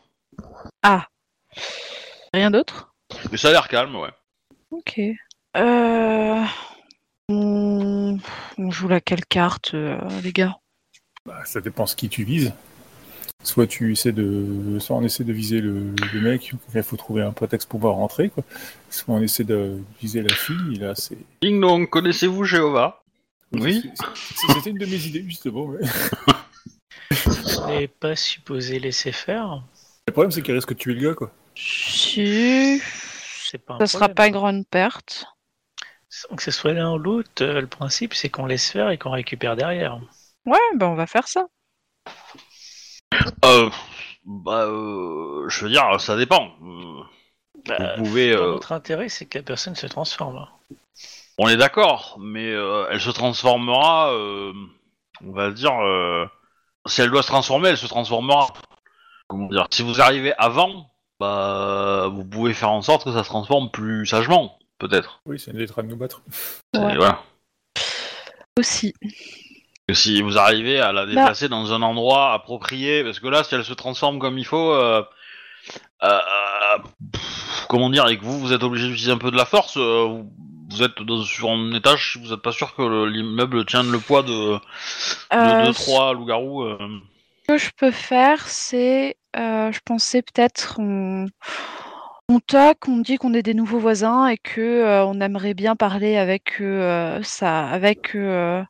Rien 2.34 2.50
d'autre? 2.50 2.92
Et 3.32 3.38
ça 3.38 3.48
a 3.48 3.52
l'air 3.52 3.68
calme, 3.68 3.96
ouais. 3.96 4.10
Ok. 4.70 5.00
Euh... 5.56 6.44
On... 7.30 8.18
on 8.58 8.70
joue 8.70 8.88
laquelle 8.88 9.24
carte, 9.24 9.72
euh, 9.72 9.98
les 10.22 10.32
gars? 10.32 10.56
Bah, 11.24 11.42
ça 11.46 11.62
dépend 11.62 11.86
ce 11.86 11.96
qui 11.96 12.10
tu 12.10 12.24
vises. 12.24 12.52
Soit 13.44 13.66
tu 13.66 13.92
essaies 13.92 14.12
de, 14.12 14.76
soit 14.78 14.94
on 14.96 15.02
essaie 15.02 15.24
de 15.24 15.32
viser 15.32 15.62
le, 15.62 15.94
le 16.12 16.20
mec, 16.20 16.52
il 16.74 16.82
faut 16.82 16.96
trouver 16.98 17.22
un 17.22 17.32
prétexte 17.32 17.66
pour 17.68 17.80
pouvoir 17.80 17.96
rentrer, 17.96 18.28
quoi. 18.28 18.44
Soit 18.90 19.14
on 19.14 19.22
essaie 19.22 19.44
de 19.44 19.78
viser 20.02 20.20
la 20.20 20.34
fille, 20.34 20.74
là 20.78 20.94
c'est. 20.94 21.16
Ding 21.40 21.60
dong, 21.62 21.88
connaissez-vous 21.88 22.44
Jéhovah? 22.44 23.02
Oui. 23.52 23.90
C'était 24.14 24.68
une 24.70 24.76
de 24.78 24.84
mes 24.86 25.06
idées 25.06 25.24
justement. 25.24 25.66
mais- 25.68 25.86
On 26.28 26.32
n'est 27.72 27.88
pas 27.88 28.16
supposé 28.16 28.78
laisser 28.78 29.12
faire. 29.12 29.62
Le 30.08 30.12
problème 30.12 30.30
c'est 30.30 30.42
qu'il 30.42 30.54
risque 30.54 30.70
de 30.70 30.74
tuer 30.78 30.94
le 30.94 31.08
gars, 31.08 31.14
quoi. 31.14 31.30
Si, 31.54 32.80
C'est 33.50 33.58
pas 33.58 33.74
un 33.74 33.78
ça 33.78 33.86
sera 33.86 34.08
problème. 34.08 34.14
pas 34.14 34.26
une 34.28 34.32
grande 34.34 34.66
perte. 34.68 35.26
Sans 36.08 36.36
que 36.36 36.42
ce 36.42 36.50
soit 36.50 36.72
l'un 36.74 36.92
ou 36.92 36.98
l'autre, 36.98 37.30
euh, 37.42 37.60
le 37.60 37.66
principe 37.66 38.14
c'est 38.14 38.28
qu'on 38.28 38.46
laisse 38.46 38.70
faire 38.70 38.90
et 38.90 38.98
qu'on 38.98 39.10
récupère 39.10 39.56
derrière. 39.56 39.98
Ouais, 40.46 40.58
ben 40.76 40.86
on 40.88 40.94
va 40.94 41.06
faire 41.06 41.28
ça. 41.28 41.46
Euh, 43.44 43.70
bah, 44.24 44.64
euh, 44.66 45.48
je 45.48 45.64
veux 45.64 45.70
dire, 45.70 46.00
ça 46.00 46.16
dépend. 46.16 46.52
Euh, 46.62 47.02
Bah, 47.66 47.94
Vous 47.96 48.04
pouvez, 48.04 48.32
euh, 48.32 48.52
Notre 48.52 48.72
intérêt 48.72 49.08
c'est 49.08 49.26
que 49.26 49.38
la 49.38 49.44
personne 49.44 49.74
se 49.76 49.86
transforme. 49.86 50.46
On 51.38 51.48
est 51.48 51.56
d'accord, 51.56 52.18
mais 52.20 52.50
euh, 52.50 52.86
elle 52.90 53.00
se 53.00 53.10
transformera, 53.10 54.12
euh, 54.12 54.52
on 55.24 55.32
va 55.32 55.50
dire, 55.50 55.74
euh, 55.80 56.26
si 56.86 57.00
elle 57.00 57.10
doit 57.10 57.22
se 57.22 57.28
transformer, 57.28 57.70
elle 57.70 57.76
se 57.76 57.86
transformera. 57.86 58.48
Comment 59.28 59.48
dire 59.48 59.66
Si 59.70 59.82
vous 59.82 60.00
arrivez 60.00 60.34
avant, 60.36 60.90
bah, 61.20 62.08
vous 62.12 62.24
pouvez 62.24 62.54
faire 62.54 62.70
en 62.70 62.82
sorte 62.82 63.04
que 63.04 63.12
ça 63.12 63.22
se 63.22 63.28
transforme 63.28 63.70
plus 63.70 64.06
sagement, 64.06 64.58
peut-être. 64.78 65.20
Oui, 65.26 65.38
c'est 65.38 65.52
une 65.52 65.58
lettre 65.58 65.78
à 65.78 65.82
nous 65.82 65.96
battre. 65.96 66.22
Ouais. 66.74 66.96
Voilà. 66.96 67.22
Aussi. 68.58 68.92
Que 69.88 69.94
si 69.94 70.20
vous 70.20 70.38
arrivez 70.38 70.80
à 70.80 70.92
la 70.92 71.06
déplacer 71.06 71.48
dans 71.48 71.72
un 71.72 71.82
endroit 71.82 72.32
approprié, 72.32 73.02
parce 73.02 73.20
que 73.20 73.28
là, 73.28 73.44
si 73.44 73.54
elle 73.54 73.64
se 73.64 73.72
transforme 73.72 74.18
comme 74.18 74.38
il 74.38 74.44
faut, 74.44 74.72
euh, 74.72 75.02
euh, 76.02 76.18
pff, 77.12 77.66
comment 77.68 77.90
dire, 77.90 78.06
et 78.08 78.18
que 78.18 78.24
vous, 78.24 78.38
vous 78.38 78.52
êtes 78.52 78.62
obligé 78.62 78.88
d'utiliser 78.88 79.12
un 79.12 79.18
peu 79.18 79.30
de 79.30 79.36
la 79.36 79.44
force, 79.44 79.76
euh, 79.76 80.06
vous, 80.08 80.30
vous 80.72 80.82
êtes 80.82 81.02
dans- 81.02 81.22
sur 81.22 81.50
un 81.50 81.72
étage, 81.72 82.18
vous 82.22 82.30
n'êtes 82.30 82.42
pas 82.42 82.52
sûr 82.52 82.74
que 82.74 82.82
le- 82.82 83.06
l'immeuble 83.06 83.64
tienne 83.66 83.90
le 83.90 83.98
poids 83.98 84.22
de, 84.22 84.54
de 84.54 84.58
Euh, 85.34 85.66
deux, 85.66 85.72
trois 85.72 86.14
loups-garous. 86.14 86.62
euh. 86.64 86.78
Ce 87.48 87.52
que 87.54 87.58
je 87.58 87.70
peux 87.76 87.90
faire, 87.90 88.46
c'est, 88.48 89.16
euh, 89.36 89.72
je 89.72 89.80
pensais 89.84 90.22
peut-être 90.22 90.76
on, 90.78 91.26
on 92.28 92.38
toque, 92.40 92.86
on 92.88 92.98
dit 92.98 93.16
qu'on 93.16 93.34
est 93.34 93.42
des 93.42 93.52
nouveaux 93.54 93.80
voisins 93.80 94.28
et 94.28 94.38
que 94.38 94.60
euh, 94.60 95.04
on 95.04 95.20
aimerait 95.20 95.54
bien 95.54 95.74
parler 95.76 96.16
avec 96.16 96.60
euh, 96.60 97.20
sa, 97.22 97.66
avec 97.68 98.14
euh, 98.14 98.62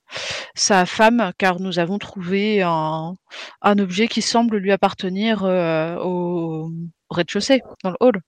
sa 0.55 0.87
femme, 0.87 1.33
car 1.39 1.61
nous 1.61 1.79
avons 1.79 1.99
trouvé 1.99 2.63
un, 2.63 3.15
un 3.61 3.79
objet 3.79 4.09
qui 4.09 4.23
semble 4.23 4.57
lui 4.57 4.73
appartenir 4.73 5.45
euh, 5.45 5.97
au, 5.97 6.71
au 7.11 7.15
rez-de-chaussée, 7.15 7.63
dans 7.85 7.91
le 7.91 7.97
hall. 8.01 8.21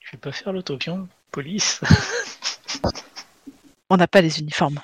Tu 0.00 0.16
veux 0.16 0.20
pas 0.20 0.32
faire 0.32 0.52
l'autopion 0.54 1.06
police 1.30 1.80
On 3.90 3.96
n'a 3.96 4.06
pas 4.06 4.20
les 4.20 4.38
uniformes. 4.40 4.78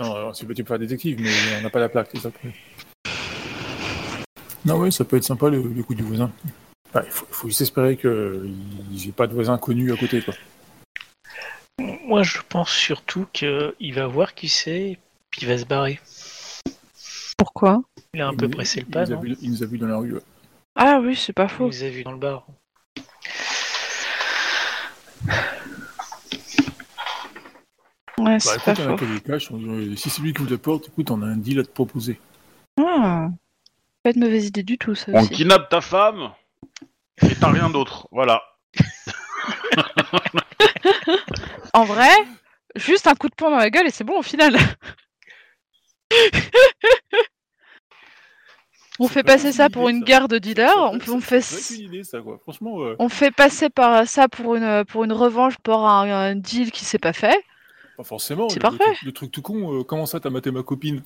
Non, 0.00 0.14
alors, 0.14 0.32
tu 0.34 0.46
peux, 0.46 0.54
faire 0.54 0.78
détective, 0.78 1.20
mais 1.20 1.30
on 1.58 1.62
n'a 1.62 1.70
pas 1.70 1.78
la 1.78 1.88
plaque, 1.90 2.08
c'est 2.12 2.20
ça. 2.20 2.30
Non, 4.64 4.78
oui, 4.78 4.90
ça 4.90 5.04
peut 5.04 5.16
être 5.18 5.24
sympa 5.24 5.48
le, 5.50 5.62
le 5.62 5.82
coup 5.82 5.94
du 5.94 6.02
voisin. 6.02 6.32
Enfin, 6.88 7.02
il 7.04 7.10
faut, 7.12 7.26
il 7.30 7.34
faut 7.34 7.48
juste 7.48 7.60
espérer 7.60 7.96
qu'il 7.96 8.54
n'y 8.90 9.08
ait 9.08 9.12
pas 9.12 9.26
de 9.26 9.34
voisin 9.34 9.58
connu 9.58 9.92
à 9.92 9.96
côté, 9.96 10.22
quoi. 10.22 10.34
Moi 11.78 12.22
je 12.22 12.38
pense 12.48 12.70
surtout 12.70 13.26
qu'il 13.32 13.92
va 13.94 14.06
voir 14.06 14.34
qui 14.34 14.48
c'est, 14.48 14.98
puis 15.30 15.42
il 15.42 15.48
va 15.48 15.58
se 15.58 15.64
barrer. 15.66 16.00
Pourquoi? 17.36 17.82
Il 18.14 18.22
a 18.22 18.28
un 18.28 18.32
Il 18.32 18.36
peu 18.38 18.46
nous- 18.46 18.52
pressé 18.52 18.80
le 18.80 18.86
il 18.86 18.90
pas, 18.92 19.04
nous 19.04 19.12
a 19.12 19.14
non? 19.16 19.20
vu- 19.20 19.36
Il 19.42 19.50
nous 19.50 19.62
a 19.62 19.66
vu 19.66 19.76
dans 19.76 19.86
la 19.88 19.98
rue. 19.98 20.14
ouais. 20.14 20.20
Ah 20.76 21.00
oui, 21.02 21.14
c'est 21.16 21.32
pas 21.34 21.44
Il 21.44 21.50
faux. 21.50 21.66
nous 21.66 21.82
a 21.82 21.88
vu 21.88 22.02
dans 22.02 22.12
le 22.12 22.18
bar. 22.18 22.46
Ouais, 28.18 28.24
Bah, 28.24 28.38
c'est 28.40 28.56
écoute, 28.56 29.04
dirait, 29.58 29.96
si 29.96 30.08
c'est 30.10 30.22
lui 30.22 30.32
qui 30.32 30.42
vous 30.42 30.52
apporte, 30.52 30.88
écoute, 30.88 31.10
on 31.10 31.20
a 31.22 31.26
un 31.26 31.36
deal 31.36 31.60
à 31.60 31.62
te 31.64 31.68
proposer. 31.70 32.18
Ah, 32.78 33.28
pas 34.02 34.12
de 34.12 34.18
mauvaise 34.18 34.46
idée 34.46 34.62
du 34.62 34.78
tout, 34.78 34.94
ça 34.94 35.12
On 35.12 35.20
aussi. 35.20 35.30
kidnappe 35.30 35.68
ta 35.68 35.80
femme 35.80 36.30
et 37.22 37.34
t'as 37.34 37.50
rien 37.50 37.70
d'autre. 37.70 38.08
Voilà. 38.10 38.42
En 41.74 41.84
vrai, 41.84 42.08
juste 42.74 43.06
un 43.06 43.14
coup 43.14 43.28
de 43.28 43.34
poing 43.34 43.50
dans 43.50 43.58
la 43.58 43.68
gueule 43.68 43.86
et 43.86 43.90
c'est 43.90 44.04
bon 44.04 44.18
au 44.18 44.22
final. 44.22 44.56
on 48.98 49.08
fait 49.08 49.22
pas 49.22 49.34
passer 49.34 49.52
ça 49.52 49.66
idée, 49.66 49.72
pour 49.74 49.90
une 49.90 49.98
ça. 50.00 50.04
guerre 50.06 50.28
de 50.28 50.38
dealers. 50.38 50.72
On, 50.76 51.20
fait, 51.20 51.42
idée, 51.72 52.02
ça, 52.02 52.20
quoi. 52.22 52.38
Franchement, 52.42 52.80
euh, 52.82 52.96
on 52.98 53.10
fait 53.10 53.30
passer 53.30 53.68
par 53.68 54.06
ça 54.08 54.28
pour 54.28 54.54
une 54.54 54.84
pour 54.86 55.04
une 55.04 55.12
revanche 55.12 55.58
pour 55.58 55.86
un, 55.86 56.10
un 56.10 56.34
deal 56.34 56.70
qui 56.70 56.86
s'est 56.86 56.98
pas 56.98 57.12
fait. 57.12 57.44
Pas 57.96 58.04
forcément. 58.04 58.48
C'est 58.48 58.56
le- 58.56 58.60
parfait. 58.62 58.78
Le, 58.78 58.94
truc- 58.94 59.02
le 59.02 59.12
truc 59.12 59.32
tout 59.32 59.42
con, 59.42 59.80
euh, 59.80 59.84
comment 59.84 60.06
ça, 60.06 60.20
t'as 60.20 60.30
maté 60.30 60.50
ma 60.50 60.62
copine? 60.62 61.02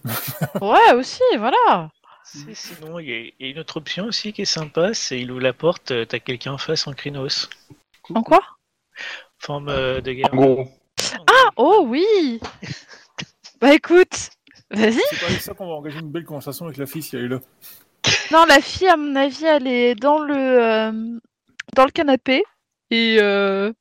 Ouais, 0.60 0.92
aussi, 0.94 1.22
voilà. 1.38 1.90
Si, 2.24 2.44
sinon, 2.54 2.98
il 2.98 3.08
y, 3.08 3.12
a- 3.12 3.18
il 3.18 3.34
y 3.40 3.44
a 3.46 3.48
une 3.48 3.58
autre 3.58 3.76
option 3.78 4.06
aussi 4.06 4.32
qui 4.32 4.42
est 4.42 4.44
sympa, 4.46 4.92
c'est 4.94 5.18
il 5.20 5.30
ouvre 5.30 5.40
la 5.40 5.52
porte, 5.52 5.90
euh, 5.90 6.04
t'as 6.04 6.18
quelqu'un 6.18 6.52
en 6.52 6.58
face 6.58 6.86
en 6.86 6.92
crinos. 6.92 7.48
En 8.14 8.22
quoi? 8.22 8.40
Forme 9.38 9.68
euh, 9.68 10.00
de 10.00 10.12
guerre. 10.12 10.28
En 10.32 10.36
gros. 10.36 10.68
Ah, 11.26 11.50
oh 11.56 11.84
oui. 11.86 12.40
bah 13.60 13.72
écoute, 13.74 14.30
vas-y. 14.70 15.00
C'est 15.10 15.20
pas 15.20 15.26
avec 15.26 15.40
ça 15.40 15.54
qu'on 15.54 15.66
va 15.66 15.72
engager 15.74 15.98
une 16.00 16.10
belle 16.10 16.24
conversation 16.24 16.66
avec 16.66 16.76
la 16.76 16.86
fille 16.86 17.02
si 17.02 17.16
elle 17.16 17.24
est 17.24 17.28
là. 17.28 17.40
Non, 18.32 18.44
la 18.46 18.60
fille, 18.60 18.88
à 18.88 18.96
mon 18.96 19.16
avis, 19.16 19.44
elle 19.44 19.66
est 19.66 19.94
dans 19.94 20.18
le 20.18 20.34
euh, 20.36 20.92
dans 21.74 21.84
le 21.84 21.90
canapé 21.90 22.44
et 22.90 23.16
euh, 23.20 23.72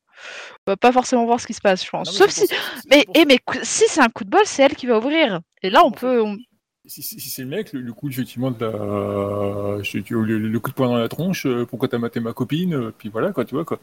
va 0.69 0.77
pas 0.77 0.91
forcément 0.91 1.25
voir 1.25 1.39
ce 1.39 1.47
qui 1.47 1.53
se 1.53 1.61
passe, 1.61 1.83
je 1.85 1.89
pense. 1.89 2.07
Non, 2.11 2.13
Sauf 2.17 2.29
si, 2.31 2.47
ça- 2.47 2.55
mais 2.89 3.03
pour 3.05 3.13
eh, 3.15 3.19
ça- 3.19 3.25
mais 3.27 3.39
si 3.63 3.83
c'est 3.87 4.01
un 4.01 4.09
coup 4.09 4.23
de 4.23 4.29
bol, 4.29 4.41
c'est 4.45 4.63
elle 4.63 4.75
qui 4.75 4.85
va 4.87 4.97
ouvrir. 4.97 5.39
Et 5.61 5.69
là, 5.69 5.83
on 5.83 5.87
En 5.87 5.91
fait, 5.91 5.99
peut, 5.99 6.21
on- 6.21 6.37
Si, 6.85 7.03
si- 7.03 7.19
si 7.19 7.29
c'est 7.29 7.43
le 7.43 7.49
mec, 7.49 7.71
le, 7.73 7.81
le 7.81 7.93
coup 7.93 8.09
effectivement 8.09 8.49
de 8.49 8.65
la, 8.65 9.83
je- 9.83 9.99
tu- 9.99 10.15
le, 10.15 10.39
le 10.39 10.59
coup 10.59 10.69
de 10.71 10.75
poing 10.75 10.87
dans 10.87 10.97
la 10.97 11.07
tronche, 11.09 11.45
euh, 11.45 11.65
pourquoi 11.65 11.87
t'as 11.87 11.99
maté 11.99 12.19
ma 12.19 12.33
copine, 12.33 12.73
euh, 12.73 12.93
puis 12.97 13.09
voilà 13.09 13.31
quoi, 13.31 13.45
tu 13.45 13.53
vois 13.53 13.63
quoi. 13.65 13.79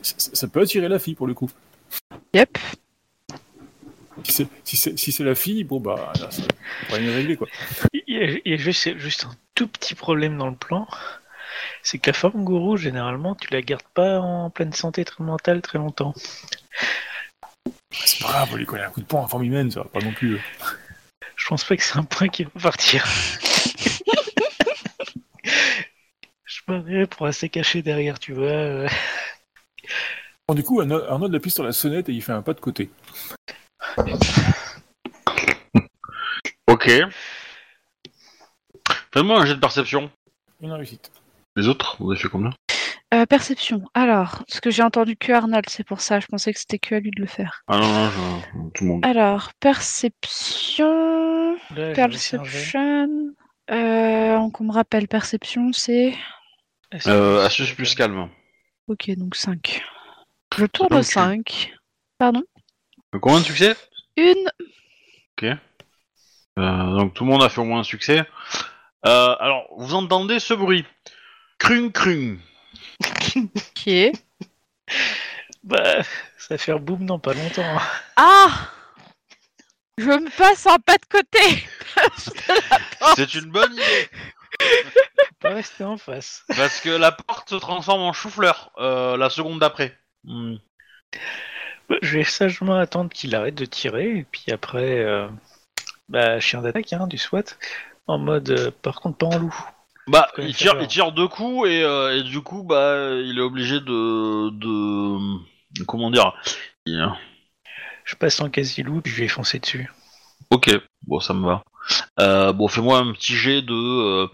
Ça, 0.00 0.14
ça- 0.16 0.30
ça 0.34 0.48
peut 0.48 0.60
attirer 0.60 0.88
la 0.88 0.98
fille 0.98 1.14
pour 1.14 1.26
le 1.26 1.34
coup. 1.34 1.50
Yep. 2.34 2.56
Si 4.24 4.32
c'est 4.32 4.46
si 4.64 4.76
c'est 4.76 4.96
si 4.96 5.22
la 5.22 5.34
fille, 5.34 5.64
bon 5.64 5.78
bah 5.80 6.12
là, 6.18 6.28
c'est 6.30 6.46
problème 6.88 7.10
est 7.10 7.14
réglé 7.14 7.36
quoi. 7.36 7.46
Il 7.92 8.02
y 8.14 8.16
a, 8.18 8.30
il 8.30 8.52
y 8.52 8.54
a 8.54 8.56
juste, 8.56 8.96
juste 8.96 9.24
un 9.24 9.34
tout 9.54 9.68
petit 9.68 9.94
problème 9.94 10.38
dans 10.38 10.48
le 10.48 10.56
plan. 10.56 10.86
C'est 11.82 11.98
que 11.98 12.10
la 12.10 12.14
forme 12.14 12.44
gourou, 12.44 12.76
généralement, 12.76 13.34
tu 13.34 13.48
la 13.52 13.62
gardes 13.62 13.82
pas 13.94 14.18
en 14.20 14.50
pleine 14.50 14.72
santé 14.72 15.04
très 15.04 15.22
mentale 15.24 15.62
très 15.62 15.78
longtemps. 15.78 16.14
C'est 17.90 18.22
pas 18.22 18.28
grave, 18.28 18.48
on 18.52 18.56
lui 18.56 18.66
connaît 18.66 18.84
un 18.84 18.90
coup 18.90 19.00
de 19.00 19.06
poing 19.06 19.22
en 19.22 19.28
forme 19.28 19.44
humaine, 19.44 19.70
ça 19.70 19.80
va 19.80 19.88
pas 19.88 20.00
non 20.00 20.12
plus. 20.12 20.34
euh. 20.36 20.40
Je 21.36 21.46
pense 21.48 21.64
pas 21.64 21.76
que 21.76 21.82
c'est 21.82 21.96
un 21.98 22.04
point 22.04 22.28
qui 22.28 22.44
va 22.44 22.50
partir. 22.60 23.04
Je 26.44 26.60
m'arrête 26.68 27.10
pour 27.10 27.26
rester 27.26 27.48
caché 27.48 27.82
derrière, 27.82 28.18
tu 28.18 28.32
vois. 28.32 28.46
euh. 28.46 28.88
Bon, 30.48 30.54
du 30.54 30.62
coup, 30.62 30.80
Arnaud, 30.80 31.02
Arnaud 31.04 31.34
appuie 31.34 31.50
sur 31.50 31.64
la 31.64 31.72
sonnette 31.72 32.08
et 32.08 32.12
il 32.12 32.22
fait 32.22 32.32
un 32.32 32.42
pas 32.42 32.54
de 32.54 32.60
côté. 32.60 32.90
Ok. 36.68 36.90
Faites-moi 39.12 39.40
un 39.40 39.46
jet 39.46 39.54
de 39.54 39.60
perception. 39.60 40.10
Une 40.60 40.72
réussite. 40.72 41.10
Les 41.56 41.68
autres, 41.68 41.96
vous 42.00 42.10
avez 42.12 42.20
fait 42.20 42.28
combien? 42.28 42.50
Euh, 43.14 43.24
perception. 43.24 43.82
Alors, 43.94 44.42
ce 44.48 44.60
que 44.60 44.70
j'ai 44.70 44.82
entendu 44.82 45.16
que 45.16 45.32
Arnold, 45.32 45.66
c'est 45.68 45.84
pour 45.86 46.00
ça. 46.00 46.20
Je 46.20 46.26
pensais 46.26 46.52
que 46.52 46.58
c'était 46.58 46.78
que 46.78 46.94
à 46.96 47.00
lui 47.00 47.10
de 47.10 47.20
le 47.20 47.26
faire. 47.26 47.62
Ah 47.68 47.78
non, 47.78 47.88
non, 47.88 48.10
je- 48.10 48.70
tout 48.74 48.84
le 48.84 48.90
monde. 48.90 49.06
Alors, 49.06 49.52
perception, 49.60 51.54
Là, 51.74 51.92
perception. 51.94 53.32
Euh, 53.70 54.50
qu'on 54.50 54.64
me 54.64 54.72
rappelle, 54.72 55.08
perception, 55.08 55.72
c'est. 55.72 56.14
Euh, 57.06 57.44
astuce 57.44 57.72
plus 57.72 57.94
calme. 57.94 58.28
Ok, 58.88 59.10
donc 59.16 59.34
5. 59.34 59.82
Je 60.56 60.66
tourne 60.66 60.88
Donc, 60.90 61.00
au 61.00 61.02
5. 61.02 61.72
Pardon? 62.18 62.42
Euh, 63.14 63.18
Combien 63.18 63.40
de 63.40 63.44
succès? 63.44 63.74
Une. 64.16 64.48
Euh, 66.58 66.96
donc 66.96 67.12
tout 67.14 67.24
le 67.24 67.30
monde 67.30 67.42
a 67.42 67.48
fait 67.48 67.60
au 67.60 67.64
moins 67.64 67.80
un 67.80 67.84
succès. 67.84 68.24
Euh, 69.06 69.36
alors, 69.40 69.66
vous 69.76 69.94
entendez 69.94 70.38
ce 70.40 70.54
bruit? 70.54 70.84
Crung 71.58 71.90
crung. 71.92 72.38
Qui 73.74 73.90
est. 73.98 74.12
Bah, 75.64 76.02
ça 76.38 76.54
va 76.54 76.58
faire 76.58 76.78
boum 76.80 77.06
dans 77.06 77.18
pas 77.18 77.34
longtemps. 77.34 77.78
Ah 78.16 78.70
Je 79.98 80.04
me 80.04 80.30
passe 80.36 80.66
un 80.66 80.78
pas 80.78 80.96
de 80.96 81.06
côté 81.08 81.66
C'est 83.16 83.34
une 83.34 83.50
bonne 83.50 83.72
idée 83.72 84.10
Faut 84.60 85.34
pas 85.40 85.50
rester 85.54 85.84
en 85.84 85.96
face. 85.96 86.44
parce 86.56 86.80
que 86.80 86.90
la 86.90 87.10
porte 87.12 87.50
se 87.50 87.54
transforme 87.56 88.02
en 88.02 88.12
chou-fleur 88.12 88.70
euh, 88.78 89.16
la 89.16 89.28
seconde 89.30 89.58
d'après. 89.60 89.98
Hmm. 90.24 90.56
Bah, 91.88 91.96
Je 92.02 92.18
vais 92.18 92.24
sagement 92.24 92.78
attendre 92.78 93.10
qu'il 93.10 93.34
arrête 93.34 93.54
de 93.54 93.64
tirer, 93.64 94.18
et 94.18 94.24
puis 94.24 94.44
après, 94.52 94.98
euh, 95.00 95.28
bah, 96.08 96.38
chien 96.40 96.62
d'attaque, 96.62 96.92
hein, 96.92 97.06
du 97.06 97.18
SWAT, 97.18 97.44
en 98.06 98.18
mode, 98.18 98.50
euh, 98.50 98.70
par 98.82 99.00
contre, 99.00 99.18
pas 99.18 99.26
en 99.26 99.38
loup. 99.38 99.54
Bah, 100.08 100.28
il 100.38 100.54
tire, 100.54 100.72
il 100.74 100.78
peur. 100.78 100.86
tire 100.86 101.12
deux 101.12 101.28
coups 101.28 101.68
et, 101.68 101.82
euh, 101.82 102.16
et 102.16 102.22
du 102.22 102.40
coup, 102.40 102.62
bah, 102.62 103.10
il 103.24 103.38
est 103.38 103.42
obligé 103.42 103.80
de, 103.80 104.50
de, 104.50 105.84
comment 105.86 106.10
dire 106.10 106.32
il- 106.86 107.08
Je 108.04 108.14
passe 108.14 108.40
en 108.40 108.48
quasi-loup, 108.48 109.00
puis 109.00 109.12
je 109.12 109.22
vais 109.22 109.28
foncer 109.28 109.58
dessus. 109.58 109.90
Ok, 110.50 110.70
bon, 111.06 111.18
ça 111.18 111.34
me 111.34 111.44
va. 111.44 111.64
Euh, 112.20 112.52
bon, 112.52 112.68
fais-moi 112.68 112.98
un 112.98 113.12
petit 113.12 113.34
jet 113.34 113.62
de, 113.62 113.72
euh, 113.74 114.28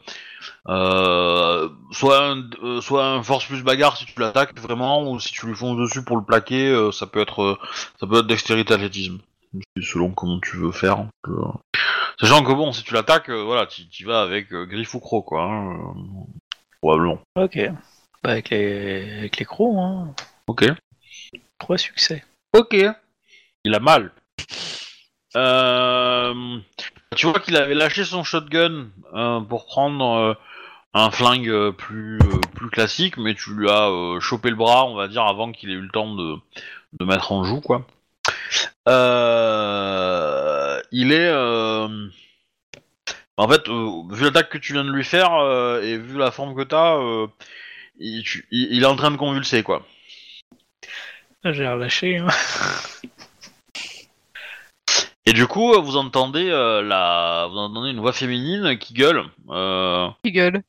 euh, 0.69 1.69
soit 1.91 2.23
un, 2.23 2.81
soit 2.83 3.07
un 3.07 3.23
force 3.23 3.47
plus 3.47 3.63
bagarre 3.63 3.97
si 3.97 4.05
tu 4.05 4.19
l'attaques 4.21 4.59
vraiment, 4.61 5.11
ou 5.11 5.21
si 5.21 5.33
tu 5.33 5.47
lui 5.47 5.55
fonces 5.55 5.79
dessus 5.79 6.05
pour 6.05 6.19
le 6.19 6.25
plaquer, 6.25 6.91
ça 6.93 7.07
peut 7.07 7.21
être, 7.21 7.59
ça 7.99 8.07
peut 8.07 8.19
être 8.19 8.27
dextérité 8.27 8.75
athlétisme, 8.75 9.19
selon 9.81 10.11
comment 10.13 10.41
tu 10.41 10.57
veux 10.57 10.73
faire. 10.73 11.07
euh. 11.29 11.45
Sachant 12.21 12.45
que 12.45 12.53
bon, 12.53 12.73
si 12.73 12.83
tu 12.85 12.95
l'attaques, 12.95 13.31
euh, 13.31 13.43
voilà, 13.43 13.67
tu 13.67 13.83
y 13.83 14.05
vas 14.05 14.23
avec 14.23 14.53
euh, 14.53 14.67
griffe 14.67 14.95
ou 14.95 15.01
croc, 15.01 15.25
quoi. 15.27 15.45
hein, 15.45 15.73
euh, 15.73 16.25
probablement. 16.81 17.19
Ok. 17.37 17.59
Bah, 18.23 18.31
avec 18.31 18.51
les, 18.51 19.19
avec 19.19 19.37
les 19.39 19.45
crocs, 19.45 19.75
hein. 19.77 20.15
Ok. 20.47 20.65
Trois 21.59 21.79
succès. 21.79 22.25
Ok. 22.57 22.77
Il 23.65 23.75
a 23.75 23.81
mal. 23.81 24.13
Euh, 25.37 26.59
tu 27.17 27.27
vois 27.27 27.41
qu'il 27.41 27.57
avait 27.57 27.75
lâché 27.75 28.05
son 28.05 28.23
shotgun 28.23 28.89
euh, 29.15 29.41
pour 29.41 29.67
prendre 29.67 30.05
euh, 30.05 30.35
un 30.95 31.11
flingue 31.11 31.49
euh, 31.49 31.73
plus 31.73 32.19
euh, 32.19 32.41
plus 32.55 32.69
classique, 32.69 33.17
mais 33.17 33.35
tu 33.35 33.55
lui 33.55 33.71
as 33.71 33.89
euh, 33.89 34.21
chopé 34.21 34.51
le 34.51 34.57
bras, 34.57 34.85
on 34.85 34.95
va 34.95 35.09
dire, 35.09 35.23
avant 35.25 35.51
qu'il 35.53 35.71
ait 35.71 35.75
eu 35.75 35.81
le 35.81 35.89
temps 35.91 36.15
de, 36.15 36.37
de 37.01 37.05
mettre 37.05 37.33
en 37.33 37.45
joue, 37.45 37.61
quoi. 37.61 37.87
Euh, 38.89 40.81
il 40.93 41.13
est... 41.13 41.29
euh, 41.29 42.09
En 43.37 43.49
fait, 43.49 43.69
euh, 43.69 43.91
vu 44.11 44.25
l'attaque 44.25 44.49
que 44.51 44.59
tu 44.59 44.73
viens 44.75 44.85
de 44.85 44.91
lui 44.93 45.05
faire 45.05 45.35
euh, 45.35 45.81
et 45.83 45.97
vu 45.99 46.19
la 46.19 46.31
forme 46.31 46.55
que 46.55 46.63
t'as, 46.63 46.97
euh, 46.99 47.27
il, 47.99 48.23
tu- 48.25 48.47
il- 48.51 48.73
il 48.73 48.83
est 48.83 48.87
en 48.87 48.97
train 48.97 49.11
de 49.11 49.17
convulser, 49.17 49.63
quoi. 49.63 49.87
Ah, 51.45 51.53
J'ai 51.53 51.67
relâché. 51.69 52.19
Hein. 52.19 52.29
Et 55.25 55.33
du 55.33 55.47
coup, 55.47 55.81
vous 55.81 55.97
entendez 55.97 56.51
euh, 56.51 56.83
la, 56.83 57.47
vous 57.49 57.57
entendez 57.57 57.91
une 57.91 58.01
voix 58.01 58.13
féminine 58.13 58.77
qui 58.77 58.93
gueule. 58.93 59.23
Euh... 59.51 60.09
Qui 60.25 60.33
gueule? 60.33 60.63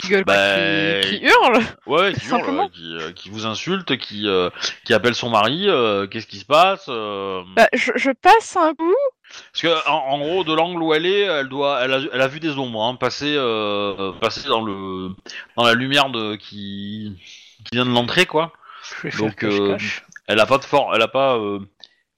Qui 0.00 0.08
gueule 0.08 0.24
Bah, 0.24 1.00
qui, 1.02 1.18
qui 1.18 1.24
hurle 1.26 1.60
Ouais, 1.86 2.12
qui 2.14 2.26
hurle, 2.26 2.40
Simplement. 2.40 2.64
euh, 2.64 2.68
qui, 2.68 2.96
euh, 2.96 3.12
qui 3.12 3.28
vous 3.30 3.44
insulte, 3.46 3.96
qui, 3.98 4.26
euh, 4.26 4.48
qui 4.84 4.94
appelle 4.94 5.14
son 5.14 5.28
mari. 5.30 5.68
euh, 5.68 6.06
Qu'est-ce 6.06 6.26
qui 6.26 6.38
se 6.38 6.44
passe 6.46 6.86
euh, 6.88 7.42
bah, 7.56 7.68
je, 7.74 7.92
je 7.96 8.10
passe 8.10 8.56
un 8.56 8.72
bout. 8.72 8.94
Parce 9.52 9.62
que 9.62 9.88
en, 9.88 9.94
en 10.14 10.18
gros, 10.18 10.44
de 10.44 10.52
l'angle 10.54 10.82
où 10.82 10.92
elle 10.94 11.06
est, 11.06 11.20
elle 11.22 11.48
doit, 11.48 11.80
elle 11.84 11.92
a, 11.92 12.00
elle 12.12 12.20
a 12.20 12.28
vu 12.28 12.40
des 12.40 12.56
ombres 12.58 12.82
hein, 12.82 12.96
passer, 12.96 13.34
euh, 13.36 14.12
passer 14.12 14.48
dans 14.48 14.62
le, 14.62 15.10
dans 15.56 15.64
la 15.64 15.74
lumière 15.74 16.10
de 16.10 16.36
qui, 16.36 17.18
qui 17.64 17.70
vient 17.76 17.86
de 17.86 17.90
l'entrée, 17.90 18.26
quoi. 18.26 18.52
Je 18.82 19.02
vais 19.02 19.10
faire 19.10 19.20
Donc, 19.26 19.44
euh. 19.44 19.76
Elle 20.26 20.40
a 20.40 20.46
pas 20.46 20.58
de 20.58 20.64
fort, 20.64 20.92
elle 20.94 21.02
a 21.02 21.08
pas, 21.08 21.36
euh, 21.36 21.58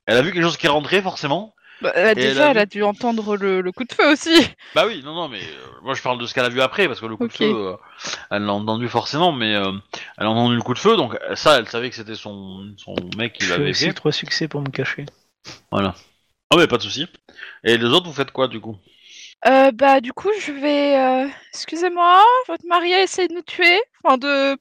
elle 0.06 0.16
a 0.16 0.22
vu 0.22 0.32
quelque 0.32 0.42
chose 0.42 0.56
qui 0.56 0.66
est 0.66 0.70
rentré 0.70 1.00
forcément. 1.02 1.53
Bah, 1.80 1.92
elle 1.94 2.14
déjà, 2.14 2.46
a 2.48 2.50
elle 2.52 2.58
a 2.58 2.66
dû 2.66 2.82
entendre 2.82 3.36
le, 3.36 3.60
le 3.60 3.72
coup 3.72 3.84
de 3.84 3.92
feu 3.92 4.10
aussi. 4.12 4.34
Bah 4.74 4.86
oui, 4.86 5.02
non, 5.04 5.14
non, 5.14 5.28
mais 5.28 5.40
euh, 5.40 5.66
moi 5.82 5.94
je 5.94 6.02
parle 6.02 6.18
de 6.18 6.26
ce 6.26 6.32
qu'elle 6.32 6.44
a 6.44 6.48
vu 6.48 6.60
après, 6.62 6.86
parce 6.88 7.00
que 7.00 7.06
le 7.06 7.16
coup 7.16 7.28
de 7.28 7.32
feu, 7.32 7.44
euh, 7.44 7.76
elle 8.30 8.42
l'a 8.44 8.52
entendu 8.54 8.88
forcément, 8.88 9.32
mais 9.32 9.54
euh, 9.54 9.72
elle 10.18 10.26
a 10.26 10.30
entendu 10.30 10.56
le 10.56 10.62
coup 10.62 10.74
de 10.74 10.78
feu, 10.78 10.96
donc 10.96 11.18
ça, 11.34 11.58
elle 11.58 11.68
savait 11.68 11.90
que 11.90 11.96
c'était 11.96 12.14
son, 12.14 12.72
son 12.78 12.94
mec 13.18 13.34
qui 13.34 13.46
l'avait 13.46 13.74
fait. 13.74 13.92
trois 13.92 14.12
succès 14.12 14.48
pour 14.48 14.60
me 14.62 14.70
cacher. 14.70 15.04
Voilà. 15.70 15.94
Ah 16.50 16.56
mais 16.56 16.66
pas 16.66 16.76
de 16.78 16.82
souci. 16.82 17.06
Et 17.64 17.76
les 17.76 17.84
autres, 17.86 18.06
vous 18.06 18.12
faites 18.14 18.30
quoi 18.30 18.48
du 18.48 18.60
coup? 18.60 18.76
Euh, 19.46 19.70
bah, 19.72 20.00
du 20.00 20.12
coup, 20.12 20.30
je 20.40 20.52
vais. 20.52 20.96
euh, 20.98 21.28
Excusez-moi, 21.52 22.22
votre 22.48 22.64
mari 22.66 22.94
a 22.94 23.02
essayé 23.02 23.28
de 23.28 23.34
nous 23.34 23.42
tuer. 23.42 23.78
Enfin, 24.02 24.16
de. 24.16 24.56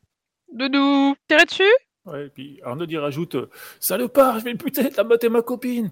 de 0.53 0.68
nous 0.68 1.16
tirer 1.30 1.45
dessus. 1.45 1.64
Ouais, 2.06 2.26
et 2.26 2.30
puis 2.30 2.60
Arnaud 2.64 2.86
il 2.86 2.97
rajoute 2.97 3.38
Salopard, 3.80 4.39
je 4.39 4.43
vais 4.43 4.51
le 4.51 4.58
buter, 4.58 4.89
t'as 4.89 5.04
maté 5.04 5.30
ma 5.30 5.41
copine 5.41 5.91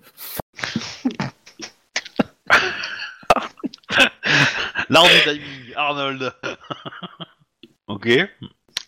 L'art 4.90 5.06
du 5.06 5.22
timing, 5.24 5.74
Arnold. 5.76 6.34
ok. 7.88 8.10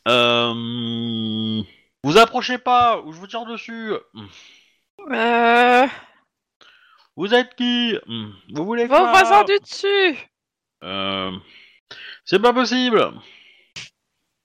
Euh... 0.07 1.63
Vous 2.03 2.17
approchez 2.17 2.57
pas, 2.57 2.99
ou 3.01 3.13
je 3.13 3.19
vous 3.19 3.27
tire 3.27 3.45
dessus. 3.45 3.93
Euh. 5.11 5.87
Vous 7.15 7.33
êtes 7.33 7.55
qui? 7.55 7.97
Vous 8.53 8.65
voulez 8.65 8.85
Vos 8.85 8.97
quoi? 8.97 9.11
voisins 9.11 9.45
du 9.45 9.57
dessus. 9.59 10.17
Euh... 10.83 11.31
C'est 12.25 12.41
pas 12.41 12.51
possible. 12.51 13.11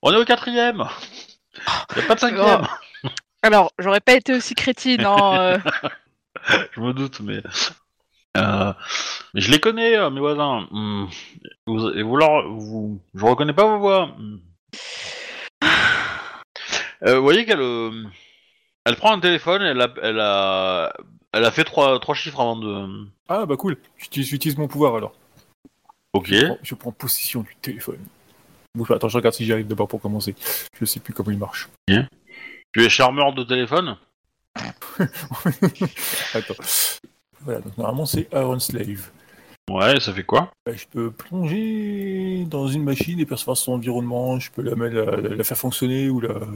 On 0.02 0.12
est 0.12 0.16
au 0.16 0.24
quatrième. 0.24 0.84
Y 1.96 2.00
a 2.00 2.02
pas 2.06 2.14
de 2.14 2.20
cinquième. 2.20 2.66
Alors, 3.42 3.72
j'aurais 3.78 4.00
pas 4.00 4.14
été 4.14 4.34
aussi 4.34 4.54
crétine, 4.54 5.04
hein. 5.04 5.38
euh. 5.38 5.58
Je 6.72 6.80
me 6.80 6.92
doute, 6.92 7.20
mais. 7.20 7.42
Euh, 8.36 8.72
je 9.34 9.50
les 9.50 9.60
connais, 9.60 9.96
euh, 9.96 10.10
mes 10.10 10.20
voisins. 10.20 10.66
Hmm. 10.70 11.06
Vous, 11.66 11.88
et 11.90 12.02
vous 12.02 12.16
leur, 12.16 12.48
vous, 12.48 13.00
je 13.14 13.24
reconnais 13.24 13.52
pas 13.52 13.66
vos 13.66 13.78
voix. 13.78 14.14
Hmm. 14.18 14.38
Euh, 17.04 17.16
vous 17.16 17.22
voyez 17.22 17.44
qu'elle, 17.44 17.60
euh, 17.60 18.04
elle 18.84 18.96
prend 18.96 19.12
un 19.12 19.20
téléphone, 19.20 19.62
elle 19.62 19.80
a, 19.80 19.88
elle 20.02 20.20
a, 20.20 20.92
elle 21.32 21.44
a 21.44 21.50
fait 21.50 21.64
trois, 21.64 22.00
trois 22.00 22.14
chiffres 22.14 22.40
avant 22.40 22.56
de. 22.56 23.06
Ah 23.28 23.46
bah 23.46 23.56
cool, 23.56 23.76
j'utilise 23.96 24.28
j'utilise 24.28 24.58
mon 24.58 24.66
pouvoir 24.66 24.96
alors. 24.96 25.12
Ok. 26.12 26.28
Je, 26.32 26.46
prends, 26.46 26.58
je 26.62 26.74
prends 26.74 26.92
possession 26.92 27.42
du 27.42 27.54
téléphone. 27.62 28.04
Bouge 28.74 28.88
pas, 28.88 28.96
attends, 28.96 29.08
je 29.08 29.16
regarde 29.16 29.34
si 29.34 29.44
j'y 29.44 29.52
arrive 29.52 29.66
d'abord 29.66 29.88
pour 29.88 30.00
commencer. 30.00 30.34
Je 30.78 30.84
sais 30.84 31.00
plus 31.00 31.12
comment 31.12 31.30
il 31.30 31.38
marche. 31.38 31.68
Tu 31.88 32.84
es 32.84 32.88
charmeur 32.88 33.32
de 33.32 33.44
téléphone? 33.44 33.96
Attends. 36.34 36.54
Voilà, 37.40 37.60
donc 37.60 37.76
normalement 37.78 38.06
c'est 38.06 38.28
Iron 38.32 38.58
Slave. 38.58 39.10
Ouais, 39.70 40.00
ça 40.00 40.12
fait 40.12 40.24
quoi? 40.24 40.50
Bah, 40.66 40.72
je 40.74 40.84
peux 40.90 41.10
plonger 41.10 42.44
dans 42.46 42.68
une 42.68 42.82
machine 42.84 43.20
et 43.20 43.26
percevoir 43.26 43.56
son 43.56 43.72
environnement, 43.72 44.38
je 44.40 44.50
peux 44.50 44.62
la, 44.62 44.74
mettre- 44.74 44.94
la, 44.96 45.16
la- 45.28 45.34
la 45.36 45.44
faire 45.44 45.56
fonctionner 45.58 46.08
ou, 46.08 46.20
la, 46.20 46.30
la- 46.34 46.46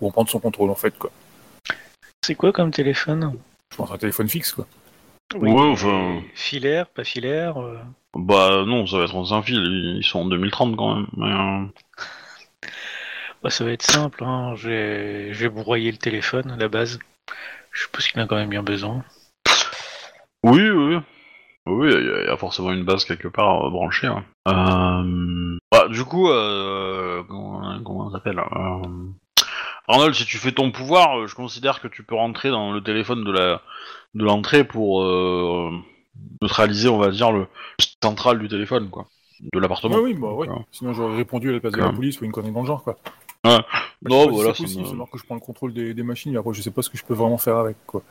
ou 0.00 0.08
en 0.08 0.10
prendre 0.10 0.30
son 0.30 0.40
contrôle 0.40 0.70
en 0.70 0.74
fait 0.74 0.96
quoi. 0.98 1.10
C'est 2.24 2.34
quoi 2.34 2.52
comme 2.52 2.70
téléphone? 2.70 3.34
Je 3.72 3.76
pense 3.76 3.90
un 3.90 3.98
téléphone 3.98 4.28
fixe 4.28 4.52
quoi. 4.52 4.66
Ouais, 5.34 5.50
enfin- 5.52 6.22
Filaire, 6.34 6.88
pas 6.88 7.04
filaire 7.04 7.60
euh, 7.62 7.78
Bah 8.14 8.64
non, 8.66 8.86
ça 8.86 8.98
va 8.98 9.04
être 9.04 9.14
en 9.16 9.24
sans 9.24 9.42
fil. 9.42 9.56
Ils 9.98 10.04
sont 10.04 10.20
en 10.20 10.24
2030 10.26 10.76
quand 10.76 10.96
même. 10.96 11.06
Mais, 11.16 11.30
euh, 11.32 11.64
bah, 13.42 13.50
Ça 13.50 13.64
va 13.64 13.70
être 13.72 13.82
simple, 13.82 14.24
hein. 14.24 14.54
je, 14.56 14.68
vais... 14.68 15.32
je 15.32 15.40
vais 15.40 15.48
broyer 15.48 15.90
le 15.92 15.98
téléphone 15.98 16.50
à 16.50 16.56
la 16.56 16.68
base. 16.68 16.98
Je 17.72 17.82
suppose 17.82 18.06
qu'il 18.08 18.20
en 18.20 18.24
a 18.24 18.26
quand 18.26 18.36
même 18.36 18.50
bien 18.50 18.62
besoin. 18.64 19.04
Oui, 20.42 20.68
oui. 20.70 20.98
Oui, 21.66 21.88
il 21.92 22.04
y, 22.06 22.10
a- 22.10 22.22
il 22.22 22.26
y 22.26 22.30
a 22.30 22.36
forcément 22.36 22.72
une 22.72 22.84
base 22.84 23.04
quelque 23.04 23.28
part 23.28 23.66
euh, 23.66 23.70
branchée. 23.70 24.08
ouais. 24.08 24.22
Euh... 24.48 25.56
Bah, 25.70 25.86
du 25.88 26.04
coup, 26.04 26.26
comment, 27.28 27.80
comment 27.84 28.10
ça 28.10 28.16
s'appelle. 28.18 28.40
Arnold, 29.86 30.14
si 30.14 30.24
tu 30.24 30.38
fais 30.38 30.52
ton 30.52 30.70
pouvoir, 30.72 31.26
je 31.28 31.34
considère 31.34 31.80
que 31.80 31.88
tu 31.88 32.02
peux 32.02 32.14
rentrer 32.16 32.50
dans 32.50 32.72
le 32.72 32.80
téléphone 32.82 33.22
de 33.24 33.30
la 33.32 33.60
de 34.14 34.24
l'entrée 34.24 34.64
pour 34.64 35.02
neutraliser, 36.42 36.88
on 36.88 36.98
va 36.98 37.10
dire, 37.10 37.32
le 37.32 37.46
central 38.02 38.38
du 38.38 38.48
téléphone, 38.48 38.88
quoi, 38.90 39.06
de 39.52 39.58
l'appartement. 39.58 39.96
Ouais, 39.96 40.02
oui, 40.02 40.14
bah 40.14 40.32
ouais. 40.32 40.48
Sinon 40.72 40.92
j'aurais 40.94 41.16
répondu 41.16 41.50
à 41.50 41.52
la 41.52 41.60
place 41.60 41.72
de 41.72 41.78
la 41.80 41.92
police 41.92 42.20
ou 42.20 42.24
une 42.24 42.32
connerie 42.32 42.52
dans 42.52 42.60
le 42.62 42.66
genre 42.66 42.82
quoi. 42.82 42.96
Ouais. 43.44 43.56
Bah, 43.56 43.64
Non, 44.10 44.26
pas 44.26 44.30
si 44.30 44.34
voilà, 44.36 44.54
c'est 44.54 44.94
marrant 44.96 45.06
que 45.06 45.18
je 45.18 45.24
prends 45.24 45.34
le 45.34 45.40
contrôle 45.40 45.72
des, 45.72 45.94
des 45.94 46.02
machines, 46.02 46.32
mais 46.32 46.38
après 46.38 46.52
je 46.54 46.60
sais 46.62 46.70
pas 46.70 46.82
ce 46.82 46.90
que 46.90 46.98
je 46.98 47.04
peux 47.04 47.14
vraiment 47.14 47.38
faire 47.38 47.56
avec 47.56 47.76
quoi. 47.86 48.02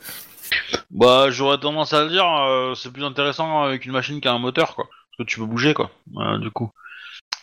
Bah, 0.90 1.30
j'aurais 1.30 1.58
tendance 1.58 1.92
à 1.92 2.02
le 2.04 2.10
dire, 2.10 2.26
euh, 2.26 2.74
c'est 2.74 2.92
plus 2.92 3.04
intéressant 3.04 3.62
avec 3.62 3.84
une 3.86 3.92
machine 3.92 4.20
qu'un 4.20 4.38
moteur, 4.38 4.74
quoi. 4.74 4.84
Parce 4.86 5.18
que 5.18 5.22
tu 5.32 5.38
peux 5.38 5.46
bouger, 5.46 5.74
quoi, 5.74 5.90
euh, 6.16 6.38
du 6.38 6.50
coup. 6.50 6.70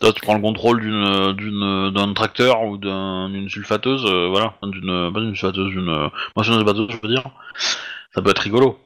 Toi, 0.01 0.11
tu 0.13 0.21
prends 0.21 0.35
le 0.35 0.41
contrôle 0.41 0.81
d'une, 0.81 1.33
d'une, 1.33 1.91
d'un 1.91 2.13
tracteur 2.13 2.63
ou 2.65 2.77
d'un- 2.77 3.29
d'une 3.29 3.49
sulfateuse, 3.49 4.05
euh, 4.05 4.27
voilà. 4.27 4.55
D'une, 4.63 5.11
pas 5.13 5.21
d'une 5.21 5.33
sulfateuse, 5.33 5.69
d'une 5.69 5.89
euh, 5.89 6.09
moissonneuse 6.35 6.63
bateau, 6.65 6.87
je 6.89 6.97
veux 7.01 7.09
dire. 7.09 7.23
Ça 8.13 8.21
peut 8.21 8.29
être 8.29 8.39
rigolo, 8.39 8.77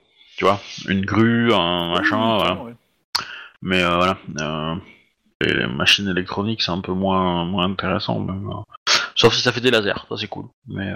tu 0.41 0.45
vois. 0.45 0.59
Une 0.87 1.05
grue, 1.05 1.53
un 1.53 1.91
machin, 1.91 2.37
voilà. 2.37 2.63
ouais. 2.63 2.73
Mais 3.61 3.83
euh, 3.83 3.95
voilà. 3.95 4.17
euh, 4.39 4.75
et 5.39 5.53
les 5.53 5.67
machines 5.67 6.07
électroniques, 6.07 6.63
c'est 6.63 6.71
un 6.71 6.81
peu 6.81 6.93
moins, 6.93 7.45
moins 7.45 7.65
intéressant, 7.65 8.19
même. 8.19 8.49
euh. 8.49 8.91
Sauf 9.13 9.35
si 9.35 9.41
ça 9.41 9.51
fait 9.51 9.61
des 9.61 9.69
lasers, 9.69 10.03
ça 10.09 10.17
c'est 10.17 10.27
cool. 10.27 10.45
Mais, 10.67 10.91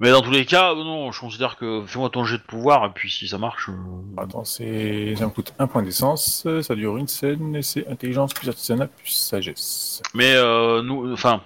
mais 0.00 0.10
dans 0.12 0.22
tous 0.22 0.30
les 0.30 0.46
cas, 0.46 0.74
non, 0.74 1.12
je 1.12 1.20
considère 1.20 1.56
que 1.58 1.84
fais-moi 1.86 2.08
ton 2.08 2.24
jet 2.24 2.38
de 2.38 2.42
pouvoir, 2.42 2.86
et 2.86 2.90
puis 2.94 3.10
si 3.10 3.28
ça 3.28 3.36
marche. 3.36 3.68
Attends, 4.16 4.44
c'est... 4.44 5.14
ça 5.16 5.26
me 5.26 5.30
coûte 5.30 5.52
un 5.58 5.66
point 5.66 5.82
d'essence, 5.82 6.46
ça 6.62 6.74
dure 6.74 6.96
une 6.96 7.08
scène, 7.08 7.54
et 7.54 7.60
c'est 7.60 7.86
intelligence 7.86 8.32
plus 8.32 8.48
artisanat 8.48 8.86
plus 8.86 9.10
sagesse. 9.10 10.00
Mais 10.14 10.36
nous, 10.82 11.12
enfin, 11.12 11.42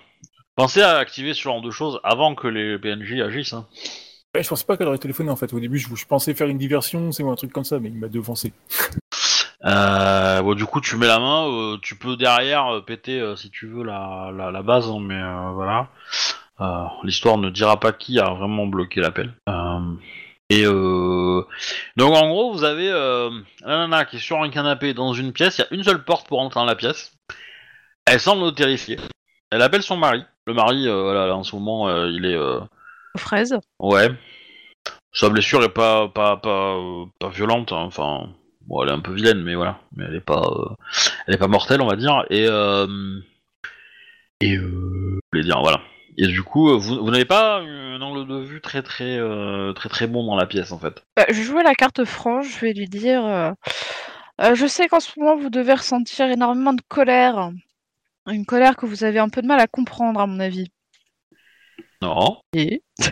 pensez 0.55 0.83
à 0.83 0.99
activer 0.99 1.35
ce 1.35 1.43
genre 1.43 1.63
de 1.63 1.73
choses 1.73 1.99
avant 2.05 2.37
que 2.37 2.47
les 2.47 2.79
PNJ 2.79 3.15
agissent. 3.23 3.55
Hein. 3.55 3.67
Ouais, 4.35 4.45
je 4.45 4.49
pensais 4.49 4.65
pas 4.65 4.77
qu'elle 4.77 4.87
aurait 4.87 4.99
téléphoné 4.99 5.31
en 5.31 5.37
fait. 5.37 5.53
Au 5.53 5.59
début, 5.59 5.79
je, 5.79 6.07
pensais 6.07 6.35
faire 6.35 6.47
une 6.47 6.59
diversion, 6.59 7.11
c'est 7.11 7.25
moi 7.25 7.33
un 7.33 7.37
truc 7.37 7.53
comme 7.53 7.65
ça, 7.65 7.81
mais 7.81 7.89
il 7.89 7.97
m'a 7.97 8.09
devancé. 8.09 8.53
Euh, 9.65 10.55
du 10.55 10.65
coup, 10.67 10.81
tu 10.81 10.97
mets 10.97 11.07
la 11.07 11.19
main, 11.19 11.49
euh, 11.49 11.77
tu 11.83 11.97
peux 11.97 12.17
derrière 12.17 12.75
euh, 12.75 12.81
péter 12.81 13.35
si 13.37 13.51
tu 13.51 13.67
veux 13.67 13.85
la, 13.85 14.31
la, 14.33 14.63
base, 14.63 14.89
hein, 14.89 14.99
mais 15.01 15.21
voilà. 15.55 15.89
L'histoire 17.03 17.39
ne 17.39 17.51
dira 17.51 17.81
pas 17.81 17.93
qui 17.93 18.19
a 18.21 18.31
vraiment 18.31 18.67
bloqué 18.67 19.01
l'appel. 19.01 19.35
Et 20.49 20.65
donc 20.65 22.15
en 22.15 22.29
gros, 22.29 22.53
vous 22.53 22.65
avez 22.65 22.89
la 22.91 23.31
nana 23.67 24.05
qui 24.05 24.17
est 24.17 24.21
sur 24.21 24.43
un 24.43 24.51
canapé 24.51 24.95
dans 24.95 25.13
une 25.13 25.33
pièce. 25.33 25.59
Il 25.59 25.63
y 25.63 25.65
a 25.65 25.75
une 25.75 25.85
seule 25.85 26.05
porte 26.05 26.29
pour 26.29 26.41
entrer 26.41 26.61
dans 26.61 26.67
la 26.67 26.77
pièce. 26.77 27.13
Elle 28.07 28.21
semble 28.21 28.55
terrifiée. 28.55 28.99
Elle 29.51 29.63
appelle 29.63 29.83
son 29.83 29.97
mari. 29.97 30.23
Le 30.47 30.55
mari, 30.55 30.89
voilà, 30.89 31.27
là, 31.27 31.37
en 31.37 31.45
ce 31.45 31.55
moment, 31.57 32.05
il 32.07 32.25
est 32.27 32.39
Aux 33.15 33.19
fraises. 33.19 33.59
Ouais. 33.79 34.09
Sa 35.13 35.29
blessure 35.29 35.63
est 35.65 35.69
pas 35.73 36.09
pas 36.09 36.37
pas, 36.37 36.75
euh, 36.77 37.05
pas 37.19 37.29
violente. 37.29 37.73
hein. 37.73 37.83
Enfin, 37.87 38.29
bon, 38.63 38.83
elle 38.83 38.91
est 38.91 38.93
un 38.93 39.01
peu 39.01 39.13
vilaine, 39.13 39.43
mais 39.43 39.55
voilà. 39.55 39.81
Mais 39.97 40.05
elle 40.09 40.15
est 40.17 40.21
pas 40.21 40.43
euh, 40.43 40.75
elle 41.27 41.35
est 41.35 41.39
pas 41.39 41.49
mortelle, 41.49 41.81
on 41.81 41.89
va 41.89 41.97
dire. 41.97 42.25
Et 42.31 42.47
euh, 42.49 42.87
et 44.41 44.57
euh, 44.57 45.19
je 45.23 45.39
voulais 45.39 45.45
dire 45.45 45.61
voilà. 45.61 45.81
Et 46.17 46.27
du 46.27 46.43
coup, 46.43 46.71
euh, 46.71 46.77
vous, 46.77 46.97
vous 47.05 47.11
n'avez 47.11 47.25
pas 47.25 47.59
un 47.61 48.01
angle 48.01 48.27
de 48.27 48.41
vue 48.41 48.61
très 48.61 48.83
très 48.83 49.17
euh, 49.19 49.73
très 49.73 49.89
très 49.89 50.07
bon 50.07 50.25
dans 50.27 50.37
la 50.37 50.47
pièce 50.47 50.73
en 50.73 50.79
fait. 50.79 51.03
Bah, 51.17 51.27
je 51.29 51.43
jouais 51.43 51.63
la 51.63 51.75
carte 51.75 52.05
franche, 52.05 52.49
je 52.49 52.61
vais 52.61 52.73
lui 52.73 52.89
dire 52.89 53.25
euh, 53.25 53.51
euh, 54.41 54.55
Je 54.55 54.67
sais 54.67 54.89
qu'en 54.89 55.01
ce 55.01 55.19
moment 55.19 55.37
vous 55.37 55.51
devez 55.51 55.75
ressentir 55.75 56.27
énormément 56.27 56.73
de 56.73 56.83
colère. 56.89 57.51
Une 58.27 58.45
colère 58.47 58.77
que 58.77 58.87
vous 58.87 59.03
avez 59.03 59.19
un 59.19 59.29
peu 59.29 59.41
de 59.43 59.47
mal 59.47 59.61
à 59.61 59.67
comprendre, 59.67 60.21
à 60.21 60.27
mon 60.27 60.41
avis. 60.41 60.71
Non. 62.03 62.41
Et? 62.55 62.83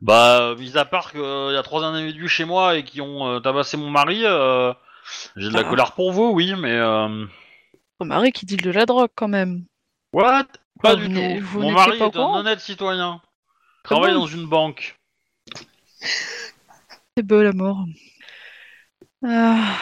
Bah, 0.00 0.54
mis 0.56 0.78
à 0.78 0.84
part 0.84 1.10
qu'il 1.10 1.20
y 1.20 1.56
a 1.56 1.62
trois 1.64 1.82
individus 1.84 2.28
chez 2.28 2.44
moi 2.44 2.76
et 2.76 2.84
qui 2.84 3.00
ont 3.00 3.26
euh, 3.26 3.40
tabassé 3.40 3.76
mon 3.76 3.90
mari, 3.90 4.20
euh, 4.24 4.72
j'ai 5.36 5.48
de 5.48 5.54
la 5.54 5.60
Ah. 5.60 5.64
colère 5.64 5.92
pour 5.92 6.12
vous, 6.12 6.30
oui, 6.30 6.54
mais 6.56 6.70
euh, 6.72 7.26
Ton 7.98 8.06
mari 8.06 8.30
qui 8.30 8.46
deal 8.46 8.62
de 8.62 8.70
la 8.70 8.86
drogue 8.86 9.10
quand 9.16 9.26
même. 9.28 9.64
what? 10.12 10.46
Pas 10.80 10.94
du 10.94 11.08
tout. 11.08 11.44
vous 11.46 11.60
Mon 11.60 11.72
n'étiez 11.72 11.74
mari 11.74 11.98
pas 11.98 12.04
au 12.04 12.08
est 12.10 12.16
un 12.16 12.20
courant 12.22 12.38
honnête 12.38 12.60
citoyen. 12.60 13.20
Travaille 13.82 14.14
dans 14.14 14.26
une 14.28 14.46
banque. 14.46 14.96
C'est 17.16 17.24
beau 17.24 17.42
la 17.42 17.52
mort. 17.52 17.84
Ah. 19.26 19.74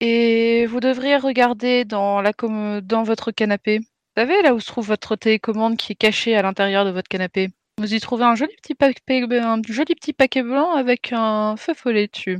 Et 0.00 0.66
vous 0.66 0.80
devriez 0.80 1.16
regarder 1.16 1.84
dans, 1.84 2.20
la 2.20 2.32
com- 2.32 2.80
dans 2.82 3.02
votre 3.02 3.30
canapé. 3.30 3.78
Vous 3.78 4.22
savez, 4.22 4.42
là 4.42 4.54
où 4.54 4.60
se 4.60 4.66
trouve 4.66 4.86
votre 4.86 5.16
télécommande 5.16 5.76
qui 5.76 5.92
est 5.92 5.96
cachée 5.96 6.36
à 6.36 6.42
l'intérieur 6.42 6.84
de 6.84 6.90
votre 6.90 7.08
canapé. 7.08 7.50
Vous 7.78 7.92
y 7.92 8.00
trouvez 8.00 8.24
un 8.24 8.34
joli 8.34 8.54
petit 8.62 8.74
paquet, 8.74 9.00
un 9.38 9.60
joli 9.66 9.94
petit 9.94 10.12
paquet 10.12 10.42
blanc 10.42 10.72
avec 10.74 11.12
un 11.12 11.56
feu 11.56 11.74
follet 11.74 12.08
dessus. 12.08 12.38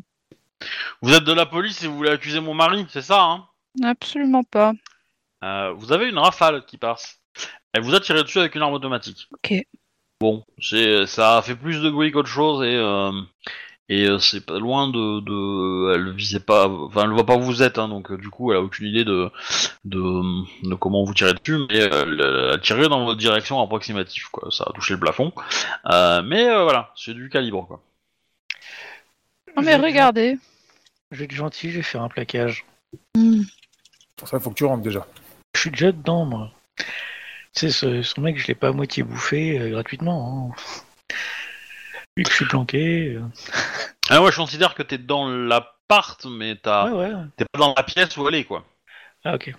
Vous 1.03 1.13
êtes 1.13 1.25
de 1.25 1.33
la 1.33 1.45
police 1.45 1.83
et 1.83 1.87
vous 1.87 1.97
voulez 1.97 2.11
accuser 2.11 2.41
mon 2.41 2.55
mari, 2.55 2.87
c'est 2.89 3.03
ça, 3.03 3.23
hein? 3.23 3.47
Absolument 3.85 4.43
pas. 4.43 4.73
Euh, 5.45 5.73
Vous 5.77 5.93
avez 5.93 6.09
une 6.09 6.19
rafale 6.19 6.65
qui 6.65 6.79
passe. 6.79 7.21
Elle 7.75 7.83
vous 7.83 7.95
a 7.95 8.01
tiré 8.01 8.23
dessus 8.23 8.39
avec 8.39 8.55
une 8.55 8.63
arme 8.63 8.73
automatique. 8.73 9.29
Ok. 9.35 9.55
Bon, 10.19 10.43
ça 11.07 11.37
a 11.37 11.43
fait 11.43 11.55
plus 11.57 11.83
de 11.83 11.91
bruit 11.91 12.11
qu'autre 12.11 12.31
chose 12.31 12.65
et 12.65 12.75
euh, 12.75 13.13
et 13.89 14.07
euh, 14.09 14.19
c'est 14.19 14.45
pas 14.45 14.59
loin 14.59 14.89
de, 14.89 15.21
de 15.21 15.95
elle 15.95 16.13
visait 16.13 16.41
pas 16.41 16.69
enfin 16.69 17.05
elle 17.05 17.11
voit 17.11 17.25
pas 17.27 17.37
où 17.37 17.43
vous 17.43 17.63
êtes 17.63 17.79
hein, 17.79 17.89
donc 17.89 18.11
euh, 18.11 18.17
du 18.17 18.31
coup 18.31 18.51
elle 18.53 18.59
a 18.59 18.61
aucune 18.63 18.87
idée 18.89 19.05
de 19.05 19.31
de, 19.85 20.69
de 20.69 20.75
comment 20.75 21.05
vous 21.05 21.15
tirez 21.15 21.35
dessus 21.35 21.59
mais 21.69 21.81
euh, 21.81 22.03
elle, 22.03 22.21
elle 22.21 22.55
a 22.55 22.59
tiré 22.59 22.89
dans 22.89 23.05
votre 23.05 23.19
direction 23.19 23.63
approximative 23.63 24.25
quoi 24.33 24.51
ça 24.51 24.65
a 24.69 24.73
touché 24.73 24.95
le 24.95 25.01
plafond 25.01 25.33
Euh, 25.91 26.23
mais 26.23 26.49
euh, 26.49 26.65
voilà 26.65 26.93
c'est 26.97 27.15
du 27.15 27.29
calibre 27.29 27.67
quoi 27.67 27.81
Non 29.57 29.63
mais 29.63 29.77
regardez. 29.77 30.37
Je 31.13 31.19
vais 31.19 31.25
être 31.27 31.33
gentil, 31.33 31.71
je 31.71 31.77
vais 31.77 31.83
faire 31.83 32.03
un 32.03 32.09
plaquage. 32.09 32.65
Hmm. 33.17 33.43
Pour 34.17 34.27
ça, 34.29 34.39
il 34.39 34.43
faut 34.43 34.51
que 34.51 34.57
tu 34.57 34.65
rentres 34.65 34.83
déjà. 34.83 35.07
Je 35.55 35.61
suis 35.61 35.71
déjà 35.71 35.93
dedans, 35.93 36.25
moi. 36.25 36.51
Tu 36.79 36.85
sais, 37.55 37.71
ce, 37.71 38.03
son 38.03 38.23
mec, 38.23 38.39
je 38.39 38.47
l'ai 38.49 38.55
pas 38.57 38.69
à 38.69 38.73
moitié 38.73 39.05
bouffé 39.05 39.59
euh, 39.61 39.71
gratuitement. 39.71 40.53
hein. 40.53 41.15
Vu 42.17 42.25
que 42.25 42.31
je 42.31 42.35
suis 42.35 42.45
planqué. 42.47 43.15
euh, 43.15 43.23
ah 44.11 44.23
ouais 44.23 44.31
je 44.33 44.37
considère 44.37 44.75
que 44.75 44.83
t'es 44.83 44.99
dans 44.99 45.29
l'appart 45.29 46.25
mais 46.31 46.57
t'as 46.57 46.91
Ouais, 46.91 47.07
ouais. 47.07 47.13
t'es 47.37 47.45
pas 47.53 47.59
dans 47.59 47.75
la 47.77 47.83
pièce 47.83 48.17
où 48.17 48.27
elle 48.29 48.35
est 48.37 48.45
quoi 48.45 48.65
Ah, 49.25 49.35
ok. 49.35 49.55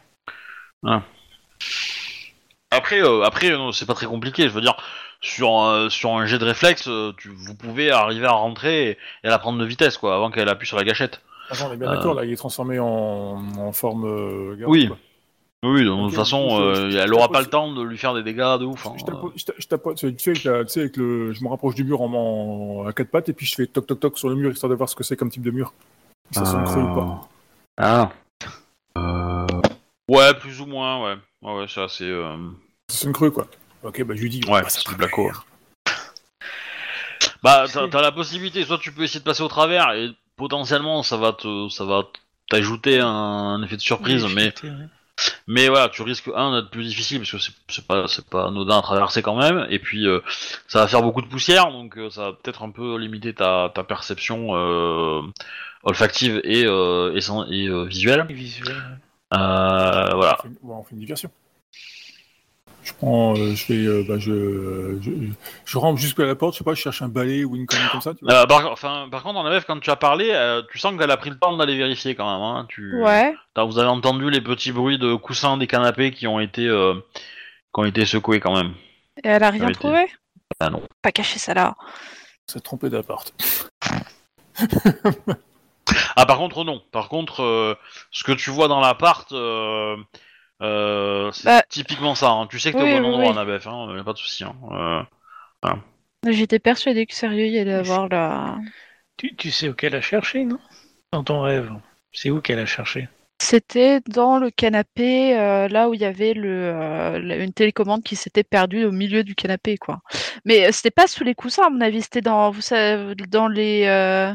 Après, 2.72 3.02
euh, 3.02 3.24
après, 3.24 3.50
non, 3.52 3.72
c'est 3.72 3.86
pas 3.86 3.94
très 3.94 4.06
compliqué. 4.08 4.44
Je 4.44 4.50
veux 4.54 4.62
dire, 4.62 4.76
sur 5.22 5.62
euh, 5.62 5.90
sur 5.90 6.12
un 6.12 6.26
jet 6.26 6.38
de 6.38 6.46
réflexe, 6.46 6.88
euh, 6.88 7.14
tu, 7.18 7.30
vous 7.30 7.56
pouvez 7.56 7.92
arriver 7.92 8.26
à 8.28 8.32
rentrer 8.32 8.90
et, 8.90 8.98
et 9.24 9.28
à 9.28 9.30
la 9.30 9.40
prendre 9.40 9.58
de 9.60 9.66
vitesse, 9.66 9.98
quoi, 9.98 10.16
avant 10.16 10.30
qu'elle 10.32 10.50
appuie 10.50 10.68
sur 10.68 10.78
la 10.78 10.84
gâchette. 10.84 11.22
Attends, 11.50 11.70
on 11.70 11.74
est 11.74 11.78
bien 11.78 11.90
Euh. 11.90 11.96
d'accord, 11.96 12.14
là, 12.14 12.26
il 12.26 12.34
est 12.34 12.38
transformé 12.38 12.78
en, 12.80 12.86
en 13.58 13.72
forme 13.72 14.06
euh, 14.06 14.56
garde, 14.58 14.70
Oui. 14.72 14.88
quoi. 14.88 14.98
Oui, 15.64 15.84
de 15.84 15.90
toute 15.90 16.14
façon, 16.14 16.62
euh, 16.62 16.92
je- 16.92 16.98
elle 16.98 17.08
je 17.08 17.14
aura 17.14 17.30
pas 17.30 17.42
le 17.42 17.48
temps 17.48 17.74
de 17.74 17.82
lui 17.82 17.98
faire 17.98 18.14
des 18.14 18.22
dégâts 18.22 18.60
de 18.60 18.66
ouf. 18.66 18.86
hein. 18.86 18.94
Je 18.98 19.68
tapote, 19.68 19.98
tu 19.98 20.14
sais, 20.20 20.30
avec 20.30 20.44
la- 20.44 20.64
tu 20.66 20.70
sais, 20.72 20.80
avec 20.82 20.98
le, 20.98 21.34
je 21.34 21.44
me 21.44 21.50
rapproche 21.50 21.74
du 21.74 21.84
mur 21.84 22.02
en, 22.02 22.14
en- 22.14 22.88
à 22.88 22.94
quatre 22.94 23.10
pattes 23.10 23.30
et 23.30 23.34
puis 23.34 23.46
je 23.48 23.56
fais 23.56 23.66
toc 23.68 23.88
toc 23.88 24.00
toc 24.00 24.18
sur 24.20 24.30
le 24.30 24.36
mur 24.36 24.52
histoire 24.52 24.70
de 24.70 24.76
voir 24.76 24.88
ce 24.88 24.96
que 24.96 25.04
c'est 25.04 25.16
comme 25.18 25.32
type 25.32 25.42
de 25.42 25.52
mur. 25.52 25.74
Si 26.32 26.40
ça 26.40 26.46
sonne 26.46 26.64
creux 26.66 26.82
ou 26.84 26.94
pas. 26.94 27.28
Ah. 27.78 28.10
Euh... 28.98 29.48
Ouais, 30.10 30.34
plus 30.36 30.62
ou 30.62 30.68
moins, 30.68 31.04
ouais. 31.04 31.18
Ouais, 31.42 31.58
ouais, 31.60 31.66
c'est 31.68 31.82
assez. 31.82 32.04
euh, 32.06 32.38
Ça 32.90 32.98
sonne 33.00 33.14
creux 33.14 33.32
quoi. 33.32 33.48
Ok, 33.84 34.04
bah 34.04 34.14
je 34.16 34.22
lui 34.22 34.30
dis. 34.30 34.42
Ouais, 34.48 34.62
bah, 34.62 34.70
ça 34.70 34.80
c'est 34.88 34.96
plaire. 34.96 35.46
Bah, 37.44 37.66
t'as 37.72 37.88
t'as 37.88 38.02
la 38.02 38.12
possibilité. 38.12 38.64
Soit 38.64 38.78
tu 38.78 38.92
peux 38.92 39.04
essayer 39.04 39.20
de 39.20 39.26
passer 39.26 39.44
au 39.44 39.48
travers 39.48 39.92
et 39.94 40.10
potentiellement 40.36 41.02
ça 41.04 41.18
va 41.18 41.34
te, 41.34 41.70
ça 41.70 41.86
va 41.86 42.04
t'ajouter 42.50 43.00
un, 43.00 43.08
un 43.08 43.64
effet 43.64 43.76
de 43.76 43.82
surprise, 43.82 44.26
mais 44.36 44.54
ouais. 44.64 44.72
Mais 45.48 45.68
voilà, 45.70 45.90
tu 45.90 46.02
risques 46.02 46.30
un 46.36 46.52
d'être 46.60 46.70
plus 46.72 46.84
difficile 46.84 47.20
parce 47.20 47.32
que 47.32 47.38
c'est- 47.40 47.88
pas 47.88 48.08
c'est 48.08 48.28
pas 48.30 48.48
anodin 48.48 48.80
à 48.80 48.82
traverser 48.82 49.22
quand 49.22 49.36
même, 49.36 49.66
et 49.70 49.80
puis 49.80 50.08
euh, 50.08 50.20
ça 50.68 50.80
va 50.82 50.88
faire 50.88 51.02
beaucoup 51.02 51.22
de 51.22 51.28
poussière, 51.28 51.72
donc 51.72 51.98
euh, 51.98 52.10
ça 52.10 52.26
va 52.26 52.34
peut-être 52.34 52.64
un 52.64 52.72
peu 52.72 52.98
limiter 52.98 53.34
ta, 53.34 53.72
ta 53.74 53.84
perception 53.84 54.56
euh, 54.56 55.22
olfactive 55.84 56.42
et 56.44 56.66
et, 57.50 57.88
visuelle. 57.88 58.26
Et 58.30 58.34
visuel, 58.34 58.76
ouais. 58.76 59.38
Euh, 59.40 60.10
voilà. 60.16 60.38
On 60.40 60.42
fait, 60.44 60.48
une, 60.48 60.58
on 60.70 60.84
fait 60.84 60.92
une 60.94 61.00
diversion. 61.00 61.32
Je 62.88 62.94
prends, 62.94 63.36
euh, 63.36 63.54
je 63.54 63.66
fais, 63.66 63.74
euh, 63.86 64.06
bah, 64.08 64.18
je, 64.18 64.98
je, 65.02 65.12
je 65.66 65.78
rentre 65.78 66.00
jusqu'à 66.00 66.24
la 66.24 66.36
porte, 66.36 66.54
je 66.54 66.60
sais 66.60 66.64
pas, 66.64 66.74
je 66.74 66.80
cherche 66.82 67.02
un 67.02 67.10
balai 67.10 67.44
ou 67.44 67.58
une 67.58 67.66
connerie 67.66 67.90
comme 67.92 68.00
ça. 68.00 68.14
Tu 68.14 68.24
vois. 68.24 68.34
Euh, 68.34 68.46
par, 68.46 68.72
enfin, 68.72 69.10
par 69.12 69.24
contre, 69.24 69.40
en 69.40 69.60
quand 69.68 69.80
tu 69.82 69.90
as 69.90 69.98
parlé, 69.98 70.30
euh, 70.32 70.62
tu 70.72 70.80
sens 70.80 70.98
qu'elle 70.98 71.12
a 71.12 71.18
pris 71.18 71.30
le 71.30 71.38
temps 71.38 71.58
d'aller 71.58 71.76
vérifier 71.76 72.16
quand 72.16 72.32
même. 72.32 72.42
Hein. 72.42 72.66
Tu, 72.70 72.96
Ouais. 73.02 73.36
t'as- 73.54 73.66
vous 73.66 73.78
avez 73.78 73.90
entendu 73.90 74.30
les 74.30 74.40
petits 74.40 74.72
bruits 74.72 74.98
de 74.98 75.16
coussins 75.16 75.58
des 75.58 75.68
canapés 75.68 76.12
qui 76.12 76.28
ont 76.28 76.40
été 76.40 76.66
euh, 76.66 76.94
qui 77.14 77.82
ont 77.82 77.84
été 77.84 78.06
secoués 78.06 78.40
quand 78.40 78.56
même. 78.56 78.74
Et 79.22 79.28
elle 79.28 79.44
a 79.44 79.50
rien 79.50 79.66
été- 79.68 79.80
trouvé? 79.80 80.06
Ah 80.62 80.70
non. 80.70 80.82
Pas 81.02 81.12
caché 81.12 81.40
ça 81.40 81.54
là. 81.54 81.76
s'est 82.50 82.62
trompé 82.62 82.90
d'appart. 82.90 83.34
Ah 86.16 86.26
par 86.26 86.38
contre 86.38 86.64
non. 86.64 86.82
Par 86.94 87.10
contre, 87.10 87.42
euh, 87.44 87.76
ce 88.12 88.24
que 88.24 88.32
tu 88.32 88.50
vois 88.50 88.70
dans 88.70 88.80
l'appart, 88.80 89.30
euh, 90.62 91.32
c'est 91.32 91.46
Bah, 91.46 91.64
typiquement 91.70 92.16
ça. 92.16 92.30
hein. 92.32 92.48
Tu 92.48 92.60
sais 92.60 92.72
que 92.72 92.78
t'es 92.78 92.84
oui, 92.84 92.94
au 92.94 93.02
bon 93.02 93.06
endroit 93.10 93.32
oui. 93.32 93.38
en 93.38 93.38
ABF, 93.38 93.68
hein, 93.68 93.96
y 93.96 94.00
a 94.00 94.04
pas 94.04 94.14
de 94.14 94.18
souci. 94.18 94.44
Hein. 94.44 94.56
Euh, 94.72 95.04
J'étais 96.30 96.60
persuadée 96.60 97.06
que 97.06 97.14
sérieux, 97.14 97.46
il 97.46 97.58
allait 97.58 97.74
avoir 97.74 98.10
la. 98.10 98.58
Tu, 99.18 99.36
tu 99.36 99.52
sais 99.52 99.70
où 99.70 99.74
qu'elle 99.74 99.96
a 99.96 100.02
cherché, 100.02 100.44
non? 100.44 100.60
Dans 101.12 101.24
ton 101.24 101.42
rêve. 101.42 101.72
C'est 102.12 102.30
où 102.30 102.42
qu'elle 102.42 102.60
a 102.60 102.66
cherché? 102.66 103.08
C'était 103.40 104.02
dans 104.08 104.40
le 104.40 104.50
canapé, 104.50 105.38
euh, 105.38 105.68
là 105.68 105.90
où 105.90 105.94
il 105.94 106.02
y 106.02 106.06
avait 106.06 106.34
le, 106.34 106.50
euh, 106.50 107.44
une 107.44 107.54
télécommande 107.54 108.04
qui 108.04 108.16
s'était 108.16 108.44
perdue 108.44 108.84
au 108.86 108.92
milieu 108.92 109.24
du 109.24 109.36
canapé, 109.36 109.78
quoi. 109.78 110.00
Mais 110.44 110.68
euh, 110.68 110.72
c'était 110.72 110.92
pas 110.92 111.08
sous 111.08 111.24
les 111.24 111.36
coussins, 111.36 111.68
à 111.68 111.70
mon 111.70 111.82
avis, 111.82 112.02
c'était 112.02 112.22
dans, 112.22 112.50
vous 112.50 112.62
savez, 112.62 113.14
dans 113.30 113.48
les, 113.48 113.86
euh, 113.86 114.34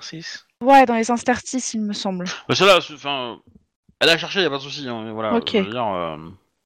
6. 0.00 0.44
ouais, 0.62 0.86
dans 0.86 0.96
les 0.96 1.10
interstices, 1.10 1.74
il 1.74 1.82
me 1.82 1.92
semble. 1.92 2.24
Mais 2.48 2.54
cela, 2.56 2.80
c'est- 2.80 2.94
enfin, 2.94 3.38
elle 4.00 4.08
a 4.08 4.18
cherché, 4.18 4.40
y 4.40 4.44
a 4.44 4.50
pas 4.50 4.58
de 4.58 4.62
souci. 4.62 4.88
Hein, 4.88 5.12
voilà. 5.12 5.34
Ok. 5.34 5.50
je 5.52 5.58
veux 5.58 5.70
dire, 5.70 5.86
euh, 5.86 6.16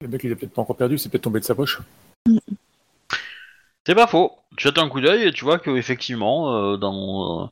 Le 0.01 0.09
mec, 0.09 0.23
il 0.25 0.33
est 0.33 0.37
peut-être 0.37 0.55
pas 0.55 0.63
encore 0.63 0.77
perdu, 0.77 0.99
c'est 0.99 1.09
peut-être 1.09 1.25
tombé 1.25 1.41
de 1.41 1.45
sa 1.45 1.55
poche. 1.55 1.81
C'est 3.87 3.95
pas 3.95 4.07
faux. 4.07 4.33
Tu 4.57 4.65
jettes 4.65 4.79
un 4.79 4.89
coup 4.89 5.01
d'œil 5.01 5.25
et 5.25 5.33
tu 5.33 5.45
vois 5.45 5.59
que 5.59 5.71
effectivement, 5.71 6.55
euh, 6.55 6.77
dans 6.77 7.45
euh, 7.45 7.47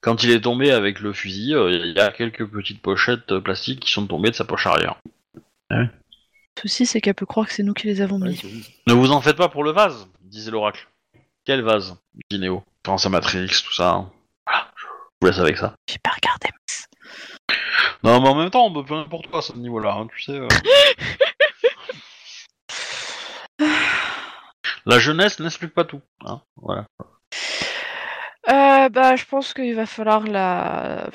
quand 0.00 0.22
il 0.22 0.30
est 0.30 0.40
tombé 0.40 0.70
avec 0.70 1.00
le 1.00 1.12
fusil, 1.12 1.54
euh, 1.54 1.70
il 1.70 1.94
y 1.94 2.00
a 2.00 2.10
quelques 2.10 2.46
petites 2.46 2.80
pochettes 2.80 3.38
plastiques 3.38 3.80
qui 3.80 3.90
sont 3.90 4.06
tombées 4.06 4.30
de 4.30 4.36
sa 4.36 4.44
poche 4.44 4.66
arrière. 4.66 4.96
Le 5.70 5.88
souci, 6.60 6.86
c'est 6.86 7.00
qu'elle 7.00 7.14
peut 7.14 7.26
croire 7.26 7.46
que 7.46 7.52
c'est 7.52 7.62
nous 7.62 7.74
qui 7.74 7.86
les 7.86 8.00
avons 8.00 8.18
mis. 8.18 8.40
Ne 8.86 8.94
vous 8.94 9.10
en 9.10 9.20
faites 9.20 9.36
pas 9.36 9.48
pour 9.48 9.64
le 9.64 9.72
vase, 9.72 10.08
disait 10.22 10.50
l'oracle. 10.50 10.88
Quel 11.44 11.62
vase 11.62 11.96
dit 12.30 12.38
Néo. 12.38 12.62
Pense 12.82 13.04
à 13.04 13.08
Matrix, 13.08 13.48
tout 13.64 13.74
ça. 13.74 14.06
Voilà, 14.46 14.70
je 14.76 14.84
vous 15.20 15.26
laisse 15.26 15.38
avec 15.38 15.58
ça. 15.58 15.74
J'ai 15.88 15.98
pas 15.98 16.10
regardé. 16.10 16.48
Non, 18.02 18.20
mais 18.20 18.28
en 18.28 18.34
même 18.34 18.50
temps, 18.50 18.66
on 18.66 18.72
peut 18.72 18.84
peu 18.84 18.94
n'importe 18.94 19.28
quoi 19.28 19.38
à 19.38 19.42
ce 19.42 19.52
niveau-là, 19.54 19.94
hein, 19.94 20.08
tu 20.14 20.22
sais. 20.22 20.32
euh. 20.32 20.48
La 24.86 24.98
jeunesse 24.98 25.40
n'explique 25.40 25.72
pas 25.72 25.84
tout. 25.84 26.02
Hein, 26.26 26.42
voilà. 26.56 26.86
Euh, 28.50 28.88
bah, 28.90 29.16
je 29.16 29.24
pense 29.24 29.54
qu'il 29.54 29.74
va 29.74 29.86
falloir 29.86 30.26
la... 30.26 31.08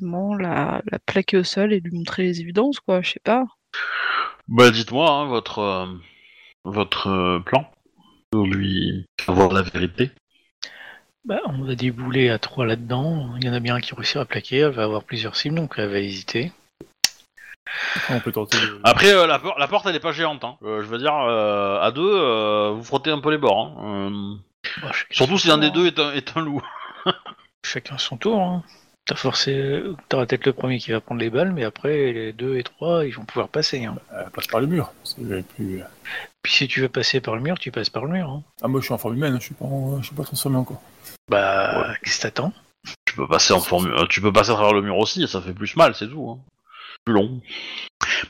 la... 0.00 0.82
la 0.90 0.98
plaquer 1.04 1.38
au 1.38 1.44
sol 1.44 1.72
et 1.72 1.80
lui 1.80 1.90
montrer 1.92 2.22
les 2.22 2.40
évidences, 2.40 2.78
quoi. 2.78 3.02
Je 3.02 3.12
sais 3.12 3.20
pas. 3.24 3.44
Bah 4.46 4.70
dites-moi 4.70 5.10
hein, 5.10 5.24
votre 5.24 5.58
euh, 5.60 5.86
votre 6.64 7.08
euh, 7.08 7.40
plan 7.40 7.70
pour 8.30 8.46
lui 8.46 9.06
avoir 9.26 9.52
la 9.52 9.62
vérité. 9.62 10.10
Bah, 11.26 11.40
on 11.46 11.68
a 11.68 11.74
des 11.74 11.90
boulets 11.90 12.28
à 12.30 12.38
trois 12.38 12.66
là-dedans. 12.66 13.30
Il 13.38 13.44
y 13.44 13.48
en 13.50 13.54
a 13.54 13.60
bien 13.60 13.76
un 13.76 13.80
qui 13.80 13.94
réussira 13.94 14.22
à 14.22 14.26
plaquer. 14.26 14.58
Elle 14.58 14.72
va 14.72 14.84
avoir 14.84 15.04
plusieurs 15.04 15.36
cibles, 15.36 15.54
donc 15.56 15.74
elle 15.78 15.88
va 15.88 15.98
hésiter. 15.98 16.52
Après, 17.96 18.14
on 18.14 18.20
peut 18.20 18.32
tenter. 18.32 18.58
de- 18.58 18.80
Après 18.84 19.12
euh, 19.12 19.26
la, 19.26 19.38
por- 19.38 19.58
la 19.58 19.66
porte 19.68 19.86
elle 19.86 19.96
est 19.96 20.00
pas 20.00 20.12
géante. 20.12 20.44
Hein. 20.44 20.56
Euh, 20.62 20.82
je 20.82 20.86
veux 20.86 20.98
dire 20.98 21.14
euh, 21.16 21.80
à 21.80 21.90
deux 21.92 22.02
euh, 22.14 22.72
vous 22.76 22.84
frottez 22.84 23.10
un 23.10 23.20
peu 23.20 23.30
les 23.30 23.38
bords. 23.38 23.58
Hein. 23.78 24.10
Euh, 24.12 24.34
Bah, 24.82 24.92
chacun 24.92 25.14
surtout 25.14 25.32
son 25.38 25.38
si 25.38 25.48
l'un 25.48 25.54
tour, 25.54 25.60
des 25.62 25.66
hein. 25.68 25.72
deux 25.74 25.86
est 25.86 25.98
un, 25.98 26.12
est 26.12 26.36
un 26.36 26.40
loup. 26.42 26.62
Chacun 27.64 27.96
son 27.96 28.16
tour. 28.18 28.40
Hein. 28.42 28.62
T'as 29.06 29.16
forcé, 29.16 29.82
t'auras 30.08 30.24
peut-être 30.26 30.46
le 30.46 30.52
premier 30.54 30.78
qui 30.78 30.90
va 30.90 31.00
prendre 31.00 31.20
les 31.20 31.28
balles, 31.28 31.52
mais 31.52 31.64
après 31.64 32.12
les 32.12 32.32
deux 32.32 32.56
et 32.56 32.62
trois, 32.62 33.04
ils 33.04 33.10
vont 33.14 33.24
pouvoir 33.24 33.48
passer. 33.48 33.84
Hein. 33.84 33.96
Elle 34.18 34.30
passe 34.30 34.46
par 34.46 34.60
le 34.60 34.66
mur. 34.66 34.92
C'est 35.04 35.20
le 35.22 35.42
plus. 35.42 35.82
Puis 36.42 36.52
si 36.52 36.68
tu 36.68 36.80
veux 36.80 36.88
passer 36.88 37.20
par 37.20 37.34
le 37.34 37.42
mur, 37.42 37.58
tu 37.58 37.70
passes 37.70 37.90
par 37.90 38.04
le 38.06 38.12
mur. 38.12 38.28
Hein. 38.30 38.42
Ah, 38.62 38.68
moi, 38.68 38.80
je 38.80 38.86
suis 38.86 38.94
en 38.94 38.98
forme 38.98 39.14
humaine. 39.16 39.36
Je 39.40 39.44
suis 39.46 39.54
pas, 39.54 39.64
en- 39.66 40.00
je 40.00 40.06
suis 40.06 40.14
pas 40.14 40.24
transformé 40.24 40.56
encore. 40.56 40.80
Bah, 41.28 41.94
qu'est-ce 42.02 42.18
que 42.18 42.22
t'attends? 42.22 42.52
Tu 43.06 43.14
peux 43.14 43.26
passer 43.26 43.52
en 43.52 43.60
forme, 43.60 43.86
euh, 43.86 44.06
tu 44.06 44.20
peux 44.20 44.32
passer 44.32 44.50
à 44.50 44.54
travers 44.54 44.74
le 44.74 44.82
mur 44.82 44.98
aussi, 44.98 45.26
ça 45.26 45.40
fait 45.40 45.54
plus 45.54 45.74
mal, 45.76 45.94
c'est 45.94 46.08
tout. 46.08 46.30
Hein. 46.30 46.38
Plus 47.04 47.14
long. 47.14 47.40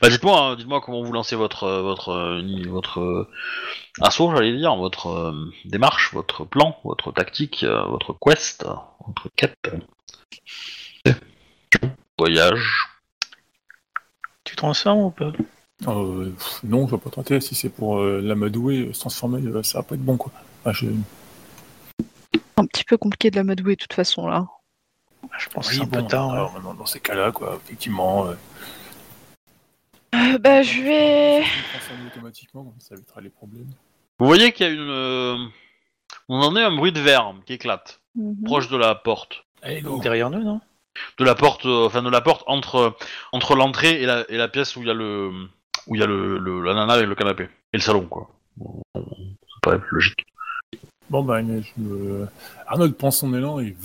Bah 0.01 0.09
dites-moi, 0.09 0.39
hein, 0.39 0.55
dites-moi 0.55 0.81
comment 0.81 1.03
vous 1.03 1.11
lancez 1.13 1.35
votre 1.35 1.63
euh, 1.63 1.81
votre 1.81 2.09
euh, 2.11 2.63
votre 2.67 3.29
assaut, 4.01 4.31
j'allais 4.35 4.55
dire, 4.57 4.75
votre 4.75 5.07
euh, 5.07 5.51
démarche, 5.65 6.13
votre 6.13 6.45
plan, 6.45 6.77
votre 6.83 7.11
tactique, 7.11 7.63
votre 7.63 8.15
quest, 8.19 8.65
votre 9.05 9.29
quête. 9.35 9.55
Voyage. 12.17 12.87
Tu 14.45 14.55
transformes 14.55 15.01
ou 15.05 15.11
pas? 15.11 15.33
Euh, 15.87 16.31
pff, 16.31 16.63
non, 16.63 16.87
je 16.87 16.95
vais 16.95 17.01
pas 17.01 17.09
tenter. 17.09 17.41
Si 17.41 17.55
c'est 17.55 17.69
pour 17.69 17.99
euh, 17.99 18.21
l'amadouer, 18.21 18.93
se 18.93 18.99
transformer, 18.99 19.41
ça 19.63 19.79
va 19.79 19.83
pas 19.83 19.95
être 19.95 20.05
bon, 20.05 20.17
quoi. 20.17 20.31
Ah, 20.63 20.71
je... 20.71 20.87
Un 22.57 22.65
petit 22.65 22.83
peu 22.85 22.97
compliqué 22.97 23.31
de 23.31 23.35
la 23.35 23.43
madouer, 23.43 23.75
de 23.75 23.81
toute 23.81 23.93
façon, 23.93 24.27
là. 24.27 24.47
Je 25.37 25.49
pense 25.49 25.67
que 25.67 25.71
Oui, 25.73 25.77
c'est 25.79 25.83
un 25.83 25.87
peu 25.87 26.01
bon, 26.01 26.07
tard. 26.07 26.27
ouais. 26.29 26.59
alors, 26.59 26.73
dans 26.75 26.85
ces 26.85 26.99
cas-là, 26.99 27.31
quoi, 27.31 27.59
effectivement. 27.63 28.27
Euh, 28.27 28.35
Euh, 30.13 30.37
bah, 30.37 30.61
je 30.61 30.81
vais... 30.81 31.43
automatiquement, 32.07 32.73
ça 32.79 32.95
évitera 32.95 33.19
les 33.19 33.29
problèmes. 33.29 33.67
Vous 34.19 34.25
voyez 34.25 34.53
qu'il 34.53 34.65
y 34.65 34.69
a 34.69 34.71
une, 34.71 34.89
euh, 34.89 35.35
on 36.29 36.39
en 36.41 36.55
est 36.55 36.63
un 36.63 36.71
bruit 36.73 36.93
de 36.93 37.01
verre 37.01 37.33
qui 37.45 37.53
éclate 37.53 37.99
Mhm. 38.15 38.43
proche 38.45 38.69
de 38.69 38.77
la 38.77 38.95
porte. 38.95 39.45
Go. 39.81 39.99
Derrière 40.01 40.29
nous, 40.29 40.41
non? 40.41 40.61
De 41.17 41.25
la 41.25 41.35
porte, 41.35 41.65
euh, 41.65 41.87
enfin 41.87 42.01
de 42.01 42.09
la 42.09 42.21
porte 42.21 42.43
entre 42.47 42.95
entre 43.33 43.55
l'entrée 43.55 44.01
et 44.01 44.05
la, 44.05 44.23
et 44.29 44.37
la 44.37 44.47
pièce 44.47 44.77
où 44.77 44.81
il 44.81 44.87
y 44.87 44.91
a 44.91 44.93
le 44.93 45.31
où 45.87 45.95
il 45.95 45.99
y 45.99 46.03
a 46.03 46.07
le, 46.07 46.37
le 46.37 46.61
la 46.61 46.73
nana 46.75 46.93
avec 46.93 47.07
le 47.07 47.15
canapé 47.15 47.43
et 47.73 47.77
le 47.77 47.81
salon 47.81 48.05
quoi. 48.07 48.29
Bon, 48.55 48.81
Ça 48.93 49.01
paraît 49.61 49.79
plus 49.79 49.95
logique. 49.95 50.25
Bon, 51.09 51.23
ben, 51.23 51.61
je 51.63 51.81
me- 51.81 52.27
Arnold 52.67 52.95
prend 52.95 53.11
son 53.11 53.33
élan 53.33 53.59
et. 53.59 53.75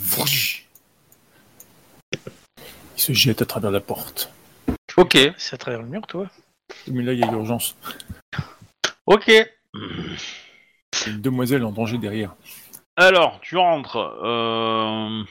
Il 2.97 3.01
se 3.01 3.13
jette 3.13 3.41
à 3.41 3.45
travers 3.45 3.71
la 3.71 3.79
porte. 3.79 4.31
Ok, 4.97 5.17
C'est 5.37 5.53
à 5.53 5.57
travers 5.57 5.81
le 5.81 5.87
mur, 5.87 6.05
toi 6.07 6.27
Mais 6.87 7.03
là, 7.03 7.13
il 7.13 7.19
y 7.19 7.23
a 7.23 7.31
urgence. 7.31 7.75
ok. 9.05 9.27
Il 9.27 9.41
y 11.05 11.09
a 11.09 11.09
une 11.09 11.21
demoiselle 11.21 11.63
en 11.63 11.71
danger 11.71 11.97
derrière. 11.97 12.35
Alors 12.97 13.39
tu 13.41 13.57
rentres. 13.57 13.97
Euh... 14.23 15.23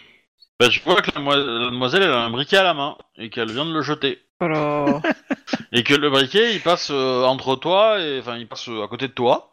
Bah, 0.59 0.69
tu 0.69 0.81
vois 0.81 1.01
que 1.03 1.11
la, 1.15 1.21
moi- 1.21 1.37
la 1.37 1.71
demoiselle 1.71 2.03
elle 2.03 2.11
a 2.13 2.21
un 2.25 2.31
briquet 2.31 2.57
à 2.57 2.63
la 2.63 2.75
main 2.75 2.97
et 3.17 3.31
qu'elle 3.31 3.51
vient 3.53 3.65
de 3.65 3.73
le 3.73 3.83
jeter 3.83 4.19
Voilà. 4.41 5.01
et 5.73 5.83
que 5.85 5.95
le 5.95 6.11
briquet 6.11 6.55
il 6.55 6.61
passe 6.61 6.91
euh, 6.91 7.25
entre 7.25 7.57
toi 7.57 7.99
et 8.01 8.19
enfin 8.21 8.37
il 8.37 8.47
passe 8.49 8.69
euh, 8.69 8.83
à 8.83 8.89
côté 8.89 9.09
de 9.09 9.13
toi 9.13 9.50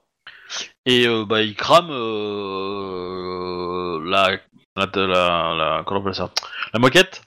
et 0.85 1.07
euh, 1.07 1.25
bah 1.25 1.41
il 1.41 1.55
crame 1.55 1.89
euh, 1.91 3.99
la 4.05 4.31
la 4.75 4.87
la, 4.95 5.55
la 5.55 5.83
comment 5.85 5.99
on 5.99 6.03
appelle 6.03 6.15
ça? 6.15 6.31
La 6.73 6.79
moquette 6.79 7.21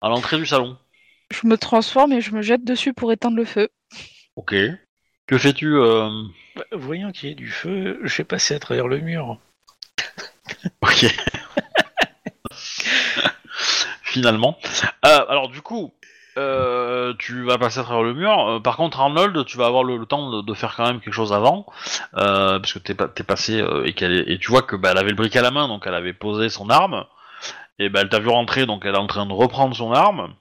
à 0.00 0.08
l'entrée 0.08 0.38
du 0.38 0.46
salon. 0.46 0.76
je 1.30 1.46
me 1.46 1.56
transforme 1.56 2.12
et 2.12 2.20
je 2.20 2.32
me 2.32 2.42
jette 2.42 2.64
dessus 2.64 2.92
pour 2.94 3.12
éteindre 3.12 3.36
le 3.36 3.44
feu. 3.44 3.68
Ok. 4.36 4.54
Que 5.26 5.38
fais-tu 5.38 5.76
euh... 5.76 6.08
Bah, 6.56 6.64
Voyant 6.72 7.12
qu'il 7.12 7.28
y 7.28 7.32
a 7.32 7.34
du 7.36 7.50
feu, 7.50 8.00
je 8.02 8.16
vais 8.16 8.24
passer 8.24 8.54
à 8.54 8.58
travers 8.58 8.88
le 8.88 8.98
mur. 8.98 9.38
Ok. 10.82 11.06
Finalement. 14.02 14.58
Euh, 15.06 15.24
alors 15.28 15.48
du 15.48 15.62
coup, 15.62 15.92
euh, 16.36 17.14
tu 17.18 17.42
vas 17.44 17.58
passer 17.58 17.80
à 17.80 17.82
travers 17.82 18.02
le 18.02 18.14
mur. 18.14 18.48
Euh, 18.48 18.60
par 18.60 18.76
contre, 18.76 19.00
Arnold, 19.00 19.44
tu 19.44 19.56
vas 19.56 19.66
avoir 19.66 19.84
le, 19.84 19.96
le 19.96 20.06
temps 20.06 20.30
de, 20.30 20.42
de 20.42 20.54
faire 20.54 20.74
quand 20.76 20.86
même 20.86 21.00
quelque 21.00 21.12
chose 21.14 21.32
avant, 21.32 21.66
euh, 22.16 22.58
parce 22.58 22.72
que 22.72 22.78
t'es, 22.78 22.94
t'es 22.94 23.22
passé 23.24 23.62
et 23.84 23.92
qu'elle 23.92 24.12
est- 24.12 24.30
et 24.32 24.38
tu 24.38 24.50
vois 24.50 24.62
que 24.62 24.76
bah, 24.76 24.90
elle 24.92 24.98
avait 24.98 25.10
le 25.10 25.16
briquet 25.16 25.40
à 25.40 25.42
la 25.42 25.50
main, 25.50 25.68
donc 25.68 25.84
elle 25.86 25.94
avait 25.94 26.12
posé 26.12 26.48
son 26.48 26.70
arme. 26.70 27.04
Et 27.78 27.88
bah, 27.88 28.00
elle 28.02 28.08
t'a 28.08 28.18
vu 28.18 28.28
rentrer, 28.28 28.66
donc 28.66 28.84
elle 28.84 28.94
est 28.94 28.98
en 28.98 29.06
train 29.06 29.26
de 29.26 29.32
reprendre 29.32 29.74
son 29.74 29.92
arme. 29.92 30.34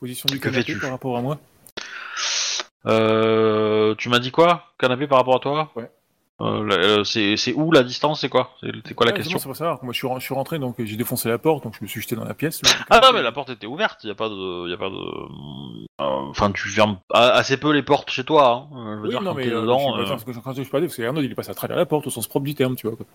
Position 0.00 0.26
du 0.28 0.38
Que 0.38 0.50
canapé 0.50 0.74
par 0.76 0.90
rapport 0.90 1.16
à 1.16 1.20
moi. 1.22 1.38
Tu 3.98 4.08
m'as 4.08 4.18
dit 4.18 4.30
quoi? 4.30 4.64
Canapé 4.78 5.06
par 5.06 5.18
rapport 5.18 5.36
à 5.36 5.40
toi? 5.40 5.70
Ouais. 5.76 5.90
Euh, 6.40 6.68
euh, 6.72 7.04
c'est, 7.04 7.52
où 7.52 7.70
la 7.70 7.84
distance 7.84 8.20
C'est 8.22 8.28
quoi? 8.28 8.50
C'est, 8.60 8.94
quoi 8.94 9.06
la 9.06 9.12
Ouais, 9.12 9.18
question? 9.18 9.38
C'est 9.38 9.48
pour. 9.48 9.84
Moi, 9.84 9.92
je 9.92 9.98
suis, 9.98 10.06
ren- 10.08 10.18
je 10.18 10.24
suis 10.24 10.34
rentré, 10.34 10.58
donc 10.58 10.74
j'ai 10.78 10.96
défoncé 10.96 11.28
la 11.28 11.38
porte, 11.38 11.62
donc 11.62 11.76
je 11.78 11.84
me 11.84 11.86
suis 11.88 12.00
jeté 12.00 12.16
dans 12.16 12.24
la 12.24 12.34
pièce. 12.34 12.60
Ah 12.90 13.00
non, 13.00 13.12
mais 13.14 13.22
la 13.22 13.30
porte 13.30 13.50
était 13.50 13.68
ouverte, 13.68 14.00
il 14.02 14.08
y 14.08 14.10
a 14.10 14.16
pas 14.16 14.28
de, 14.28 14.68
y 14.68 14.72
a 14.72 14.76
pas 14.76 14.90
de, 14.90 14.96
euh, 14.96 15.84
enfin 16.00 16.50
tu 16.50 16.68
fermes 16.68 16.98
assez 17.12 17.56
peu 17.56 17.70
les 17.72 17.84
portes 17.84 18.10
chez 18.10 18.24
toi. 18.24 18.68
Hein. 18.72 18.96
Je 18.96 18.96
veux 18.96 19.02
Oui, 19.04 19.08
dire 19.10 19.22
non, 19.22 19.30
quand 19.30 19.36
mais 19.36 19.46
dedans. 19.46 19.78
je 19.78 20.04
suis- 20.06 20.24
que 20.24 20.40
quand 20.40 20.52
je 20.54 20.62
suis 20.62 20.70
pas 20.70 20.78
allé, 20.78 20.86
parce 20.88 20.96
que 20.96 21.02
Arnold, 21.02 21.24
il 21.24 21.30
est 21.30 21.36
passé 21.36 21.50
à 21.50 21.54
travers 21.54 21.76
la 21.76 21.86
porte 21.86 22.08
au 22.08 22.10
sens 22.10 22.26
propre 22.26 22.46
du 22.46 22.54
terme, 22.56 22.74
tu 22.74 22.88
vois. 22.88 22.96
Quoi. 22.96 23.06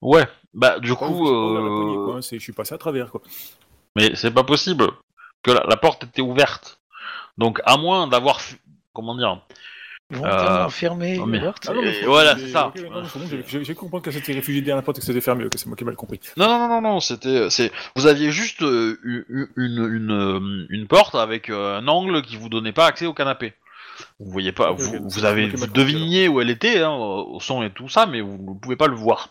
Ouais, 0.00 0.26
bah 0.54 0.78
du 0.78 0.90
Pas 0.90 0.96
coup, 0.96 1.24
pas 1.24 1.30
euh, 1.30 2.20
je 2.22 2.38
suis 2.38 2.52
passé 2.52 2.74
à 2.74 2.78
travers, 2.78 3.10
quoi. 3.10 3.20
mais 3.96 4.14
c'est 4.14 4.30
pas 4.30 4.44
possible 4.44 4.86
que 5.42 5.50
la, 5.50 5.64
la 5.68 5.76
porte 5.76 6.04
était 6.04 6.22
ouverte. 6.22 6.80
Donc 7.36 7.60
à 7.66 7.76
moins 7.76 8.06
d'avoir, 8.06 8.40
comment 8.94 9.14
dire, 9.14 9.42
Volontairement 10.10 10.64
Euh, 10.64 10.68
fermé, 10.70 11.18
non, 11.18 11.26
mais- 11.26 11.38
ouverte. 11.38 11.66
Ah 11.68 11.74
voilà, 12.06 12.38
c'est 12.38 12.48
ça. 12.48 12.72
j'ai- 13.62 13.74
compris 13.74 14.00
que 14.00 14.10
c'était 14.10 14.32
réfugié 14.32 14.62
derrière 14.62 14.76
la 14.76 14.82
porte 14.82 14.96
et 14.96 15.00
que 15.00 15.06
c'était 15.06 15.20
fermé, 15.20 15.46
que 15.50 15.58
c'est 15.58 15.66
moi 15.66 15.76
qui 15.76 15.84
ai 15.84 15.86
mal 15.86 15.96
compris. 15.96 16.18
non 16.38 16.46
non 16.48 16.58
non 16.58 16.68
non 16.68 16.80
non, 16.80 17.00
c'était, 17.00 17.50
c'est, 17.50 17.70
vous 17.94 18.06
aviez 18.06 18.30
juste 18.30 18.62
euh, 18.62 18.98
une 19.04 19.48
une 19.56 19.84
une, 19.92 20.10
euh, 20.10 20.66
une 20.70 20.86
porte 20.86 21.14
avec 21.14 21.50
euh, 21.50 21.76
un 21.78 21.86
angle 21.88 22.22
qui 22.22 22.36
vous 22.36 22.48
donnait 22.48 22.72
pas 22.72 22.86
accès 22.86 23.04
au 23.04 23.12
canapé. 23.12 23.52
Vous 24.20 24.30
voyez 24.30 24.52
pas, 24.52 24.70
vous, 24.70 25.24
avez, 25.24 25.48
vous 25.48 25.66
deviniez 25.66 26.28
où 26.28 26.40
elle 26.40 26.50
était, 26.50 26.80
hein, 26.82 26.90
au 26.92 27.34
au 27.34 27.40
son 27.40 27.62
et 27.62 27.70
tout 27.70 27.88
ça, 27.88 28.06
mais 28.06 28.20
vous 28.22 28.38
ne 28.54 28.58
pouvez 28.58 28.76
pas 28.76 28.86
le 28.86 28.94
voir. 28.94 29.28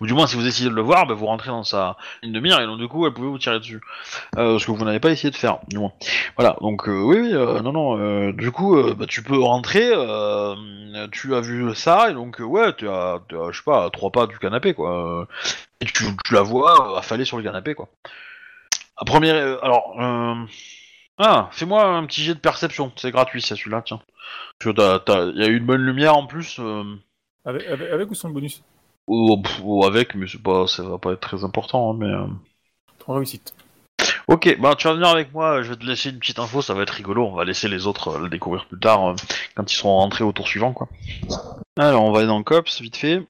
Ou 0.00 0.06
du 0.06 0.14
moins, 0.14 0.26
si 0.26 0.36
vous 0.36 0.46
essayez 0.46 0.70
de 0.70 0.74
le 0.74 0.82
voir, 0.82 1.06
bah, 1.06 1.14
vous 1.14 1.26
rentrez 1.26 1.48
dans 1.48 1.64
sa 1.64 1.96
ligne 2.22 2.32
de 2.32 2.40
mire 2.40 2.60
et 2.60 2.66
donc 2.66 2.78
du 2.78 2.88
coup, 2.88 3.06
elle 3.06 3.12
pouvait 3.12 3.28
vous 3.28 3.38
tirer 3.38 3.58
dessus. 3.58 3.80
Euh, 4.36 4.58
ce 4.58 4.66
que 4.66 4.70
vous 4.70 4.84
n'avez 4.84 5.00
pas 5.00 5.10
essayé 5.10 5.30
de 5.30 5.36
faire, 5.36 5.58
du 5.68 5.78
moins. 5.78 5.92
Voilà, 6.36 6.56
donc 6.60 6.88
euh, 6.88 7.00
oui, 7.02 7.18
oui, 7.18 7.34
euh, 7.34 7.60
non, 7.60 7.72
non, 7.72 8.30
du 8.30 8.50
coup, 8.52 8.80
bah, 8.94 9.06
tu 9.06 9.22
peux 9.22 9.38
rentrer, 9.38 9.90
tu 11.12 11.34
as 11.34 11.40
vu 11.40 11.74
ça, 11.74 12.10
et 12.10 12.14
donc, 12.14 12.38
ouais, 12.40 12.74
tu 12.76 12.88
as, 12.88 13.20
je 13.30 13.56
sais 13.56 13.64
pas, 13.64 13.86
à 13.86 13.90
trois 13.90 14.10
pas 14.10 14.26
du 14.26 14.38
canapé, 14.38 14.74
quoi. 14.74 15.26
Et 15.80 15.86
tu, 15.86 16.04
la 16.30 16.42
vois 16.42 16.98
affalée 16.98 17.24
sur 17.24 17.36
le 17.36 17.42
canapé, 17.42 17.74
quoi. 17.74 17.88
À 18.96 19.04
première, 19.04 19.62
alors, 19.64 19.96
ah, 21.18 21.48
fais-moi 21.50 21.84
un 21.84 22.06
petit 22.06 22.22
jet 22.22 22.34
de 22.34 22.40
perception, 22.40 22.92
c'est 22.96 23.10
gratuit, 23.10 23.42
c'est 23.42 23.56
celui-là, 23.56 23.82
tiens. 23.84 24.00
Il 24.64 24.72
y 25.36 25.44
a 25.44 25.48
eu 25.48 25.56
une 25.56 25.66
bonne 25.66 25.82
lumière 25.82 26.16
en 26.16 26.26
plus. 26.26 26.60
Avec, 27.44 27.66
avec, 27.66 27.90
avec 27.90 28.10
ou 28.10 28.14
sans 28.14 28.28
le 28.28 28.34
bonus? 28.34 28.62
Ou, 29.08 29.84
avec, 29.84 30.14
mais 30.14 30.26
c'est 30.28 30.42
pas, 30.42 30.66
ça 30.66 30.82
va 30.82 30.98
pas 30.98 31.12
être 31.12 31.20
très 31.20 31.44
important, 31.44 31.90
hein, 31.90 31.96
mais. 31.98 32.06
euh, 32.06 32.26
Trois 32.98 33.16
réussites. 33.16 33.54
Ok, 34.28 34.58
bah 34.60 34.74
tu 34.76 34.86
vas 34.86 34.92
venir 34.94 35.08
avec 35.08 35.32
moi, 35.32 35.62
je 35.62 35.70
vais 35.70 35.76
te 35.76 35.84
laisser 35.84 36.10
une 36.10 36.18
petite 36.18 36.38
info, 36.38 36.60
ça 36.60 36.74
va 36.74 36.82
être 36.82 36.90
rigolo, 36.90 37.24
on 37.26 37.34
va 37.34 37.44
laisser 37.44 37.66
les 37.66 37.86
autres 37.86 38.08
euh, 38.08 38.20
le 38.20 38.28
découvrir 38.28 38.66
plus 38.66 38.78
tard, 38.78 39.08
euh, 39.08 39.14
quand 39.54 39.72
ils 39.72 39.74
seront 39.74 39.96
rentrés 39.96 40.22
au 40.22 40.32
tour 40.32 40.46
suivant, 40.46 40.72
quoi. 40.72 40.88
Alors, 41.78 42.04
on 42.04 42.12
va 42.12 42.18
aller 42.18 42.28
dans 42.28 42.38
le 42.38 42.44
COPS, 42.44 42.82
vite 42.82 42.96
fait. 42.96 43.26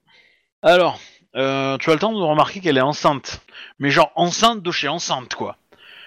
Alors, 0.62 0.98
euh, 1.36 1.78
tu 1.78 1.90
as 1.90 1.94
le 1.94 2.00
temps 2.00 2.12
de 2.12 2.20
remarquer 2.20 2.60
qu'elle 2.60 2.76
est 2.78 2.82
enceinte, 2.82 3.40
mais 3.78 3.90
genre 3.90 4.10
enceinte 4.16 4.60
de 4.60 4.70
chez 4.72 4.88
enceinte, 4.88 5.36
quoi. 5.36 5.56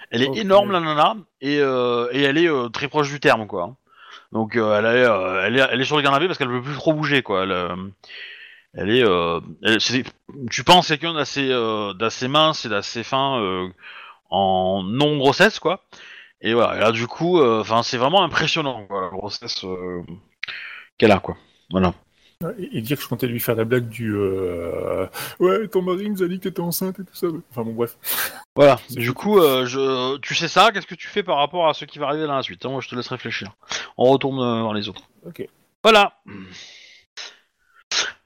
Elle 0.10 0.23
est 0.23 0.35
énorme, 0.35 0.72
la 0.72 0.81
nana, 0.81 1.15
et, 1.39 1.56
et 1.56 2.23
elle 2.23 2.38
est 2.38 2.49
très 2.73 2.89
proche 2.89 3.10
du 3.10 3.22
terme, 3.22 3.48
quoi. 3.48 3.76
Donc, 4.34 4.57
elle, 4.57 4.85
est, 4.85 5.07
elle, 5.45 5.57
est, 5.57 5.68
elle 5.72 5.80
est 5.80 5.85
sur 5.85 5.95
le 5.95 6.03
canapé 6.03 6.27
parce 6.27 6.38
qu'elle 6.38 6.49
veut 6.49 6.61
plus 6.61 6.76
trop 6.76 6.91
bouger, 6.91 7.23
quoi. 7.23 7.43
Elle, 7.43 7.76
elle 8.73 8.89
est... 8.89 9.03
euh, 9.03 9.39
elle- 9.64 9.80
tu 10.49 10.64
penses 10.64 10.88
quelqu'un 10.88 11.14
d'assez 11.14 11.49
euh, 11.52 11.93
d'assez 11.93 12.27
mince 12.27 12.65
et 12.65 12.69
d'assez 12.69 13.03
fin... 13.03 13.39
euh, 13.41 13.68
en 14.30 14.84
non 14.84 15.18
grossesse 15.18 15.60
quoi. 15.60 15.84
Et 16.41 16.53
voilà, 16.53 16.77
et 16.77 16.80
là 16.80 16.91
du 16.91 17.06
coup, 17.07 17.41
enfin 17.41 17.84
c'est 17.84 17.98
vraiment 17.98 18.23
impressionnant 18.23 18.85
quoi, 18.88 19.02
la 19.02 19.10
grossesse 19.10 19.65
qu'elle 20.98 21.11
a 21.11 21.19
quoi. 21.19 21.38
Voilà. 21.69 21.93
Et, 22.57 22.81
dire 22.81 22.98
que 22.98 23.03
je 23.03 23.07
comptais 23.07 23.27
lui 23.27 23.39
faire 23.39 23.56
la 23.56 23.65
blague 23.65 23.88
du 23.88 24.15
euh, 24.15 25.06
Ouais, 25.39 25.68
ton 25.68 25.81
mari 25.81 26.10
nous 26.10 26.23
a 26.23 26.27
dit 26.27 26.39
que 26.39 26.43
t'étais 26.43 26.61
enceinte 26.61 26.99
et 26.99 27.03
tout 27.03 27.14
ça. 27.14 27.27
Enfin 27.52 27.64
bon, 27.64 27.73
bref. 27.73 27.98
Voilà. 28.56 28.80
Du 28.89 29.14
coup, 29.14 29.39
euh, 29.39 29.65
je... 29.65 30.18
tu 30.18 30.34
sais 30.34 30.48
ça, 30.48 30.72
qu'est-ce 30.72 30.88
que 30.88 30.95
tu 30.95 31.07
fais 31.07 31.23
par 31.23 31.38
rapport 31.38 31.68
à 31.68 31.73
ce 31.73 31.85
qui 31.85 31.99
va 31.99 32.07
arriver 32.07 32.26
dans 32.26 32.35
la 32.35 32.41
suite? 32.41 32.65
Hein 32.65 32.69
Moi, 32.69 32.81
je 32.81 32.89
te 32.89 32.95
laisse 32.95 33.07
réfléchir. 33.07 33.52
On 33.98 34.06
retourne 34.06 34.38
dans 34.38 34.73
les 34.73 34.89
autres. 34.89 35.03
Ok. 35.26 35.48
Voilà. 35.84 36.14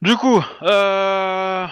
Du 0.06 0.16
coup, 0.18 0.44
euh... 0.62 1.68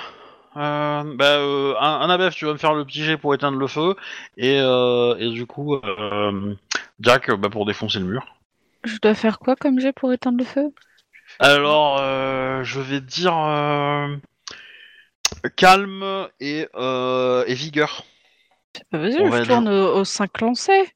Euh, 0.56 1.04
bah, 1.16 1.38
euh, 1.38 1.76
un, 1.80 2.02
Annabeth, 2.02 2.34
tu 2.34 2.46
vas 2.46 2.54
me 2.54 2.58
faire 2.58 2.74
le 2.74 2.86
petit 2.86 3.04
jet 3.04 3.18
pour 3.18 3.34
éteindre 3.34 3.58
le 3.58 3.68
feu, 3.68 3.96
et, 4.38 4.60
euh, 4.60 5.16
et 5.20 5.30
du 5.30 5.46
coup, 5.46 5.76
euh, 5.76 6.56
Jack, 7.00 7.32
bah, 7.32 7.50
pour 7.50 7.66
défoncer 7.66 8.00
le 8.00 8.06
mur. 8.06 8.26
Je 8.84 8.98
dois 9.02 9.16
faire 9.16 9.40
quoi 9.40 9.56
comme 9.56 9.80
jet 9.80 9.94
pour 9.94 10.12
éteindre 10.14 10.40
le 10.40 10.46
feu? 10.46 10.74
Alors, 11.40 11.98
je 12.64 12.80
vais 12.82 13.02
dire 13.02 13.34
calme 15.56 16.28
et, 16.40 16.68
et 16.68 17.54
vigueur. 17.54 18.04
Bah, 18.92 19.00
Vas-y, 19.00 19.14
je 19.14 19.36
être 19.36 19.48
tourne 19.48 19.70
aux, 19.70 19.98
aux 19.98 20.06
5 20.06 20.42
lancés. 20.42 20.92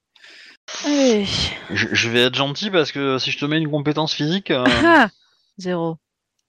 Allez. 0.86 1.26
Je, 1.70 1.88
je 1.92 2.10
vais 2.10 2.24
être 2.24 2.36
gentil 2.36 2.70
parce 2.70 2.92
que 2.92 3.18
si 3.20 3.32
je 3.32 3.38
te 3.38 3.46
mets 3.46 3.58
une 3.58 3.70
compétence 3.70 4.14
physique, 4.14 4.52
Ah 4.52 5.10
Zéro. 5.58 5.98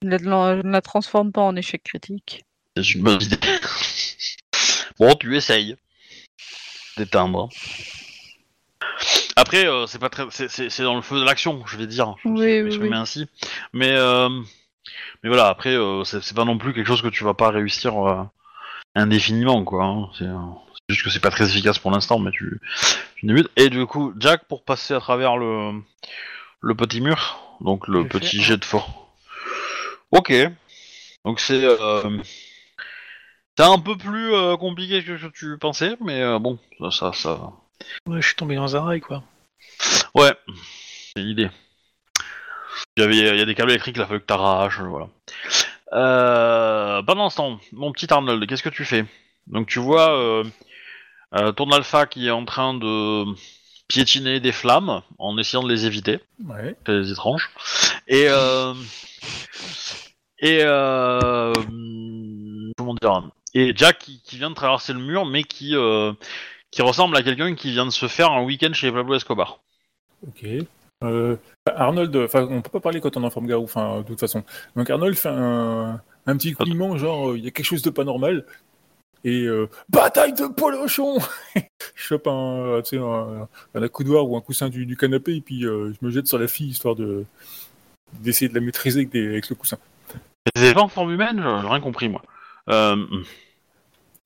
Je 0.02 0.08
ne 0.08 0.62
la- 0.70 0.80
transforme 0.80 1.32
pas 1.32 1.42
en 1.42 1.56
échec 1.56 1.82
critique. 1.82 2.44
c'est 2.76 2.94
une 2.94 3.02
bonne 3.02 3.20
idée. 3.22 3.36
bon, 4.98 5.14
tu 5.16 5.36
essayes 5.36 5.76
d'éteindre. 6.96 7.48
Après, 9.36 9.66
euh, 9.66 9.86
c'est 9.86 9.98
pas 9.98 10.08
très, 10.08 10.24
c'est- 10.30 10.48
c'est 10.48 10.70
c'est 10.70 10.82
dans 10.82 10.96
le 10.96 11.02
feu 11.02 11.18
de 11.20 11.24
l'action, 11.24 11.64
je 11.66 11.76
vais 11.76 11.86
dire. 11.86 12.14
Je 12.24 12.28
Oui, 12.28 12.40
vais 12.40 12.58
oui, 12.58 12.62
m'exprimer 12.64 12.90
oui. 12.90 12.96
ainsi. 12.96 13.26
Mais, 13.72 13.90
euh, 13.92 14.28
mais 15.22 15.28
voilà, 15.28 15.48
après, 15.48 15.74
euh, 15.74 16.04
c'est 16.04 16.22
c'est 16.22 16.34
pas 16.34 16.44
non 16.44 16.58
plus 16.58 16.72
quelque 16.74 16.86
chose 16.86 17.02
que 17.02 17.08
tu 17.08 17.24
vas 17.24 17.34
pas 17.34 17.50
réussir 17.50 17.96
euh, 18.08 18.22
indéfiniment, 18.94 19.64
quoi. 19.64 19.84
hein. 19.84 20.08
C'est 20.16 20.24
euh, 20.24 20.36
c'est 20.88 20.94
juste 20.94 21.04
que 21.04 21.10
c'est 21.10 21.20
pas 21.20 21.30
très 21.30 21.44
efficace 21.48 21.78
pour 21.78 21.90
l'instant, 21.90 22.18
mais 22.18 22.30
tu, 22.32 22.60
tu 23.16 23.26
débutes. 23.26 23.50
Et 23.56 23.68
du 23.70 23.84
coup, 23.86 24.12
Jack, 24.18 24.44
pour 24.48 24.64
passer 24.64 24.94
à 24.94 25.00
travers 25.00 25.36
le, 25.36 25.72
le 26.60 26.74
petit 26.74 27.00
mur, 27.00 27.40
donc 27.60 27.86
le 27.88 28.02
Je 28.02 28.08
petit 28.08 28.40
jet 28.42 28.56
de 28.56 28.64
fort. 28.64 29.07
Ok. 30.10 30.32
Donc 31.24 31.40
c'est 31.40 31.64
euh, 31.64 32.18
c'est 33.56 33.64
un 33.64 33.78
peu 33.78 33.96
plus 33.96 34.32
euh, 34.34 34.56
compliqué 34.56 35.02
que 35.04 35.18
ce 35.18 35.26
que 35.26 35.32
tu 35.32 35.58
pensais, 35.58 35.96
mais 36.00 36.20
euh, 36.22 36.38
bon, 36.38 36.58
ça, 36.80 36.90
ça, 36.90 37.12
ça- 37.12 37.52
Ouais, 38.06 38.20
je 38.20 38.26
suis 38.28 38.36
tombé 38.36 38.56
dans 38.56 38.76
un 38.76 38.80
rail, 38.82 39.00
quoi. 39.00 39.22
ouais, 40.14 40.32
c'est 41.14 41.22
l'idée. 41.22 41.50
Il 42.96 43.02
y 43.02 43.04
avait, 43.04 43.16
il 43.16 43.38
y 43.38 43.40
a 43.40 43.44
des 43.44 43.54
câbles 43.54 43.70
électriques, 43.70 43.96
il 43.96 44.02
a 44.02 44.06
fallu 44.06 44.20
que 44.20 44.26
t'arraches, 44.26 44.80
voilà. 44.80 45.08
Euh, 45.92 47.02
pendant 47.02 47.30
ce 47.30 47.36
temps, 47.36 47.60
mon 47.72 47.92
petit 47.92 48.12
Arnold, 48.12 48.46
qu'est-ce 48.46 48.62
que 48.62 48.68
tu 48.68 48.84
fais? 48.84 49.04
Donc 49.46 49.68
tu 49.68 49.78
vois 49.78 50.12
euh, 50.18 50.44
euh, 51.36 51.52
ton 51.52 51.70
alpha 51.72 52.06
qui 52.06 52.28
est 52.28 52.30
en 52.32 52.44
train 52.44 52.74
de 52.74 53.24
piétiner 53.88 54.38
des 54.38 54.52
flammes 54.52 55.02
en 55.18 55.36
essayant 55.38 55.62
de 55.62 55.68
les 55.68 55.86
éviter. 55.86 56.20
Ouais. 56.44 56.76
très 56.84 57.10
étrange. 57.10 57.50
Et 58.06 58.26
euh, 58.28 58.74
et 60.38 60.60
euh, 60.62 61.52
comment 62.76 62.94
dire 62.94 63.30
Et 63.54 63.72
Jack 63.74 63.98
qui, 63.98 64.20
qui 64.22 64.36
vient 64.36 64.50
de 64.50 64.54
traverser 64.54 64.92
le 64.92 65.00
mur, 65.00 65.24
mais 65.24 65.42
qui 65.42 65.74
euh, 65.74 66.12
qui 66.70 66.82
ressemble 66.82 67.16
à 67.16 67.22
quelqu'un 67.22 67.54
qui 67.54 67.70
vient 67.72 67.86
de 67.86 67.90
se 67.90 68.06
faire 68.06 68.30
un 68.30 68.44
week-end 68.44 68.72
chez 68.72 68.92
Pablo 68.92 69.14
Escobar. 69.14 69.60
Ok. 70.26 70.46
Arnold, 71.64 72.16
enfin, 72.16 72.46
on 72.50 72.60
peut 72.60 72.70
pas 72.70 72.80
parler 72.80 73.00
quand 73.00 73.16
on 73.16 73.22
est 73.22 73.26
en 73.26 73.30
forme 73.30 73.46
garou, 73.46 73.64
enfin, 73.64 73.98
de 73.98 74.02
toute 74.02 74.20
façon. 74.20 74.42
Donc 74.74 74.90
Arnold 74.90 75.16
fait 75.16 75.28
un, 75.28 76.00
un 76.26 76.36
petit 76.36 76.52
couinement, 76.52 76.98
genre, 76.98 77.36
il 77.36 77.44
y 77.44 77.48
a 77.48 77.50
quelque 77.50 77.66
chose 77.66 77.82
de 77.82 77.90
pas 77.90 78.04
normal. 78.04 78.44
Et 79.24 79.42
euh, 79.44 79.68
bataille 79.88 80.32
de 80.32 80.46
polochon 80.46 81.18
Je 81.94 82.02
chope 82.02 82.26
un, 82.28 82.30
euh, 82.32 82.82
tu 82.82 82.90
sais, 82.90 82.98
un, 82.98 83.48
un 83.74 83.82
accoudoir 83.82 84.28
ou 84.28 84.36
un 84.36 84.40
coussin 84.40 84.68
du, 84.68 84.86
du 84.86 84.96
canapé 84.96 85.36
et 85.36 85.40
puis 85.40 85.64
euh, 85.66 85.92
je 85.92 86.06
me 86.06 86.10
jette 86.10 86.26
sur 86.28 86.38
la 86.38 86.48
fille 86.48 86.68
histoire 86.68 86.94
de 86.94 87.24
d'essayer 88.20 88.48
de 88.48 88.54
la 88.54 88.60
maîtriser 88.60 89.00
avec, 89.00 89.10
des- 89.10 89.26
avec 89.26 89.48
le 89.50 89.54
coussin. 89.56 89.76
C'est 90.56 90.72
pas 90.72 90.80
en 90.82 90.88
forme 90.88 91.10
humaine, 91.12 91.36
j'ai 91.44 91.62
j'ai 91.62 91.68
rien 91.68 91.80
compris 91.80 92.08
moi. 92.08 92.22
Euh, 92.70 92.96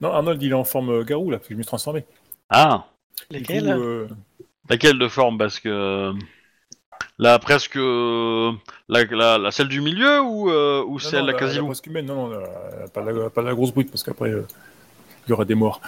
Non, 0.00 0.12
Arnold, 0.12 0.42
il 0.42 0.50
est 0.50 0.54
en 0.54 0.64
forme 0.64 0.90
euh, 0.90 1.04
garou 1.04 1.30
là, 1.30 1.38
parce 1.38 1.48
que 1.48 1.54
je 1.54 1.58
me 1.58 1.62
suis 1.62 1.68
transformé. 1.68 2.04
ah, 2.50 2.86
euh, 3.50 4.08
laquelle 4.68 4.98
de 4.98 5.08
forme? 5.08 5.38
Parce 5.38 5.58
que 5.58 6.12
là 7.18 7.38
presque 7.38 7.76
euh, 7.76 8.52
la, 8.88 9.04
la, 9.04 9.38
la 9.38 9.50
celle 9.50 9.68
du 9.68 9.80
milieu 9.80 10.20
ou 10.22 10.50
euh, 10.50 10.82
ou 10.84 10.92
non, 10.92 10.98
celle 10.98 11.20
non, 11.20 11.26
la 11.26 11.32
la, 11.32 11.38
quasi 11.38 11.56
la 11.58 11.64
presque 11.64 11.86
humaine, 11.86 12.06
non, 12.06 12.28
non, 12.28 12.38
la- 12.38 12.88
pas, 12.88 13.02
la, 13.02 13.30
pas 13.30 13.42
la 13.42 13.54
grosse 13.54 13.72
brute, 13.72 13.90
parce 13.90 14.02
qu'après, 14.02 14.30
euh, 14.30 14.46
il 15.26 15.30
y 15.30 15.32
aura 15.32 15.44
des 15.44 15.54
morts. 15.54 15.80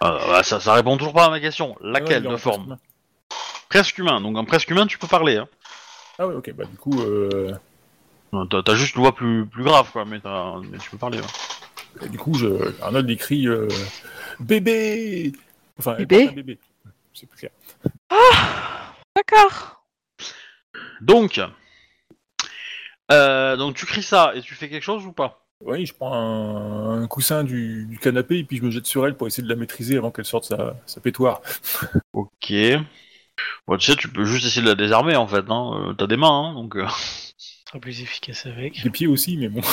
Ah, 0.00 0.18
bah, 0.28 0.42
ça, 0.42 0.60
ça 0.60 0.74
répond 0.74 0.96
toujours 0.96 1.14
pas 1.14 1.26
à 1.26 1.30
ma 1.30 1.40
question. 1.40 1.76
Ah, 1.80 1.84
Laquelle 1.84 2.22
il 2.22 2.26
est 2.26 2.28
en 2.28 2.32
de 2.32 2.36
presque 2.36 2.44
forme 2.44 2.64
humain. 2.66 2.78
Presque 3.68 3.98
humain. 3.98 4.20
Donc 4.20 4.36
en 4.36 4.44
presque 4.44 4.70
humain, 4.70 4.86
tu 4.86 4.98
peux 4.98 5.06
parler. 5.08 5.36
Hein. 5.38 5.48
Ah 6.18 6.26
ouais, 6.26 6.34
ok, 6.34 6.52
bah 6.54 6.64
du 6.64 6.76
coup, 6.76 7.00
euh, 7.02 7.52
Non, 8.32 8.46
T'as 8.46 8.62
t'as 8.62 8.74
juste 8.74 8.94
une 8.96 9.02
voix 9.02 9.14
plus, 9.14 9.46
plus 9.46 9.62
grave, 9.64 9.90
quoi, 9.92 10.04
mais, 10.04 10.20
t'as- 10.20 10.56
mais 10.70 10.78
tu 10.78 10.90
peux 10.90 10.98
parler. 10.98 11.18
ouais. 11.20 12.08
Du 12.08 12.18
coup, 12.18 12.34
je... 12.34 12.46
Arnold 12.82 13.08
écrit 13.10 13.46
euh, 13.48 13.66
bébé. 14.40 15.32
Enfin, 15.78 15.94
elle 15.98 16.06
Bébé? 16.06 16.24
porte 16.24 16.32
un 16.32 16.36
bébé. 16.36 16.58
C'est 17.14 17.26
plus 17.28 17.38
clair. 17.38 17.50
D'accord. 19.16 19.82
Donc, 21.00 21.40
euh, 23.10 23.56
donc 23.56 23.74
tu 23.76 23.86
cries 23.86 24.02
ça 24.02 24.32
et 24.34 24.42
tu 24.42 24.54
fais 24.54 24.68
quelque 24.68 24.82
chose 24.82 25.04
ou 25.06 25.12
pas? 25.12 25.44
Oui, 25.60 25.86
je 25.86 25.92
prends 25.94 26.12
un, 26.14 27.02
un 27.02 27.06
coussin 27.08 27.42
du, 27.42 27.84
du 27.86 27.98
canapé 27.98 28.38
et 28.38 28.44
puis 28.44 28.58
je 28.58 28.62
me 28.62 28.70
jette 28.70 28.86
sur 28.86 29.04
elle 29.06 29.16
pour 29.16 29.26
essayer 29.26 29.42
de 29.42 29.48
la 29.48 29.56
maîtriser 29.56 29.96
avant 29.96 30.10
qu'elle 30.12 30.24
sorte 30.24 30.44
sa, 30.44 30.76
sa 30.86 31.00
pétoire. 31.00 31.42
Ok. 32.12 32.52
Bon, 33.66 33.76
tu 33.76 33.86
sais, 33.86 33.96
tu 33.96 34.08
peux 34.08 34.24
juste 34.24 34.46
essayer 34.46 34.62
de 34.62 34.68
la 34.68 34.74
désarmer 34.74 35.16
en 35.16 35.26
fait. 35.28 35.44
Hein. 35.48 35.90
Euh, 35.90 35.92
T'as 35.94 36.06
des 36.06 36.16
mains, 36.16 36.50
hein, 36.50 36.54
donc. 36.54 36.76
euh, 36.76 36.86
Ce 37.36 37.62
sera 37.68 37.78
plus 37.80 38.00
efficace 38.02 38.46
avec. 38.46 38.82
Des 38.82 38.90
pieds 38.90 39.06
aussi, 39.06 39.36
mais 39.36 39.48
bon. 39.48 39.60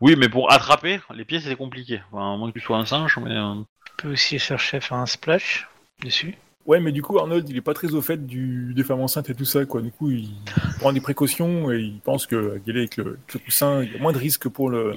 Oui, 0.00 0.16
mais 0.16 0.28
pour 0.28 0.50
attraper, 0.50 1.00
les 1.14 1.24
pieds 1.24 1.40
c'est 1.40 1.56
compliqué. 1.56 2.00
Enfin, 2.10 2.34
à 2.34 2.36
moins 2.36 2.50
que 2.50 2.58
tu 2.58 2.64
sois 2.64 2.78
un 2.78 2.86
singe, 2.86 3.18
mais. 3.18 3.30
euh, 3.32 3.42
On 3.42 3.66
peut 3.98 4.12
aussi 4.12 4.38
chercher 4.38 4.78
à 4.78 4.80
faire 4.80 4.96
un 4.98 5.06
splash 5.06 5.68
dessus. 6.02 6.36
Ouais, 6.66 6.78
mais 6.78 6.92
du 6.92 7.02
coup, 7.02 7.18
Arnold, 7.18 7.48
il 7.48 7.56
est 7.56 7.62
pas 7.62 7.74
très 7.74 7.94
au 7.94 8.02
fait 8.02 8.26
du, 8.26 8.74
des 8.74 8.84
femmes 8.84 9.00
enceintes 9.00 9.30
et 9.30 9.34
tout 9.34 9.44
ça, 9.44 9.64
quoi. 9.64 9.80
Du 9.80 9.90
coup, 9.90 10.10
il 10.10 10.30
prend 10.78 10.92
des 10.92 11.00
précautions 11.00 11.72
et 11.72 11.80
il 11.80 11.98
pense 12.00 12.26
que 12.26 12.60
y 12.66 12.70
aller 12.70 12.80
avec 12.80 12.96
le, 12.96 13.04
avec 13.04 13.34
le 13.34 13.40
coussin, 13.40 13.82
il 13.82 13.92
y 13.92 13.96
a 13.96 13.98
moins 13.98 14.12
de 14.12 14.18
risques 14.18 14.48
pour 14.48 14.70
le. 14.70 14.94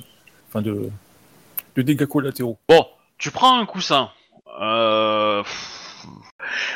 Enfin, 0.49 0.61
de, 0.61 0.89
de 1.75 1.81
dégâts 1.81 2.05
collatéraux. 2.05 2.59
Bon, 2.67 2.85
tu 3.17 3.31
prends 3.31 3.59
un 3.59 3.65
coussin. 3.65 4.11
Euh... 4.61 5.43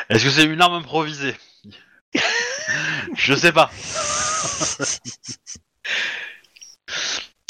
Est-ce 0.09 0.23
que 0.23 0.29
c'est 0.29 0.45
une 0.45 0.61
arme 0.61 0.75
improvisée? 0.75 1.35
Je 3.15 3.33
sais 3.35 3.51
pas. 3.51 3.69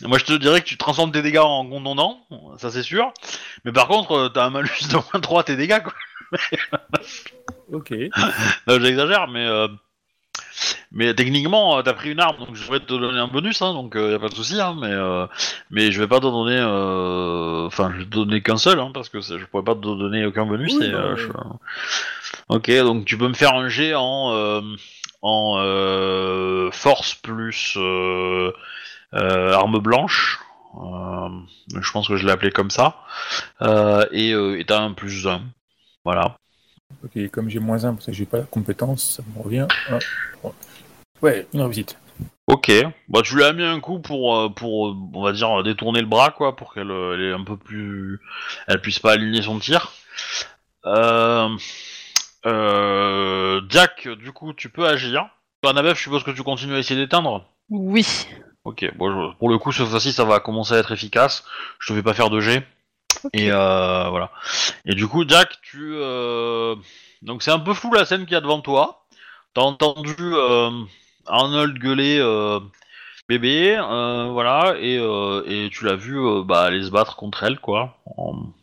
Moi, 0.04 0.18
je 0.20 0.26
te 0.26 0.34
dirais 0.34 0.62
que 0.62 0.68
tu 0.68 0.78
transformes 0.78 1.12
tes 1.12 1.22
dégâts 1.24 1.38
en 1.40 1.66
contondant, 1.68 2.20
ça 2.60 2.70
c'est 2.70 2.84
sûr. 2.84 3.12
Mais 3.66 3.72
par 3.72 3.88
contre, 3.88 4.12
euh, 4.12 4.30
t'as 4.30 4.46
un 4.46 4.50
malus 4.52 4.70
de 4.90 4.94
moins 4.96 5.20
3 5.22 5.42
à 5.42 5.44
tes 5.44 5.56
dégâts, 5.56 5.82
quoi. 5.82 5.94
Ok. 7.74 7.92
Non, 8.68 8.80
J'exagère, 8.80 9.28
mais 9.28 9.46
euh, 9.46 9.68
mais 10.92 11.14
techniquement, 11.14 11.78
euh, 11.78 11.82
t'as 11.82 11.94
pris 11.94 12.12
une 12.12 12.20
arme, 12.20 12.38
donc 12.38 12.56
je 12.56 12.64
pourrais 12.64 12.80
te 12.80 12.86
donner 12.86 13.18
un 13.20 13.28
bonus, 13.28 13.62
hein, 13.62 13.74
donc 13.74 13.96
euh, 13.96 14.12
y 14.12 14.16
a 14.16 14.20
pas 14.20 14.30
de 14.30 14.36
souci, 14.36 14.60
hein, 14.62 14.76
mais 14.80 14.88
euh, 14.92 15.26
mais 15.70 15.92
je 15.92 16.00
vais 16.00 16.08
pas 16.08 16.18
te 16.20 16.24
donner, 16.24 16.58
euh, 16.58 17.66
enfin, 17.68 17.92
je 17.94 18.00
vais 18.00 18.06
te 18.06 18.10
donner 18.10 18.42
qu'un 18.42 18.58
seul, 18.58 18.80
hein, 18.80 18.92
parce 18.94 19.10
que 19.10 19.20
c'est- 19.20 19.38
je 19.38 19.46
pourrais 19.46 19.64
pas 19.66 19.76
te 19.76 19.80
donner 19.82 20.26
aucun 20.26 20.46
bonus. 20.46 20.76
Oui, 20.80 20.86
et, 20.86 20.92
non, 20.92 20.98
euh, 21.00 21.16
mais- 21.16 21.22
je- 21.22 21.28
Ok, 22.50 22.72
donc 22.86 23.04
tu 23.06 23.18
peux 23.18 23.28
me 23.28 23.34
faire 23.34 23.54
un 23.56 23.68
jet 23.68 23.94
en 23.96 24.32
euh, 24.34 24.62
en 25.22 25.56
euh, 25.60 26.72
force 26.72 27.16
plus 27.16 27.74
euh, 27.78 28.54
arme 29.14 29.80
blanche. 29.80 30.40
Euh, 30.80 31.30
je 31.82 31.92
pense 31.92 32.08
que 32.08 32.18
je 32.18 32.26
l'ai 32.26 32.32
appelé 32.32 32.52
comme 32.52 32.70
ça. 32.70 32.98
Euh, 33.62 34.06
et 34.12 34.34
euh, 34.34 34.60
et 34.60 34.66
t'as 34.66 34.82
un 34.82 34.94
plus 34.94 35.28
1. 35.28 35.42
Voilà. 36.04 36.38
Ok, 37.04 37.30
comme 37.32 37.50
j'ai 37.50 37.60
moins 37.60 37.84
un, 37.86 37.94
parce 37.94 38.06
que 38.06 38.14
j'ai 38.14 38.26
pas 38.26 38.38
la 38.38 38.44
compétence, 38.44 39.18
ça 39.18 39.24
me 39.36 39.44
revient. 39.44 39.68
Ouais, 41.22 41.48
une 41.54 41.62
réussite. 41.62 41.98
Ok, 42.48 42.72
bah 43.10 43.22
tu 43.24 43.36
lui 43.36 43.44
as 43.44 43.52
mis 43.52 43.64
un 43.64 43.80
coup 43.82 44.00
pour, 44.00 44.36
euh, 44.36 44.50
pour, 44.50 44.88
euh, 44.88 44.96
on 45.14 45.22
va 45.22 45.34
dire, 45.34 45.64
détourner 45.64 46.00
le 46.00 46.08
bras, 46.08 46.32
quoi, 46.32 46.56
pour 46.56 46.74
qu'elle 46.74 46.92
euh, 46.92 47.14
elle 47.14 47.22
ait 47.22 47.34
un 47.34 47.44
peu 47.44 47.58
plus, 47.58 48.22
elle 48.68 48.82
puisse 48.82 49.00
pas 49.00 49.12
aligner 49.14 49.42
son 49.42 49.60
tir. 49.60 49.92
Euh, 50.86 51.50
euh, 52.46 53.62
Jack, 53.68 54.08
du 54.08 54.32
coup, 54.32 54.54
tu 54.54 54.70
peux 54.70 54.88
agir. 54.88 55.28
Annabeth, 55.64 55.98
je 55.98 56.04
suppose 56.04 56.24
que 56.24 56.32
tu 56.32 56.44
continues 56.44 56.76
à 56.76 56.80
essayer 56.80 57.00
d'éteindre? 57.00 57.44
Oui. 57.70 58.06
Ok, 58.68 58.86
bon, 58.98 59.10
je- 59.32 59.38
pour 59.38 59.50
le 59.50 59.58
coup, 59.58 59.72
cette 59.72 59.88
fois-ci, 59.88 60.12
ça 60.12 60.26
va 60.26 60.40
commencer 60.40 60.74
à 60.74 60.78
être 60.80 60.92
efficace. 60.92 61.46
Je 61.80 61.88
te 61.94 61.98
fais 61.98 62.04
pas 62.04 62.14
faire 62.14 62.30
de 62.30 62.40
jet. 62.42 62.68
Et 63.34 63.52
euh, 63.52 64.10
voilà. 64.10 64.32
Et 64.86 64.94
du 64.96 65.08
coup, 65.08 65.24
Jack, 65.28 65.60
tu, 65.62 65.94
euh, 65.96 66.76
donc 67.22 67.44
c'est 67.44 67.52
un 67.52 67.60
peu 67.60 67.74
flou 67.74 67.94
la 67.94 68.06
scène 68.06 68.26
qu'il 68.26 68.34
y 68.34 68.38
a 68.38 68.42
devant 68.42 68.62
toi. 68.62 69.06
T'as 69.54 69.62
entendu 69.62 70.16
euh, 70.20 70.72
Arnold 71.28 71.78
gueuler. 71.80 72.20
euh, 72.20 72.60
bébé, 73.30 73.78
euh, 73.78 74.30
voilà, 74.32 74.76
et, 74.80 74.98
euh, 75.00 75.44
et 75.48 75.70
tu 75.70 75.86
l'as 75.86 75.96
vu 75.98 76.18
euh, 76.20 76.44
bah, 76.46 76.64
aller 76.64 76.84
se 76.84 76.92
battre 76.92 77.18
contre 77.18 77.44
elle, 77.44 77.60
quoi. 77.60 77.98
En- 78.18 78.54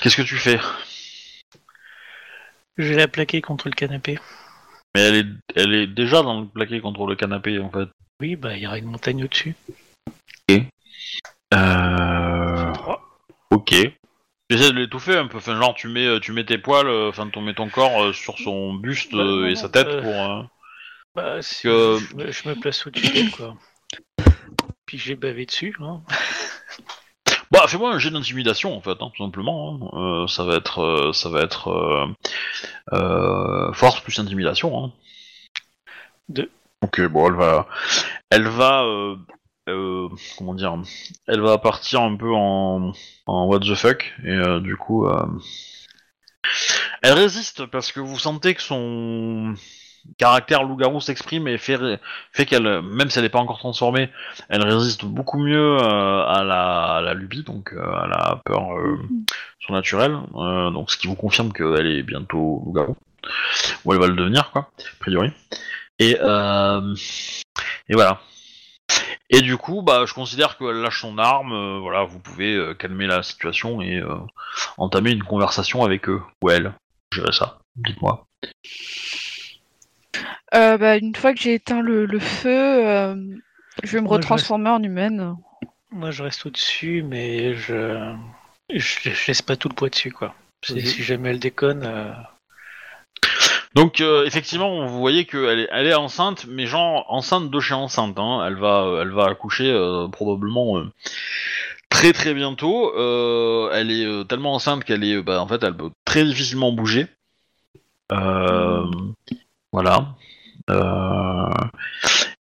Qu'est-ce 0.00 0.16
que 0.16 0.22
tu 0.22 0.36
fais? 0.36 0.60
Je 2.78 2.88
vais 2.88 2.96
la 2.96 3.08
plaquer 3.08 3.40
contre 3.40 3.68
le 3.68 3.74
canapé. 3.74 4.18
Mais 4.94 5.02
elle 5.02 5.14
est, 5.16 5.26
elle 5.56 5.74
est 5.74 5.86
déjà 5.86 6.22
dans 6.22 6.40
le 6.40 6.46
plaqué 6.46 6.80
contre 6.80 7.06
le 7.06 7.16
canapé, 7.16 7.58
en 7.58 7.70
fait. 7.70 7.88
Oui, 8.22 8.36
bah 8.36 8.56
il 8.56 8.62
y 8.62 8.66
aura 8.68 8.78
une 8.78 8.86
montagne 8.86 9.24
au-dessus. 9.24 9.56
Euh... 11.54 12.72
Trois. 12.72 13.02
Ok. 13.50 13.70
Tu 13.70 14.56
essaies 14.56 14.70
de 14.70 14.78
l'étouffer 14.78 15.16
un 15.16 15.26
peu, 15.26 15.38
enfin, 15.38 15.60
genre 15.60 15.74
tu 15.74 15.88
mets, 15.88 16.20
tu 16.20 16.30
mets 16.32 16.44
tes 16.44 16.56
poils, 16.56 16.86
euh, 16.86 17.08
enfin 17.08 17.28
tu 17.28 17.40
mets 17.40 17.52
ton 17.52 17.68
corps 17.68 18.00
euh, 18.04 18.12
sur 18.12 18.38
son 18.38 18.74
buste 18.74 19.12
Bah, 19.12 19.18
euh, 19.18 19.40
non, 19.42 19.46
et 19.46 19.56
sa 19.56 19.68
tête 19.68 19.88
euh, 19.88 20.02
pour... 20.02 20.12
euh, 20.14 20.42
Bah, 21.16 21.42
si 21.42 21.62
Que- 21.64 21.98
je, 21.98 22.14
me, 22.16 22.30
je 22.30 22.48
me 22.48 22.54
place 22.54 22.86
au-dessus 22.86 23.08
d'elle, 23.12 23.30
quoi. 23.32 23.56
Puis 24.86 24.98
j'ai 24.98 25.16
bavé 25.16 25.44
dessus, 25.44 25.76
hein. 25.80 26.00
Bah, 27.50 27.66
fais-moi 27.66 27.92
un 27.92 27.98
jet 27.98 28.10
d'intimidation 28.10 28.74
en 28.74 28.80
fait, 28.80 28.96
hein, 29.02 29.10
tout 29.16 29.24
simplement. 29.24 29.74
hein. 29.92 29.98
Euh, 29.98 30.26
ça 30.28 30.44
va 30.44 30.54
être, 30.56 30.78
euh, 30.78 31.12
ça 31.12 31.28
va 31.28 31.42
être 31.42 31.68
euh, 31.68 32.06
euh, 32.92 33.72
force 33.72 34.00
plus 34.00 34.18
intimidation. 34.20 34.84
Hein. 34.84 34.92
Deux. 36.28 36.50
Ok, 36.82 37.00
bon, 37.02 37.28
elle 37.28 37.34
va, 37.34 37.66
elle 38.30 38.48
va, 38.48 38.82
euh, 38.82 39.16
euh, 39.68 40.08
comment 40.36 40.54
dire, 40.54 40.76
elle 41.28 41.40
va 41.40 41.58
partir 41.58 42.00
un 42.00 42.16
peu 42.16 42.32
en, 42.34 42.92
en 43.26 43.46
what 43.46 43.60
the 43.60 43.74
fuck 43.76 44.12
et 44.24 44.30
euh, 44.30 44.58
du 44.60 44.76
coup, 44.76 45.06
euh, 45.06 45.24
elle 47.02 47.12
résiste 47.12 47.66
parce 47.66 47.92
que 47.92 48.00
vous 48.00 48.18
sentez 48.18 48.54
que 48.54 48.62
son 48.62 49.54
caractère 50.18 50.64
loup-garou 50.64 51.00
s'exprime 51.00 51.46
et 51.46 51.58
fait, 51.58 51.78
fait 52.32 52.46
qu'elle, 52.46 52.82
même 52.82 53.08
si 53.10 53.18
elle 53.18 53.24
n'est 53.24 53.30
pas 53.30 53.38
encore 53.38 53.60
transformée, 53.60 54.10
elle 54.48 54.64
résiste 54.64 55.04
beaucoup 55.04 55.38
mieux 55.38 55.76
euh, 55.80 56.26
à, 56.26 56.42
la, 56.42 56.96
à 56.96 57.00
la 57.00 57.14
lubie, 57.14 57.44
donc 57.44 57.72
à 57.72 58.08
la 58.08 58.42
peur 58.44 58.70
surnaturelle. 59.60 60.18
donc 60.32 60.90
ce 60.90 60.96
qui 60.96 61.06
vous 61.06 61.14
confirme 61.14 61.52
qu'elle 61.52 61.86
est 61.86 62.02
bientôt 62.02 62.60
loup-garou. 62.66 62.96
Ou 63.84 63.92
elle 63.92 64.00
va 64.00 64.08
le 64.08 64.16
devenir, 64.16 64.50
quoi, 64.50 64.62
a 64.62 64.98
priori. 64.98 65.30
Et, 65.98 66.16
euh, 66.20 66.94
et 67.88 67.94
voilà. 67.94 68.20
Et 69.30 69.40
du 69.40 69.56
coup, 69.56 69.82
bah, 69.82 70.04
je 70.06 70.12
considère 70.12 70.58
qu'elle 70.58 70.82
lâche 70.82 71.00
son 71.00 71.16
arme. 71.18 71.52
euh, 71.52 71.78
voilà, 71.78 72.04
vous 72.04 72.18
pouvez 72.18 72.54
euh, 72.54 72.74
calmer 72.74 73.06
la 73.06 73.22
situation 73.22 73.80
et 73.80 73.96
euh, 73.96 74.16
entamer 74.76 75.12
une 75.12 75.22
conversation 75.22 75.84
avec 75.84 76.08
eux 76.08 76.22
ou 76.42 76.50
elle. 76.50 76.74
Gérer 77.14 77.32
ça. 77.32 77.58
Dites-moi. 77.76 78.26
Euh, 80.54 80.76
bah, 80.76 80.96
une 80.96 81.14
fois 81.14 81.32
que 81.32 81.40
j'ai 81.40 81.54
éteint 81.54 81.80
le, 81.80 82.04
le 82.04 82.18
feu, 82.18 82.50
euh, 82.86 83.14
je 83.82 83.92
vais 83.92 84.00
me 84.02 84.06
Moi, 84.06 84.16
je 84.16 84.22
retransformer 84.22 84.70
en 84.70 84.82
humaine. 84.82 85.34
Moi, 85.90 86.10
je 86.10 86.22
reste 86.22 86.44
au-dessus, 86.46 87.02
mais 87.02 87.54
je... 87.54 88.14
je 88.70 89.10
je 89.10 89.26
laisse 89.28 89.42
pas 89.42 89.56
tout 89.56 89.68
le 89.68 89.74
poids 89.74 89.88
dessus, 89.88 90.12
quoi. 90.12 90.34
Si, 90.64 90.74
Mhm. 90.74 90.80
si 90.80 91.02
jamais 91.02 91.30
elle 91.30 91.40
déconne, 91.40 91.84
euh, 91.84 92.12
Donc 93.74 94.00
euh, 94.00 94.24
effectivement, 94.26 94.86
vous 94.86 94.98
voyez 94.98 95.24
qu'elle 95.24 95.60
est, 95.60 95.68
elle 95.72 95.86
est 95.86 95.94
enceinte, 95.94 96.46
mais 96.48 96.66
genre 96.66 97.06
enceinte 97.08 97.50
de 97.50 97.60
chez 97.60 97.74
enceinte. 97.74 98.18
Hein. 98.18 98.44
Elle 98.46 98.56
va, 98.56 98.98
elle 99.00 99.12
va 99.12 99.26
accoucher 99.26 99.70
euh, 99.70 100.08
probablement 100.08 100.78
euh, 100.78 100.90
très 101.88 102.12
très 102.12 102.34
bientôt. 102.34 102.92
Euh, 102.96 103.70
elle 103.72 103.90
est 103.90 104.04
euh, 104.04 104.24
tellement 104.24 104.54
enceinte 104.54 104.84
qu'elle 104.84 105.04
est, 105.04 105.22
bah, 105.22 105.40
en 105.40 105.46
fait, 105.48 105.62
elle 105.62 105.76
peut 105.76 105.90
très 106.04 106.24
difficilement 106.24 106.72
bouger. 106.72 107.06
Euh, 108.12 108.84
Voilà. 109.72 110.14
Euh, 110.70 111.48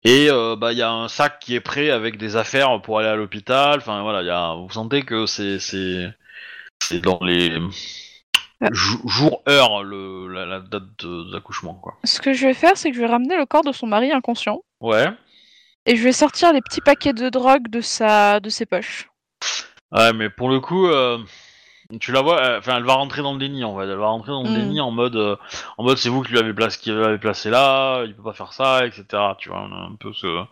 Et 0.05 0.28
euh, 0.31 0.57
bah 0.57 0.73
il 0.73 0.78
y 0.78 0.82
a 0.82 0.90
un 0.90 1.09
sac 1.09 1.39
qui 1.40 1.55
est 1.55 1.61
prêt 1.61 1.90
avec 1.90 2.16
des 2.16 2.36
affaires 2.36 2.81
pour 2.82 2.98
aller 2.98 3.09
à 3.09 3.16
l'hôpital. 3.16 3.78
Enfin 3.78 4.02
voilà, 4.02 4.55
vous 4.55 4.70
sentez 4.73 5.02
que 5.02 5.27
c'est 5.27 5.59
c'est 5.59 7.01
dans 7.02 7.20
les 7.23 7.51
Jou- 8.73 9.09
jours 9.09 9.43
heures 9.49 9.82
le 9.82 10.28
la, 10.28 10.45
la 10.45 10.61
date 10.61 11.07
d'accouchement 11.32 11.74
quoi. 11.74 11.97
Ce 12.05 12.20
que 12.20 12.35
je 12.35 12.47
vais 12.47 12.55
faire, 12.55 12.77
c'est 12.77 12.91
que 12.91 12.97
je 12.97 13.01
vais 13.01 13.07
ramener 13.07 13.37
le 13.37 13.47
corps 13.47 13.65
de 13.65 13.73
son 13.73 13.87
mari 13.87 14.12
inconscient 14.12 14.62
Ouais. 14.81 15.09
et 15.87 15.97
je 15.97 16.03
vais 16.05 16.12
sortir 16.12 16.53
les 16.53 16.61
petits 16.61 16.82
paquets 16.82 17.12
de 17.15 17.28
drogue 17.31 17.69
de 17.69 17.81
sa 17.81 18.39
de 18.41 18.51
ses 18.51 18.66
poches. 18.66 19.09
Ouais, 19.93 20.12
mais 20.12 20.28
pour 20.31 20.51
le 20.51 20.61
coup, 20.61 20.87
euh, 20.89 21.19
tu 22.01 22.12
la 22.12 22.20
vois, 22.20 22.41
euh, 22.41 22.59
enfin, 22.59 22.77
elle 22.77 22.85
va 22.85 22.95
rentrer 22.95 23.23
dans 23.23 23.32
le 23.32 23.39
déni, 23.41 23.65
en 23.65 23.77
fait. 23.77 23.85
Elle 23.89 23.97
va 23.97 24.07
rentrer 24.09 24.31
dans 24.31 24.43
le 24.45 24.51
Mm. 24.51 24.55
déni 24.55 24.81
en 24.81 24.91
mode, 24.93 25.16
euh, 25.16 25.37
en 25.78 25.82
mode, 25.82 25.97
c'est 25.99 26.09
vous 26.11 26.23
qui 26.23 26.32
l'avez 26.35 26.53
placé, 26.55 26.78
qui 26.78 26.91
l'avez 26.93 27.19
placé 27.19 27.51
là, 27.51 28.05
il 28.05 28.15
peut 28.15 28.23
pas 28.23 28.32
faire 28.35 28.53
ça, 28.53 28.87
etc. 28.87 29.05
Tu 29.39 29.49
vois, 29.49 29.62
on 29.62 29.73
a 29.73 29.87
un 29.91 29.97
peu 29.97 30.12
ce 30.12 30.45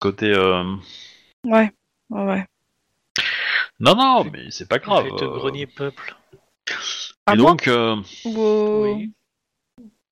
côté. 0.00 0.32
euh, 0.34 0.64
Ouais, 1.44 1.70
ouais, 2.10 2.24
ouais. 2.24 2.46
Non, 3.80 3.94
non, 3.94 4.24
mais 4.24 4.50
c'est 4.50 4.68
pas 4.68 4.78
grave. 4.78 5.04
je 5.06 5.10
vais 5.10 5.16
te 5.18 5.24
euh. 5.24 5.36
grenier 5.38 5.66
peuple. 5.66 6.16
Et 7.32 7.36
donc, 7.36 7.68
euh, 7.68 7.96
Oui. 8.26 9.10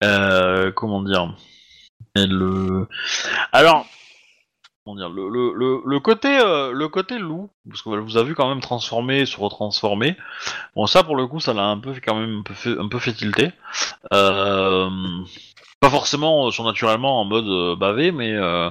euh, 0.03 0.73
comment 0.73 1.03
dire? 1.03 1.35
Euh, 2.17 2.87
Alors, 3.53 3.87
comment 4.85 4.97
dire 4.97 5.11
le, 5.11 5.29
le, 5.29 5.53
le, 5.55 5.83
le 5.85 6.01
côté 6.01 6.29
euh, 6.29 6.73
le 6.73 6.89
côté 6.89 7.19
loup, 7.19 7.51
parce 7.69 7.83
que 7.83 7.89
voilà, 7.91 8.03
vous 8.03 8.17
avez 8.17 8.29
vu 8.29 8.35
quand 8.35 8.49
même 8.49 8.61
transformer, 8.61 9.27
se 9.27 9.39
retransformer. 9.39 10.17
Bon, 10.75 10.87
ça 10.87 11.03
pour 11.03 11.17
le 11.17 11.27
coup, 11.27 11.39
ça 11.39 11.53
l'a 11.53 11.65
un 11.65 11.79
peu 11.79 11.93
fait 11.93 12.01
quand 12.01 12.19
même 12.19 12.39
un 12.39 12.43
peu 12.43 12.55
fait, 12.55 12.79
un 12.79 12.89
peu 12.89 12.99
fait 12.99 13.13
tilter. 13.13 13.53
Euh, 14.15 14.89
pas 15.81 15.91
forcément 15.91 16.51
surnaturellement 16.51 17.21
en 17.21 17.25
mode 17.25 17.79
bavé, 17.79 18.11
mais 18.11 18.33
euh, 18.33 18.71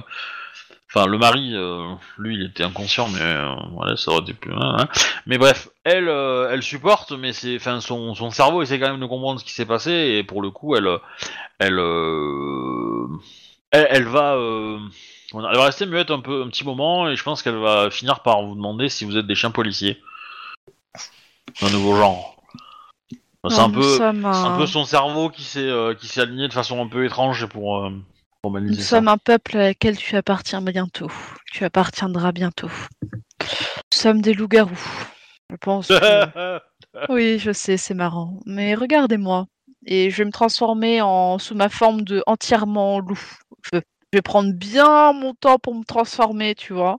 enfin 0.94 1.06
le 1.06 1.16
mari, 1.18 1.52
euh, 1.54 1.94
lui, 2.18 2.36
il 2.36 2.44
était 2.44 2.64
inconscient, 2.64 3.08
mais 3.08 3.20
euh, 3.20 3.54
voilà, 3.72 3.96
ça 3.96 4.10
aurait 4.10 4.22
été 4.22 4.34
plus. 4.34 4.52
hein, 4.52 4.76
hein. 4.78 4.88
Mais 5.26 5.38
bref, 5.38 5.68
elle, 5.84 6.08
euh, 6.08 6.50
elle 6.50 6.62
supporte, 6.62 7.12
mais 7.12 7.32
c'est, 7.32 7.56
enfin, 7.56 7.80
son, 7.80 8.14
son 8.14 8.30
cerveau 8.30 8.62
essaie 8.62 8.78
quand 8.78 8.90
même 8.90 9.00
de 9.00 9.06
comprendre 9.06 9.40
ce 9.40 9.44
qui 9.44 9.52
s'est 9.52 9.66
passé, 9.66 9.90
et 9.90 10.22
pour 10.24 10.42
le 10.42 10.50
coup, 10.50 10.76
elle, 10.76 10.88
elle, 11.58 11.78
elle, 13.70 13.86
elle 13.90 14.04
va, 14.04 14.36
elle 15.34 15.56
va 15.56 15.64
rester 15.64 15.86
muette 15.86 16.10
un 16.10 16.20
peu, 16.20 16.42
un 16.42 16.48
petit 16.48 16.64
moment, 16.64 17.08
et 17.08 17.16
je 17.16 17.22
pense 17.22 17.42
qu'elle 17.42 17.58
va 17.58 17.90
finir 17.90 18.20
par 18.20 18.42
vous 18.42 18.54
demander 18.54 18.88
si 18.88 19.04
vous 19.06 19.16
êtes 19.16 19.26
des 19.26 19.34
chiens 19.34 19.50
policiers, 19.50 19.98
un 21.62 21.70
nouveau 21.70 21.96
genre. 21.96 22.36
C'est 23.48 23.58
un 23.58 23.70
peu, 23.70 24.00
un 24.00 24.24
un, 24.24 24.56
peu 24.56 24.66
son 24.66 24.84
cerveau 24.84 25.28
qui 25.28 25.42
s'est, 25.42 25.68
qui 25.98 26.06
s'est 26.06 26.20
aligné 26.20 26.46
de 26.46 26.52
façon 26.52 26.80
un 26.80 26.86
peu 26.86 27.04
étrange 27.04 27.46
pour, 27.46 27.82
pour 27.82 27.90
nous 28.44 28.74
ça. 28.74 28.96
sommes 28.96 29.08
un 29.08 29.18
peuple 29.18 29.56
à 29.56 29.62
laquelle 29.68 29.96
tu 29.96 30.16
appartiens 30.16 30.60
bientôt. 30.62 31.10
Tu 31.52 31.64
appartiendras 31.64 32.32
bientôt. 32.32 32.70
Nous 33.40 33.48
sommes 33.98 34.20
des 34.20 34.34
loups-garous. 34.34 35.06
Je 35.50 35.56
pense. 35.56 35.88
que- 35.88 36.58
Oui, 37.08 37.38
je 37.38 37.52
sais, 37.52 37.76
c'est 37.76 37.94
marrant. 37.94 38.40
Mais 38.46 38.74
regardez-moi. 38.74 39.46
Et 39.86 40.10
je 40.10 40.16
vais 40.18 40.24
me 40.24 40.32
transformer 40.32 41.00
en 41.00 41.38
sous 41.38 41.54
ma 41.54 41.68
forme 41.68 42.02
de 42.02 42.22
entièrement 42.26 43.00
loup. 43.00 43.20
Je 43.72 43.78
je 44.12 44.18
vais 44.18 44.22
prendre 44.22 44.52
bien 44.52 45.14
mon 45.14 45.32
temps 45.32 45.58
pour 45.58 45.74
me 45.74 45.84
transformer, 45.84 46.54
tu 46.54 46.74
vois, 46.74 46.98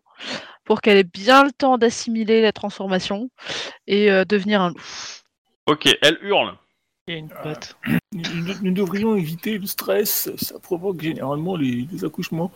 pour 0.64 0.82
qu'elle 0.82 0.98
ait 0.98 1.04
bien 1.04 1.44
le 1.44 1.52
temps 1.52 1.78
d'assimiler 1.78 2.42
la 2.42 2.52
transformation 2.52 3.30
et 3.86 4.10
euh, 4.12 4.26
devenir 4.26 4.62
un 4.64 4.70
loup. 4.70 4.82
ok, 5.68 5.96
elle 6.02 6.18
hurle. 6.24 6.58
Il 7.08 7.14
y 7.14 7.18
a 7.18 7.20
une 7.20 7.30
patte. 7.30 7.76
Nous, 8.14 8.22
nous- 8.44 8.54
nous 8.62 8.72
devrions 8.72 9.16
éviter 9.16 9.58
le 9.58 9.66
stress, 9.66 10.30
ça 10.38 10.60
provoque 10.60 11.02
généralement 11.02 11.56
les, 11.58 11.88
les 11.92 12.06
accouchements. 12.06 12.52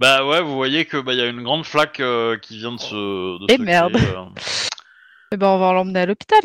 Bah 0.00 0.26
ouais, 0.26 0.42
vous 0.42 0.54
voyez 0.54 0.84
que 0.84 0.96
bah 0.98 1.12
il 1.14 1.18
y 1.18 1.22
a 1.22 1.26
une 1.28 1.42
grande 1.42 1.64
flaque 1.64 2.00
euh, 2.00 2.36
qui 2.36 2.58
vient 2.58 2.72
de 2.72 2.80
se. 2.80 3.38
De 3.40 3.46
Eh 3.48 3.56
se 3.56 3.62
merde. 3.62 3.92
créer, 3.96 4.08
euh. 4.08 4.24
Eh 5.32 5.36
ben, 5.36 5.46
on 5.48 5.58
va 5.58 5.72
l'emmener 5.72 6.00
à 6.00 6.06
l'hôpital. 6.06 6.40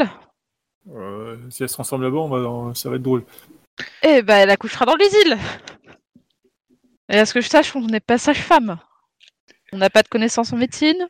Euh, 0.96 1.36
si 1.50 1.64
elle 1.64 1.70
se 1.70 1.74
transforme 1.74 2.04
là-bas, 2.04 2.18
on 2.18 2.68
va- 2.68 2.76
ça 2.76 2.90
va 2.90 2.96
être 2.96 3.02
drôle. 3.02 3.26
Eh 4.04 4.22
ben, 4.22 4.38
elle 4.38 4.50
accouchera 4.52 4.86
dans 4.86 4.96
les 4.96 5.10
îles. 5.26 5.38
Et 7.10 7.18
à 7.18 7.26
ce 7.26 7.34
que 7.34 7.42
je 7.42 7.50
sache, 7.50 7.76
on 7.76 7.82
n'est 7.82 8.00
pas 8.00 8.18
sage-femme. 8.18 8.78
On 9.74 9.78
n'a 9.78 9.90
pas 9.90 10.04
de 10.04 10.08
connaissances 10.08 10.54
en 10.54 10.58
médecine. 10.58 11.08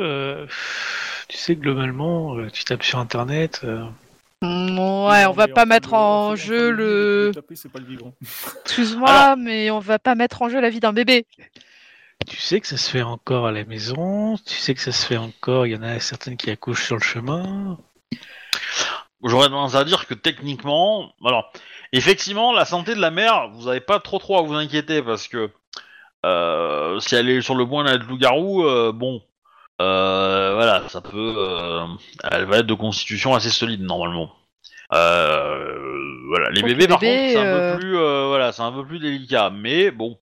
Euh, 0.00 0.46
tu 1.28 1.36
sais, 1.38 1.56
globalement, 1.56 2.36
euh, 2.36 2.50
tu 2.50 2.64
tapes 2.64 2.84
sur 2.84 2.98
internet. 3.00 3.62
Ouais, 4.42 5.26
on 5.26 5.32
va 5.32 5.48
pas 5.48 5.66
mettre 5.66 5.94
en 5.94 6.36
jeu 6.36 6.70
le- 6.70 7.26
le. 7.26 7.32
taper, 7.34 7.56
c'est 7.56 7.70
pas 7.72 7.80
le 7.80 7.86
vivant. 7.86 8.14
Excuse-moi, 8.64 9.36
mais 9.36 9.70
on 9.70 9.80
va 9.80 9.98
pas 9.98 10.14
mettre 10.14 10.42
en 10.42 10.48
jeu 10.48 10.60
la 10.60 10.70
vie 10.70 10.80
d'un 10.80 10.92
bébé. 10.92 11.26
Tu 12.28 12.36
sais 12.36 12.60
que 12.60 12.66
ça 12.66 12.76
se 12.76 12.90
fait 12.90 13.02
encore 13.02 13.46
à 13.46 13.52
la 13.52 13.64
maison. 13.64 14.36
Tu 14.46 14.54
sais 14.54 14.74
que 14.74 14.80
ça 14.80 14.92
se 14.92 15.04
fait 15.06 15.16
encore. 15.16 15.66
Il 15.66 15.72
y 15.72 15.76
en 15.76 15.82
a 15.82 15.98
certaines 16.00 16.36
qui 16.36 16.50
accouchent 16.50 16.84
sur 16.84 16.96
le 16.96 17.02
chemin. 17.02 17.78
J'aurais 19.24 19.48
tendance 19.48 19.74
à 19.74 19.84
dire 19.84 20.06
que 20.06 20.14
techniquement, 20.14 21.12
alors, 21.24 21.50
effectivement, 21.92 22.52
la 22.52 22.64
santé 22.64 22.94
de 22.94 23.00
la 23.00 23.10
mère, 23.10 23.48
vous 23.54 23.66
avez 23.66 23.80
pas 23.80 23.98
trop 23.98 24.18
trop 24.18 24.38
à 24.38 24.42
vous 24.42 24.54
inquiéter 24.54 25.02
parce 25.02 25.26
que 25.26 25.50
euh, 26.24 27.00
si 27.00 27.14
elle 27.16 27.28
est 27.28 27.40
sur 27.40 27.54
le 27.56 27.66
point 27.66 27.84
d'être 27.84 28.06
loup-garou, 28.06 28.64
euh, 28.64 28.92
bon, 28.92 29.16
euh, 29.16 29.20
voilà, 29.78 30.84
ça 30.88 31.00
peut, 31.00 31.34
euh, 31.36 31.86
elle 32.30 32.44
va 32.44 32.58
être 32.58 32.66
de 32.66 32.74
constitution 32.74 33.34
assez 33.34 33.50
solide 33.50 33.82
normalement. 33.82 34.30
Euh, 34.94 35.78
voilà, 36.28 36.50
les 36.50 36.62
bébés 36.62 36.82
les 36.82 36.88
par 36.88 36.98
bébés, 36.98 37.16
contre, 37.16 37.32
c'est 37.32 37.38
un 37.38 37.44
euh, 37.44 37.72
peu 37.74 37.80
plus, 37.80 37.96
euh, 37.98 38.26
voilà, 38.28 38.52
c'est 38.52 38.62
un 38.62 38.72
peu 38.72 38.84
plus 38.86 38.98
délicat, 38.98 39.50
mais 39.50 39.90
bon, 39.90 40.18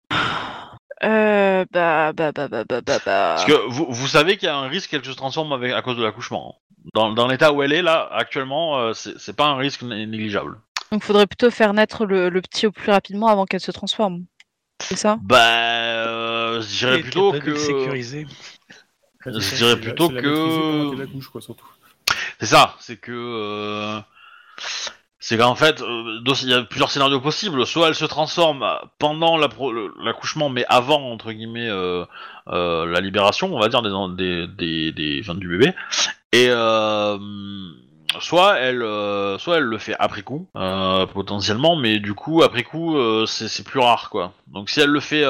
Euh, 1.02 1.64
bah, 1.70 2.12
bah, 2.12 2.32
bah, 2.32 2.48
bah, 2.48 2.64
bah, 2.64 2.81
bah, 2.81 2.98
bah. 3.05 3.35
Parce 3.35 3.44
que 3.44 3.68
vous, 3.68 3.86
vous 3.89 4.06
savez 4.09 4.36
qu'il 4.36 4.47
y 4.47 4.51
a 4.51 4.56
un 4.56 4.68
risque 4.68 4.90
qu'elle 4.90 5.05
se 5.05 5.10
transforme 5.10 5.52
avec, 5.52 5.72
à 5.72 5.82
cause 5.82 5.97
de 5.97 6.02
l'accouchement. 6.02 6.56
Dans, 6.94 7.12
dans 7.12 7.26
l'état 7.26 7.52
où 7.52 7.62
elle 7.62 7.72
est 7.72 7.82
là, 7.82 8.09
actuellement, 8.12 8.78
euh, 8.78 8.93
c'est 8.94 9.18
c'est 9.18 9.35
pas 9.35 9.47
un 9.47 9.56
risque 9.56 9.82
né- 9.82 10.06
négligeable. 10.06 10.59
Donc, 10.93 11.02
faudrait 11.02 11.26
plutôt 11.26 11.51
faire 11.51 11.74
naître 11.74 12.06
le, 12.06 12.28
le 12.28 12.40
petit 12.40 12.66
au 12.66 12.72
plus 12.72 12.90
rapidement 12.90 13.28
avant 13.28 13.44
qu'elle 13.44 13.60
se 13.60 13.70
transforme. 13.70 14.24
C'est 14.81 14.97
ça? 14.97 15.18
Bah, 15.22 15.39
euh, 15.39 16.62
je 16.62 16.78
dirais 16.78 17.01
plutôt 17.01 17.32
que. 17.32 17.55
sécuriser. 17.56 18.26
Je 19.26 19.55
dirais 19.56 19.76
plutôt 19.80 20.10
la 20.10 20.20
que- 20.22 21.28
quoi, 21.30 21.40
surtout. 21.40 21.66
C'est 22.40 22.46
ça, 22.46 22.74
c'est 22.80 22.96
que. 22.96 23.12
euh, 23.12 24.01
C'est 25.18 25.38
qu'en 25.38 25.55
fait, 25.55 25.80
euh, 25.80 26.20
il 26.42 26.48
y 26.51 26.52
a 26.52 26.62
plusieurs 26.64 26.90
scénarios 26.90 27.20
possibles. 27.20 27.64
Soit 27.66 27.88
elle 27.88 27.94
se 27.94 28.05
transforme 28.05 28.66
pendant 28.98 29.38
l'accouchement, 29.38 30.51
mais 30.51 30.66
avant, 30.68 31.10
entre 31.10 31.32
guillemets, 31.32 31.68
euh, 31.70 32.05
la 32.46 33.01
libération, 33.01 33.55
on 33.55 33.59
va 33.59 33.68
dire, 33.68 33.80
des, 33.80 33.90
des, 34.16 34.46
des, 34.46 34.92
des- 34.92 35.20
enfin, 35.22 35.34
du 35.34 35.48
bébé. 35.48 35.72
Et. 36.32 36.46
Euh, 36.51 37.18
Soit 38.20 38.59
elle, 38.60 38.82
euh, 38.82 39.38
soit 39.38 39.56
elle 39.56 39.64
le 39.64 39.76
fait 39.76 39.96
après 39.98 40.22
coup, 40.22 40.48
euh, 40.55 41.05
potentiellement, 41.05 41.74
mais 41.74 41.98
du 41.98 42.14
coup 42.14 42.44
après 42.44 42.62
coup 42.62 42.96
euh, 42.96 43.26
c'est 43.26 43.64
plus 43.64 43.80
rare 43.80 44.09
quoi. 44.09 44.32
Donc 44.46 44.70
si 44.70 44.78
elle 44.78 44.90
le 44.90 45.01
fait, 45.01 45.24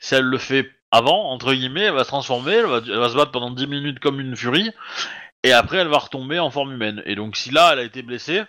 si 0.00 0.16
elle 0.16 0.24
le 0.24 0.36
fait 0.38 0.68
avant 0.90 1.30
entre 1.30 1.52
guillemets, 1.52 1.82
elle 1.82 1.94
va 1.94 2.04
se 2.04 2.08
transformer, 2.08 2.52
elle 2.54 2.66
va, 2.66 2.78
elle 2.86 2.98
va 2.98 3.08
se 3.08 3.14
battre 3.16 3.30
pendant 3.32 3.50
10 3.50 3.66
minutes 3.66 3.98
comme 4.00 4.20
une 4.20 4.36
furie, 4.36 4.70
et 5.42 5.52
après 5.52 5.78
elle 5.78 5.88
va 5.88 5.98
retomber 5.98 6.38
en 6.38 6.50
forme 6.50 6.72
humaine. 6.72 7.02
Et 7.06 7.14
donc 7.14 7.36
si 7.36 7.50
là 7.50 7.70
elle 7.72 7.78
a 7.80 7.82
été 7.84 8.02
blessée 8.02 8.42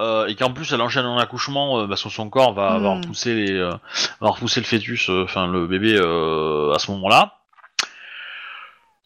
euh, 0.00 0.26
et 0.26 0.34
qu'en 0.36 0.52
plus 0.52 0.72
elle 0.72 0.80
enchaîne 0.80 1.06
un 1.06 1.18
accouchement, 1.18 1.80
euh, 1.80 1.86
parce 1.86 2.02
que 2.02 2.08
son 2.08 2.30
corps 2.30 2.52
va, 2.54 2.78
va 2.78 2.90
Hmm. 2.94 3.00
repousser 3.00 3.34
les, 3.34 3.52
euh, 3.52 3.72
va 4.20 4.30
repousser 4.30 4.60
le 4.60 4.66
fœtus, 4.66 5.08
enfin 5.08 5.46
le 5.46 5.66
bébé 5.66 5.96
à 5.96 6.78
ce 6.78 6.90
moment-là, 6.90 7.34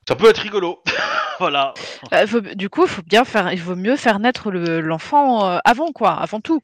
ça 0.09 0.17
peut 0.17 0.29
être 0.29 0.39
rigolo. 0.39 0.83
voilà. 1.39 1.75
Bah, 2.11 2.27
faut- 2.27 2.41
du 2.41 2.69
coup, 2.69 2.83
il 2.85 2.89
faut 2.89 3.03
bien 3.03 3.25
faire, 3.25 3.53
il 3.53 3.63
vaut 3.63 3.77
mieux 3.77 3.97
faire 3.97 4.19
naître 4.19 4.51
le- 4.51 4.81
l'enfant 4.81 5.61
avant, 5.65 5.93
quoi, 5.93 6.13
avant 6.13 6.41
tout. 6.41 6.61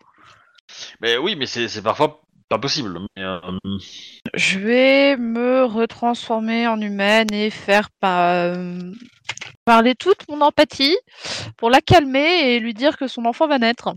Mais 1.00 1.16
oui, 1.16 1.36
mais 1.36 1.46
c'est 1.46 1.82
parfois 1.82 2.20
pas 2.48 2.58
possible. 2.58 2.98
Mais, 3.16 3.22
euh, 3.24 3.40
Je 4.34 4.58
vais 4.58 5.16
me 5.16 5.64
retransformer 5.64 6.66
en 6.66 6.80
humaine 6.80 7.32
et 7.32 7.50
faire 7.50 7.88
pa- 8.00 8.54
parler 9.64 9.94
toute 9.94 10.28
mon 10.28 10.40
empathie 10.40 10.96
pour 11.56 11.70
la 11.70 11.80
calmer 11.80 12.54
et 12.54 12.60
lui 12.60 12.74
dire 12.74 12.96
que 12.96 13.06
son 13.06 13.24
enfant 13.26 13.46
va 13.48 13.58
naître. 13.58 13.94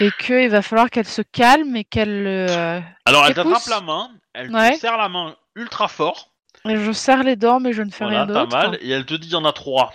Et 0.00 0.10
qu'il 0.20 0.50
va 0.50 0.60
falloir 0.62 0.90
qu'elle 0.90 1.06
se 1.06 1.22
calme 1.22 1.74
et 1.76 1.84
qu'elle. 1.84 2.26
euh, 2.26 2.80
Alors 3.06 3.26
elle 3.26 3.34
t'attrape 3.34 3.66
la 3.68 3.80
main, 3.80 4.10
elle 4.34 4.50
Ouais. 4.54 4.74
te 4.74 4.80
serre 4.80 4.98
la 4.98 5.08
main 5.08 5.34
ultra 5.54 5.88
fort, 5.88 6.32
et 6.68 6.76
je 6.76 6.92
serre 6.92 7.22
les 7.22 7.36
dents, 7.36 7.60
mais 7.60 7.72
je 7.72 7.82
ne 7.82 7.90
fais 7.90 8.04
voilà, 8.04 8.24
rien 8.24 8.26
d'autre. 8.26 8.50
mal, 8.54 8.78
et 8.82 8.90
elle 8.90 9.06
te 9.06 9.14
dit 9.14 9.28
il 9.28 9.32
y 9.32 9.36
en 9.36 9.44
a 9.46 9.52
trois. 9.52 9.94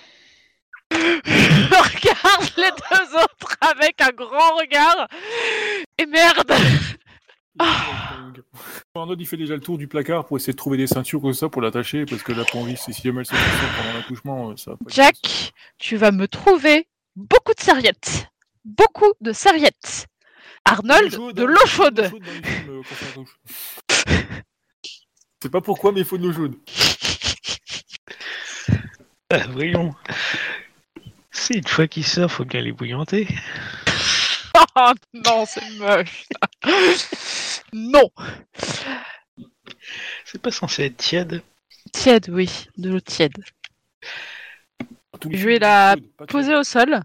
Je 0.91 0.97
regarde 1.75 2.51
les 2.57 2.71
deux 2.71 3.15
autres 3.17 3.55
avec 3.61 4.01
un 4.01 4.09
grand 4.11 4.55
regard. 4.57 5.07
Et 5.97 6.05
merde 6.05 6.51
Arnaud, 7.59 9.15
il 9.17 9.27
fait 9.27 9.37
déjà 9.37 9.55
le 9.55 9.61
tour 9.61 9.77
du 9.77 9.87
placard 9.87 10.25
pour 10.25 10.37
essayer 10.37 10.53
de 10.53 10.57
trouver 10.57 10.77
des 10.77 10.87
ceintures 10.87 11.21
comme 11.21 11.33
ça 11.33 11.49
pour 11.49 11.61
l'attacher, 11.61 12.05
parce 12.05 12.23
que 12.23 12.31
la 12.31 12.45
c'est 12.77 12.93
si 12.93 13.01
jamais 13.01 13.19
elle 13.19 13.25
se 13.25 13.31
pendant 13.31 13.97
l'accouchement, 13.97 14.51
euh, 14.51 14.57
ça 14.57 14.71
va 14.71 14.77
pas 14.77 14.85
être 14.87 14.93
Jack, 14.93 15.53
tu 15.77 15.97
vas 15.97 16.11
me 16.11 16.27
trouver 16.27 16.87
beaucoup 17.15 17.53
de 17.53 17.59
serviettes. 17.61 18.27
Beaucoup 18.63 19.13
de 19.21 19.33
serviettes. 19.33 20.07
Arnold, 20.65 21.13
chaude, 21.13 21.35
de 21.35 21.43
l'eau 21.43 21.65
chaude. 21.65 21.95
de 21.95 22.01
l'eau 22.03 22.09
chaude 22.09 22.23
dans 22.23 22.31
les 22.31 22.43
films, 22.43 22.81
euh. 23.19 24.23
C'est 25.41 25.51
pas 25.51 25.61
pourquoi, 25.61 25.91
mais 25.91 26.01
il 26.01 26.05
faut 26.05 26.17
de 26.17 26.27
l'eau 26.27 26.33
chaude. 26.33 26.55
Ah, 29.31 29.47
voyons. 29.49 29.95
C'est 31.31 31.55
une 31.55 31.67
fois 31.67 31.87
qu'il 31.87 32.05
sort, 32.05 32.31
faut 32.31 32.45
bien 32.45 32.61
les 32.61 32.73
bouillanter. 32.73 33.27
Oh 34.75 34.91
non, 35.13 35.45
c'est 35.45 35.69
moche. 35.77 36.25
ça. 36.31 37.61
non. 37.73 38.09
C'est 40.25 40.41
pas 40.41 40.51
censé 40.51 40.85
être 40.85 40.97
tiède. 40.97 41.43
Tiède, 41.93 42.29
oui, 42.29 42.67
de 42.77 42.89
l'eau 42.89 42.99
tiède. 42.99 43.33
Je 45.29 45.45
vais 45.47 45.59
la 45.59 45.95
chaude. 46.29 46.49
au 46.49 46.63
sol. 46.63 47.01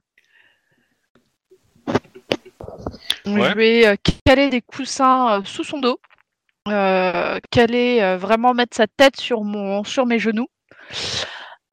Ouais. 3.27 3.51
Je 3.51 3.55
vais 3.57 3.87
euh, 3.87 3.97
caler 4.25 4.51
des 4.51 4.63
coussins 4.63 5.41
euh, 5.41 5.45
sous 5.45 5.65
son 5.65 5.79
dos. 5.81 6.01
Euh, 6.69 7.39
caler, 7.51 8.17
vraiment 8.19 8.55
mettre 8.55 8.77
sa 8.77 8.87
tête 8.89 9.17
sur, 9.21 9.43
mon, 9.45 9.85
sur 9.85 10.07
mes 10.07 10.19
genoux. 10.19 10.49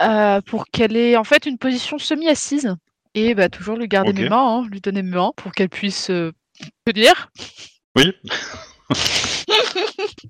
euh, 0.01 0.41
pour 0.41 0.65
qu'elle 0.67 0.95
ait 0.97 1.17
en 1.17 1.23
fait 1.23 1.45
une 1.45 1.57
position 1.57 1.97
semi-assise. 1.97 2.75
Et 3.15 3.35
bah, 3.35 3.49
toujours 3.49 3.75
lui 3.77 3.87
garder 3.87 4.13
mes 4.13 4.27
mains, 4.29 4.57
hein, 4.63 4.67
lui 4.71 4.81
donner 4.81 5.03
mes 5.03 5.11
mains 5.15 5.31
pour 5.37 5.51
qu'elle 5.51 5.69
puisse 5.69 6.09
euh, 6.09 6.31
tenir. 6.85 7.29
Oui. 7.95 8.11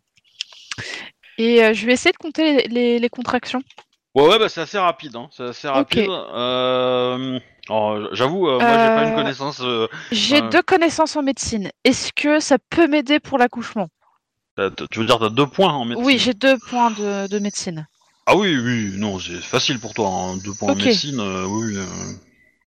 Et 1.38 1.64
euh, 1.64 1.74
je 1.74 1.86
vais 1.86 1.94
essayer 1.94 2.12
de 2.12 2.18
compter 2.18 2.58
les, 2.58 2.68
les- 2.68 3.00
les 3.00 3.10
contractions. 3.10 3.62
Ouais, 4.16 4.28
ouais, 4.28 4.38
bah 4.38 4.48
c'est 4.50 4.62
assez 4.62 4.78
rapide, 4.78 5.16
hein. 5.16 5.30
C'est 5.32 5.44
assez 5.44 5.68
rapide. 5.68 6.08
Euh... 6.08 7.40
alors, 7.68 8.14
j'avoue, 8.14 8.48
euh, 8.48 8.60
moi 8.60 8.78
j'ai 8.78 8.90
pas 8.94 9.04
une 9.04 9.16
connaissance. 9.16 9.60
euh, 9.62 9.88
J'ai 10.12 10.42
deux 10.52 10.62
connaissances 10.62 11.16
en 11.16 11.24
médecine. 11.24 11.72
Est-ce 11.84 12.12
que 12.14 12.40
ça 12.40 12.58
peut 12.70 12.88
m'aider 12.88 13.20
pour 13.20 13.40
l'accouchement? 13.40 13.88
Tu 14.92 15.00
veux 15.00 15.08
dire 15.08 15.18
t'as 15.18 15.30
deux 15.30 15.48
points 15.48 15.74
en 15.74 15.86
médecine? 15.86 16.06
Oui, 16.06 16.20
j'ai 16.20 16.36
deux 16.36 16.60
points 16.60 16.92
de, 16.92 17.28
de 17.28 17.40
médecine. 17.40 17.88
Ah 18.28 18.36
oui, 18.36 18.56
oui, 18.56 18.94
non, 18.98 19.18
c'est 19.20 19.42
facile 19.42 19.80
pour 19.80 19.96
toi. 19.96 20.08
hein. 20.10 20.38
Deux 20.38 20.54
points 20.54 20.74
en 20.74 20.76
médecine, 20.76 21.20
euh, 21.20 21.46
oui. 21.46 21.74
oui, 21.74 21.78
euh. 21.78 21.86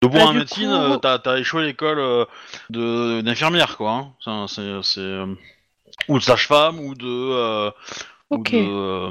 Points 0.02 0.10
Bah, 0.12 0.26
en 0.28 0.34
médecine, 0.34 0.70
coup- 0.70 0.94
euh, 0.94 0.98
t'as 0.98 1.20
t'as 1.20 1.38
échoué 1.38 1.64
l'école 1.66 2.00
euh, 2.00 2.26
de 2.70 3.22
d'infirmière, 3.22 3.76
quoi. 3.78 3.92
Hein. 3.92 4.14
Ça, 4.24 4.46
C'est 4.48 4.80
c'est, 4.84 5.00
euh, 5.02 5.26
ou 6.08 6.20
de 6.20 6.24
sage-femme 6.24 6.80
ou 6.80 6.96
de 6.96 7.72
ou, 8.32 8.38
de, 8.38 8.50
euh, 8.54 9.10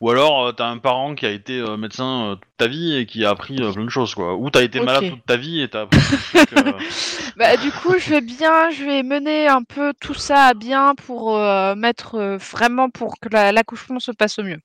ou 0.00 0.10
alors 0.10 0.46
euh, 0.46 0.52
t'as 0.52 0.66
un 0.68 0.78
parent 0.78 1.14
qui 1.14 1.24
a 1.26 1.30
été 1.30 1.58
euh, 1.58 1.76
médecin 1.76 2.38
toute 2.40 2.50
ta 2.58 2.66
vie 2.68 2.94
et 2.94 3.06
qui 3.06 3.24
a 3.24 3.30
appris 3.30 3.56
plein 3.56 3.84
de 3.84 3.88
choses, 3.90 4.14
quoi. 4.14 4.36
Ou 4.36 4.50
t'as 4.50 4.62
été 4.62 4.80
malade 4.80 5.08
toute 5.08 5.24
ta 5.26 5.36
vie 5.36 5.62
et 5.62 5.68
t'as 5.68 5.82
appris 5.82 5.98
de 5.98 6.44
trucs. 6.44 6.54
Bah, 7.36 7.56
du 7.56 7.72
coup, 7.72 7.94
je 7.98 8.10
vais 8.10 8.20
bien, 8.20 8.70
je 8.70 8.84
vais 8.84 9.02
mener 9.02 9.48
un 9.48 9.62
peu 9.64 9.92
tout 10.00 10.14
ça 10.14 10.44
à 10.46 10.54
bien 10.54 10.94
pour 10.94 11.36
mettre 11.76 12.38
vraiment 12.52 12.90
pour 12.90 13.18
que 13.18 13.28
la- 13.30 13.50
l'accouchement 13.50 13.98
se 13.98 14.12
passe 14.12 14.38
au 14.38 14.44
mieux. 14.44 14.60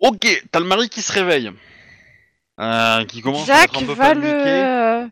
Ok, 0.00 0.44
t'as 0.50 0.60
le 0.60 0.66
mari 0.66 0.88
qui 0.88 1.02
se 1.02 1.12
réveille. 1.12 1.50
Euh, 2.60 3.04
qui 3.06 3.22
commence 3.22 3.48
à 3.48 3.54
Jack 3.60 3.70
être 3.74 3.82
un 3.82 3.86
peu 3.86 3.92
va 3.94 4.14
le. 4.14 5.08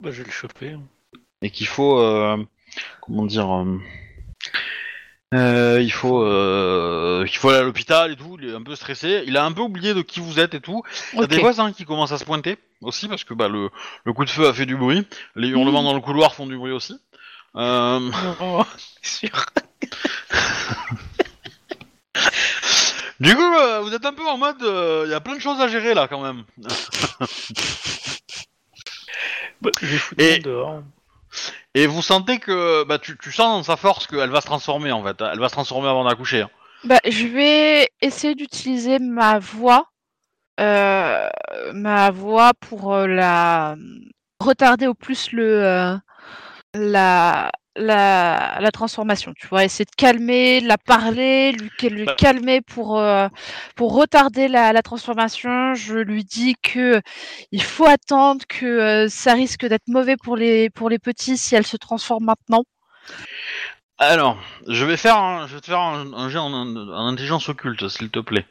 Bah, 0.00 0.10
je 0.10 0.18
vais 0.22 0.24
le 0.24 0.30
choper. 0.30 0.76
et 1.42 1.50
qu'il 1.50 1.66
faut 1.66 1.98
euh, 2.00 2.36
comment 3.00 3.24
dire 3.26 3.50
euh, 3.50 3.78
euh, 5.34 5.80
il 5.82 5.90
faut 5.90 6.22
euh, 6.22 7.24
il 7.26 7.36
faut 7.36 7.48
aller 7.48 7.58
à 7.58 7.62
l'hôpital 7.62 8.12
et 8.12 8.16
tout 8.16 8.36
il 8.40 8.50
est 8.50 8.54
un 8.54 8.62
peu 8.62 8.76
stressé 8.76 9.24
il 9.26 9.36
a 9.36 9.44
un 9.44 9.52
peu 9.52 9.62
oublié 9.62 9.92
de 9.94 10.02
qui 10.02 10.20
vous 10.20 10.38
êtes 10.38 10.54
et 10.54 10.60
tout 10.60 10.82
il 11.14 11.16
y 11.18 11.22
a 11.22 11.24
ok. 11.24 11.30
des 11.30 11.38
voisins 11.38 11.72
qui 11.72 11.84
commencent 11.84 12.12
à 12.12 12.18
se 12.18 12.24
pointer 12.24 12.58
aussi 12.82 13.08
parce 13.08 13.24
que 13.24 13.34
bah 13.34 13.48
le, 13.48 13.70
le 14.04 14.12
coup 14.12 14.24
de 14.24 14.30
feu 14.30 14.46
a 14.46 14.52
fait 14.54 14.66
du 14.66 14.76
bruit 14.76 15.06
les 15.34 15.48
hurlements 15.48 15.80
Mhm. 15.80 15.86
dans 15.88 15.94
le 15.94 16.00
couloir 16.00 16.34
font 16.34 16.46
du 16.46 16.56
bruit 16.56 16.72
aussi 16.72 16.94
Euh, 17.56 17.98
Non, 18.40 18.64
c'est 19.02 19.28
sûr. 19.28 19.46
du 23.20 23.34
coup 23.34 23.42
euh, 23.42 23.80
vous 23.80 23.94
êtes 23.94 24.04
un 24.04 24.12
peu 24.12 24.26
en 24.26 24.36
mode 24.38 24.62
euh, 24.62 25.02
il 25.06 25.10
y 25.10 25.14
a 25.14 25.20
plein 25.20 25.34
de 25.36 25.40
choses 25.40 25.60
à 25.60 25.68
gérer 25.68 25.94
là 25.94 26.06
quand 26.08 26.20
même 26.22 26.44
Bah, 29.62 29.70
je 29.80 29.86
vais 29.86 29.96
foutre 29.98 30.22
Et- 30.22 30.38
dehors. 30.40 30.82
et 31.74 31.86
vous 31.86 32.02
sentez 32.02 32.38
que 32.38 32.84
bah 32.84 32.98
tu, 32.98 33.16
tu 33.18 33.32
sens 33.32 33.56
dans 33.58 33.62
sa 33.62 33.76
force 33.76 34.06
qu'elle 34.06 34.30
va 34.30 34.40
se 34.40 34.46
transformer 34.46 34.92
en 34.92 35.02
fait 35.02 35.16
elle 35.20 35.38
va 35.38 35.48
se 35.48 35.54
transformer 35.54 35.88
avant 35.88 36.04
d'accoucher 36.04 36.42
hein. 36.42 36.50
Bah, 36.84 37.00
je 37.08 37.26
vais 37.26 37.88
essayer 38.00 38.34
d'utiliser 38.36 38.98
ma 39.00 39.38
voix, 39.40 39.88
euh, 40.60 41.28
ma 41.72 42.10
voix 42.10 42.52
pour 42.60 42.92
euh, 42.94 43.06
la 43.08 43.76
retarder 44.38 44.86
au 44.86 44.94
plus 44.94 45.32
le 45.32 45.64
euh, 45.64 45.96
la, 46.74 47.50
la 47.76 48.58
la 48.60 48.70
transformation. 48.70 49.32
Tu 49.36 49.46
vois, 49.46 49.64
essayer 49.64 49.84
de 49.84 49.94
calmer, 49.96 50.60
de 50.60 50.68
la 50.68 50.78
parler, 50.78 51.52
lui, 51.52 51.70
lui 51.90 52.04
Bah. 52.04 52.14
calmer 52.16 52.60
pour 52.60 52.98
euh, 52.98 53.28
pour 53.74 53.94
retarder 53.94 54.48
la, 54.48 54.72
la 54.72 54.82
transformation. 54.82 55.74
Je 55.74 55.96
lui 55.98 56.24
dis 56.24 56.56
que 56.62 57.00
il 57.52 57.62
faut 57.62 57.86
attendre, 57.86 58.44
que 58.48 58.66
euh, 58.66 59.08
ça 59.08 59.34
risque 59.34 59.66
d'être 59.66 59.88
mauvais 59.88 60.16
pour 60.16 60.36
les 60.36 60.70
pour 60.70 60.88
les 60.90 60.98
petits 60.98 61.36
si 61.36 61.54
elle 61.54 61.66
se 61.66 61.76
transforme 61.76 62.24
maintenant. 62.24 62.64
Alors, 63.98 64.36
je 64.68 64.84
vais 64.84 64.98
faire, 64.98 65.16
un, 65.16 65.46
je 65.46 65.54
vais 65.54 65.60
te 65.60 65.66
faire 65.66 65.80
un, 65.80 66.12
un 66.12 66.28
jet 66.28 66.38
en, 66.38 66.52
en 66.52 67.06
intelligence 67.06 67.48
occulte, 67.48 67.88
s'il 67.88 68.10
te 68.10 68.18
plaît. 68.18 68.44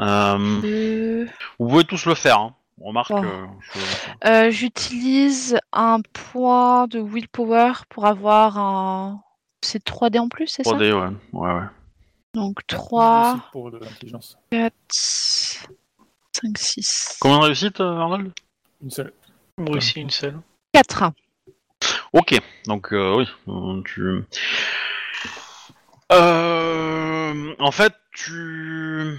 Euh, 0.00 1.26
vous 1.58 1.68
pouvez 1.68 1.84
tous 1.84 2.06
le 2.06 2.14
faire. 2.14 2.38
Hein. 2.38 2.54
Remarque. 2.80 3.10
Oh. 3.12 3.16
euh, 3.24 3.46
je- 3.60 4.28
Euh, 4.28 4.50
J'utilise 4.50 5.58
un 5.72 6.00
point 6.12 6.86
de 6.86 7.00
willpower 7.00 7.72
pour 7.88 8.06
avoir 8.06 8.58
un. 8.58 9.22
C'est 9.62 9.82
3D 9.84 10.18
en 10.18 10.28
plus, 10.28 10.46
c'est 10.46 10.62
ça? 10.64 10.70
3D, 10.72 10.92
ouais. 10.92 11.08
ouais, 11.32 11.52
ouais. 11.54 11.66
Donc 12.34 12.60
Une 12.60 12.66
3, 12.78 13.22
réussite 13.32 13.50
pour 13.52 13.70
de 13.72 13.78
l'intelligence. 13.78 14.38
4, 14.50 14.74
5, 16.32 16.56
6. 16.56 17.16
Combien 17.20 17.38
de 17.40 17.44
réussites, 17.44 17.80
euh, 17.80 17.98
Arnold? 17.98 18.32
Une 18.82 18.90
seule. 18.90 19.12
Moi 19.56 19.76
aussi, 19.76 20.00
une 20.00 20.10
seule. 20.10 20.38
4. 20.72 21.04
Ok, 22.12 22.38
donc 22.66 22.92
euh, 22.92 23.16
oui, 23.16 23.26
euh, 23.48 23.82
tu. 23.84 24.24
Euh, 26.12 27.54
en 27.58 27.70
fait, 27.70 27.92
tu. 28.12 29.18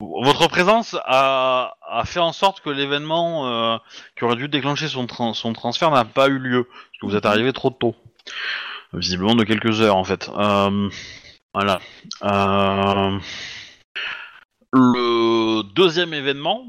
Votre 0.00 0.48
présence 0.48 0.94
a, 1.04 1.74
a 1.88 2.04
fait 2.04 2.20
en 2.20 2.32
sorte 2.32 2.60
que 2.60 2.70
l'événement 2.70 3.46
euh, 3.46 3.78
qui 4.16 4.24
aurait 4.24 4.36
dû 4.36 4.48
déclencher 4.48 4.88
son, 4.88 5.06
tran- 5.06 5.34
son 5.34 5.52
transfert 5.52 5.90
n'a 5.90 6.04
pas 6.04 6.28
eu 6.28 6.38
lieu, 6.38 6.64
parce 6.64 7.00
que 7.00 7.06
vous 7.06 7.16
êtes 7.16 7.26
arrivé 7.26 7.52
trop 7.52 7.70
tôt. 7.70 7.94
Visiblement 8.92 9.34
de 9.34 9.44
quelques 9.44 9.80
heures 9.80 9.96
en 9.96 10.04
fait. 10.04 10.30
Euh, 10.36 10.90
voilà. 11.54 11.80
Euh, 12.22 13.18
le 14.72 15.62
deuxième 15.74 16.12
événement, 16.12 16.66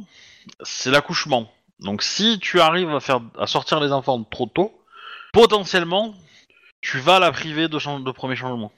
c'est 0.61 0.91
l'accouchement. 0.91 1.51
Donc 1.79 2.03
si 2.03 2.39
tu 2.39 2.59
arrives 2.59 2.89
à 2.89 2.99
faire 2.99 3.19
à 3.37 3.47
sortir 3.47 3.79
les 3.79 3.91
enfants 3.91 4.23
trop 4.23 4.45
tôt, 4.45 4.73
potentiellement, 5.33 6.15
tu 6.81 6.99
vas 6.99 7.19
la 7.19 7.31
priver 7.31 7.67
de, 7.67 8.11
premier 8.11 8.35
changement. 8.35 8.71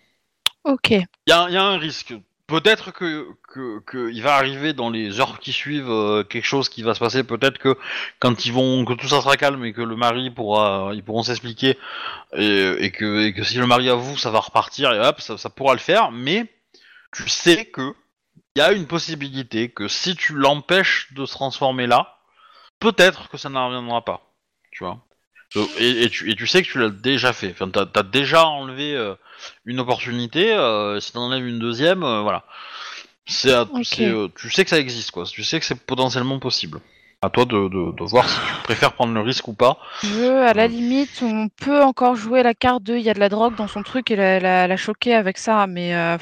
Ok. 0.64 0.90
Il 0.90 1.06
y 1.28 1.32
a, 1.32 1.48
il 1.48 1.54
y 1.54 1.58
a 1.58 1.64
un 1.64 1.78
risque. 1.78 2.14
Peut-être 2.50 2.92
que, 2.92 3.28
que, 3.48 3.80
que 3.86 4.12
il 4.12 4.24
va 4.24 4.36
arriver 4.36 4.74
dans 4.74 4.90
les 4.90 5.20
heures 5.20 5.40
qui 5.40 5.54
suivent 5.54 5.90
euh, 5.90 6.24
quelque 6.24 6.46
chose 6.46 6.68
qui 6.68 6.82
va 6.82 6.96
se 6.96 7.00
passer. 7.00 7.24
Peut-être 7.24 7.60
que 7.60 7.78
quand 8.20 8.46
ils 8.46 8.52
vont, 8.52 8.84
que 8.86 8.94
tout 8.94 9.08
ça 9.08 9.22
sera 9.22 9.38
calme 9.38 9.64
et 9.66 9.72
que 9.72 9.82
le 9.82 9.96
mari 9.96 10.32
pourra, 10.32 10.92
ils 10.94 11.04
pourront 11.04 11.24
s'expliquer 11.24 11.78
et, 12.34 12.92
que, 12.92 13.26
et 13.26 13.34
que 13.34 13.44
si 13.44 13.58
le 13.58 13.68
mari 13.68 13.90
avoue, 13.90 14.18
ça 14.18 14.32
va 14.32 14.40
repartir 14.40 14.92
et 14.92 15.00
hop, 15.00 15.22
ça, 15.22 15.38
ça 15.38 15.50
pourra 15.50 15.74
le 15.74 15.80
faire. 15.80 16.12
Mais 16.12 16.52
tu 17.14 17.30
sais 17.30 17.66
que 17.66 17.94
il 18.56 18.60
y 18.60 18.62
a 18.62 18.72
une 18.72 18.88
possibilité 18.88 19.70
que 19.70 19.88
si 19.88 20.16
tu 20.16 20.34
l'empêches 20.34 21.14
de 21.14 21.26
se 21.26 21.34
transformer 21.34 21.88
là, 21.88 22.18
peut-être 22.80 23.30
que 23.30 23.38
ça 23.38 23.50
n'en 23.50 23.68
reviendra 23.68 24.04
pas. 24.04 24.34
Tu 24.72 24.84
vois? 24.84 25.06
Euh, 25.56 25.66
Et, 25.80 26.04
et 26.04 26.10
tu, 26.10 26.30
et 26.30 26.36
tu 26.36 26.46
sais 26.48 26.62
que 26.62 26.68
tu 26.68 26.80
l'as 26.80 26.90
déjà 26.90 27.34
fait. 27.34 27.52
Enfin, 27.52 27.70
t'as 27.70 27.86
as 28.00 28.04
déjà 28.04 28.46
enlevé 28.46 28.96
euh, 28.96 29.16
une 29.66 29.80
opportunité. 29.80 30.54
euh, 30.54 31.00
si 31.00 31.12
t'en 31.14 31.22
enlèves 31.24 31.48
une 31.48 31.60
deuxième, 31.60 32.04
euh, 32.04 32.22
voilà. 32.22 32.44
C'est, 33.26 33.54
à- 33.54 33.62
Ok. 33.64 33.84
c'est, 33.84 34.06
euh, 34.08 34.28
tu 34.40 34.50
sais 34.52 34.64
que 34.64 34.70
ça 34.70 34.80
existe, 34.80 35.12
quoi. 35.12 35.24
Tu 35.26 35.44
sais 35.44 35.60
que 35.60 35.66
c'est 35.66 35.80
potentiellement 35.86 36.40
possible. 36.40 36.80
À 37.22 37.30
toi 37.30 37.44
de, 37.44 37.68
de, 37.68 37.92
de 37.98 38.04
voir 38.06 38.30
si 38.30 38.38
tu 38.40 38.64
préfères 38.64 38.94
prendre 38.94 39.14
le 39.14 39.20
risque 39.20 39.46
ou 39.50 39.54
pas. 39.54 39.78
Je, 40.04 40.42
à 40.48 40.54
la 40.54 40.68
limite, 40.68 41.20
on 41.22 41.50
peut 41.50 41.84
encore 41.84 42.16
jouer 42.16 42.44
la 42.44 42.54
carte 42.54 42.82
de 42.84 42.96
il 42.96 43.02
y 43.02 43.10
a 43.10 43.14
de 43.14 43.20
la 43.20 43.28
drogue 43.28 43.56
dans 43.56 43.68
son 43.68 43.84
truc 43.84 44.10
et 44.10 44.16
la, 44.16 44.40
la, 44.40 44.68
la 44.68 44.78
choquer 44.78 45.16
avec 45.16 45.38
ça, 45.38 45.68
mais 45.68 45.94
euh, 45.94 46.18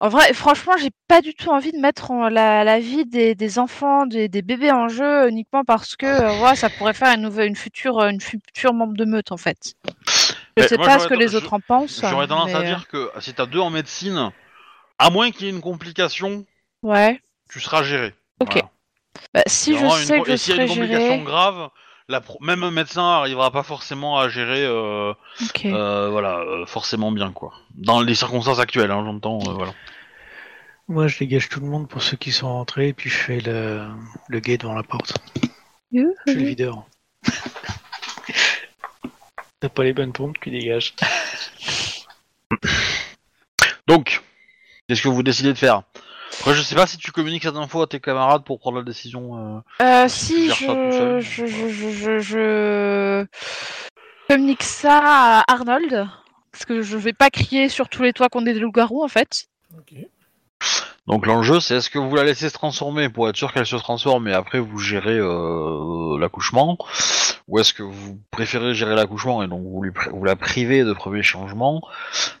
en 0.00 0.08
vrai, 0.08 0.32
franchement, 0.32 0.72
j'ai 0.80 0.90
pas 1.06 1.20
du 1.20 1.32
tout 1.32 1.50
envie 1.50 1.70
de 1.70 1.78
mettre 1.78 2.10
en- 2.10 2.28
la, 2.28 2.64
la 2.64 2.80
vie 2.80 3.04
des, 3.06 3.36
des 3.36 3.58
enfants, 3.60 4.04
des, 4.04 4.28
des 4.28 4.42
bébés 4.42 4.72
en 4.72 4.88
jeu 4.88 5.28
uniquement 5.28 5.62
parce 5.64 5.94
que 5.94 6.06
euh, 6.06 6.30
voilà, 6.38 6.56
ça 6.56 6.70
pourrait 6.70 6.94
faire 6.94 7.14
une 7.14 7.22
nouvelle, 7.22 7.46
une 7.46 7.54
future, 7.54 8.02
une 8.02 8.20
future 8.20 8.74
membre 8.74 8.94
de 8.96 9.04
meute 9.04 9.30
en 9.30 9.36
fait. 9.36 9.74
Je 9.86 10.32
Mais 10.56 10.66
sais 10.66 10.76
moi, 10.76 10.86
pas 10.86 10.98
ce 10.98 11.06
que 11.06 11.14
les 11.14 11.36
autres 11.36 11.52
en 11.54 11.60
pensent. 11.60 12.00
J'aurais 12.02 12.26
tendance 12.26 12.52
à 12.52 12.58
mais, 12.58 12.64
euh, 12.64 12.68
dire 12.74 12.88
que 12.88 13.12
si 13.20 13.32
t'as 13.32 13.46
deux 13.46 13.60
en 13.60 13.70
médecine, 13.70 14.32
à 14.98 15.10
moins 15.10 15.30
qu'il 15.30 15.46
y 15.46 15.50
ait 15.50 15.52
une 15.52 15.60
complication, 15.60 16.44
Ouais. 16.82 17.20
tu 17.48 17.60
seras 17.60 17.84
géré. 17.84 18.12
Ok. 18.40 18.54
Voilà. 18.54 18.70
Bah, 19.34 19.42
si 19.46 19.72
je 19.72 19.78
une 19.78 19.86
sais 20.06 20.16
co- 20.18 20.22
que 20.24 20.28
je 20.30 20.34
et 20.34 20.36
s'il 20.38 20.50
y 20.50 20.52
a 20.52 20.56
serai 20.56 20.66
une 20.66 20.72
complication 20.72 21.14
gérée. 21.14 21.24
grave, 21.24 21.70
la 22.08 22.20
pro- 22.20 22.38
même 22.40 22.62
un 22.62 22.70
médecin 22.70 23.02
arrivera 23.04 23.50
pas 23.50 23.62
forcément 23.62 24.18
à 24.18 24.28
gérer, 24.28 24.64
euh, 24.64 25.12
Ok. 25.42 25.64
euh, 25.66 26.08
voilà, 26.10 26.38
euh, 26.38 26.66
forcément 26.66 27.10
bien 27.12 27.32
quoi. 27.32 27.52
Dans 27.74 28.00
les 28.00 28.14
circonstances 28.14 28.58
actuelles, 28.60 28.90
hein, 28.90 29.02
j'entends, 29.04 29.38
euh, 29.48 29.52
voilà. 29.52 29.72
Moi, 30.88 31.08
je 31.08 31.18
dégage 31.18 31.48
tout 31.48 31.58
le 31.60 31.66
monde 31.66 31.88
pour 31.88 32.00
ceux 32.02 32.16
qui 32.16 32.30
sont 32.30 32.46
rentrés, 32.48 32.92
puis 32.92 33.10
je 33.10 33.16
fais 33.16 33.40
le, 33.40 33.84
le 34.28 34.38
guet 34.40 34.56
devant 34.56 34.74
la 34.74 34.84
porte. 34.84 35.14
Je 35.92 35.98
suis 36.28 36.38
le 36.40 36.46
videur. 36.46 36.84
T'as 39.60 39.68
pas 39.68 39.82
les 39.84 39.92
bonnes 39.92 40.12
pompes, 40.12 40.36
tu 40.40 40.50
dégages. 40.50 40.94
Donc, 43.88 44.22
qu'est-ce 44.88 45.02
que 45.02 45.08
vous 45.08 45.22
décidez 45.22 45.52
de 45.52 45.58
faire? 45.58 45.82
Après, 46.40 46.54
je 46.54 46.62
sais 46.62 46.74
pas 46.74 46.86
si 46.86 46.96
tu 46.98 47.12
communiques 47.12 47.42
cette 47.42 47.56
info 47.56 47.82
à 47.82 47.86
tes 47.86 48.00
camarades 48.00 48.44
pour 48.44 48.58
prendre 48.60 48.78
la 48.78 48.84
décision. 48.84 49.56
euh, 49.56 49.84
Euh, 49.84 50.08
si 50.08 50.50
si, 50.50 50.66
je, 50.66 51.20
je, 51.20 51.46
je, 51.46 51.68
je, 51.68 51.88
je, 51.90 52.18
je 52.18 53.26
communique 54.28 54.62
ça 54.62 55.00
à 55.02 55.52
Arnold, 55.52 56.08
parce 56.52 56.64
que 56.64 56.82
je 56.82 56.96
vais 56.96 57.12
pas 57.12 57.30
crier 57.30 57.68
sur 57.68 57.88
tous 57.88 58.02
les 58.02 58.12
toits 58.12 58.28
qu'on 58.28 58.46
est 58.46 58.54
des 58.54 58.60
loups-garous, 58.60 59.02
en 59.02 59.08
fait. 59.08 59.46
Ok. 59.76 59.94
Donc 61.06 61.26
l'enjeu, 61.26 61.60
c'est 61.60 61.76
est-ce 61.76 61.90
que 61.90 61.98
vous 62.00 62.14
la 62.16 62.24
laissez 62.24 62.48
se 62.48 62.54
transformer? 62.54 63.08
Pour 63.08 63.28
être 63.28 63.36
sûr 63.36 63.52
qu'elle 63.52 63.66
se 63.66 63.76
transforme 63.76 64.26
et 64.26 64.32
après 64.32 64.58
vous 64.58 64.78
gérez 64.78 65.18
euh, 65.18 66.18
l'accouchement, 66.18 66.78
ou 67.46 67.60
est-ce 67.60 67.72
que 67.72 67.84
vous 67.84 68.18
préférez 68.32 68.74
gérer 68.74 68.96
l'accouchement 68.96 69.42
et 69.44 69.46
donc 69.46 69.62
vous, 69.62 69.82
lui 69.82 69.92
vous 70.10 70.24
la 70.24 70.34
privez 70.34 70.82
de 70.82 70.92
premier 70.92 71.22
changement, 71.22 71.80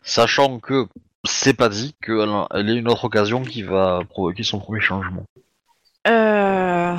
sachant 0.02 0.58
que 0.58 0.88
c'est 1.26 1.54
pas 1.54 1.68
dit 1.68 1.94
qu'elle 2.02 2.28
elle 2.52 2.70
ait 2.70 2.76
une 2.76 2.88
autre 2.88 3.04
occasion 3.04 3.42
qui 3.42 3.62
va 3.62 4.00
provoquer 4.08 4.42
son 4.42 4.58
premier 4.58 4.80
changement. 4.80 5.24
Euh... 6.06 6.96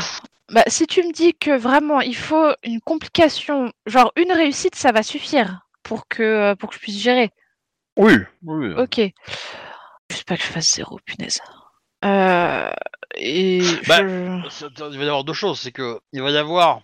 Bah, 0.49 0.63
si 0.67 0.87
tu 0.87 1.03
me 1.03 1.11
dis 1.11 1.33
que 1.33 1.57
vraiment 1.57 1.99
il 1.99 2.15
faut 2.15 2.53
une 2.63 2.79
complication, 2.79 3.71
genre 3.85 4.13
une 4.15 4.31
réussite, 4.31 4.75
ça 4.75 4.91
va 4.91 5.03
suffire 5.03 5.61
pour 5.83 6.07
que, 6.07 6.53
pour 6.55 6.69
que 6.69 6.75
je 6.75 6.79
puisse 6.79 7.01
gérer. 7.01 7.31
Oui, 7.97 8.13
oui. 8.45 8.73
Ok. 8.77 9.01
Juste 10.09 10.23
pas 10.25 10.37
que 10.37 10.43
je 10.43 10.47
fasse 10.47 10.75
zéro, 10.75 10.99
punaise. 11.05 11.41
Euh... 12.05 12.69
Et 13.15 13.61
Bah, 13.87 13.99
je... 14.01 14.39
Il 14.91 14.97
va 14.97 15.03
y 15.03 15.07
avoir 15.07 15.23
deux 15.23 15.33
choses, 15.33 15.59
c'est 15.59 15.71
que 15.71 15.99
il 16.13 16.21
va 16.21 16.29
y 16.31 16.37
avoir, 16.37 16.81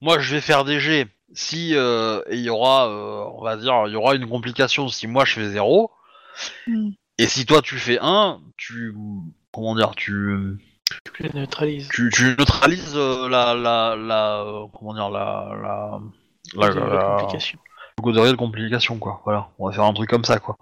moi 0.00 0.18
je 0.18 0.34
vais 0.34 0.40
faire 0.40 0.64
des 0.64 0.80
G 0.80 1.06
si 1.34 1.74
euh, 1.74 2.20
et 2.28 2.36
il 2.36 2.42
y 2.42 2.50
aura, 2.50 2.88
euh, 2.88 3.24
on 3.38 3.42
va 3.42 3.56
dire, 3.56 3.84
il 3.86 3.92
y 3.92 3.96
aura 3.96 4.14
une 4.14 4.28
complication 4.28 4.88
si 4.88 5.06
moi 5.06 5.24
je 5.24 5.34
fais 5.34 5.48
zéro, 5.48 5.90
Hmm. 6.66 6.90
et 7.18 7.26
si 7.26 7.44
toi 7.46 7.60
tu 7.62 7.76
fais 7.76 7.98
un, 8.00 8.40
tu, 8.56 8.94
comment 9.52 9.74
dire, 9.76 9.94
tu, 9.94 10.58
Tu 11.14 11.30
neutralises. 11.34 11.88
tu, 11.88 12.10
tu 12.12 12.24
neutralises 12.38 12.94
euh, 12.96 13.28
la, 13.28 13.54
la, 13.54 13.96
la, 13.96 14.42
euh, 14.42 14.66
comment 14.78 14.94
dire, 14.94 15.10
la, 15.10 15.50
la, 15.62 16.00
la, 16.54 16.74
de 16.74 16.80
la- 16.80 17.16
complication. 17.18 17.58
de 18.02 18.36
complication 18.36 18.98
quoi. 18.98 19.20
Voilà, 19.24 19.48
on 19.58 19.68
va 19.68 19.72
faire 19.74 19.84
un 19.84 19.92
truc 19.94 20.08
comme 20.10 20.24
ça 20.24 20.38
quoi. 20.38 20.56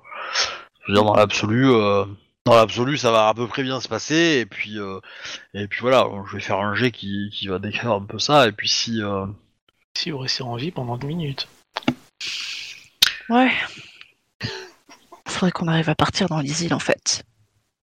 Je 0.86 0.92
veux 0.92 0.94
dire 0.94 1.04
dans 1.04 1.14
l'absolu, 1.14 1.68
euh, 1.70 2.04
dans 2.46 2.54
l'absolu 2.56 2.96
ça 2.96 3.10
va 3.12 3.28
à 3.28 3.34
peu 3.34 3.46
près 3.46 3.62
bien 3.62 3.80
se 3.80 3.88
passer 3.88 4.38
et 4.40 4.46
puis 4.46 4.78
euh, 4.78 4.98
et 5.54 5.68
puis 5.68 5.80
voilà, 5.82 6.06
je 6.28 6.36
vais 6.36 6.42
faire 6.42 6.58
un 6.58 6.74
jet 6.74 6.90
qui, 6.90 7.30
qui 7.32 7.46
va 7.48 7.58
décrire 7.58 7.92
un 7.92 8.02
peu 8.04 8.18
ça 8.18 8.46
et 8.48 8.52
puis 8.52 8.68
si 8.68 9.02
euh, 9.02 9.26
Si 9.96 10.10
vous 10.10 10.18
restez 10.18 10.42
en 10.42 10.56
vie 10.56 10.70
pendant 10.70 10.96
10 10.96 11.06
minutes. 11.06 11.48
Ouais. 13.28 13.50
Faudrait 15.40 15.52
qu'on 15.52 15.68
arrive 15.68 15.88
à 15.88 15.94
partir 15.94 16.28
dans 16.28 16.40
les 16.40 16.66
îles 16.66 16.74
en 16.74 16.78
fait. 16.78 17.22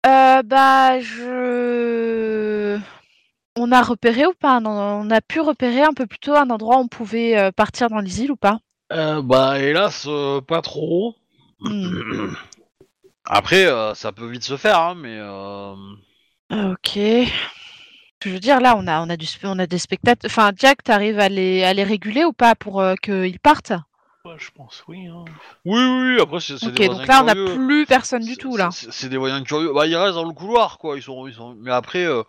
Euh, 0.06 0.44
bah, 0.44 1.00
je. 1.00 2.78
On 3.56 3.72
a 3.72 3.82
repéré 3.82 4.26
ou 4.26 4.34
pas? 4.34 4.60
On 4.62 5.10
a 5.10 5.22
pu 5.22 5.40
repérer 5.40 5.82
un 5.82 5.94
peu 5.94 6.06
plus 6.06 6.20
tôt 6.20 6.36
un 6.36 6.50
endroit 6.50 6.76
où 6.76 6.82
on 6.82 6.90
pouvait 6.90 7.38
euh, 7.38 7.54
partir 7.54 7.88
dans 7.90 8.00
les 8.00 8.22
îles 8.22 8.34
ou 8.34 8.36
pas? 8.36 8.60
Euh, 8.92 9.22
bah 9.22 9.58
hélas 9.62 10.04
euh, 10.06 10.42
pas 10.42 10.62
trop. 10.62 11.16
Hmm. 11.62 12.34
Après 13.24 13.66
euh, 13.68 13.94
ça 13.94 14.12
peut 14.12 14.28
vite 14.28 14.44
se 14.44 14.58
faire 14.58 14.78
hein, 14.78 14.96
mais 14.96 15.18
euh, 15.18 15.76
Ah, 16.50 16.72
Ok. 16.72 17.00
Je 18.22 18.30
veux 18.32 18.40
dire, 18.40 18.60
là, 18.60 18.76
on 18.76 18.86
a, 18.88 19.02
on 19.02 19.10
a, 19.10 19.16
du, 19.16 19.28
on 19.44 19.60
a 19.60 19.68
des 19.68 19.78
spectateurs. 19.78 20.30
Enfin, 20.30 20.52
Jack, 20.58 20.84
t'arrives 20.84 21.20
à 21.20 21.30
les, 21.30 21.64
à 21.64 21.74
les 21.74 21.84
réguler 21.86 22.26
ou 22.26 22.34
pas 22.34 22.56
pour 22.56 22.82
euh, 22.82 22.96
qu'ils 23.02 23.40
partent? 23.40 23.74
Ouais, 24.26 24.34
je 24.40 24.50
pense 24.56 24.84
oui. 24.88 25.06
Hein. 25.06 25.24
oui 25.66 25.80
oui 25.80 26.16
oui, 26.16 26.20
après 26.20 26.40
c'est 26.40 26.58
c'est 26.58 26.68
Ok, 26.68 26.74
des 26.74 26.88
donc 26.88 26.96
voisins 26.98 27.14
là, 27.14 27.22
on 27.22 27.26
n'a 27.26 27.34
curieux. 27.34 27.56
plus 27.68 27.86
personne 27.86 28.24
du 28.24 28.32
C'est- 28.32 28.36
tout, 28.38 28.58
là. 28.58 28.70
C'est 28.72 28.92
c'est 28.92 29.08
des 29.10 29.18
voyants 29.18 29.44
curieux. 29.44 29.72
Bah, 29.74 29.86
ils 29.86 29.96
restent 29.96 30.16
dans 30.16 30.26
le 30.28 30.34
couloir, 30.34 30.80
quoi. 30.80 30.98
Ils 30.98 31.04
sont, 31.04 31.28
ils 31.28 31.34
sont... 31.36 31.56
Mais 31.60 31.72
après, 31.72 32.06
euh, 32.06 32.24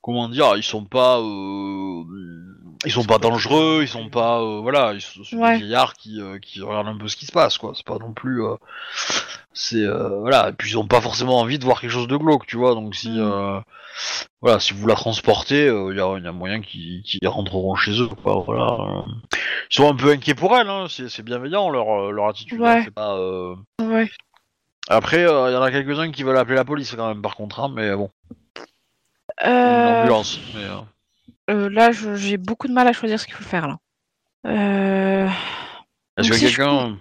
comment 0.00 0.28
dire, 0.30 0.56
ils 0.56 0.62
sont 0.62 0.84
pas, 0.86 1.18
euh, 1.20 2.04
ils 2.84 2.92
sont 2.92 3.04
pas 3.04 3.18
dangereux, 3.18 3.80
ils 3.82 3.88
sont 3.88 4.08
pas, 4.08 4.40
euh, 4.40 4.60
voilà, 4.60 4.92
ils 4.94 5.00
sont, 5.00 5.20
Ouais. 5.36 5.52
des 5.52 5.58
vieillards 5.58 5.94
qui, 5.94 6.20
euh, 6.20 6.38
qui 6.38 6.62
regardent 6.62 6.88
un 6.88 6.96
peu 6.96 7.08
ce 7.08 7.16
qui 7.16 7.26
se 7.26 7.32
passe, 7.32 7.58
quoi. 7.58 7.72
C'est 7.74 7.84
pas 7.86 7.98
non 7.98 8.12
plus, 8.12 8.42
euh, 8.44 8.54
c'est, 9.52 9.84
euh, 9.84 10.18
voilà. 10.20 10.48
Et 10.48 10.52
puis 10.52 10.70
ils 10.70 10.76
ont 10.78 10.86
pas 10.86 11.00
forcément 11.00 11.38
envie 11.40 11.58
de 11.58 11.64
voir 11.64 11.80
quelque 11.80 11.90
chose 11.90 12.08
de 12.08 12.16
glauque, 12.16 12.46
tu 12.46 12.56
vois. 12.56 12.74
Donc 12.74 12.94
si, 12.94 13.10
Mm. 13.10 13.18
euh, 13.20 13.60
voilà, 14.40 14.60
si 14.60 14.72
vous 14.72 14.86
la 14.86 14.94
transportez, 14.94 15.66
il 15.66 15.96
y, 15.96 16.00
a, 16.00 16.18
y 16.18 16.26
a 16.26 16.32
moyen 16.32 16.60
qu'ils 16.62 17.02
rentreront 17.26 17.74
chez 17.74 18.00
eux, 18.00 18.08
quoi. 18.08 18.42
Voilà. 18.46 19.04
Ils 19.70 19.74
sont 19.76 19.88
un 19.90 19.94
peu 19.96 20.10
inquiets 20.12 20.34
pour 20.34 20.56
elle, 20.56 20.68
hein. 20.68 20.86
C'est 20.88 21.08
c'est 21.10 21.22
bienveillant 21.22 21.68
leur, 21.70 22.10
leur 22.12 22.28
attitude. 22.28 22.60
hein. 22.62 22.76
Ouais. 22.76 22.82
C'est 22.84 22.94
pas. 22.94 23.14
euh, 23.16 23.54
Ouais. 23.82 24.08
après, 24.88 25.18
il 25.20 25.24
y 25.52 25.56
en 25.56 25.62
a 25.62 25.70
quelques-uns 25.70 26.10
qui 26.12 26.22
veulent 26.22 26.38
appeler 26.38 26.56
la 26.56 26.64
police 26.64 26.94
quand 26.96 27.08
même, 27.08 27.20
par 27.20 27.36
contre, 27.36 27.60
hein, 27.60 27.70
mais 27.74 27.94
bon, 27.94 28.10
une 29.44 29.50
ambulance. 29.86 30.38
Mais, 30.54 30.64
là, 31.68 31.90
je- 31.92 32.14
j'ai 32.14 32.36
beaucoup 32.36 32.68
de 32.68 32.72
mal 32.72 32.86
à 32.88 32.92
choisir 32.92 33.18
ce 33.20 33.26
qu'il 33.26 33.34
faut 33.34 33.44
faire, 33.44 33.66
là. 33.68 33.78
Euh, 34.46 35.28
Est-ce 36.16 36.28
que 36.30 36.34
si 36.36 36.48
je 36.48 36.56
quelqu'un. 36.56 36.98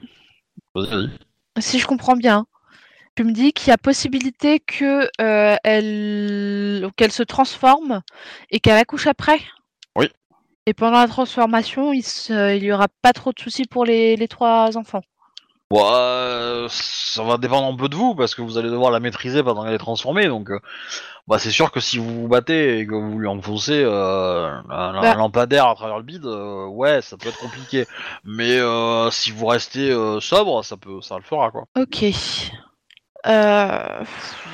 Vas-y. 0.75 1.09
si 1.59 1.79
je 1.79 1.87
comprends 1.87 2.15
bien, 2.15 2.45
tu 3.15 3.23
me 3.23 3.31
dis 3.31 3.53
qu'il 3.53 3.69
y 3.69 3.71
a 3.71 3.77
possibilité 3.77 4.59
que 4.59 5.09
euh, 5.21 5.55
elle 5.63 6.89
qu'elle 6.95 7.11
se 7.11 7.23
transforme 7.23 8.01
et 8.49 8.59
qu'elle 8.59 8.77
accouche 8.77 9.07
après? 9.07 9.39
Oui. 9.95 10.09
Et 10.65 10.73
pendant 10.73 10.99
la 10.99 11.07
transformation, 11.07 11.93
il, 11.93 12.03
se- 12.03 12.55
il 12.55 12.63
y 12.63 12.71
aura 12.71 12.87
pas 13.01 13.13
trop 13.13 13.31
de 13.33 13.39
soucis 13.39 13.65
pour 13.65 13.85
les, 13.85 14.15
les 14.15 14.27
trois 14.27 14.77
enfants? 14.77 15.01
Bon, 15.71 15.87
euh, 15.93 16.67
ça 16.71 17.21
va 17.23 17.37
dépendre 17.37 17.67
un 17.67 17.75
peu 17.75 17.89
de 17.89 17.95
vous 17.95 18.15
parce 18.15 18.33
que 18.33 18.41
vous 18.41 18.57
allez 18.57 18.71
devoir 18.71 18.89
la 18.89 18.99
maîtriser 18.99 19.43
pendant 19.43 19.63
qu'elle 19.63 19.75
est 19.75 19.77
transformée. 19.77 20.25
Donc, 20.27 20.49
euh, 20.49 20.59
bah, 21.27 21.37
c'est 21.37 21.51
sûr 21.51 21.71
que 21.71 21.79
si 21.79 21.99
vous 21.99 22.21
vous 22.21 22.27
battez 22.27 22.79
et 22.79 22.87
que 22.87 22.95
vous 22.95 23.19
lui 23.19 23.27
enfoncez 23.27 23.83
euh, 23.83 24.49
un, 24.69 24.95
un 24.95 25.01
Bah. 25.01 25.13
lampadaire 25.13 25.67
à 25.67 25.75
travers 25.75 25.97
le 25.97 26.03
bide, 26.03 26.25
euh, 26.25 26.65
ouais, 26.65 27.03
ça 27.03 27.17
peut 27.17 27.29
être 27.29 27.37
compliqué. 27.37 27.85
Mais 28.23 28.57
euh, 28.57 29.11
si 29.11 29.29
vous 29.31 29.45
restez 29.45 29.91
euh, 29.91 30.19
sobre, 30.19 30.63
ça 30.65 30.75
peut, 30.75 31.01
ça 31.01 31.17
le 31.17 31.23
fera 31.23 31.51
quoi. 31.51 31.65
Ok. 31.77 32.03
Euh... 33.27 34.03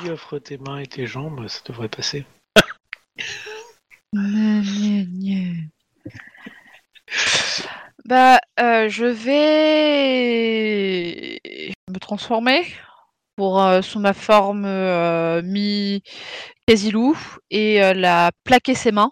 Tu 0.04 0.10
offres 0.12 0.38
tes 0.40 0.58
mains 0.58 0.80
et 0.80 0.88
tes 0.88 1.08
jambes, 1.08 1.48
ça 1.48 1.62
devrait 1.66 1.88
passer. 1.88 2.26
Bah, 8.06 8.40
euh, 8.60 8.88
je 8.88 9.06
vais 9.06 9.40
me 11.92 12.00
transformer 12.00 12.62
pour 13.36 13.60
euh, 13.62 13.82
sous 13.82 14.00
ma 14.00 14.14
forme 14.14 14.66
euh, 14.66 15.42
mi 15.44 16.04
Casilou 16.68 17.18
et 17.50 17.84
euh, 17.84 17.94
la 17.96 18.32
plaquer 18.44 18.76
ses 18.76 18.92
mains. 18.92 19.12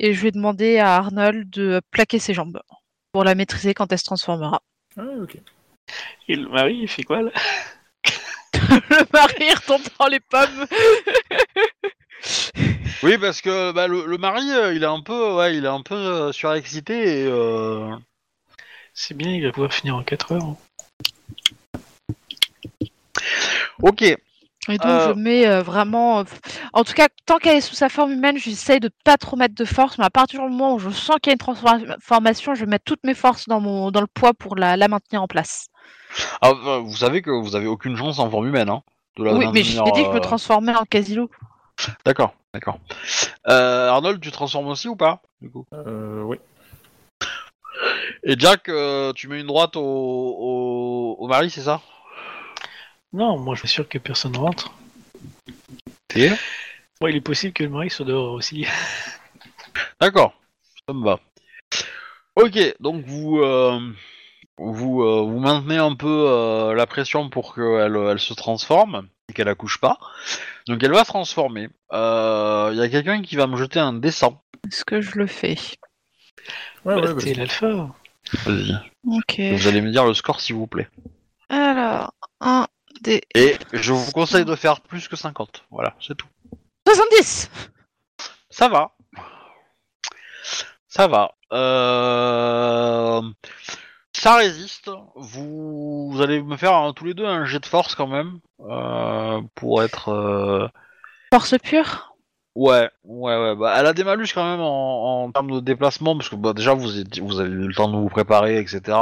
Et 0.00 0.14
je 0.14 0.22
vais 0.22 0.30
demander 0.30 0.78
à 0.78 0.96
Arnold 0.96 1.50
de 1.50 1.82
plaquer 1.90 2.18
ses 2.18 2.32
jambes 2.32 2.60
pour 3.12 3.24
la 3.24 3.34
maîtriser 3.34 3.74
quand 3.74 3.92
elle 3.92 3.98
se 3.98 4.04
transformera. 4.04 4.62
Ah, 4.96 5.02
ok. 5.22 5.36
Et 6.28 6.36
le 6.36 6.48
mari, 6.48 6.78
il 6.82 6.88
fait 6.88 7.02
quoi 7.02 7.20
là? 7.22 7.30
Le 8.88 9.06
mari 9.12 9.52
retombe 9.54 9.82
dans 10.00 10.06
les 10.06 10.20
pommes. 10.20 10.66
Oui, 13.02 13.18
parce 13.18 13.42
que 13.42 13.72
bah, 13.72 13.86
le, 13.86 14.06
le 14.06 14.16
mari, 14.16 14.50
euh, 14.50 14.72
il 14.72 14.82
est 14.82 14.86
un 14.86 15.02
peu, 15.02 15.34
ouais, 15.34 15.54
il 15.56 15.64
est 15.66 15.68
un 15.68 15.82
peu 15.82 15.94
euh, 15.94 16.32
surexcité 16.32 17.20
et. 17.20 17.26
euh, 17.26 17.94
C'est 18.94 19.16
bien, 19.16 19.30
il 19.32 19.44
va 19.44 19.52
pouvoir 19.52 19.72
finir 19.72 19.96
en 19.96 20.02
4 20.02 20.32
heures. 20.32 20.44
hein. 20.44 20.56
Ok. 23.82 24.02
Et 24.02 24.78
donc 24.78 24.86
Euh. 24.86 25.08
je 25.08 25.12
mets 25.12 25.46
euh, 25.46 25.62
vraiment, 25.62 26.20
euh, 26.20 26.24
en 26.72 26.84
tout 26.84 26.94
cas, 26.94 27.08
tant 27.26 27.36
qu'elle 27.38 27.56
est 27.58 27.60
sous 27.60 27.74
sa 27.74 27.90
forme 27.90 28.12
humaine, 28.12 28.38
j'essaye 28.38 28.80
de 28.80 28.88
pas 29.04 29.18
trop 29.18 29.36
mettre 29.36 29.54
de 29.54 29.64
force, 29.66 29.98
mais 29.98 30.04
à 30.06 30.10
partir 30.10 30.40
du 30.40 30.48
moment 30.48 30.74
où 30.74 30.78
je 30.78 30.88
sens 30.88 31.16
qu'il 31.20 31.30
y 31.30 31.32
a 31.32 31.34
une 31.34 31.38
transformation, 31.38 32.54
je 32.54 32.60
vais 32.60 32.70
mettre 32.70 32.84
toutes 32.84 33.04
mes 33.04 33.12
forces 33.14 33.46
dans 33.46 33.60
mon 33.60 33.90
dans 33.90 34.00
le 34.00 34.06
poids 34.06 34.32
pour 34.32 34.56
la, 34.56 34.76
la 34.78 34.88
maintenir 34.88 35.20
en 35.22 35.26
place. 35.26 35.66
Ah, 36.40 36.52
euh, 36.52 36.78
vous 36.78 36.96
savez 36.96 37.20
que 37.20 37.30
vous 37.30 37.56
avez 37.56 37.66
aucune 37.66 37.96
chance 37.96 38.18
en 38.18 38.30
forme 38.30 38.46
humaine, 38.46 38.70
hein. 38.70 38.82
De 39.18 39.24
la 39.24 39.34
oui, 39.34 39.46
mais 39.52 39.62
je 39.62 39.76
maintenir, 39.76 39.84
t'ai 39.84 40.00
dit 40.00 40.06
que 40.06 40.08
je 40.08 40.12
me 40.12 40.16
euh, 40.18 40.20
transformais 40.20 40.74
en 40.74 40.84
Casilo. 40.84 41.30
D'accord, 42.06 42.34
d'accord. 42.54 42.78
Euh, 43.48 43.90
Arnold, 43.90 44.20
tu 44.20 44.30
transformes 44.30 44.68
aussi 44.68 44.88
ou 44.88 44.96
pas 44.96 45.20
du 45.42 45.50
coup? 45.50 45.66
Euh, 45.74 46.22
oui. 46.22 46.38
Et 48.22 48.36
Jack, 48.38 48.68
euh, 48.68 49.12
tu 49.12 49.28
mets 49.28 49.40
une 49.40 49.46
droite 49.46 49.76
au, 49.76 49.80
au, 49.82 51.16
au 51.18 51.28
mari, 51.28 51.50
c'est 51.50 51.62
ça? 51.62 51.80
Non, 53.12 53.38
moi 53.38 53.54
je 53.54 53.60
suis 53.60 53.68
sûr 53.68 53.88
que 53.88 53.98
personne 53.98 54.36
rentre. 54.36 54.72
Et 56.16 56.30
Moi, 57.00 57.10
il 57.10 57.16
est 57.16 57.20
possible 57.20 57.52
que 57.52 57.64
le 57.64 57.70
mari 57.70 57.90
soit 57.90 58.04
dehors 58.06 58.32
aussi. 58.32 58.66
D'accord, 60.00 60.34
ça 60.88 60.94
me 60.94 61.04
va. 61.04 61.20
Ok, 62.36 62.58
donc 62.80 63.04
vous 63.04 63.38
euh, 63.40 63.78
vous, 64.58 65.02
euh, 65.02 65.22
vous 65.22 65.38
maintenez 65.38 65.76
un 65.76 65.94
peu 65.94 66.26
euh, 66.28 66.74
la 66.74 66.86
pression 66.86 67.28
pour 67.30 67.54
qu'elle 67.54 67.96
elle 67.96 68.18
se 68.20 68.34
transforme 68.34 69.08
et 69.28 69.32
qu'elle 69.32 69.48
accouche 69.48 69.80
pas. 69.80 69.98
Donc 70.66 70.82
elle 70.82 70.92
va 70.92 71.04
se 71.04 71.08
transformer. 71.08 71.68
Euh, 71.92 72.70
Il 72.72 72.78
y 72.78 72.82
a 72.82 72.88
quelqu'un 72.88 73.22
qui 73.22 73.36
va 73.36 73.46
me 73.46 73.56
jeter 73.56 73.80
un 73.80 73.92
dessin. 73.92 74.38
Est-ce 74.66 74.84
que 74.84 75.00
je 75.00 75.18
le 75.18 75.26
fais? 75.26 75.56
Ouais, 76.84 76.94
Bah, 76.96 77.00
ouais, 77.00 77.12
vas-y. 77.14 77.34
l'alpha. 77.34 77.66
Vas-y. 78.46 78.74
Ok. 79.06 79.40
Vous 79.58 79.66
allez 79.68 79.80
me 79.80 79.90
dire 79.90 80.04
le 80.06 80.14
score 80.14 80.40
s'il 80.40 80.56
vous 80.56 80.66
plaît. 80.66 80.88
Alors, 81.48 82.12
un 82.40 82.66
des 83.02 83.22
Et 83.34 83.56
je 83.72 83.92
vous 83.92 84.10
conseille 84.12 84.44
de 84.44 84.54
faire 84.56 84.80
plus 84.80 85.08
que 85.08 85.16
50. 85.16 85.64
Voilà, 85.70 85.94
c'est 86.00 86.16
tout. 86.16 86.26
70 86.86 87.50
Ça 88.50 88.68
va. 88.68 88.92
Ça 90.88 91.06
va. 91.08 91.32
Euh... 91.52 93.20
Ça 94.16 94.36
résiste. 94.36 94.90
Vous... 95.16 96.10
vous 96.12 96.22
allez 96.22 96.40
me 96.42 96.56
faire 96.56 96.74
hein, 96.74 96.92
tous 96.94 97.04
les 97.04 97.14
deux 97.14 97.26
un 97.26 97.44
jet 97.44 97.58
de 97.60 97.66
force 97.66 97.94
quand 97.94 98.06
même. 98.06 98.38
euh, 98.60 99.40
pour 99.54 99.82
être... 99.82 100.08
euh, 100.10 100.68
Force 101.32 101.54
pure? 101.62 102.13
Ouais, 102.54 102.88
ouais, 103.04 103.36
ouais. 103.36 103.56
Bah, 103.56 103.74
elle 103.78 103.86
a 103.86 103.92
des 103.92 104.04
malus 104.04 104.28
quand 104.32 104.44
même 104.48 104.60
en, 104.60 105.24
en 105.24 105.32
termes 105.32 105.50
de 105.50 105.60
déplacement, 105.60 106.16
parce 106.16 106.28
que 106.28 106.36
bah, 106.36 106.52
déjà 106.52 106.72
vous, 106.74 106.98
êtes- 107.00 107.18
vous 107.18 107.40
avez 107.40 107.50
eu 107.50 107.66
le 107.66 107.74
temps 107.74 107.88
de 107.90 107.96
vous 107.96 108.08
préparer, 108.08 108.58
etc. 108.58 108.96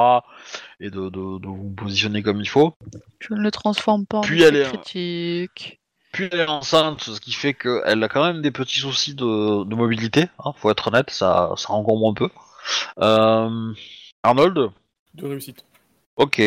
Et 0.80 0.88
de, 0.90 1.10
de, 1.10 1.38
de 1.38 1.46
vous 1.46 1.70
positionner 1.76 2.22
comme 2.22 2.40
il 2.40 2.48
faut. 2.48 2.74
Je 3.20 3.34
ne 3.34 3.40
le 3.40 3.50
transforme 3.50 4.06
pas 4.06 4.18
en 4.18 4.20
Puis 4.22 4.42
échec 4.42 4.48
elle 4.54 4.60
est- 4.60 4.64
critique. 4.64 5.78
Puis 6.12 6.28
elle 6.32 6.40
est 6.40 6.48
enceinte, 6.48 7.00
ce 7.02 7.20
qui 7.20 7.32
fait 7.32 7.54
qu'elle 7.54 8.02
a 8.02 8.08
quand 8.08 8.24
même 8.24 8.42
des 8.42 8.50
petits 8.50 8.80
soucis 8.80 9.14
de, 9.14 9.64
de 9.64 9.74
mobilité. 9.74 10.28
Hein, 10.44 10.52
faut 10.56 10.70
être 10.70 10.88
honnête, 10.88 11.10
ça, 11.10 11.52
ça 11.56 11.72
encombre 11.72 12.10
un 12.10 12.14
peu. 12.14 12.28
Euh, 13.00 13.72
Arnold, 14.22 14.70
De 15.14 15.26
réussite. 15.26 15.64
ok. 16.16 16.40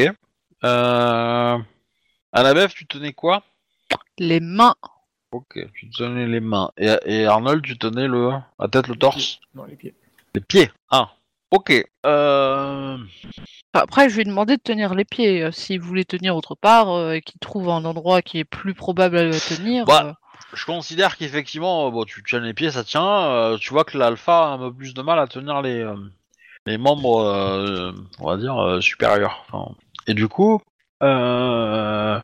Euh, 0.63 1.57
Annabeth, 2.31 2.73
tu 2.73 2.85
tenais 2.87 3.13
quoi? 3.13 3.43
Les 4.17 4.39
mains. 4.39 4.75
Ok, 5.35 5.59
tu 5.73 5.89
tenais 5.89 6.27
les 6.27 6.39
mains. 6.39 6.71
Et, 6.77 6.95
et 7.05 7.25
Arnold, 7.25 7.61
tu 7.61 7.77
tenais 7.77 8.07
le, 8.07 8.29
la 8.57 8.67
tête, 8.69 8.87
le 8.87 8.95
torse? 8.95 9.41
Non, 9.53 9.65
les 9.65 9.75
pieds. 9.75 9.93
Les 10.33 10.39
pieds? 10.39 10.71
Ah, 10.89 11.11
ok. 11.51 11.73
Euh... 12.05 12.97
Après, 13.73 14.07
je 14.07 14.15
lui 14.15 14.21
ai 14.21 14.23
demandé 14.23 14.55
de 14.55 14.61
tenir 14.61 14.95
les 14.95 15.03
pieds. 15.03 15.43
euh, 15.43 15.51
S'il 15.51 15.81
voulait 15.81 16.05
tenir 16.05 16.37
autre 16.37 16.55
part 16.55 16.89
euh, 16.89 17.11
et 17.15 17.21
qu'il 17.21 17.37
trouve 17.41 17.67
un 17.69 17.83
endroit 17.83 18.21
qui 18.21 18.39
est 18.39 18.45
plus 18.45 18.73
probable 18.73 19.17
à 19.17 19.25
le 19.25 19.37
tenir. 19.37 19.83
Bah, 19.83 20.05
euh, 20.05 20.13
Je 20.53 20.65
considère 20.65 21.17
qu'effectivement, 21.17 21.87
euh, 21.87 21.91
bon, 21.91 22.05
tu 22.05 22.23
tiens 22.23 22.39
les 22.39 22.53
pieds, 22.53 22.71
ça 22.71 22.85
tient. 22.85 23.25
euh, 23.25 23.57
tu 23.57 23.71
vois 23.71 23.83
que 23.83 23.97
l'alpha 23.97 24.45
a 24.45 24.51
un 24.51 24.57
peu 24.57 24.73
plus 24.73 24.93
de 24.93 25.01
mal 25.01 25.19
à 25.19 25.27
tenir 25.27 25.61
les, 25.61 25.81
euh, 25.81 25.97
les 26.65 26.77
membres, 26.77 27.19
euh, 27.19 27.91
on 28.19 28.29
va 28.29 28.37
dire, 28.37 28.57
euh, 28.57 28.79
supérieurs. 28.79 29.45
Enfin, 29.51 29.75
et 30.07 30.13
du 30.13 30.29
coup, 30.29 30.61
euh, 31.03 32.21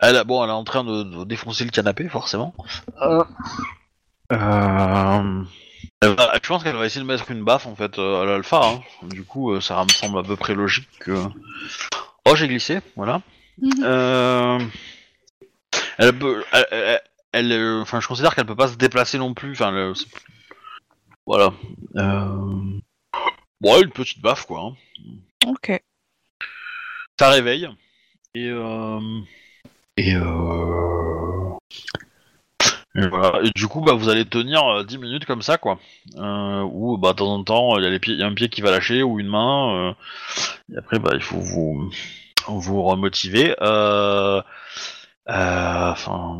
elle, 0.00 0.16
a- 0.16 0.24
bon, 0.24 0.42
elle 0.42 0.50
est 0.50 0.52
en 0.52 0.64
train 0.64 0.84
de, 0.84 1.02
de 1.02 1.24
défoncer 1.24 1.64
le 1.64 1.70
canapé, 1.70 2.08
forcément. 2.08 2.54
Euh, 3.00 3.24
euh, 4.32 5.42
elle 6.02 6.14
va- 6.14 6.32
je 6.42 6.48
pense 6.48 6.62
qu'elle 6.62 6.76
va 6.76 6.86
essayer 6.86 7.00
de 7.02 7.06
mettre 7.06 7.30
une 7.30 7.44
baffe, 7.44 7.66
en 7.66 7.74
fait, 7.76 7.98
euh, 7.98 8.22
à 8.22 8.24
l'alpha. 8.24 8.60
hein. 8.64 8.80
Du 9.08 9.24
coup, 9.24 9.52
euh, 9.52 9.60
ça 9.60 9.82
me 9.84 9.88
semble 9.90 10.18
à 10.18 10.22
peu 10.22 10.36
près 10.36 10.54
logique 10.54 10.88
que... 11.00 11.24
Oh, 12.26 12.34
j'ai 12.36 12.48
glissé, 12.48 12.80
voilà. 12.96 13.22
mhm. 13.60 13.70
Euh... 13.82 14.58
Elle 15.98 16.18
peut, 16.18 16.44
elle, 16.52 16.66
elle- 16.70 17.00
elle, 17.32 17.52
euh, 17.52 17.80
enfin, 17.82 18.00
je 18.00 18.08
considère 18.08 18.34
qu'elle 18.34 18.46
peut 18.46 18.56
pas 18.56 18.68
se 18.68 18.76
déplacer 18.76 19.18
non 19.18 19.34
plus. 19.34 19.52
Enfin, 19.52 19.70
le- 19.70 19.94
c'est- 19.94 20.06
voilà. 21.26 21.52
Euh... 21.96 22.78
Bon, 23.60 23.80
une 23.82 23.90
petite 23.90 24.20
baffe 24.22 24.46
quoi. 24.46 24.60
hein. 24.62 24.76
Ok. 25.46 25.80
Ça 27.18 27.28
réveille 27.28 27.68
et 28.34 28.48
euh... 28.48 28.98
et 30.00 30.14
euh... 30.14 31.56
et 32.96 33.06
voilà. 33.08 33.40
Et 33.44 33.50
du 33.54 33.68
coup, 33.68 33.80
bah, 33.80 33.92
vous 33.94 34.08
allez 34.08 34.24
tenir 34.24 34.64
euh, 34.66 34.84
10 34.84 34.98
minutes 34.98 35.24
comme 35.24 35.42
ça, 35.42 35.58
quoi. 35.58 35.78
Euh, 36.16 36.62
ou 36.72 36.96
bah, 36.98 37.12
de 37.12 37.18
temps 37.18 37.32
en 37.34 37.44
temps, 37.44 37.78
il 37.78 37.84
y 37.84 37.86
a 37.86 37.90
les 37.90 37.98
pieds, 38.00 38.14
il 38.14 38.20
y 38.20 38.22
a 38.22 38.26
un 38.26 38.34
pied 38.34 38.48
qui 38.48 38.60
va 38.62 38.70
lâcher 38.70 39.02
ou 39.02 39.20
une 39.20 39.28
main. 39.28 39.90
euh, 39.90 39.92
Et 40.74 40.78
après, 40.78 40.98
bah, 40.98 41.12
il 41.14 41.22
faut 41.22 41.38
vous 41.40 41.90
vous 42.48 42.82
remotiver. 42.82 43.54
Euh... 43.62 44.42
Euh, 45.30 45.90
Enfin, 45.92 46.38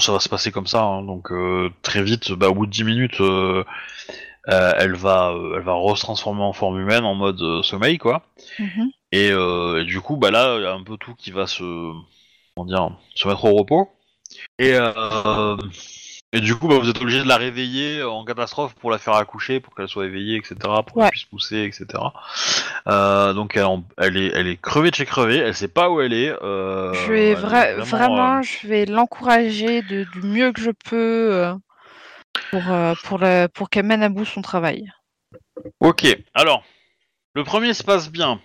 ça 0.00 0.12
va 0.12 0.20
se 0.20 0.28
passer 0.30 0.52
comme 0.52 0.66
ça. 0.66 0.82
hein, 0.84 1.02
donc 1.02 1.32
euh, 1.32 1.70
très 1.82 2.02
vite, 2.02 2.32
bah, 2.32 2.48
au 2.50 2.54
bout 2.54 2.66
de 2.66 2.70
10 2.72 2.84
minutes, 2.84 3.20
euh, 3.20 3.64
euh, 4.48 4.72
elle 4.78 4.94
va, 4.96 5.30
euh, 5.32 5.54
elle 5.56 5.62
va 5.64 5.74
se 5.96 6.02
transformer 6.02 6.42
en 6.42 6.52
forme 6.52 6.80
humaine 6.80 7.04
en 7.04 7.14
mode 7.14 7.40
euh, 7.42 7.62
sommeil, 7.62 7.98
quoi. 7.98 8.22
Mhm. 8.58 8.90
Et, 9.12 9.30
euh, 9.32 9.82
et 9.82 9.84
du 9.86 10.00
coup, 10.00 10.16
bah 10.16 10.30
là, 10.30 10.56
il 10.58 10.62
y 10.64 10.66
a 10.66 10.72
un 10.74 10.82
peu 10.84 10.96
tout 10.98 11.14
qui 11.16 11.30
va 11.32 11.46
se, 11.46 11.62
comment 12.54 12.66
dire, 12.66 12.96
se 13.14 13.28
mettre 13.28 13.44
au 13.44 13.54
repos. 13.54 13.90
Et, 14.58 14.72
euh, 14.74 15.56
et 16.32 16.40
du 16.40 16.54
coup, 16.56 16.68
bah, 16.68 16.78
vous 16.78 16.88
êtes 16.88 17.00
obligé 17.00 17.22
de 17.22 17.28
la 17.28 17.36
réveiller 17.36 18.02
en 18.02 18.24
catastrophe 18.24 18.74
pour 18.74 18.90
la 18.90 18.98
faire 18.98 19.14
accoucher, 19.14 19.60
pour 19.60 19.74
qu'elle 19.74 19.88
soit 19.88 20.06
éveillée, 20.06 20.36
etc., 20.36 20.56
pour 20.86 20.96
Ouais. 20.96 21.04
qu'elle 21.04 21.10
puisse 21.10 21.24
pousser, 21.24 21.62
etc. 21.64 21.86
Euh, 22.88 23.32
donc 23.32 23.56
elle, 23.56 23.64
en- 23.64 23.84
elle 23.98 24.16
est, 24.16 24.30
elle 24.34 24.46
est 24.46 24.60
crevée 24.60 24.90
de 24.90 24.94
chez 24.94 25.04
crevée. 25.04 25.38
Elle 25.38 25.54
sait 25.54 25.68
pas 25.68 25.90
où 25.90 26.00
elle 26.00 26.12
est. 26.12 26.30
euh, 26.30 26.92
je 26.94 27.12
vais 27.12 27.30
est 27.30 27.34
vraiment, 27.34 28.38
euh, 28.38 28.42
je 28.42 28.66
vais 28.66 28.86
l'encourager 28.86 29.82
du 29.82 30.06
mieux 30.22 30.52
que 30.52 30.60
je 30.60 30.70
peux 30.70 31.52
pour, 32.50 32.62
pour, 33.04 33.20
pour 33.52 33.70
qu'elle 33.70 33.86
mène 33.86 34.02
à 34.02 34.08
bout 34.08 34.24
son 34.24 34.42
travail. 34.42 34.90
Ok, 35.80 36.06
alors, 36.34 36.64
le 37.34 37.44
premier 37.44 37.74
se 37.74 37.82
passe 37.84 38.10
bien. 38.10 38.40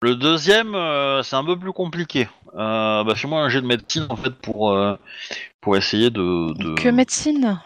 Le 0.00 0.14
deuxième, 0.14 0.74
euh, 0.74 1.22
c'est 1.22 1.36
un 1.36 1.44
peu 1.44 1.58
plus 1.58 1.72
compliqué. 1.72 2.28
Euh, 2.54 3.04
bah, 3.04 3.14
fais-moi 3.14 3.42
un 3.42 3.48
jet 3.48 3.60
de 3.60 3.66
médecine 3.66 4.06
en 4.08 4.16
fait 4.16 4.30
pour 4.30 4.72
euh, 4.72 4.96
pour 5.60 5.76
essayer 5.76 6.10
de, 6.10 6.52
de... 6.54 6.74
Que 6.74 6.88
médecine? 6.88 7.60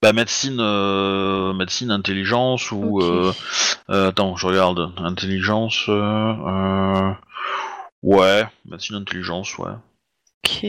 Bah, 0.00 0.12
médecine 0.12 0.58
euh, 0.58 1.52
médecine 1.52 1.90
intelligence 1.90 2.72
ou 2.72 2.98
Ok. 2.98 3.04
euh, 3.04 3.32
euh, 3.90 4.08
attends 4.08 4.36
je 4.36 4.46
regarde 4.46 4.92
intelligence 4.96 5.84
euh, 5.88 6.34
euh, 6.46 7.12
ouais 8.02 8.44
médecine 8.64 8.96
intelligence 8.96 9.58
ouais 9.58 9.72
Ok. 10.44 10.66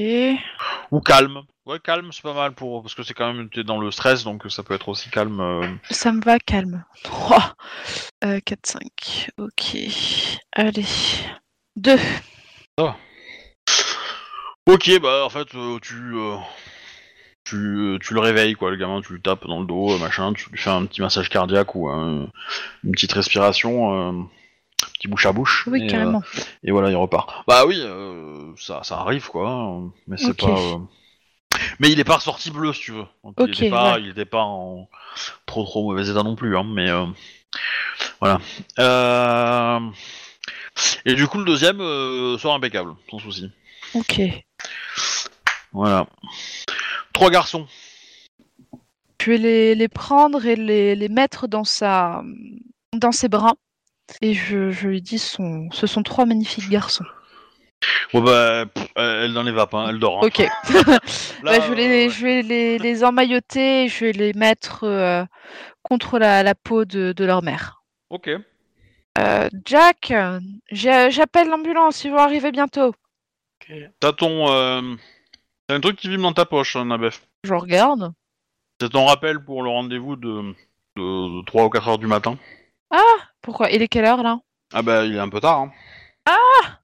ou 0.91 0.99
calme 1.01 1.41
ouais 1.65 1.79
calme 1.79 2.09
c'est 2.11 2.21
pas 2.21 2.33
mal 2.33 2.53
pour 2.53 2.81
parce 2.83 2.93
que 2.93 3.01
c'est 3.03 3.13
quand 3.13 3.33
même 3.33 3.49
t'es 3.49 3.63
dans 3.63 3.79
le 3.79 3.89
stress 3.91 4.23
donc 4.23 4.43
ça 4.49 4.61
peut 4.63 4.73
être 4.75 4.89
aussi 4.89 5.09
calme 5.09 5.39
euh. 5.39 5.67
Ça 5.89 6.11
me 6.11 6.21
va, 6.21 6.37
calme. 6.39 6.83
3. 7.03 7.55
Euh, 8.23 8.39
4, 8.45 8.59
5. 8.65 9.29
Ok. 9.37 9.75
Allez. 10.51 10.85
2. 11.75 11.95
Ok, 14.65 14.89
bah 15.01 15.25
en 15.25 15.29
fait, 15.29 15.53
euh, 15.55 15.77
tu, 15.81 15.95
euh, 16.15 16.37
tu, 17.43 17.55
euh, 17.57 17.97
tu 17.99 18.13
le 18.13 18.19
réveilles, 18.21 18.53
quoi, 18.53 18.71
le 18.71 18.77
gamin, 18.77 19.01
tu 19.01 19.13
lui 19.13 19.21
tapes 19.21 19.45
dans 19.45 19.59
le 19.59 19.65
dos, 19.65 19.91
euh, 19.91 19.97
machin, 19.99 20.31
tu 20.33 20.49
lui 20.49 20.57
fais 20.57 20.69
un 20.69 20.85
petit 20.85 21.01
massage 21.01 21.27
cardiaque 21.29 21.75
ou 21.75 21.89
un- 21.89 22.29
une 22.85 22.91
petite 22.93 23.11
respiration, 23.11 23.93
euh, 23.93 24.23
petit 24.91 25.07
bouche 25.07 25.25
à 25.25 25.31
bouche. 25.31 25.67
Oui, 25.67 25.83
et, 25.83 25.87
carrément. 25.87 26.21
euh, 26.37 26.41
et 26.63 26.71
voilà, 26.71 26.89
il 26.89 26.95
repart. 26.95 27.43
Bah 27.47 27.65
oui, 27.65 27.77
euh, 27.79 28.53
ça, 28.57 28.81
ça 28.83 28.99
arrive, 28.99 29.27
quoi, 29.29 29.49
hein, 29.49 29.91
mais 30.07 30.17
c'est 30.17 30.33
pas. 30.35 30.47
euh, 30.47 30.77
Mais 31.79 31.91
il 31.91 31.99
est 31.99 32.03
pas 32.03 32.15
ressorti 32.17 32.51
bleu, 32.51 32.73
si 32.73 32.81
tu 32.81 32.91
veux. 32.91 33.05
Donc, 33.23 33.35
il, 33.39 33.49
était 33.51 33.69
pas, 33.69 33.93
ouais. 33.95 34.01
il 34.01 34.09
était 34.09 34.25
pas 34.25 34.41
en 34.43 34.89
trop 35.45 35.63
trop 35.63 35.83
mauvais 35.91 36.09
état 36.09 36.23
non 36.23 36.35
plus, 36.35 36.57
hein, 36.57 36.65
mais 36.65 36.89
euh, 36.89 37.05
voilà. 38.19 38.39
Euh, 38.79 39.79
Et 41.05 41.13
du 41.15 41.27
coup, 41.27 41.37
le 41.37 41.45
deuxième 41.45 41.81
euh, 41.81 42.37
sort 42.37 42.55
impeccable, 42.55 42.95
sans 43.09 43.19
souci. 43.19 43.51
Ok. 43.93 44.21
Voilà. 45.71 46.07
Trois 47.13 47.29
garçons. 47.29 47.67
Je 49.21 49.31
vais 49.31 49.37
les, 49.37 49.75
les 49.75 49.87
prendre 49.87 50.45
et 50.45 50.55
les, 50.55 50.95
les 50.95 51.07
mettre 51.07 51.47
dans 51.47 51.63
sa 51.63 52.23
dans 52.91 53.13
ses 53.13 53.29
bras. 53.29 53.53
Et 54.21 54.33
je, 54.33 54.71
je 54.71 54.87
lui 54.87 55.01
dis 55.01 55.19
son, 55.19 55.69
ce 55.71 55.87
sont 55.87 56.03
trois 56.03 56.25
magnifiques 56.25 56.69
garçons. 56.69 57.05
Ouais, 58.13 58.21
bah, 58.21 58.65
pff, 58.73 58.87
elle 58.95 59.25
elle 59.25 59.33
n'en 59.33 59.43
les 59.43 59.51
va 59.51 59.67
pas, 59.67 59.79
hein, 59.79 59.89
elle 59.89 59.99
dort. 59.99 60.23
hein. 60.23 60.27
Ok. 60.27 60.37
Là, 60.69 60.99
Bah, 61.43 61.59
je 61.59 61.73
vais, 61.73 61.75
les, 61.87 62.07
euh, 62.07 62.09
je 62.09 62.23
vais 62.23 62.41
les, 62.41 62.77
les 62.79 63.03
emmailloter 63.03 63.85
et 63.85 63.87
je 63.89 64.05
vais 64.05 64.11
les 64.13 64.33
mettre 64.33 64.83
euh, 64.83 65.23
contre 65.81 66.17
la, 66.19 66.43
la 66.43 66.55
peau 66.55 66.85
de, 66.85 67.11
de 67.13 67.25
leur 67.25 67.43
mère. 67.43 67.83
Ok. 68.09 68.29
Euh, 69.19 69.49
Jack, 69.65 70.13
j'appelle 70.71 71.49
l'ambulance, 71.49 72.03
ils 72.03 72.11
vont 72.11 72.17
arriver 72.17 72.51
bientôt. 72.51 72.89
Ok. 72.89 73.71
T'as 73.99 74.13
ton. 74.13 74.49
euh, 74.51 74.95
T'as 75.67 75.75
un 75.75 75.79
truc 75.79 75.97
qui 75.97 76.09
vibre 76.09 76.23
dans 76.23 76.33
ta 76.33 76.45
poche, 76.45 76.75
hein, 76.75 76.85
Nabef. 76.85 77.21
Je 77.43 77.53
regarde. 77.53 78.11
C'est 78.81 78.89
ton 78.89 79.05
rappel 79.05 79.39
pour 79.43 79.63
le 79.63 79.69
rendez-vous 79.69 80.15
de, 80.15 80.53
de, 80.97 81.39
de 81.39 81.45
3 81.45 81.65
ou 81.65 81.69
4 81.69 81.87
heures 81.87 81.97
du 81.97 82.07
matin. 82.07 82.37
Pourquoi? 83.41 83.69
Il 83.71 83.81
est 83.81 83.87
quelle 83.87 84.05
heure 84.05 84.23
là? 84.23 84.39
Ah 84.73 84.81
bah, 84.81 85.03
il 85.05 85.15
est 85.15 85.19
un 85.19 85.29
peu 85.29 85.39
tard. 85.39 85.59
Hein. 85.59 85.71
Ah 86.25 86.79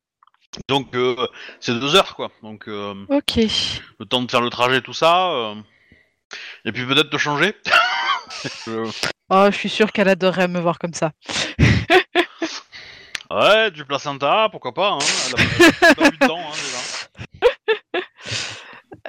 Donc, 0.67 0.93
euh, 0.95 1.15
c'est 1.59 1.73
2 1.79 1.95
heures, 1.95 2.15
quoi. 2.15 2.31
Donc, 2.43 2.67
euh, 2.67 2.93
Ok. 3.09 3.35
le 3.37 4.05
temps 4.05 4.21
de 4.21 4.29
faire 4.29 4.41
le 4.41 4.49
trajet, 4.49 4.81
tout 4.81 4.93
ça. 4.93 5.29
euh, 5.31 5.55
Et 6.65 6.71
puis 6.71 6.85
peut-être 6.85 7.09
te 7.09 7.17
changer. 7.17 7.55
Oh, 9.31 9.45
je 9.51 9.55
suis 9.55 9.69
sûre 9.69 9.91
qu'elle 9.91 10.07
adorerait 10.09 10.47
me 10.47 10.59
voir 10.59 10.79
comme 10.79 10.93
ça. 10.93 11.11
Ouais, 13.31 13.69
du 13.69 13.85
placenta, 13.85 14.47
pourquoi 14.49 14.73
pas. 14.73 14.89
Hein. 14.93 14.97
Elle 15.27 15.39
a 15.39 15.43
elle 15.81 15.89
a 15.91 15.93
pas 15.95 16.07
eu 16.07 16.11
de 16.17 16.17
temps, 16.27 16.39
hein, 16.39 18.01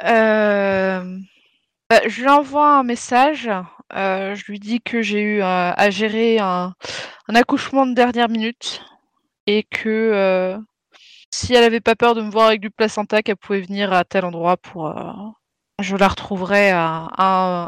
déjà. 0.05 0.11
Euh, 0.13 1.19
bah, 1.89 2.01
je 2.07 2.21
lui 2.21 2.29
envoie 2.29 2.79
un 2.79 2.83
message. 2.83 3.51
Euh, 3.95 4.35
je 4.35 4.45
lui 4.47 4.59
dis 4.59 4.81
que 4.81 5.03
j'ai 5.03 5.21
eu 5.21 5.43
euh, 5.43 5.73
à 5.77 5.91
gérer 5.91 6.39
un, 6.39 6.75
accouchement 7.35 7.87
de 7.87 7.95
dernière 7.95 8.29
minute 8.29 8.83
et 9.47 9.63
que 9.65 9.89
euh, 9.89 10.59
si 11.31 11.55
elle 11.55 11.65
avait 11.65 11.81
pas 11.81 11.95
peur 11.95 12.15
de 12.15 12.23
me 12.23 12.31
voir 12.31 12.49
avec 12.49 12.61
du 12.61 12.71
placenta, 12.71 13.23
qu'elle 13.23 13.37
pouvait 13.37 13.61
venir 13.61 13.93
à 13.93 14.05
tel 14.05 14.25
endroit 14.25 14.57
pour. 14.57 14.93
je 15.81 15.97
la 15.97 16.09
retrouverai 16.09 16.71
à, 16.71 17.09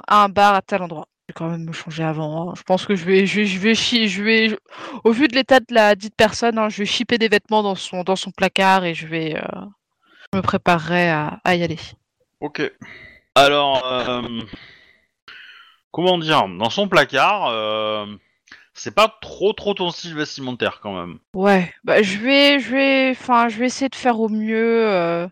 un- 0.08 0.28
bar 0.28 0.54
à 0.54 0.62
tel 0.62 0.82
endroit. 0.82 1.06
Je 1.28 1.32
vais 1.32 1.38
quand 1.38 1.48
même 1.50 1.64
me 1.64 1.72
changer 1.72 2.02
avant. 2.02 2.50
hein. 2.50 2.54
Je 2.56 2.62
pense 2.62 2.84
que 2.84 2.96
je 2.96 3.04
vais, 3.04 3.26
je 3.26 3.40
vais, 3.40 3.46
je 3.46 3.58
vais, 3.58 3.74
chi- 3.74 4.08
je 4.08 4.22
vais, 4.22 4.58
au 5.04 5.12
vu 5.12 5.28
de 5.28 5.34
l'état 5.34 5.60
de 5.60 5.72
la 5.72 5.94
dite 5.94 6.14
personne, 6.16 6.58
hein, 6.58 6.68
je 6.68 6.78
vais 6.78 6.86
chipper 6.86 7.18
des 7.18 7.28
vêtements 7.28 7.62
dans 7.62 7.76
son, 7.76 8.02
dans 8.02 8.16
son 8.16 8.32
placard 8.32 8.84
et 8.84 8.94
je 8.94 9.06
vais, 9.06 9.36
je 10.32 10.36
me 10.36 10.42
préparerai 10.42 11.10
à, 11.10 11.54
y 11.54 11.62
aller. 11.62 11.78
Ok. 12.40 12.62
Alors, 13.34 13.82
comment 15.92 16.18
dire 16.18 16.48
Dans 16.48 16.70
son 16.70 16.88
placard, 16.88 17.46
euh, 17.48 18.06
c'est 18.74 18.94
pas 18.94 19.14
trop 19.20 19.52
trop 19.52 19.74
ton 19.74 19.90
style 19.90 20.14
vestimentaire 20.16 20.80
quand 20.82 20.92
même. 20.94 21.18
Ouais, 21.34 21.72
bah 21.84 22.02
je 22.02 22.18
vais, 22.18 22.58
je 22.58 22.70
vais, 22.70 23.10
enfin, 23.10 23.48
je 23.48 23.58
vais 23.58 23.66
essayer 23.66 23.88
de 23.88 23.94
faire 23.94 24.18
au 24.18 24.28
mieux, 24.28 24.88
euh, 24.90 25.28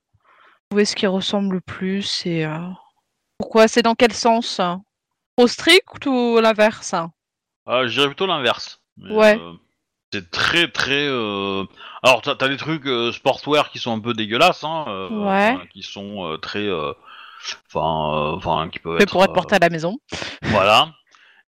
trouver 0.71 0.85
ce 0.85 0.95
qui 0.95 1.07
ressemble 1.07 1.57
le 1.57 1.61
plus 1.61 2.25
et 2.27 2.45
euh, 2.45 2.59
pourquoi 3.39 3.67
C'est 3.67 3.83
dans 3.83 3.95
quel 3.95 4.13
sens 4.13 4.61
hein? 4.61 4.83
Trop 5.37 5.47
strict 5.49 6.07
ou 6.07 6.39
l'inverse? 6.41 6.93
Hein 6.95 7.11
Euh, 7.69 7.89
je 7.89 7.95
dirais 7.95 8.07
plutôt 8.07 8.27
l'inverse. 8.27 8.81
Ouais. 9.03 9.39
c'est 10.13 10.31
très 10.31 10.69
très. 10.71 11.07
Alors, 12.03 12.21
t'as 12.23 12.35
as 12.39 12.49
des 12.49 12.59
trucs 12.59 12.87
sportwear 13.15 13.71
qui 13.71 13.79
sont 13.79 13.93
un 13.97 14.01
peu 14.01 14.13
dégueulasses, 14.13 14.63
hein, 14.65 15.09
Ouais. 15.11 15.57
qui 15.73 15.83
sont 15.83 16.37
très. 16.43 16.69
Euh, 17.41 17.57
Enfin, 17.73 18.15
euh, 18.15 18.37
enfin, 18.37 18.69
qui 18.71 18.79
Mais 18.85 19.03
être. 19.03 19.11
pour 19.11 19.23
être 19.25 19.31
euh, 19.31 19.35
porté 19.35 19.55
à 19.57 19.59
la 19.59 19.71
maison. 19.71 19.99
Voilà. 20.43 20.93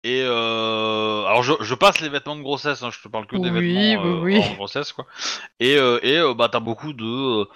Et 0.05 0.21
euh, 0.25 1.25
alors 1.27 1.45
je, 1.45 1.53
je 1.61 1.75
passe 1.77 2.01
les 2.01 2.09
vêtements 2.09 2.35
de 2.35 2.43
grossesse, 2.43 2.83
hein, 2.83 2.91
je 2.93 3.01
te 3.01 3.07
parle 3.09 3.27
que 3.27 3.37
des 3.37 3.51
Oui, 3.51 3.95
vêtements 3.95 4.03
oui, 4.05 4.11
euh, 4.11 4.21
oui. 4.21 4.37
hors 4.39 4.55
grossesse 4.57 4.93
quoi. 4.93 5.07
Et 5.61 5.77
euh, 5.77 6.01
et 6.03 6.17
euh, 6.19 6.35
bah 6.35 6.49
t'as 6.51 6.59
beaucoup 6.59 6.93
de 6.93 7.47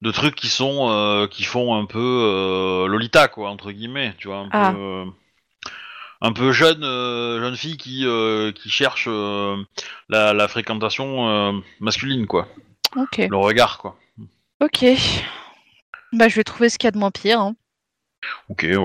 de 0.00 0.10
trucs 0.10 0.34
qui 0.34 0.48
sont 0.48 0.88
euh, 0.90 1.26
qui 1.26 1.44
font 1.44 1.74
un 1.74 1.84
peu 1.84 1.98
euh, 1.98 2.86
Lolita 2.86 3.28
quoi 3.28 3.50
entre 3.50 3.70
guillemets, 3.70 4.14
tu 4.16 4.28
vois 4.28 4.38
un 4.38 4.48
Ah. 4.50 4.72
peu 4.72 4.78
euh, 4.78 5.04
un 6.22 6.32
peu 6.32 6.52
jeune 6.52 6.84
euh, 6.84 7.38
jeune 7.40 7.56
fille 7.56 7.76
qui 7.76 8.06
euh, 8.06 8.50
qui 8.52 8.70
cherche 8.70 9.04
euh, 9.06 9.56
la, 10.08 10.32
la 10.32 10.48
fréquentation 10.48 11.28
euh, 11.28 11.52
masculine 11.80 12.26
quoi, 12.26 12.48
Ok, 12.96 13.18
le 13.28 13.36
regard 13.36 13.76
quoi. 13.76 13.96
ok. 14.62 14.86
Bah 16.14 16.28
je 16.28 16.36
vais 16.36 16.44
trouver 16.44 16.70
ce 16.70 16.78
qu'il 16.78 16.86
y 16.86 16.88
a 16.88 16.92
de 16.92 16.98
moins 16.98 17.10
pire. 17.10 17.40
Hein. 17.40 17.54
Ok, 18.48 18.62
ouais. 18.68 18.76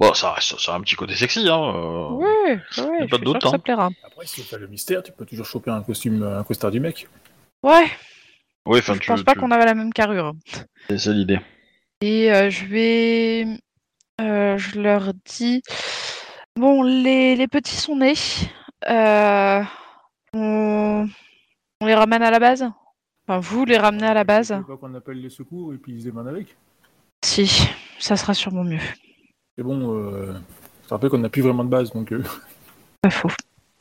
Bon, 0.00 0.14
ça, 0.14 0.34
ça, 0.40 0.56
ça 0.58 0.72
a 0.74 0.76
un 0.76 0.80
petit 0.82 0.94
côté 0.94 1.14
sexy, 1.14 1.48
hein. 1.48 1.72
euh. 1.74 2.10
Ouais, 2.10 2.26
ouais, 2.52 2.58
pas 2.58 2.76
je 2.76 2.82
de 2.82 3.06
suis 3.06 3.08
sûre 3.08 3.18
doute, 3.20 3.42
que 3.42 3.48
ça 3.48 3.54
hein. 3.56 3.58
plaira. 3.58 3.90
Après, 4.04 4.26
si 4.26 4.42
tu 4.42 4.46
fais 4.48 4.58
le 4.58 4.66
mystère, 4.68 5.02
tu 5.02 5.12
peux 5.12 5.24
toujours 5.26 5.46
choper 5.46 5.70
un 5.70 5.82
costume, 5.82 6.22
un 6.22 6.44
costard 6.44 6.70
du 6.70 6.80
mec. 6.80 7.08
Ouais, 7.62 7.86
Ouais, 8.66 8.78
enfin, 8.80 8.94
je 8.94 8.98
tu, 9.00 9.06
pense 9.08 9.22
pas 9.22 9.32
tu- 9.32 9.40
qu'on 9.40 9.50
avait 9.50 9.64
la 9.64 9.74
même 9.74 9.92
carrure. 9.92 10.34
c'est 10.88 10.98
c'est 10.98 11.12
l'idée. 11.12 11.40
Et 12.02 12.30
euh, 12.32 12.50
je 12.50 12.64
vais. 12.66 13.46
euh, 14.20 14.58
je 14.58 14.78
leur 14.80 15.12
dis. 15.24 15.62
Bon, 16.54 16.82
les, 16.82 17.34
les 17.36 17.48
petits 17.48 17.76
sont 17.76 17.96
nés. 17.96 18.14
Euh, 18.88 19.62
on... 20.34 21.08
on 21.80 21.86
les 21.86 21.94
ramène 21.94 22.22
à 22.22 22.30
la 22.30 22.38
base? 22.38 22.68
Enfin, 23.26 23.40
vous 23.40 23.64
les 23.64 23.78
ramenez 23.78 24.06
à 24.06 24.14
la 24.14 24.24
base 24.24 24.48
pas 24.66 24.76
qu'on 24.76 24.94
appelle 24.94 25.20
les 25.20 25.30
secours 25.30 25.72
et 25.74 25.78
puis 25.78 25.92
ils 25.94 26.00
se 26.00 26.04
démènent 26.06 26.28
avec 26.28 26.56
Si, 27.24 27.68
ça 27.98 28.16
sera 28.16 28.34
sûrement 28.34 28.64
mieux. 28.64 28.80
Et 29.58 29.62
bon, 29.62 29.94
euh, 29.96 30.32
je 30.82 30.88
te 30.88 30.94
rappelle 30.94 31.10
qu'on 31.10 31.18
n'a 31.18 31.28
plus 31.28 31.42
vraiment 31.42 31.64
de 31.64 31.68
base, 31.68 31.92
donc 31.92 32.12
euh, 32.12 32.22
Pas 33.02 33.10
faux. 33.10 33.30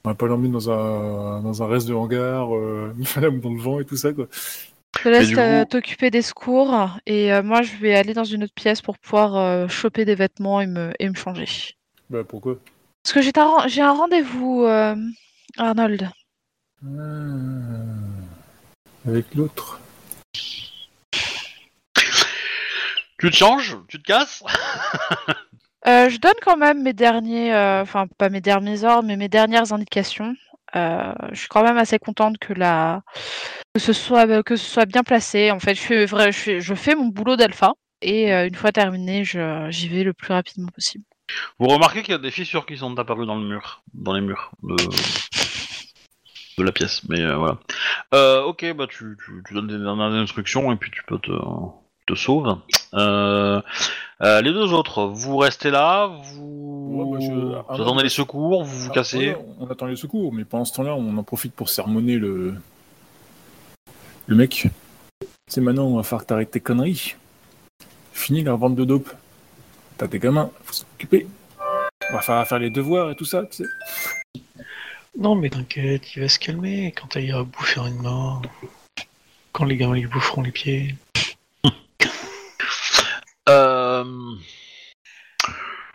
on 0.06 0.10
va 0.10 0.16
pas 0.16 0.26
l'emmener 0.28 0.50
dans 0.50 0.70
un, 0.72 1.42
dans 1.42 1.62
un 1.64 1.68
reste 1.68 1.88
de 1.88 1.94
hangar, 1.94 2.56
euh, 2.56 2.94
madame 3.16 3.40
dans 3.40 3.52
le 3.54 3.62
vent 3.62 3.80
et 3.80 3.86
tout 3.86 3.98
ça, 3.98 4.12
quoi. 4.14 4.28
Je 4.98 5.04
te 5.04 5.10
laisse 5.10 5.32
euh, 5.38 5.64
coup- 5.64 5.70
t'occuper 5.70 6.10
des 6.10 6.24
secours 6.24 6.90
et 7.06 7.32
euh, 7.32 7.44
moi 7.44 7.62
je 7.62 7.76
vais 7.76 7.94
aller 7.96 8.16
dans 8.16 8.24
une 8.24 8.44
autre 8.44 8.54
pièce 8.56 8.82
pour 8.82 8.98
pouvoir 8.98 9.36
euh, 9.36 9.68
choper 9.68 10.06
des 10.06 10.16
vêtements 10.16 10.60
et 10.60 10.66
me, 10.66 10.92
et 11.00 11.08
me 11.08 11.14
changer. 11.14 11.48
Bah 12.10 12.24
pourquoi? 12.24 12.58
Parce 13.04 13.14
que 13.14 13.22
j'ai 13.22 13.32
un, 13.38 13.88
un 13.88 13.94
rendez-vous, 13.94 14.64
euh, 14.64 14.96
Arnold. 15.58 16.10
Ah, 16.84 16.90
Avec 19.08 19.36
l'autre. 19.36 19.80
Tu 23.20 23.30
te 23.32 23.36
changes, 23.36 23.78
tu 23.88 24.02
te 24.02 24.04
casses. 24.04 24.44
Euh, 25.86 26.10
je 26.10 26.18
donne 26.18 26.34
quand 26.42 26.58
même 26.58 26.82
mes 26.84 26.92
derniers, 26.92 27.54
euh, 27.54 27.82
enfin 27.82 28.08
pas 28.18 28.28
mes 28.28 28.42
derniers 28.42 28.84
ordres, 28.84 29.08
mais 29.08 29.16
mes 29.16 29.30
dernières 29.30 29.72
indications. 29.72 30.36
Euh, 30.76 31.14
je 31.32 31.40
suis 31.40 31.48
quand 31.48 31.64
même 31.64 31.78
assez 31.78 31.98
contente 31.98 32.40
que 32.40 32.52
la, 32.52 33.04
que 33.74 33.80
ce 33.80 33.94
soit, 33.94 34.44
que 34.44 34.58
ce 34.58 34.66
soit 34.70 34.86
bien 34.86 35.04
placé. 35.04 35.50
En 35.52 35.60
fait, 35.60 35.76
je 35.76 35.80
fais, 35.82 36.06
vrai, 36.06 36.34
je 36.34 36.38
fais, 36.38 36.60
je 36.62 36.74
fais 36.74 36.94
mon 36.96 37.06
boulot 37.06 37.38
d'alpha 37.38 37.74
et 38.02 38.34
une 38.34 38.56
fois 38.56 38.74
terminé, 38.74 39.24
j'y 39.24 39.88
vais 39.88 40.04
le 40.04 40.12
plus 40.14 40.34
rapidement 40.34 40.68
possible. 40.74 41.06
Vous 41.58 41.68
remarquez 41.68 42.02
qu'il 42.02 42.12
y 42.12 42.16
a 42.16 42.20
des 42.20 42.32
fissures 42.32 42.66
qui 42.66 42.76
sont 42.78 42.98
apparues 43.00 43.28
dans 43.28 43.36
le 43.38 43.48
mur, 43.48 43.82
dans 43.94 44.14
les 44.14 44.22
murs. 44.22 44.52
de- 44.64 44.76
de 46.58 46.64
la 46.64 46.72
pièce, 46.74 47.04
mais 47.08 47.22
voilà. 47.34 47.60
Ok, 48.46 48.66
bah 48.74 48.88
tu, 48.90 49.16
tu, 49.24 49.42
tu 49.48 49.54
donnes 49.54 49.68
des 49.68 49.78
dernières 49.80 50.12
instructions 50.12 50.70
et 50.74 50.76
puis 50.76 50.92
tu 50.92 51.04
peux 51.04 51.20
te, 51.20 51.32
te 52.08 52.16
sauver. 52.16 52.54
Euh, 52.94 53.62
euh, 54.24 54.42
les 54.42 54.52
deux 54.52 54.74
autres, 54.74 55.06
vous 55.06 55.38
restez 55.38 55.70
là, 55.70 56.08
vous, 56.34 56.56
Ouais, 56.90 57.20
bah, 57.20 57.26
je- 57.26 57.32
vous 57.32 57.54
ah, 57.70 57.74
attendez 57.74 58.04
les 58.04 58.10
secours, 58.10 58.64
vous 58.64 58.80
vous 58.80 58.90
Ah, 58.90 58.94
cassez. 58.94 59.18
ouais, 59.30 59.38
on 59.60 59.68
attend 59.70 59.86
les 59.86 59.96
secours, 59.96 60.34
mais 60.34 60.46
pendant 60.46 60.66
ce 60.66 60.74
temps-là, 60.74 60.96
on 60.96 61.16
en 61.18 61.24
profite 61.24 61.54
pour 61.54 61.70
sermonner 61.70 62.16
le. 62.18 62.56
Le 64.26 64.36
mec. 64.36 64.68
C'est 65.48 65.62
maintenant, 65.62 65.86
on 65.86 65.96
va 65.98 66.04
faire 66.04 66.20
que 66.20 66.26
t'arrêtes 66.26 66.52
tes 66.52 66.60
conneries. 66.60 67.16
Fini 68.14 68.44
la 68.44 68.56
vente 68.56 68.76
de 68.76 68.84
dope. 68.84 69.10
T'as 69.98 70.08
des 70.08 70.20
gamins, 70.20 70.50
faut 70.64 70.74
s'occuper. 70.74 71.28
On 72.10 72.14
va 72.14 72.22
faire, 72.22 72.48
faire 72.48 72.60
les 72.60 72.70
devoirs 72.70 73.12
et 73.12 73.16
tout 73.16 73.26
ça, 73.26 73.44
tu 73.46 73.64
sais. 73.64 74.44
Non, 75.18 75.36
mais 75.36 75.50
t'inquiète, 75.50 76.16
il 76.16 76.22
va 76.22 76.30
se 76.30 76.40
calmer 76.40 76.94
quand 77.00 77.16
il 77.16 77.26
ira 77.26 77.44
bouffer 77.44 77.82
une 77.82 78.02
mort. 78.02 78.42
Quand 79.52 79.66
les 79.66 79.78
gamins 79.78 79.96
lui 79.96 80.08
boufferont 80.08 80.42
les 80.44 80.52
pieds. 80.52 80.96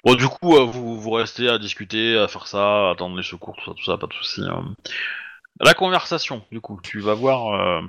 Bon, 0.04 0.14
du 0.16 0.26
coup, 0.26 0.56
euh, 0.56 0.64
vous, 0.64 1.00
vous 1.00 1.10
restez 1.10 1.48
à 1.48 1.58
discuter, 1.58 2.18
à 2.18 2.26
faire 2.28 2.46
ça, 2.46 2.88
à 2.88 2.90
attendre 2.90 3.16
les 3.16 3.22
secours, 3.22 3.56
tout 3.56 3.64
ça, 3.64 3.72
tout 3.76 3.84
ça, 3.84 3.96
pas 3.98 4.08
de 4.08 4.12
soucis. 4.14 4.42
hein. 4.42 4.74
La 5.60 5.74
conversation, 5.74 6.42
du 6.50 6.60
coup, 6.60 6.80
tu 6.82 7.00
vas 7.00 7.14
voir. 7.14 7.54
euh, 7.54 7.82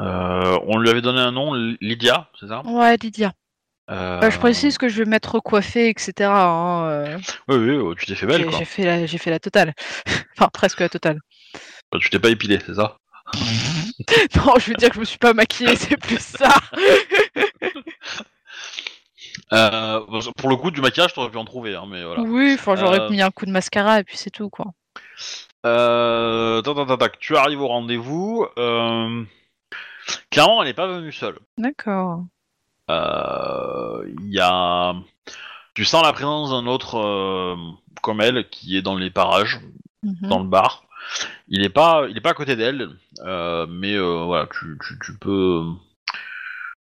euh, 0.00 0.58
on 0.66 0.78
lui 0.78 0.88
avait 0.90 1.02
donné 1.02 1.20
un 1.20 1.30
nom, 1.32 1.54
L- 1.54 1.76
Lydia, 1.80 2.28
c'est 2.40 2.48
ça? 2.48 2.62
Ouais, 2.64 2.96
Lydia. 2.96 3.32
Euh, 3.90 4.20
Euh, 4.22 4.30
je 4.30 4.38
précise 4.38 4.78
que 4.78 4.88
je 4.88 5.02
vais 5.02 5.08
m'être 5.08 5.34
recoiffée, 5.34 5.88
etc. 5.90 6.30
hein, 6.48 6.88
euh, 6.88 7.18
Oui, 7.48 7.56
oui, 7.56 7.70
euh, 7.70 7.94
tu 7.96 8.06
t'es 8.06 8.14
fait 8.14 8.26
belle, 8.26 8.44
j'ai 8.44 8.50
quoi. 8.50 8.58
j'ai 8.58 8.64
fait, 8.64 8.84
la- 8.84 9.06
j'ai 9.06 9.18
fait 9.18 9.30
la 9.30 9.38
totale. 9.40 9.74
enfin, 10.38 10.48
presque 10.52 10.80
la 10.80 10.88
totale. 10.88 11.20
Bah, 11.92 11.98
Tu 12.00 12.10
t'es 12.10 12.18
pas 12.18 12.30
épilé, 12.30 12.58
c'est 12.64 12.74
ça? 12.74 12.96
Non, 14.36 14.54
je 14.58 14.70
veux 14.70 14.74
dire 14.74 14.88
que 14.88 14.96
je 14.96 15.00
me 15.00 15.04
suis 15.04 15.18
pas 15.18 15.32
maquillée, 15.32 15.76
c'est 15.76 15.96
plus 15.96 16.18
ça. 16.20 16.54
euh, 19.52 20.00
Pour 20.36 20.48
le 20.48 20.56
coup, 20.56 20.70
du 20.70 20.80
maquillage, 20.80 21.12
t'aurais 21.14 21.30
pu 21.30 21.36
en 21.38 21.44
trouver, 21.44 21.74
hein, 21.74 21.84
mais 21.88 22.04
voilà. 22.04 22.22
Oui, 22.22 22.54
enfin, 22.54 22.76
j'aurais 22.76 23.00
Euh, 23.00 23.10
mis 23.10 23.20
un 23.22 23.30
coup 23.30 23.46
de 23.46 23.50
mascara 23.50 24.00
et 24.00 24.04
puis 24.04 24.16
c'est 24.16 24.30
tout, 24.30 24.48
quoi. 24.50 24.66
Euh, 25.66 26.60
tac, 26.62 26.74
tac, 26.74 26.86
tac, 26.88 26.98
tac. 26.98 27.18
Tu 27.18 27.36
arrives 27.36 27.60
au 27.60 27.68
rendez-vous. 27.68 28.46
Clairement, 30.30 30.62
elle 30.62 30.68
n'est 30.68 30.74
pas 30.74 30.86
venue 30.88 31.12
seule. 31.12 31.38
D'accord. 31.58 32.24
Il 32.88 34.28
y 34.32 34.40
a. 34.40 34.94
Tu 35.74 35.84
sens 35.84 36.02
la 36.04 36.12
présence 36.12 36.50
d'un 36.50 36.66
autre 36.66 37.56
comme 38.02 38.20
elle 38.20 38.48
qui 38.50 38.76
est 38.76 38.82
dans 38.82 38.96
les 38.96 39.10
parages, 39.10 39.60
Mhm. 40.02 40.28
dans 40.28 40.40
le 40.40 40.48
bar. 40.48 40.84
Il 41.48 41.64
est 41.64 41.68
pas, 41.68 42.06
il 42.08 42.16
est 42.16 42.20
pas 42.20 42.30
à 42.30 42.34
côté 42.34 42.56
d'elle, 42.56 42.88
mais 43.24 43.98
voilà, 43.98 44.46
tu, 44.52 44.76
tu, 44.84 44.98
tu 45.04 45.16
peux 45.18 45.62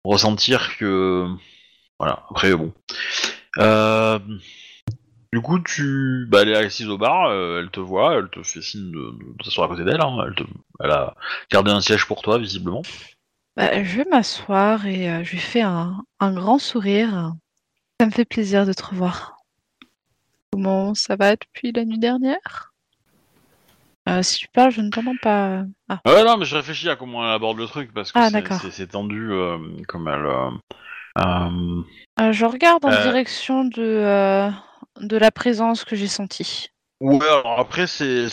ressentir 0.03 0.75
que 0.77 1.27
voilà. 2.01 2.23
Après 2.31 2.55
bon. 2.55 2.73
Euh, 3.59 4.17
du 5.31 5.39
coup, 5.41 5.59
tu, 5.59 6.25
bah, 6.29 6.41
elle 6.41 6.49
est 6.49 6.55
assise 6.57 6.89
au 6.89 6.97
bar, 6.97 7.27
euh, 7.29 7.59
elle 7.61 7.69
te 7.69 7.79
voit, 7.79 8.15
elle 8.15 8.29
te 8.29 8.41
fait 8.43 8.61
signe 8.61 8.91
de, 8.91 9.11
de 9.11 9.43
t'asseoir 9.43 9.69
à 9.71 9.73
côté 9.75 9.85
d'elle. 9.85 10.01
hein, 10.01 10.17
elle, 10.27 10.33
te... 10.35 10.43
elle 10.79 10.91
a 10.91 11.15
gardé 11.51 11.69
un 11.71 11.79
siège 11.79 12.05
pour 12.05 12.21
toi 12.23 12.39
visiblement. 12.39 12.81
Bah, 13.55 13.83
je 13.83 13.97
vais 13.97 14.05
m'asseoir 14.09 14.87
et 14.87 15.11
euh, 15.11 15.23
je 15.23 15.31
lui 15.31 15.37
fais 15.37 15.61
un, 15.61 16.03
un 16.19 16.33
grand 16.33 16.57
sourire. 16.57 17.33
Ça 17.99 18.07
me 18.07 18.11
fait 18.11 18.25
plaisir 18.25 18.65
de 18.65 18.73
te 18.73 18.83
revoir. 18.83 19.37
Comment 20.51 20.95
ça 20.95 21.15
va 21.15 21.35
depuis 21.35 21.71
la 21.71 21.85
nuit 21.85 21.99
dernière? 21.99 22.73
Euh, 24.09 24.23
Si 24.23 24.39
tu 24.39 24.47
parles, 24.47 24.71
je 24.71 24.81
ne 24.81 24.89
t'entends 24.89 25.15
pas. 25.15 25.63
Ah, 25.87 25.99
Ouais, 26.05 26.23
non, 26.23 26.37
mais 26.37 26.45
je 26.45 26.55
réfléchis 26.55 26.89
à 26.89 26.95
comment 26.95 27.23
elle 27.23 27.31
aborde 27.35 27.57
le 27.59 27.67
truc 27.67 27.93
parce 27.93 28.11
que 28.11 28.19
Ah, 28.19 28.29
c'est- 28.29 28.33
d'accord. 28.41 28.59
c'est 28.61 28.71
c'est 28.71 28.87
tendu 28.87 29.31
euh, 29.31 29.59
comme 29.87 30.07
elle. 30.07 30.25
Euh, 30.25 30.49
je 31.17 32.45
regarde 32.45 32.85
en 32.85 32.91
Euh. 32.91 33.03
direction 33.03 33.63
de, 33.65 33.71
euh, 33.79 34.49
de 34.99 35.17
la 35.17 35.31
présence 35.31 35.83
que 35.83 35.95
j'ai 35.95 36.07
sentie. 36.07 36.69
Ouais, 36.99 37.17
alors 37.25 37.59
après, 37.59 37.87
c'est. 37.87 38.27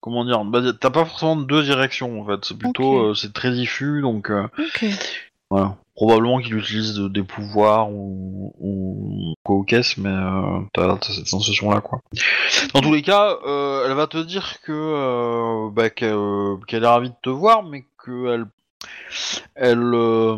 Comment 0.00 0.24
dire 0.24 0.44
bah, 0.44 0.60
T'as 0.80 0.90
pas 0.90 1.04
forcément 1.04 1.34
deux 1.36 1.62
directions 1.64 2.20
en 2.20 2.26
fait, 2.26 2.44
c'est 2.44 2.56
plutôt. 2.56 2.98
Euh, 3.10 3.14
c'est 3.14 3.32
très 3.32 3.50
diffus 3.50 4.00
donc. 4.00 4.30
euh, 4.30 4.46
Ok. 4.58 4.84
voilà. 5.50 5.76
Probablement 5.96 6.38
qu'il 6.38 6.54
utilise 6.56 6.94
de- 6.94 7.08
des 7.08 7.24
pouvoirs 7.24 7.90
ou, 7.90 8.54
ou 8.60 9.34
quoi 9.42 9.56
aux 9.56 9.64
caisses, 9.64 9.96
mais 9.96 10.10
euh, 10.10 10.60
t'as 10.72 10.96
t'as 10.98 11.12
cette 11.12 11.26
sensation 11.26 11.70
là 11.72 11.80
quoi. 11.80 11.98
Dans 12.72 12.80
tous 12.80 12.92
les 12.92 13.02
cas, 13.02 13.36
euh, 13.44 13.84
elle 13.86 13.94
va 13.96 14.06
te 14.06 14.18
dire 14.18 14.60
que 14.62 14.70
euh, 14.72 15.68
bah, 15.72 15.90
qu'elle 15.90 16.12
euh, 16.12 16.56
qu'elle 16.68 16.84
est 16.84 16.86
ravie 16.86 17.10
de 17.10 17.16
te 17.20 17.30
voir, 17.30 17.64
mais 17.64 17.84
qu'elle 18.04 18.44
elle, 19.54 19.94
euh, 19.94 20.36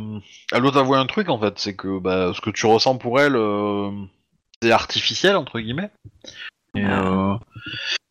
elle 0.53 0.63
doit 0.63 0.73
t'avouer 0.73 0.99
un 0.99 1.07
truc 1.07 1.29
en 1.29 1.39
fait, 1.39 1.59
c'est 1.59 1.77
que 1.77 1.99
bah, 1.99 2.33
ce 2.35 2.41
que 2.41 2.51
tu 2.51 2.67
ressens 2.67 2.97
pour 2.97 3.21
elle, 3.21 3.37
euh, 3.37 3.91
c'est 4.63 4.73
artificiel 4.73 5.37
entre 5.37 5.61
guillemets, 5.61 5.91
et, 6.75 6.85
euh, 6.85 7.35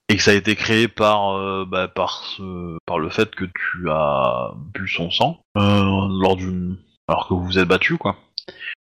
et 0.07 0.18
que 0.18 0.23
ça 0.23 0.31
a 0.31 0.35
été 0.35 0.56
créé 0.56 0.88
par 0.88 1.35
euh, 1.35 1.65
bah, 1.65 1.88
par 1.88 2.23
ce, 2.23 2.77
par 2.85 2.99
le 2.99 3.10
fait 3.10 3.34
que 3.35 3.45
tu 3.45 3.89
as 3.89 4.51
bu 4.73 4.88
son 4.88 5.11
sang 5.11 5.41
lors 5.56 6.35
d'une 6.35 6.77
alors 7.07 7.27
que 7.27 7.34
vous 7.34 7.45
vous 7.45 7.60
êtes 7.60 7.68
battu 7.68 7.97
quoi. 7.97 8.15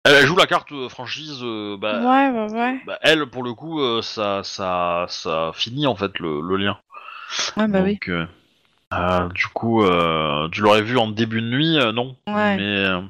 Elle, 0.06 0.26
joue 0.26 0.38
la 0.38 0.48
carte 0.48 0.72
franchise. 0.88 1.42
bah, 1.42 2.00
ouais, 2.00 2.30
ouais, 2.30 2.54
ouais. 2.54 2.82
bah, 2.86 2.98
elle, 3.02 3.26
pour 3.26 3.44
le 3.44 3.54
coup, 3.54 3.82
ça, 4.02 4.42
ça, 4.42 5.06
ça 5.10 5.52
finit 5.54 5.86
en 5.86 5.96
fait 5.96 6.18
le, 6.20 6.40
le 6.40 6.56
lien. 6.56 6.78
Ouais, 7.58 7.68
bah 7.68 7.82
oui. 7.84 8.00
Donc, 8.08 8.28
euh, 8.94 9.28
du 9.30 9.48
coup, 9.48 9.84
euh, 9.84 10.48
tu 10.50 10.62
l'aurais 10.62 10.82
vu 10.82 10.98
en 10.98 11.08
début 11.08 11.42
de 11.42 11.48
nuit, 11.48 11.78
euh, 11.78 11.92
non. 11.92 12.16
Ouais. 12.28 12.58
Mais 12.58 12.64
euh, 12.64 13.02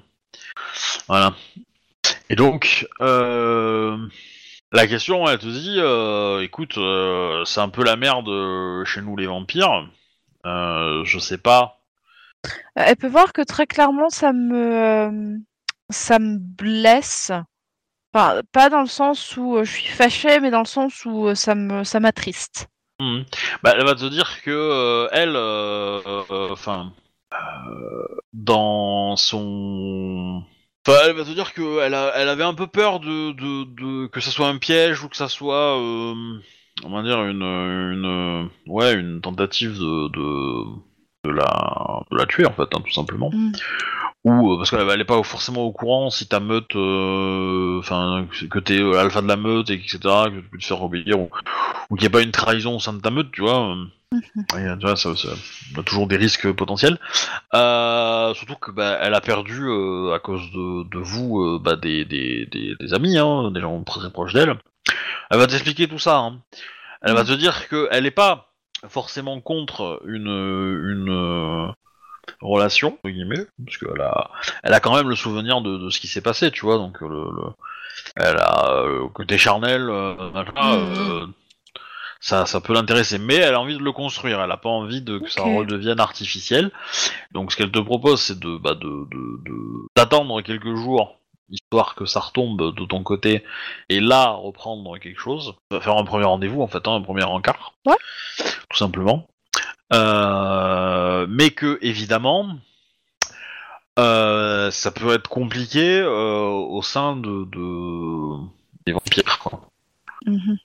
voilà. 1.08 1.34
Et 2.30 2.36
donc, 2.36 2.88
euh, 3.02 3.98
la 4.72 4.88
question, 4.88 5.28
elle 5.28 5.40
te 5.40 5.46
dit, 5.46 5.76
euh, 5.78 6.42
écoute, 6.42 6.78
euh, 6.78 7.46
c'est 7.46 7.62
un 7.62 7.70
peu 7.70 7.84
la 7.84 7.96
merde 7.96 8.28
euh, 8.28 8.84
chez 8.86 9.02
nous 9.02 9.16
les 9.16 9.28
vampires. 9.28 9.88
Euh, 10.46 11.04
je 11.06 11.20
sais 11.20 11.38
pas. 11.38 11.80
Euh, 12.46 12.84
Elle 12.86 12.96
peut 12.96 13.08
voir 13.08 13.34
que 13.34 13.42
très 13.42 13.68
clairement, 13.68 14.10
ça 14.10 14.34
me, 14.34 14.56
euh, 14.56 15.38
ça 15.90 16.20
me 16.20 16.38
blesse. 16.38 17.32
Enfin, 18.14 18.42
pas 18.52 18.70
dans 18.70 18.82
le 18.82 18.88
sens 18.88 19.38
où 19.38 19.58
euh, 19.58 19.64
je 19.64 19.72
suis 19.72 19.88
fâchée, 19.88 20.40
mais 20.40 20.50
dans 20.50 20.60
le 20.60 20.66
sens 20.66 21.06
où 21.06 21.28
euh, 21.28 21.36
ça 21.36 21.56
me, 21.56 21.84
ça 21.84 22.00
m'attriste. 22.00 22.68
Mhm. 23.00 23.26
Bah, 23.64 23.74
elle 23.78 23.86
va 23.86 23.96
te 23.96 24.06
dire 24.10 24.42
que 24.42 24.50
euh, 24.52 25.08
elle, 25.12 25.36
euh, 25.36 26.02
euh, 26.32 26.50
enfin, 26.52 26.94
euh, 27.34 28.06
dans 28.34 29.16
son, 29.16 30.44
enfin, 30.88 31.00
elle 31.06 31.16
va 31.16 31.24
te 31.24 31.30
dire 31.32 31.54
que 31.54 31.82
elle, 31.82 31.94
a- 31.94 32.14
elle 32.16 32.30
avait 32.30 32.44
un 32.44 32.56
peu 32.56 32.68
peur 32.68 33.00
de, 33.00 33.34
de, 33.34 33.64
de- 33.66 34.08
que 34.08 34.20
ça 34.22 34.32
soit 34.32 34.48
un 34.48 34.58
piège 34.58 35.04
ou 35.04 35.10
que 35.10 35.18
ça 35.18 35.28
soit, 35.30 35.80
euh, 35.80 36.16
comment 36.82 37.04
dire, 37.04 37.24
une, 37.26 37.44
une, 37.44 38.50
ouais, 38.68 38.94
une 38.96 39.22
tentative 39.22 39.74
de, 39.78 40.08
de, 40.10 40.64
de 41.26 41.32
la, 41.32 42.02
de 42.12 42.18
la 42.18 42.26
tuer 42.26 42.48
en 42.48 42.54
fait, 42.54 42.70
hein, 42.76 42.82
tout 42.84 42.94
simplement. 42.94 43.30
Mm. 43.32 43.52
Ou 44.26 44.54
euh, 44.54 44.58
parce 44.58 44.72
qu'elle 44.72 44.90
elle 44.90 45.02
est 45.02 45.06
pas 45.06 45.22
forcément 45.24 45.64
au 45.64 45.72
courant 45.72 46.10
si 46.10 46.28
ta 46.28 46.40
meute, 46.40 46.76
euh, 46.76 47.80
enfin, 47.80 48.28
que 48.50 48.60
t'es 48.60 48.80
euh, 48.82 48.94
l'alpha 48.96 49.22
de 49.22 49.28
la 49.28 49.38
meute 49.38 49.70
et 49.70 49.76
etc. 49.76 50.30
que 50.30 50.36
tu 50.42 50.50
peux 50.50 50.58
te 50.58 50.66
faire 50.66 50.82
obéir 50.84 51.20
ou, 51.20 51.30
ou 51.90 51.96
qu'il 51.96 52.04
n'y 52.04 52.08
a 52.08 52.18
pas 52.18 52.22
une 52.24 52.32
trahison 52.32 52.76
au 52.76 52.80
sein 52.80 52.94
de 52.94 53.02
ta 53.02 53.10
meute, 53.12 53.32
tu 53.32 53.42
vois. 53.42 53.72
euh, 53.76 53.86
et, 54.14 54.78
tu 54.80 54.86
vois, 54.86 54.96
ça, 54.96 55.10
a 55.12 55.84
toujours 55.84 56.08
des 56.08 56.16
risques 56.18 56.52
potentiels. 56.54 56.98
Euh, 57.54 58.34
surtout 58.34 58.56
que 58.56 58.72
bah, 58.72 58.98
elle 59.02 59.14
a 59.14 59.22
perdu 59.22 59.68
euh, 59.68 60.14
à 60.14 60.20
cause 60.20 60.50
de, 60.52 60.90
de 60.90 60.98
vous 61.00 61.42
euh, 61.42 61.60
bah, 61.62 61.76
des, 61.76 62.06
des, 62.06 62.46
des, 62.46 62.76
des 62.80 62.94
amis, 62.94 63.18
hein, 63.18 63.52
des 63.52 63.60
gens 63.62 63.84
très, 63.84 64.00
très 64.00 64.12
proches 64.12 64.34
d'elle. 64.34 64.58
Elle 65.30 65.38
va 65.40 65.48
t'expliquer 65.48 65.88
tout 65.88 66.00
ça. 66.00 66.18
hein. 66.20 66.40
Elle 67.02 67.14
va 67.14 67.24
te 67.26 67.34
dire 67.34 67.68
qu'elle 67.68 68.04
n'est 68.04 68.12
pas 68.12 68.52
forcément 68.88 69.40
contre 69.42 70.02
une, 70.06 70.28
une 70.28 71.74
relation, 72.42 72.94
entre 73.04 73.10
guillemets, 73.10 73.46
parce 73.66 73.78
qu'elle 73.78 74.02
a, 74.02 74.32
elle 74.64 74.74
a 74.74 74.80
quand 74.80 74.96
même 74.96 75.10
le 75.10 75.16
souvenir 75.16 75.62
de, 75.62 75.78
de 75.78 75.90
ce 75.90 76.00
qui 76.00 76.08
s'est 76.08 76.22
passé, 76.22 76.50
tu 76.52 76.66
vois. 76.66 76.78
Donc, 76.78 77.02
le, 77.02 77.08
le- 77.10 77.52
elle 78.16 78.38
a 78.38 78.84
le 78.86 79.08
côté 79.10 79.38
charnel, 79.38 79.90
euh, 79.90 80.32
machin, 80.32 80.54
euh, 80.58 81.26
ça, 82.20 82.46
ça 82.46 82.62
peut 82.62 82.74
l'intéresser, 82.74 83.18
mais 83.20 83.36
elle 83.36 83.54
a 83.54 83.60
envie 83.62 83.78
de 83.78 83.84
le 83.84 83.92
construire. 83.92 84.42
Elle 84.42 84.52
a 84.52 84.58
pas 84.58 84.70
envie 84.70 85.02
de 85.02 85.20
que 85.20 85.30
ça 85.30 85.44
redevienne 85.44 86.00
artificiel. 86.00 86.72
Donc, 87.32 87.52
ce 87.52 87.58
qu'elle 87.58 87.72
te 87.72 87.80
propose, 87.80 88.22
c'est 88.22 88.40
de, 88.40 88.58
bah, 88.58 88.76
de, 88.76 89.08
d'attendre 89.96 90.42
quelques 90.42 90.76
jours 90.76 91.18
histoire 91.50 91.96
que 91.96 92.06
ça 92.06 92.20
retombe 92.20 92.76
de 92.76 92.86
ton 92.86 93.04
côté 93.04 93.42
et 93.88 94.02
là 94.02 94.32
reprendre 94.32 94.98
quelque 94.98 95.20
chose, 95.20 95.54
faire 95.72 95.96
un 95.96 96.04
premier 96.04 96.26
rendez-vous 96.26 96.62
en 96.62 96.68
fait, 96.68 96.86
hein, 96.88 96.96
un 96.96 97.02
premier 97.02 97.24
encart, 97.24 97.74
Ouais. 97.86 97.96
tout 98.70 98.78
simplement. 98.78 99.28
Euh, 99.94 101.26
mais 101.30 101.52
que 101.52 101.80
évidemment, 101.82 102.58
euh, 103.98 104.70
ça 104.72 104.92
peut 104.92 105.14
être 105.14 105.30
compliqué 105.30 106.00
euh, 106.00 106.50
au 106.50 106.82
sein 106.82 107.16
de, 107.16 107.46
de 107.46 108.38
des 108.86 108.92
vampires. 108.92 109.40
Quoi. 109.40 109.62
Mhm. 110.26 110.58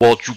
Bon, 0.00 0.14
tu 0.16 0.30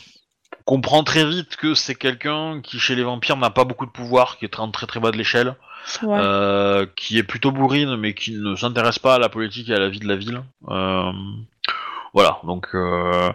comprends 0.75 1.03
très 1.03 1.25
vite 1.25 1.57
que 1.57 1.73
c'est 1.73 1.95
quelqu'un 1.95 2.61
qui 2.61 2.79
chez 2.79 2.95
les 2.95 3.03
vampires 3.03 3.35
n'a 3.35 3.49
pas 3.49 3.65
beaucoup 3.65 3.85
de 3.85 3.91
pouvoir, 3.91 4.37
qui 4.37 4.45
est 4.45 4.49
très 4.49 4.71
très 4.71 4.87
très 4.87 4.99
bas 5.01 5.11
de 5.11 5.17
l'échelle, 5.17 5.55
Ouais. 6.03 6.17
euh, 6.21 6.85
qui 6.95 7.17
est 7.17 7.23
plutôt 7.23 7.51
bourrine 7.51 7.95
mais 7.97 8.13
qui 8.13 8.31
ne 8.39 8.55
s'intéresse 8.55 8.99
pas 8.99 9.15
à 9.15 9.19
la 9.19 9.27
politique 9.29 9.67
et 9.69 9.73
à 9.73 9.79
la 9.79 9.89
vie 9.89 9.99
de 9.99 10.07
la 10.07 10.15
ville. 10.15 10.41
Euh, 10.69 11.11
voilà, 12.13 12.37
donc 12.43 12.67
euh, 12.73 13.33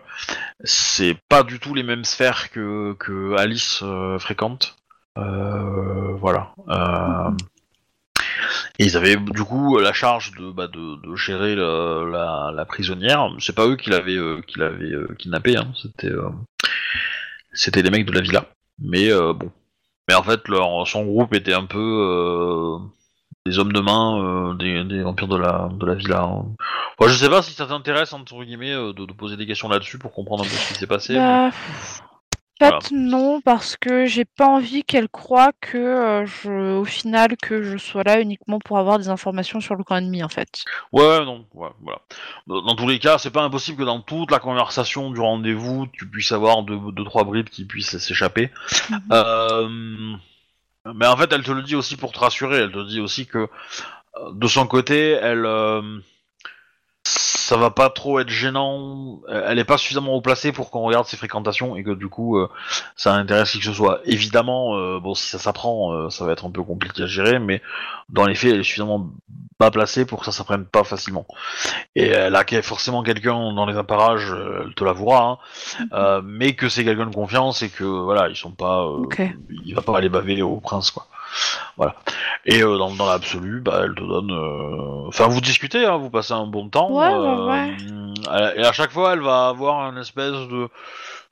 c'est 0.65 1.17
pas 1.29 1.43
du 1.43 1.59
tout 1.61 1.75
les 1.75 1.83
mêmes 1.83 2.05
sphères 2.05 2.51
que, 2.51 2.95
que 2.99 3.37
Alice 3.37 3.81
euh, 3.83 4.19
fréquente. 4.19 4.77
Voilà. 5.17 6.53
Et 8.79 8.85
ils 8.85 8.97
avaient 8.97 9.17
du 9.17 9.43
coup 9.45 9.79
la 9.79 9.93
charge 9.93 10.33
de, 10.39 10.51
bah, 10.51 10.69
de, 10.69 10.97
de 11.07 11.17
gérer 11.17 11.55
le- 11.55 12.11
la, 12.11 12.51
la 12.55 12.65
prisonnière. 12.67 13.29
C'est 13.39 13.55
pas 13.55 13.67
eux 13.67 13.77
qui 13.77 13.91
l'avaient 13.91 14.17
euh, 14.19 14.41
qui 14.47 14.59
l'avaient 14.59 14.93
euh, 14.93 15.15
kidnappée, 15.19 15.57
hein. 15.57 15.69
c'était 15.81 16.09
euh, 16.13 16.29
c'était 17.57 17.83
les 17.83 17.91
mecs 17.91 18.07
de 18.07 18.13
la 18.13 18.21
villa. 18.21 18.45
Mais 18.79 19.11
euh, 19.11 19.33
bon. 19.33 19.51
Mais 20.09 20.15
en 20.15 20.23
fait, 20.23 20.47
leur, 20.49 20.87
son 20.87 21.05
groupe 21.05 21.35
était 21.35 21.53
un 21.55 21.65
peu 21.67 21.79
euh, 21.81 22.79
des 23.45 23.59
hommes 23.59 23.73
de 23.73 23.81
main 23.81 24.51
euh, 24.53 24.55
des, 24.55 24.85
des 24.85 25.03
vampires 25.03 25.27
de 25.29 25.37
la, 25.37 25.69
de 25.73 25.85
la 25.87 25.95
villa. 25.95 26.23
hein. 26.23 26.45
Je 27.03 27.13
sais 27.13 27.29
pas 27.29 27.43
si 27.43 27.53
ça 27.53 27.67
t'intéresse, 27.67 28.13
entre 28.13 28.43
guillemets, 28.45 28.73
de, 28.73 28.93
de 29.05 29.13
poser 29.13 29.37
des 29.37 29.47
questions 29.47 29.69
là-dessus 29.69 29.99
pour 29.99 30.13
comprendre 30.13 30.45
un 30.45 30.47
peu 30.47 30.53
ce 30.53 30.69
qui 30.73 30.79
s'est 30.79 30.87
passé. 30.87 31.15
mais- 31.15 31.51
Fait, 32.59 32.91
non, 32.91 33.43
parce 33.43 33.77
que 33.77 34.07
j'ai 34.07 34.25
pas 34.25 34.47
envie 34.47 34.83
qu'elle 34.83 35.09
croie 35.09 35.51
que, 35.61 35.77
euh, 35.77 36.27
je, 36.27 36.79
au 36.79 36.85
final, 36.85 37.37
que 37.37 37.63
je 37.63 37.77
sois 37.77 38.03
là 38.03 38.21
uniquement 38.21 38.59
pour 38.59 38.79
avoir 38.79 38.99
des 38.99 39.09
informations 39.09 39.61
sur 39.61 39.75
le 39.75 39.85
camp 39.85 39.97
ennemi, 39.97 40.25
en 40.25 40.29
fait. 40.31 40.65
Ouais, 40.91 41.25
non, 41.25 41.45
ouais, 41.53 41.69
voilà. 41.83 42.01
Dans 42.47 42.63
dans 42.63 42.75
tous 42.75 42.89
les 42.89 42.99
cas, 42.99 43.19
c'est 43.19 43.31
pas 43.31 43.43
impossible 43.43 43.79
que 43.79 43.83
dans 43.83 44.01
toute 44.01 44.31
la 44.31 44.39
conversation 44.39 45.11
du 45.11 45.21
rendez-vous, 45.21 45.87
tu 45.93 46.09
puisses 46.09 46.33
avoir 46.33 46.63
deux, 46.63 46.79
deux 46.93 47.05
trois 47.05 47.25
bribes 47.25 47.51
qui 47.51 47.67
puissent 47.67 47.99
s'échapper. 47.99 48.51
Mhm. 48.91 49.01
Euh, 49.13 50.17
mais 50.95 51.07
en 51.07 51.17
fait, 51.17 51.33
elle 51.33 51.43
te 51.43 51.51
le 51.51 51.63
dit 51.63 51.77
aussi 51.77 51.97
pour 51.97 52.13
te 52.13 52.19
rassurer. 52.19 52.59
Elle 52.59 52.73
te 52.73 52.87
dit 52.87 53.01
aussi 53.01 53.27
que 53.27 53.39
euh, 53.39 53.49
de 54.33 54.47
son 54.47 54.67
côté, 54.67 55.11
elle, 55.11 55.45
euh, 55.45 55.99
ça 57.07 57.57
va 57.57 57.71
pas 57.71 57.91
trop 57.91 58.19
être 58.19 58.29
gênant. 58.29 59.21
Elle 59.29 59.59
est 59.59 59.65
pas 59.65 59.79
suffisamment 59.79 60.15
haut 60.15 60.21
placée 60.21 60.51
pour 60.51 60.71
qu'on 60.71 60.81
regarde 60.83 61.07
ses 61.07 61.17
fréquentations 61.17 61.77
et 61.77 61.85
que 61.85 61.93
du 61.93 62.09
coup, 62.09 62.39
euh, 62.39 62.49
ça 62.97 63.15
intéresse 63.15 63.53
qui 63.53 63.59
que 63.59 63.65
ce 63.65 63.73
soit. 63.73 64.01
Évidemment, 64.05 64.77
euh, 64.77 64.99
bon, 64.99 65.15
si 65.15 65.29
ça 65.29 65.39
s'apprend, 65.39 65.93
euh, 65.93 66.11
ça 66.11 66.25
va 66.25 66.33
être 66.33 66.45
un 66.45 66.51
peu 66.51 66.63
compliqué 66.63 67.05
à 67.05 67.07
gérer, 67.07 67.39
mais 67.39 67.63
dans 68.09 68.27
les 68.27 68.35
faits, 68.35 68.53
elle 68.53 68.61
est 68.61 68.65
suffisamment 68.65 69.11
bas 69.59 69.71
placée 69.71 70.05
pour 70.05 70.21
que 70.21 70.27
ça 70.27 70.33
s'apprenne 70.33 70.65
pas 70.65 70.85
facilement. 70.85 71.27
Et 71.95 72.09
elle 72.09 72.35
a 72.35 72.45
forcément 72.63 73.03
quelqu'un 73.03 73.53
dans 73.53 73.67
les 73.67 73.77
apparages, 73.77 74.33
euh, 74.33 74.65
elle 74.67 74.75
te 74.75 74.85
l'avouera, 74.85 75.39
hein, 75.81 75.87
euh, 75.93 76.21
mais 76.25 76.55
que 76.55 76.69
c'est 76.69 76.85
quelqu'un 76.85 77.07
de 77.07 77.15
confiance 77.15 77.63
et 77.63 77.71
que 77.71 77.85
voilà, 77.85 78.29
ils 78.29 78.37
sont 78.37 78.51
pas, 78.51 78.83
euh, 78.83 79.05
Ok. 79.05 79.23
il 79.65 79.75
va 79.75 79.83
pas 79.83 79.97
aller 79.97 80.09
baver 80.09 80.43
au 80.43 80.57
prince 80.61 80.91
quoi. 80.91 81.07
Voilà. 81.77 81.97
Et 82.45 82.63
euh, 82.63 82.79
dans, 82.79 82.95
dans 82.95 83.07
l'absolu, 83.07 83.61
bah, 83.61 83.81
elle 83.85 83.95
te 83.95 84.01
donne. 84.03 84.31
euh, 84.33 85.07
Enfin, 85.09 85.27
vous 85.29 85.41
discutez, 85.41 85.85
hein, 85.85 85.97
vous 85.97 86.11
passez 86.11 86.33
un 86.33 86.47
bon 86.47 86.69
temps. 86.69 86.91
Ouais, 86.91 87.07
ouais, 87.07 87.45
ouais. 87.51 87.77
elle- 88.33 88.61
Et 88.61 88.65
à 88.65 88.73
chaque 88.73 88.93
fois, 88.93 89.13
elle 89.13 89.21
va 89.21 89.49
avoir 89.49 89.81
un 89.81 89.97
espèce 90.01 90.33
de 90.33 90.69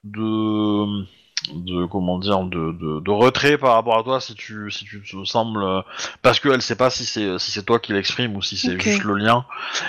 de 0.04 1.04
de 1.52 1.84
comment 1.86 2.18
dire 2.18 2.40
de, 2.44 2.72
de, 2.72 3.00
de 3.00 3.10
retrait 3.10 3.58
par 3.58 3.74
rapport 3.74 3.98
à 3.98 4.02
toi 4.02 4.18
si 4.20 4.34
tu 4.34 4.70
si 4.70 4.84
tu 4.86 5.02
te 5.02 5.24
sembles 5.24 5.62
euh, 5.62 5.82
parce 6.22 6.40
qu'elle 6.40 6.62
sait 6.62 6.76
pas 6.76 6.88
si 6.90 7.04
c'est 7.04 7.38
si 7.38 7.50
c'est 7.50 7.64
toi 7.64 7.78
qui 7.78 7.92
l'exprime 7.92 8.34
ou 8.36 8.40
si 8.42 8.56
c'est 8.56 8.74
Ok. 8.74 8.80
juste 8.80 9.02
le 9.04 9.14
lien 9.16 9.44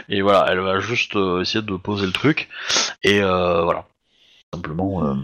et 0.10 0.22
voilà 0.22 0.48
elle 0.49 0.60
va 0.60 0.80
juste 0.82 1.15
euh, 1.15 1.41
essayer 1.41 1.61
de 1.61 1.76
poser 1.77 2.06
le 2.07 2.11
truc 2.11 2.49
et 3.03 3.22
euh, 3.22 3.61
voilà 3.64 3.86
simplement 4.53 5.06
euh, 5.06 5.15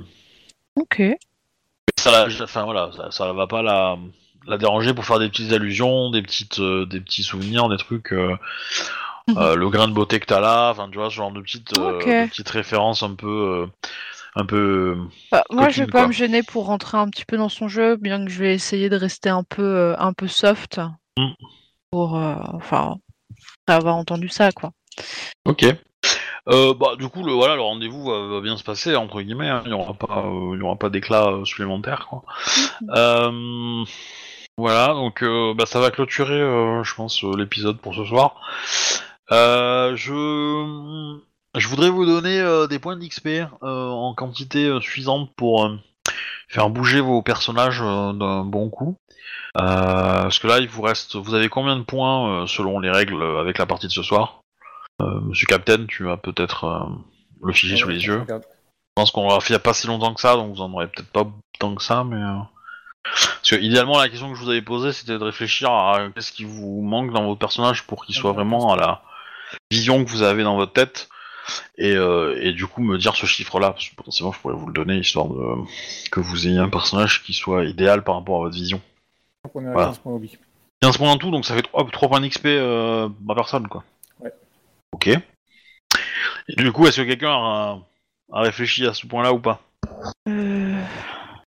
Ok. 0.78 1.02
ça 2.00 2.12
la, 2.12 2.44
enfin 2.44 2.64
voilà 2.64 2.92
ça, 2.96 3.12
ça 3.12 3.34
va 3.34 3.48
pas 3.48 3.62
la 3.62 3.98
la 4.48 4.58
déranger 4.58 4.94
pour 4.94 5.06
faire 5.06 5.20
des 5.20 5.30
petites 5.30 5.52
allusions 5.54 6.10
des 6.12 6.22
petites 6.22 6.60
euh, 6.60 6.86
des 6.86 7.00
petits 7.00 7.24
souvenirs 7.24 7.70
des 7.70 7.78
trucs 7.78 8.12
euh, 8.14 8.36
Mhm. 9.28 9.38
euh, 9.38 9.56
le 9.56 9.70
grain 9.70 9.88
de 9.88 9.94
beauté 9.94 10.20
que 10.20 10.26
t'as 10.26 10.40
là 10.40 10.72
enfin 10.72 10.90
tu 10.90 10.98
vois 10.98 11.10
ce 11.12 11.16
genre 11.16 11.32
de 11.32 11.42
petites 11.42 11.74
de 11.76 12.28
petites 12.28 12.50
références 12.50 13.04
un 13.04 13.14
peu 13.14 13.68
un 14.36 14.46
peu 14.46 14.98
Bah, 15.32 15.44
moi, 15.52 15.70
je 15.70 15.84
vais 15.84 15.88
pas 15.92 16.00
quoi. 16.00 16.08
me 16.08 16.12
gêner 16.14 16.42
pour 16.42 16.66
rentrer 16.66 16.98
un 16.98 17.08
petit 17.10 17.26
peu 17.26 17.38
dans 17.38 17.50
son 17.50 17.68
jeu, 17.68 17.98
bien 17.98 18.26
que 18.26 18.32
je 18.32 18.40
vais 18.40 18.56
essayer 18.56 18.90
de 18.90 18.96
rester 18.96 19.30
un 19.30 19.44
peu, 19.44 19.94
un 20.00 20.14
peu 20.14 20.28
soft. 20.28 20.80
Mm. 21.20 21.34
Pour, 21.92 22.14
enfin, 22.16 22.96
avoir 23.68 23.96
entendu 23.96 24.30
ça, 24.30 24.52
quoi. 24.52 24.72
Ok. 25.46 25.66
Euh, 26.50 26.74
bah 26.74 26.96
du 26.98 27.08
coup 27.08 27.24
le 27.24 27.34
voilà 27.34 27.56
le 27.56 27.62
rendez-vous 27.62 28.04
va, 28.06 28.26
va 28.28 28.42
bien 28.42 28.58
se 28.58 28.64
passer 28.64 28.96
entre 28.96 29.22
guillemets. 29.22 29.48
hein. 29.50 29.62
Il 29.66 29.70
y 29.72 29.74
aura 29.74 29.94
pas 29.94 30.24
euh, 30.26 30.56
il 30.56 30.60
y 30.60 30.64
aura 30.64 30.76
pas 30.76 30.90
d'éclat 30.90 31.28
euh, 31.28 31.46
supplémentaire 31.46 32.08
quoi. 32.10 32.24
Euh, 32.96 33.84
voilà 34.62 34.94
donc 34.94 35.24
euh, 35.24 35.56
bah, 35.56 35.66
ça 35.66 35.80
va 35.80 35.90
clôturer 35.90 36.40
euh, 36.40 36.84
je 36.84 36.94
pense 36.94 37.24
euh, 37.24 37.36
l'épisode 37.36 37.80
pour 37.80 37.96
ce 37.96 38.06
soir. 38.06 38.36
Je 39.32 41.18
je 41.56 41.68
voudrais 41.68 41.90
vous 41.90 42.06
donner 42.06 42.68
des 42.70 42.78
points 42.78 42.96
d'XP 42.96 43.44
en 43.62 44.14
quantité 44.16 44.72
suffisante 44.82 45.32
pour 45.36 45.70
faire 46.48 46.70
bouger 46.70 47.02
vos 47.02 47.24
personnages 47.24 47.80
d'un 47.80 48.46
bon 48.46 48.70
coup. 48.70 48.98
Parce 49.56 50.38
que 50.38 50.48
là 50.48 50.60
il 50.60 50.70
vous 50.70 50.84
reste 50.84 51.16
vous 51.16 51.34
avez 51.34 51.50
combien 51.50 51.76
de 51.76 51.84
points 51.84 52.46
selon 52.46 52.80
les 52.80 52.92
règles 52.92 53.22
avec 53.40 53.58
la 53.58 53.66
partie 53.66 53.88
de 53.88 53.92
ce 53.92 54.04
soir? 54.04 54.42
Monsieur 55.00 55.48
Captain, 55.48 55.88
tu 55.88 56.08
as 56.10 56.18
peut-être 56.18 56.88
le 57.42 57.52
fichier 57.52 57.78
sous 57.78 57.90
les 57.90 58.06
yeux. 58.06 58.24
Je 58.30 58.36
pense 58.96 59.10
qu'on 59.10 59.28
l'a 59.28 59.40
fait 59.40 59.50
il 59.50 59.54
y 59.54 59.56
a 59.56 59.60
pas 59.60 59.74
si 59.74 59.88
longtemps 59.88 60.14
que 60.14 60.22
ça, 60.22 60.36
donc 60.36 60.54
vous 60.54 60.62
en 60.62 60.72
aurez 60.72 60.88
peut-être 60.88 61.12
pas 61.12 61.26
tant 61.60 61.74
que 61.74 61.84
ça, 61.84 62.04
mais... 62.04 62.22
Parce 63.04 63.50
que 63.50 63.56
idéalement, 63.56 63.98
la 64.00 64.10
question 64.10 64.30
que 64.32 64.38
je 64.38 64.44
vous 64.44 64.50
avais 64.50 64.62
posée, 64.62 64.94
c'était 64.94 65.18
de 65.18 65.24
réfléchir 65.24 65.72
à 65.72 66.10
qu'est-ce 66.14 66.32
qui 66.32 66.44
vous 66.44 66.82
manque 66.82 67.12
dans 67.12 67.26
votre 67.26 67.40
personnage 67.40 67.84
pour 67.88 68.06
qu'il 68.06 68.16
soit 68.16 68.32
vraiment 68.32 68.74
à 68.74 68.78
la 68.78 69.02
vision 69.72 70.04
que 70.04 70.10
vous 70.10 70.22
avez 70.22 70.44
dans 70.44 70.56
votre 70.56 70.74
tête, 70.74 71.10
et, 71.78 71.96
euh, 71.96 72.38
et 72.40 72.54
du 72.54 72.68
coup 72.68 72.82
me 72.82 72.98
dire 72.98 73.16
ce 73.16 73.26
chiffre-là, 73.26 73.72
parce 73.72 73.90
que 73.90 73.96
potentiellement 73.96 74.32
je 74.32 74.40
pourrais 74.40 74.54
vous 74.54 74.68
le 74.68 74.74
donner, 74.74 74.98
histoire 74.98 75.28
de 75.28 75.56
que 76.12 76.20
vous 76.20 76.48
ayez 76.48 76.60
un 76.60 76.70
personnage 76.70 77.24
qui 77.24 77.34
soit 77.34 77.66
idéal 77.66 78.04
par 78.04 78.16
rapport 78.16 78.38
à 78.38 78.44
votre 78.44 78.56
vision. 78.56 78.80
Donc 79.44 79.56
on 79.56 79.66
est 79.66 79.70
à 79.70 79.72
Voilà. 79.74 79.88
15 79.88 79.98
points 80.00 80.14
hobby. 80.14 80.38
15 80.82 80.98
points 80.98 81.12
en 81.12 81.18
tout, 81.18 81.32
donc 81.32 81.46
ça 81.46 81.56
fait 81.56 81.64
3, 81.64 81.88
points 82.08 82.22
d'XP 82.22 82.46
euh, 82.46 83.10
par 83.28 83.36
personne, 83.36 83.68
quoi. 83.68 83.84
Ouais. 84.20 84.32
Ok. 84.94 85.08
Et 85.08 86.56
du 86.56 86.72
coup, 86.72 86.88
est-ce 86.88 87.02
que 87.02 87.08
quelqu'un 87.08 87.34
a, 87.34 87.80
a 88.32 88.42
réfléchi 88.42 88.86
à 88.88 88.94
ce 88.94 89.06
point-là 89.08 89.34
ou 89.34 89.40
pas? 89.40 89.62
Euh, 90.28 90.51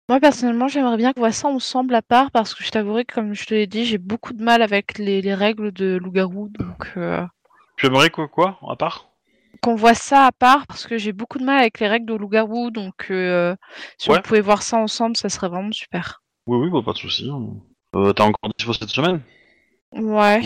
Moi, 0.08 0.18
personnellement, 0.18 0.66
j'aimerais 0.68 0.96
bien 0.96 1.12
qu'on 1.12 1.20
voit 1.20 1.30
ça 1.32 1.48
ensemble 1.48 1.94
à 1.94 2.00
part, 2.00 2.30
parce 2.30 2.54
que 2.54 2.64
je 2.64 2.70
t'avouerai 2.70 3.04
que, 3.04 3.14
comme 3.14 3.34
je 3.34 3.44
te 3.44 3.52
l'ai 3.52 3.66
dit, 3.66 3.84
j'ai 3.84 3.98
beaucoup 3.98 4.32
de 4.32 4.42
mal 4.42 4.62
avec 4.62 4.96
les, 4.98 5.20
les 5.20 5.34
règles 5.34 5.72
de 5.72 5.96
loup-garou, 5.96 6.48
donc... 6.48 6.92
euh, 6.96 7.22
Tu 7.76 7.86
aimerais 7.86 8.10
quoi, 8.10 8.26
quoi, 8.26 8.58
à 8.68 8.74
part? 8.74 9.10
qu'on 9.62 9.74
voit 9.74 9.94
ça 9.94 10.26
à 10.26 10.32
part 10.32 10.64
parce 10.68 10.86
que 10.86 10.96
j'ai 10.96 11.12
beaucoup 11.12 11.38
de 11.38 11.44
mal 11.44 11.58
avec 11.58 11.80
les 11.80 11.88
règles 11.88 12.06
de 12.06 12.14
loup-garou, 12.14 12.70
donc 12.70 13.10
euh, 13.10 13.56
si 13.98 14.10
Ouais. 14.10 14.18
on 14.18 14.22
pouvait 14.22 14.40
voir 14.40 14.62
ça 14.62 14.76
ensemble, 14.76 15.16
ça 15.16 15.28
serait 15.28 15.48
vraiment 15.48 15.72
super. 15.72 16.22
Oui, 16.46 16.56
oui, 16.58 16.70
bah, 16.70 16.82
pas 16.84 16.92
de 16.92 16.98
souci. 16.98 17.30
Euh, 17.96 18.12
T'as 18.12 18.24
encore 18.24 18.50
dispo 18.56 18.72
cette 18.72 18.88
semaine? 18.90 19.20
Ouais, 19.92 20.44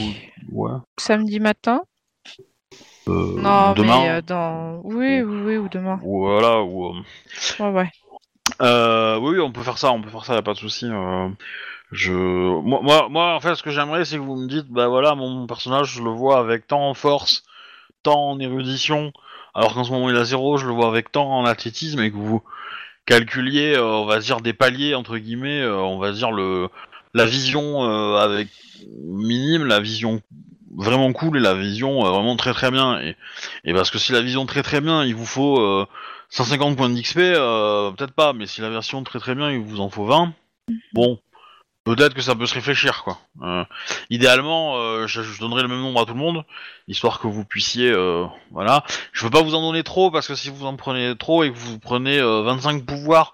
Ouais. 0.52 0.78
samedi 1.00 1.40
matin? 1.40 1.82
Euh, 3.08 3.42
non, 3.42 3.74
demain? 3.74 4.02
mais 4.02 4.08
euh, 4.10 4.22
dans. 4.22 4.80
Oui, 4.84 5.22
oui, 5.22 5.42
oui, 5.42 5.56
ou 5.56 5.68
demain. 5.68 6.02
Voilà, 6.02 6.62
ou... 6.62 6.86
euh, 6.96 7.02
Ouais, 7.58 7.68
ouais. 7.70 7.90
Euh, 8.60 9.18
oui, 9.18 9.38
on 9.40 9.52
peut 9.52 9.62
faire 9.62 9.78
ça, 9.78 9.92
on 9.92 10.02
peut 10.02 10.10
faire 10.10 10.24
ça, 10.24 10.34
y 10.34 10.38
a 10.38 10.42
pas 10.42 10.54
de 10.54 10.58
souci. 10.58 10.86
euh, 10.86 11.28
je, 11.92 12.12
moi, 12.12 13.08
moi, 13.08 13.34
en 13.34 13.40
fait, 13.40 13.54
ce 13.54 13.62
que 13.62 13.70
j'aimerais, 13.70 14.04
c'est 14.04 14.16
que 14.16 14.22
vous 14.22 14.36
me 14.36 14.48
dites, 14.48 14.68
bah 14.68 14.88
voilà, 14.88 15.14
mon 15.14 15.46
personnage, 15.46 15.94
je 15.94 16.02
le 16.02 16.10
vois 16.10 16.38
avec 16.38 16.66
tant 16.66 16.88
en 16.88 16.94
force, 16.94 17.44
tant 18.02 18.30
en 18.30 18.40
érudition, 18.40 19.12
alors 19.54 19.74
qu'en 19.74 19.84
ce 19.84 19.90
moment 19.92 20.10
il 20.10 20.16
a 20.16 20.24
zéro, 20.24 20.58
je 20.58 20.66
le 20.66 20.72
vois 20.72 20.88
avec 20.88 21.12
tant 21.12 21.30
en 21.30 21.44
athlétisme, 21.44 22.00
et 22.00 22.10
que 22.10 22.16
vous 22.16 22.42
calculiez, 23.06 23.74
euh, 23.76 23.84
on 23.84 24.06
va 24.06 24.18
dire 24.18 24.40
des 24.40 24.52
paliers 24.52 24.94
entre 24.94 25.18
guillemets, 25.18 25.62
euh, 25.62 25.78
on 25.78 25.98
va 25.98 26.12
dire 26.12 26.32
le, 26.32 26.68
la 27.14 27.24
vision 27.26 27.82
avec 28.16 28.48
minime, 29.04 29.64
la 29.66 29.80
vision 29.80 30.20
vraiment 30.76 31.12
cool 31.12 31.38
et 31.38 31.40
la 31.40 31.54
vision 31.54 32.02
vraiment 32.02 32.36
très 32.36 32.52
très 32.52 32.70
bien. 32.70 33.00
Et, 33.00 33.16
et 33.64 33.74
parce 33.74 33.90
que 33.90 33.98
si 33.98 34.12
la 34.12 34.20
vision 34.20 34.46
très 34.46 34.62
très 34.62 34.80
bien, 34.80 35.04
il 35.04 35.14
vous 35.14 35.26
faut 35.26 35.86
150 36.30 36.76
points 36.76 36.90
d'XP, 36.90 37.18
euh, 37.18 37.90
peut-être 37.92 38.12
pas, 38.12 38.32
mais 38.32 38.46
si 38.46 38.60
la 38.60 38.70
version 38.70 39.02
très 39.02 39.18
très 39.18 39.34
bien, 39.34 39.50
il 39.50 39.60
vous 39.60 39.80
en 39.80 39.88
faut 39.88 40.04
20, 40.04 40.32
bon, 40.92 41.18
peut-être 41.84 42.14
que 42.14 42.20
ça 42.20 42.34
peut 42.34 42.46
se 42.46 42.54
réfléchir, 42.54 43.02
quoi. 43.02 43.18
Euh, 43.42 43.64
idéalement, 44.10 44.76
euh, 44.76 45.06
je, 45.06 45.22
je 45.22 45.40
donnerai 45.40 45.62
le 45.62 45.68
même 45.68 45.80
nombre 45.80 46.00
à 46.00 46.04
tout 46.04 46.12
le 46.12 46.18
monde, 46.18 46.44
histoire 46.86 47.18
que 47.18 47.26
vous 47.26 47.44
puissiez, 47.44 47.90
euh, 47.90 48.26
voilà. 48.50 48.84
Je 49.12 49.24
veux 49.24 49.30
pas 49.30 49.42
vous 49.42 49.54
en 49.54 49.62
donner 49.62 49.82
trop, 49.82 50.10
parce 50.10 50.28
que 50.28 50.34
si 50.34 50.50
vous 50.50 50.66
en 50.66 50.76
prenez 50.76 51.16
trop 51.16 51.44
et 51.44 51.50
que 51.50 51.56
vous 51.56 51.78
prenez 51.78 52.18
euh, 52.18 52.42
25 52.42 52.84
pouvoirs, 52.84 53.32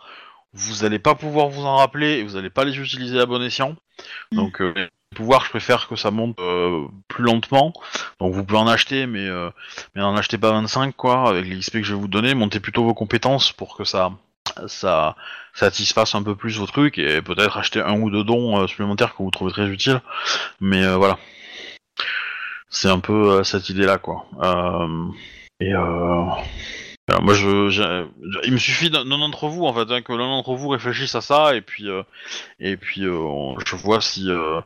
vous 0.52 0.84
allez 0.84 1.00
pas 1.00 1.16
pouvoir 1.16 1.48
vous 1.48 1.64
en 1.64 1.76
rappeler 1.76 2.18
et 2.18 2.22
vous 2.22 2.36
allez 2.36 2.50
pas 2.50 2.64
les 2.64 2.78
utiliser 2.78 3.18
à 3.18 3.26
bon 3.26 3.42
escient. 3.42 3.74
Mm. 4.30 4.36
Donc, 4.36 4.62
les 5.14 5.16
pouvoirs, 5.16 5.44
je 5.44 5.50
préfère 5.50 5.86
que 5.86 5.94
ça 5.94 6.10
monte 6.10 6.38
euh, 6.40 6.86
plus 7.06 7.22
lentement. 7.22 7.72
Donc, 8.20 8.34
vous 8.34 8.44
pouvez 8.44 8.58
en 8.58 8.66
acheter, 8.66 9.06
mais 9.06 9.26
euh, 9.28 9.50
mais 9.94 10.02
n'en 10.02 10.16
achetez 10.16 10.38
pas 10.38 10.50
25 10.50 10.96
quoi, 10.96 11.28
avec 11.28 11.46
les 11.46 11.58
XP 11.58 11.74
que 11.74 11.84
je 11.84 11.94
vais 11.94 12.00
vous 12.00 12.08
donner, 12.08 12.34
montez 12.34 12.58
plutôt 12.58 12.82
vos 12.82 12.94
compétences 12.94 13.52
pour 13.52 13.76
que 13.76 13.84
ça 13.84 14.10
ça 14.66 15.16
satisfasse 15.54 16.14
un 16.14 16.22
peu 16.22 16.34
plus 16.34 16.58
vos 16.58 16.66
trucs 16.66 16.98
et 16.98 17.22
peut-être 17.22 17.56
acheter 17.56 17.80
un 17.80 18.00
ou 18.00 18.10
deux 18.10 18.24
dons 18.24 18.58
euh, 18.60 18.66
supplémentaires 18.66 19.14
que 19.16 19.22
vous 19.22 19.30
trouvez 19.30 19.52
très 19.52 19.68
utiles. 19.68 20.00
Mais 20.60 20.86
voilà. 20.96 21.18
C'est 22.68 22.88
un 22.90 22.98
peu 22.98 23.44
cette 23.44 23.68
idée-là, 23.68 23.98
quoi. 23.98 24.26
Euh, 24.42 25.06
et 25.60 25.72
alors, 27.08 27.22
moi, 27.22 27.34
je, 27.34 27.70
il 28.46 28.52
me 28.52 28.58
suffit 28.58 28.90
d'un 28.90 29.04
d'un 29.04 29.18
d'entre 29.18 29.48
vous, 29.48 29.64
en 29.66 29.72
fait, 29.74 29.90
hein, 29.92 30.02
que 30.02 30.12
l'un 30.12 30.26
d'entre 30.28 30.54
vous 30.54 30.68
réfléchisse 30.68 31.14
à 31.14 31.20
ça, 31.20 31.54
et 31.54 31.60
puis, 31.60 31.88
euh, 31.88 32.02
et 32.60 32.76
puis, 32.76 33.02
euh, 33.04 33.12
on- 33.18 33.58
je 33.60 33.76
vois 33.76 34.00
si, 34.00 34.30
euh, 34.30 34.60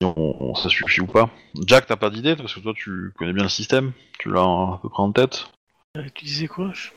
si 0.00 0.06
on, 0.06 0.50
on- 0.50 0.54
ça 0.54 0.68
suffit 0.68 1.00
ou 1.00 1.06
pas. 1.06 1.30
Jack, 1.66 1.86
t'as 1.86 1.96
pas 1.96 2.10
d'idée 2.10 2.34
parce 2.36 2.54
que 2.54 2.60
toi, 2.60 2.72
tu 2.74 3.12
connais 3.16 3.32
bien 3.32 3.44
le 3.44 3.48
système, 3.48 3.92
tu 4.18 4.30
l'as 4.32 4.40
à 4.40 4.78
peu 4.82 4.88
près 4.88 5.02
en 5.02 5.12
tête. 5.12 5.48
Euh, 5.96 6.02
tu 6.14 6.24
disais 6.24 6.48
quoi? 6.48 6.70
Je... 6.74 6.88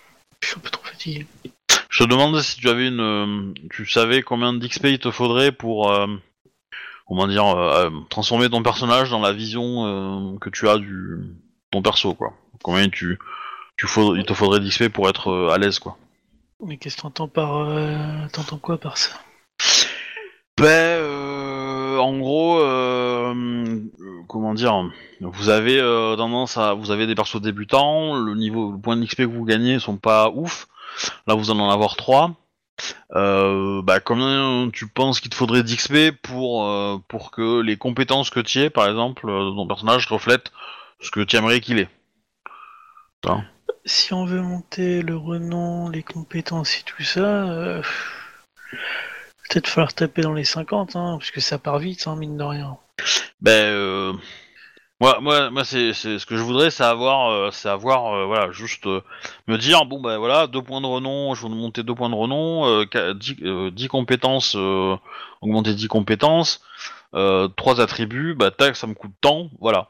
je 0.41 0.47
suis 0.47 0.57
un 0.57 0.61
peu 0.61 0.69
trop 0.69 0.83
fatigué. 0.83 1.25
Je 1.89 2.03
te 2.03 2.09
demandais 2.09 2.41
si 2.41 2.59
tu 2.59 2.67
avais 2.69 2.87
une, 2.87 2.99
euh, 2.99 3.53
tu 3.69 3.85
savais 3.85 4.23
combien 4.23 4.53
d'XP 4.53 4.85
il 4.85 4.99
te 4.99 5.11
faudrait 5.11 5.51
pour, 5.51 5.91
euh, 5.91 6.07
comment 7.07 7.27
dire, 7.27 7.45
euh, 7.45 7.85
euh, 7.85 7.91
transformer 8.09 8.49
ton 8.49 8.63
personnage 8.63 9.11
dans 9.11 9.19
la 9.21 9.33
vision 9.33 9.85
euh, 10.33 10.37
que 10.39 10.49
tu 10.49 10.67
as 10.67 10.77
du 10.79 11.17
ton 11.71 11.83
perso, 11.83 12.15
quoi. 12.15 12.33
Combien 12.63 12.89
tu, 12.89 13.19
tu 13.77 13.87
il 14.15 14.23
te 14.25 14.33
faudrait 14.33 14.59
d'XP 14.59 14.89
pour 14.89 15.09
être 15.09 15.29
euh, 15.29 15.49
à 15.49 15.57
l'aise, 15.57 15.79
quoi. 15.79 15.97
Mais 16.65 16.77
qu'est-ce 16.77 16.97
que 16.97 17.01
t'entends 17.01 17.27
par. 17.27 17.57
euh, 17.57 18.27
T'entends 18.31 18.57
quoi 18.57 18.77
par 18.77 18.97
ça? 18.97 19.19
Ben, 20.57 20.67
euh, 20.67 21.97
en 21.97 22.17
gros, 22.19 22.59
euh, 22.59 23.81
comment 24.27 24.53
dire, 24.53 24.89
vous 25.19 25.49
avez 25.49 25.79
euh, 25.79 26.15
tendance 26.15 26.57
à, 26.57 26.73
vous 26.73 26.91
avez 26.91 27.07
des 27.07 27.15
persos 27.15 27.41
débutants, 27.41 28.15
le 28.15 28.35
niveau, 28.35 28.71
le 28.71 28.77
point 28.79 28.95
d'XP 28.95 29.17
que 29.17 29.23
vous 29.23 29.45
gagnez 29.45 29.79
sont 29.79 29.97
pas 29.97 30.29
ouf. 30.29 30.67
Là, 31.27 31.33
vous 31.33 31.49
allez 31.49 31.59
en 31.59 31.71
avoir 31.71 31.95
3. 31.95 32.31
Euh, 33.15 33.81
bah, 33.81 33.99
combien 33.99 34.69
tu 34.71 34.87
penses 34.87 35.19
qu'il 35.19 35.29
te 35.29 35.35
faudrait 35.35 35.63
d'XP 35.63 36.11
pour 36.21 36.69
pour 37.07 37.31
que 37.31 37.61
les 37.61 37.77
compétences 37.77 38.29
que 38.29 38.39
tu 38.39 38.59
aies, 38.59 38.69
par 38.69 38.87
exemple, 38.87 39.27
de 39.27 39.55
ton 39.55 39.67
personnage 39.67 40.07
reflètent 40.07 40.51
ce 41.01 41.09
que 41.11 41.19
tu 41.21 41.35
aimerais 41.35 41.61
qu'il 41.61 41.79
ait? 41.79 41.89
Si 43.85 44.13
on 44.13 44.25
veut 44.25 44.41
monter 44.41 45.01
le 45.01 45.17
renom, 45.17 45.89
les 45.89 46.03
compétences 46.03 46.77
et 46.77 46.83
tout 46.83 47.03
ça, 47.03 47.49
euh, 47.49 47.81
peut-être 49.49 49.67
falloir 49.67 49.93
taper 49.93 50.21
dans 50.21 50.33
les 50.33 50.43
50, 50.45 50.95
hein, 50.95 51.17
parce 51.19 51.31
ça 51.41 51.57
part 51.59 51.79
vite, 51.79 52.07
hein, 52.07 52.15
mine 52.15 52.37
de 52.37 52.43
rien. 52.43 52.77
Ben, 53.41 53.51
euh, 53.51 54.13
moi, 55.01 55.19
moi, 55.19 55.49
moi, 55.49 55.65
c'est, 55.65 55.93
ce 55.93 56.25
que 56.25 56.37
je 56.37 56.41
voudrais, 56.41 56.71
c'est 56.71 56.83
avoir, 56.83 57.31
euh, 57.31 57.49
euh, 57.65 58.25
voilà, 58.25 58.51
juste 58.51 58.85
me 59.47 59.57
dire, 59.57 59.85
bon, 59.85 60.01
ben 60.01 60.17
voilà, 60.17 60.47
deux 60.47 60.61
points 60.61 60.81
de 60.81 60.85
renom, 60.87 61.35
je 61.35 61.43
veux 61.43 61.49
monter 61.53 61.83
deux 61.83 61.95
points 61.95 62.09
de 62.09 62.15
renom, 62.15 62.65
euh, 62.65 62.85
qua- 62.85 63.13
dix, 63.13 63.35
euh, 63.43 63.69
dix 63.69 63.89
compétences, 63.89 64.55
augmenter 65.41 65.73
10 65.73 65.87
compétences, 65.89 66.61
trois 67.11 67.81
attributs, 67.81 68.33
bah 68.33 68.51
tac, 68.51 68.75
ça 68.75 68.87
me 68.87 68.93
coûte 68.93 69.13
tant, 69.19 69.49
voilà. 69.59 69.89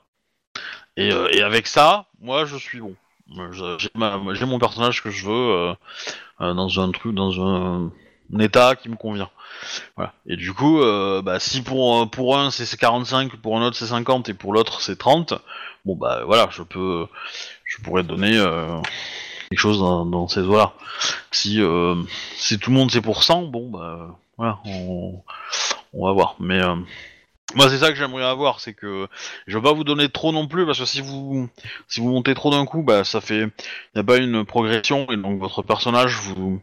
Et 0.97 1.11
avec 1.41 1.67
ça, 1.67 2.07
moi, 2.19 2.45
je 2.45 2.57
suis 2.57 2.79
bon. 2.79 2.95
J'ai, 3.29 4.45
mon 4.45 4.59
personnage 4.59 5.01
que 5.01 5.09
je 5.09 5.25
veux 5.25 5.33
euh, 5.33 5.73
euh, 6.41 6.53
dans 6.53 6.79
un 6.79 6.91
truc, 6.91 7.15
dans 7.15 7.41
un, 7.41 7.91
état 8.39 8.75
qui 8.75 8.89
me 8.89 8.95
convient. 8.95 9.29
Voilà. 9.95 10.13
Et 10.25 10.35
du 10.35 10.53
coup, 10.53 10.81
euh, 10.81 11.21
bah, 11.21 11.39
si 11.39 11.61
pour, 11.61 12.09
pour 12.09 12.37
un 12.37 12.51
c'est 12.51 12.65
c'est 12.65 12.77
45, 12.77 13.35
pour 13.37 13.57
un 13.57 13.65
autre 13.65 13.77
c'est 13.77 13.87
50 13.87 14.29
et 14.29 14.33
pour 14.33 14.53
l'autre 14.53 14.81
c'est 14.81 14.97
30, 14.97 15.33
bon 15.85 15.95
bah 15.95 16.23
voilà, 16.25 16.49
je 16.51 16.63
peux, 16.63 17.07
je 17.63 17.77
pourrais 17.81 18.03
donner 18.03 18.37
euh, 18.37 18.79
quelque 19.49 19.59
chose 19.59 19.79
dans, 19.79 20.27
ces 20.27 20.41
eaux-là. 20.41 20.73
Si, 21.31 21.61
si 22.35 22.59
tout 22.59 22.71
le 22.71 22.75
monde 22.75 22.91
c'est 22.91 23.01
pour 23.01 23.23
100, 23.23 23.43
bon 23.43 23.69
bah 23.69 24.17
voilà, 24.37 24.59
on, 24.65 25.21
on 25.93 26.05
va 26.07 26.11
voir. 26.11 26.35
Mais 26.39 26.59
moi 27.55 27.69
c'est 27.69 27.79
ça 27.79 27.89
que 27.89 27.95
j'aimerais 27.95 28.23
avoir, 28.23 28.59
c'est 28.59 28.73
que 28.73 29.07
je 29.47 29.57
veux 29.57 29.63
pas 29.63 29.73
vous 29.73 29.83
donner 29.83 30.09
trop 30.09 30.31
non 30.31 30.47
plus 30.47 30.65
parce 30.65 30.79
que 30.79 30.85
si 30.85 31.01
vous, 31.01 31.49
si 31.87 31.99
vous 31.99 32.09
montez 32.09 32.33
trop 32.33 32.51
d'un 32.51 32.65
coup, 32.65 32.83
bah 32.83 33.03
ça 33.03 33.21
fait, 33.21 33.45
n'y 33.95 34.01
a 34.01 34.03
pas 34.03 34.17
une 34.17 34.45
progression 34.45 35.07
et 35.11 35.17
donc 35.17 35.39
votre 35.39 35.61
personnage 35.61 36.15
vous 36.15 36.61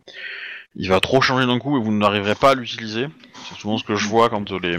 il 0.76 0.88
va 0.88 1.00
trop 1.00 1.20
changer 1.20 1.46
d'un 1.46 1.58
coup 1.58 1.76
et 1.76 1.82
vous 1.82 1.92
n'arriverez 1.92 2.34
pas 2.34 2.50
à 2.50 2.54
l'utiliser. 2.54 3.08
C'est 3.48 3.58
souvent 3.58 3.78
ce 3.78 3.84
que 3.84 3.96
je 3.96 4.06
vois 4.06 4.28
quand 4.28 4.50
les, 4.52 4.78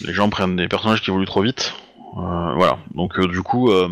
les 0.00 0.14
gens 0.14 0.30
prennent 0.30 0.56
des 0.56 0.68
personnages 0.68 1.02
qui 1.02 1.10
évoluent 1.10 1.26
trop 1.26 1.42
vite. 1.42 1.74
Euh, 2.16 2.54
voilà, 2.54 2.78
donc 2.94 3.18
euh, 3.18 3.26
du 3.26 3.42
coup, 3.42 3.70
euh, 3.70 3.88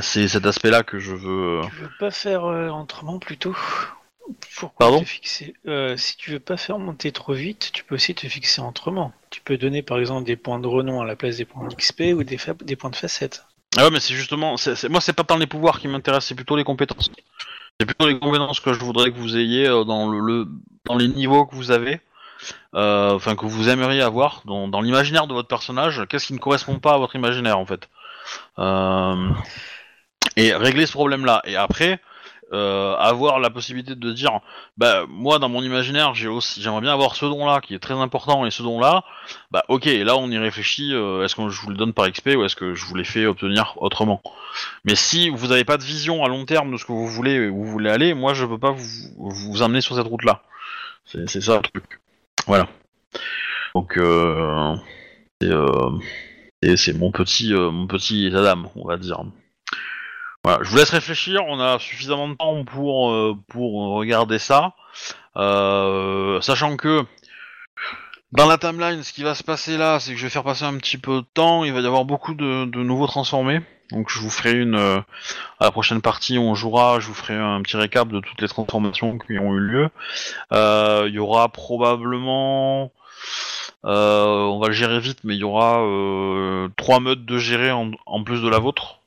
c'est 0.00 0.28
cet 0.28 0.46
aspect-là 0.46 0.82
que 0.82 0.98
je 0.98 1.14
veux... 1.14 1.60
Tu 1.68 1.82
veux 1.82 1.90
pas 1.98 2.10
faire 2.10 2.44
autrement 2.44 3.18
plutôt 3.18 3.54
Pourquoi 4.58 4.86
Pardon 4.86 5.00
te 5.00 5.04
fixer 5.08 5.54
euh, 5.66 5.96
Si 5.96 6.16
tu 6.16 6.30
veux 6.32 6.40
pas 6.40 6.56
faire 6.56 6.78
monter 6.78 7.12
trop 7.12 7.32
vite, 7.34 7.70
tu 7.72 7.84
peux 7.84 7.94
aussi 7.96 8.14
te 8.14 8.26
fixer 8.26 8.60
autrement. 8.62 9.12
Tu 9.30 9.40
peux 9.40 9.56
donner 9.58 9.82
par 9.82 9.98
exemple 9.98 10.24
des 10.24 10.36
points 10.36 10.58
de 10.58 10.66
renom 10.66 11.00
à 11.02 11.04
la 11.04 11.16
place 11.16 11.36
des 11.36 11.44
points 11.44 11.66
d'XP 11.68 12.14
ou 12.14 12.24
des, 12.24 12.38
fa- 12.38 12.54
des 12.54 12.76
points 12.76 12.90
de 12.90 12.96
facette. 12.96 13.44
Ah 13.76 13.84
ouais, 13.84 13.90
mais 13.90 14.00
c'est 14.00 14.14
justement... 14.14 14.56
c'est- 14.56 14.76
c'est- 14.76 14.88
moi, 14.88 15.00
c'est 15.00 15.12
pas 15.12 15.24
tant 15.24 15.36
les 15.36 15.46
pouvoirs 15.46 15.78
qui 15.80 15.88
m'intéressent, 15.88 16.28
c'est 16.28 16.34
plutôt 16.34 16.56
les 16.56 16.64
compétences. 16.64 17.10
C'est 17.80 17.86
plutôt 17.86 18.06
les 18.06 18.18
compétences 18.18 18.60
que 18.60 18.72
je 18.72 18.78
voudrais 18.78 19.10
que 19.10 19.16
vous 19.18 19.36
ayez 19.36 19.66
euh, 19.66 19.84
dans, 19.84 20.08
le, 20.08 20.20
le- 20.20 20.48
dans 20.84 20.94
les 20.96 21.08
niveaux 21.08 21.44
que 21.44 21.54
vous 21.56 21.70
avez. 21.72 22.00
euh, 22.74 23.10
Enfin, 23.12 23.34
que 23.36 23.46
vous 23.46 23.68
aimeriez 23.68 24.00
avoir 24.00 24.42
dans, 24.46 24.68
dans 24.68 24.80
l'imaginaire 24.80 25.26
de 25.26 25.34
votre 25.34 25.48
personnage. 25.48 26.02
Qu'est-ce 26.08 26.26
qui 26.28 26.34
ne 26.34 26.38
correspond 26.38 26.78
pas 26.78 26.94
à 26.94 26.98
votre 26.98 27.16
imaginaire, 27.16 27.58
en 27.58 27.66
fait 27.66 27.88
Euh, 28.58 29.28
et 30.36 30.54
régler 30.54 30.86
ce 30.86 30.92
problème-là. 30.92 31.42
Et 31.44 31.56
après, 31.56 32.00
euh, 32.52 32.94
avoir 32.96 33.40
la 33.40 33.50
possibilité 33.50 33.94
de 33.94 34.12
dire, 34.12 34.40
bah 34.76 35.04
moi 35.08 35.38
dans 35.38 35.48
mon 35.48 35.62
imaginaire, 35.62 36.14
j'aimerais 36.14 36.80
bien 36.80 36.92
avoir 36.92 37.16
ce 37.16 37.24
don-là 37.24 37.60
qui 37.60 37.74
est 37.74 37.78
très 37.78 37.94
important 37.94 38.44
et 38.44 38.50
ce 38.50 38.62
don-là, 38.62 39.02
bah 39.50 39.64
ok, 39.68 39.86
là 39.86 40.16
on 40.16 40.30
y 40.30 40.38
réfléchit. 40.38 40.92
euh, 40.92 41.24
est-ce 41.24 41.34
que 41.34 41.48
je 41.48 41.60
vous 41.60 41.70
le 41.70 41.76
donne 41.76 41.92
par 41.92 42.10
XP 42.10 42.30
ou 42.36 42.44
est-ce 42.44 42.56
que 42.56 42.74
je 42.74 42.84
vous 42.84 42.94
l'ai 42.94 43.04
fait 43.04 43.26
obtenir 43.26 43.74
autrement? 43.78 44.22
Mais 44.84 44.94
si 44.94 45.30
vous 45.30 45.48
n'avez 45.48 45.64
pas 45.64 45.78
de 45.78 45.82
vision 45.82 46.24
à 46.24 46.28
long 46.28 46.44
terme 46.44 46.70
de 46.72 46.76
ce 46.76 46.84
que 46.84 46.92
vous 46.92 47.08
voulez 47.08 47.48
où 47.48 47.64
vous 47.64 47.70
voulez 47.70 47.90
aller, 47.90 48.14
moi 48.14 48.34
je 48.34 48.44
peux 48.44 48.58
pas 48.58 48.72
vous, 48.72 48.84
vous 49.16 49.62
amener 49.62 49.80
sur 49.80 49.96
cette 49.96 50.06
route-là. 50.06 50.42
C'est, 51.06 51.28
c'est 51.28 51.40
ça 51.40 51.56
le 51.56 51.62
truc. 51.62 52.00
Voilà. 52.46 52.68
Donc 53.74 53.96
euh, 53.96 54.76
c'est, 55.40 55.50
euh, 55.50 56.98
mon 56.98 57.10
petit, 57.10 57.52
mon 57.52 57.86
petit 57.86 58.26
état 58.26 58.42
d'âme, 58.42 58.68
on 58.76 58.86
va 58.86 58.96
dire. 58.96 59.24
Voilà, 60.44 60.58
je 60.62 60.68
vous 60.68 60.76
laisse 60.76 60.90
réfléchir. 60.90 61.40
On 61.48 61.58
a 61.58 61.78
suffisamment 61.78 62.28
de 62.28 62.34
temps 62.34 62.64
pour 62.64 63.10
euh, 63.12 63.34
pour 63.48 63.94
regarder 63.96 64.38
ça, 64.38 64.74
Euh, 65.36 66.40
sachant 66.40 66.76
que 66.76 67.04
dans 68.32 68.46
la 68.46 68.58
timeline, 68.58 69.02
ce 69.02 69.12
qui 69.12 69.22
va 69.22 69.34
se 69.34 69.42
passer 69.42 69.76
là, 69.76 69.98
c'est 70.00 70.12
que 70.12 70.18
je 70.18 70.24
vais 70.24 70.30
faire 70.30 70.44
passer 70.44 70.64
un 70.64 70.76
petit 70.76 70.98
peu 70.98 71.22
de 71.22 71.26
temps. 71.34 71.64
Il 71.64 71.72
va 71.72 71.80
y 71.80 71.86
avoir 71.86 72.04
beaucoup 72.04 72.34
de, 72.34 72.66
de 72.66 72.82
nouveaux 72.82 73.06
transformés. 73.06 73.60
Donc 73.90 74.10
je 74.10 74.18
vous 74.18 74.30
ferai 74.30 74.52
une 74.52 74.76
euh, 74.76 74.98
à 75.60 75.64
la 75.66 75.70
prochaine 75.70 76.00
partie 76.02 76.38
on 76.38 76.54
jouera. 76.54 77.00
Je 77.00 77.06
vous 77.08 77.14
ferai 77.14 77.34
un 77.36 77.62
petit 77.62 77.76
récap 77.76 78.08
de 78.08 78.20
toutes 78.20 78.40
les 78.40 78.48
transformations 78.48 79.18
qui 79.18 79.38
ont 79.38 79.52
eu 79.54 79.60
lieu. 79.60 79.90
Euh, 80.52 81.06
Il 81.08 81.14
y 81.14 81.18
aura 81.18 81.48
probablement 81.48 82.92
euh, 83.84 84.36
on 84.54 84.58
va 84.60 84.68
le 84.68 84.72
gérer 84.74 84.98
vite, 85.00 85.20
mais 85.24 85.34
il 85.34 85.40
y 85.40 85.44
aura 85.44 85.80
euh, 85.82 86.68
trois 86.76 87.00
modes 87.00 87.24
de 87.26 87.38
gérer 87.38 87.70
en, 87.70 87.90
en 88.06 88.24
plus 88.24 88.40
de 88.42 88.48
la 88.48 88.58
vôtre. 88.58 89.00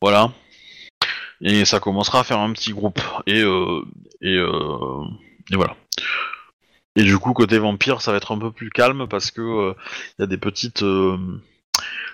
Voilà. 0.00 0.32
Et 1.40 1.64
ça 1.64 1.80
commencera 1.80 2.20
à 2.20 2.24
faire 2.24 2.38
un 2.38 2.52
petit 2.52 2.72
groupe. 2.72 3.00
Et, 3.26 3.42
euh, 3.42 3.82
et, 4.20 4.36
euh, 4.36 5.04
et 5.52 5.56
voilà. 5.56 5.76
Et 6.96 7.02
du 7.02 7.18
coup, 7.18 7.32
côté 7.34 7.58
vampire, 7.58 8.00
ça 8.00 8.10
va 8.10 8.16
être 8.16 8.32
un 8.32 8.38
peu 8.38 8.50
plus 8.50 8.70
calme 8.70 9.06
parce 9.06 9.30
que 9.30 9.42
euh, 9.42 9.74
il 10.18 10.22
y 10.22 10.24
a 10.24 10.26
des 10.26 10.38
petites 10.38 10.82
euh, 10.82 11.18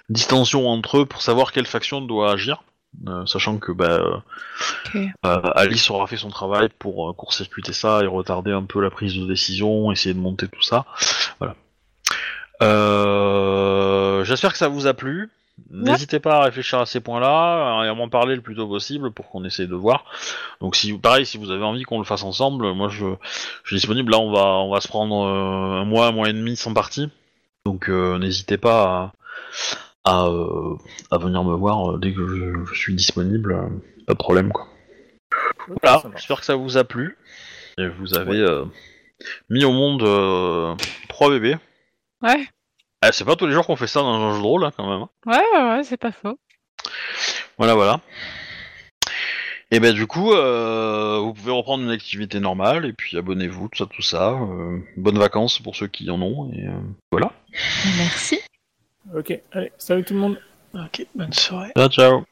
distensions 0.08 0.68
entre 0.68 0.98
eux 0.98 1.06
pour 1.06 1.22
savoir 1.22 1.52
quelle 1.52 1.66
faction 1.66 2.00
doit 2.00 2.32
agir. 2.32 2.64
Euh, 3.08 3.24
sachant 3.24 3.56
que 3.56 3.72
bah, 3.72 4.02
euh, 4.94 5.06
euh, 5.24 5.40
Alice 5.54 5.88
aura 5.88 6.06
fait 6.06 6.18
son 6.18 6.28
travail 6.28 6.68
pour 6.78 7.08
euh, 7.08 7.14
court-circuiter 7.14 7.72
ça 7.72 8.02
et 8.02 8.06
retarder 8.06 8.50
un 8.50 8.64
peu 8.64 8.82
la 8.82 8.90
prise 8.90 9.14
de 9.16 9.26
décision, 9.26 9.90
essayer 9.92 10.14
de 10.14 10.20
monter 10.20 10.46
tout 10.46 10.60
ça. 10.60 10.84
Voilà. 11.38 11.56
Euh, 12.62 14.24
J'espère 14.24 14.52
que 14.52 14.58
ça 14.58 14.68
vous 14.68 14.86
a 14.86 14.92
plu. 14.92 15.30
N'hésitez 15.70 16.18
pas 16.20 16.36
à 16.38 16.44
réfléchir 16.44 16.80
à 16.80 16.86
ces 16.86 17.00
points-là 17.00 17.84
et 17.84 17.88
à 17.88 17.94
m'en 17.94 18.08
parler 18.08 18.34
le 18.36 18.42
plus 18.42 18.56
tôt 18.56 18.66
possible 18.66 19.10
pour 19.10 19.28
qu'on 19.28 19.44
essaye 19.44 19.68
de 19.68 19.74
voir. 19.74 20.04
Donc 20.60 20.76
si 20.76 20.92
pareil, 20.98 21.26
si 21.26 21.38
vous 21.38 21.50
avez 21.50 21.64
envie 21.64 21.82
qu'on 21.84 21.98
le 21.98 22.04
fasse 22.04 22.22
ensemble, 22.24 22.72
moi 22.72 22.88
je, 22.88 23.06
je 23.64 23.68
suis 23.68 23.76
disponible. 23.76 24.10
Là, 24.12 24.18
on 24.18 24.32
va 24.32 24.44
on 24.44 24.72
va 24.72 24.80
se 24.80 24.88
prendre 24.88 25.26
euh, 25.26 25.80
un 25.80 25.84
mois, 25.84 26.06
un 26.08 26.12
mois 26.12 26.28
et 26.28 26.32
demi 26.32 26.56
sans 26.56 26.74
partie. 26.74 27.10
Donc 27.66 27.88
euh, 27.88 28.18
n'hésitez 28.18 28.58
pas 28.58 28.82
à 28.84 29.12
à, 30.04 30.26
euh, 30.26 30.76
à 31.10 31.18
venir 31.18 31.44
me 31.44 31.54
voir 31.54 31.98
dès 31.98 32.12
que 32.12 32.26
je, 32.26 32.64
je 32.72 32.78
suis 32.78 32.94
disponible. 32.94 33.56
pas 34.06 34.14
de 34.14 34.18
problème 34.18 34.50
quoi. 34.52 34.66
Voilà, 35.68 36.02
j'espère 36.16 36.40
que 36.40 36.46
ça 36.46 36.56
vous 36.56 36.76
a 36.76 36.84
plu. 36.84 37.16
Et 37.78 37.86
vous 37.88 38.14
avez 38.14 38.38
euh, 38.40 38.64
mis 39.48 39.64
au 39.64 39.72
monde 39.72 40.02
euh, 40.02 40.74
trois 41.08 41.30
bébés. 41.30 41.56
Ouais, 42.20 42.48
Ah, 43.04 43.10
c'est 43.12 43.24
pas 43.24 43.34
tous 43.36 43.46
les 43.46 43.52
jours 43.52 43.66
qu'on 43.66 43.74
fait 43.76 43.88
ça 43.88 44.00
dans 44.00 44.14
un 44.14 44.32
jeu 44.32 44.38
de 44.40 44.46
rôle, 44.46 44.64
hein, 44.64 44.70
quand 44.76 44.88
même. 44.88 45.02
hein. 45.02 45.08
ouais, 45.26 45.60
ouais, 45.60 45.68
ouais, 45.76 45.82
c'est 45.84 45.96
pas 45.96 46.12
faux. 46.12 46.38
Voilà, 47.58 47.74
voilà. 47.74 48.00
Et 49.72 49.80
ben 49.80 49.92
du 49.94 50.06
coup, 50.06 50.32
euh, 50.32 51.18
vous 51.18 51.32
pouvez 51.32 51.50
reprendre 51.50 51.82
une 51.82 51.90
activité 51.90 52.38
normale 52.40 52.84
et 52.84 52.92
puis 52.92 53.16
abonnez-vous, 53.16 53.68
tout 53.70 53.78
ça, 53.78 53.86
tout 53.92 54.02
ça. 54.02 54.30
euh, 54.32 54.78
bonnes 54.96 55.18
vacances 55.18 55.58
pour 55.58 55.74
ceux 55.76 55.86
qui 55.88 56.10
en 56.10 56.20
ont 56.20 56.52
et 56.52 56.66
euh, 56.66 56.72
voilà. 57.10 57.32
Merci. 57.96 58.38
Ok, 59.16 59.32
allez, 59.52 59.72
salut 59.78 60.04
tout 60.04 60.14
le 60.14 60.20
monde. 60.20 60.40
Ok, 60.74 61.06
bonne 61.14 61.32
soirée. 61.32 61.72
Ciao 61.76 61.88
ciao. 61.88 62.24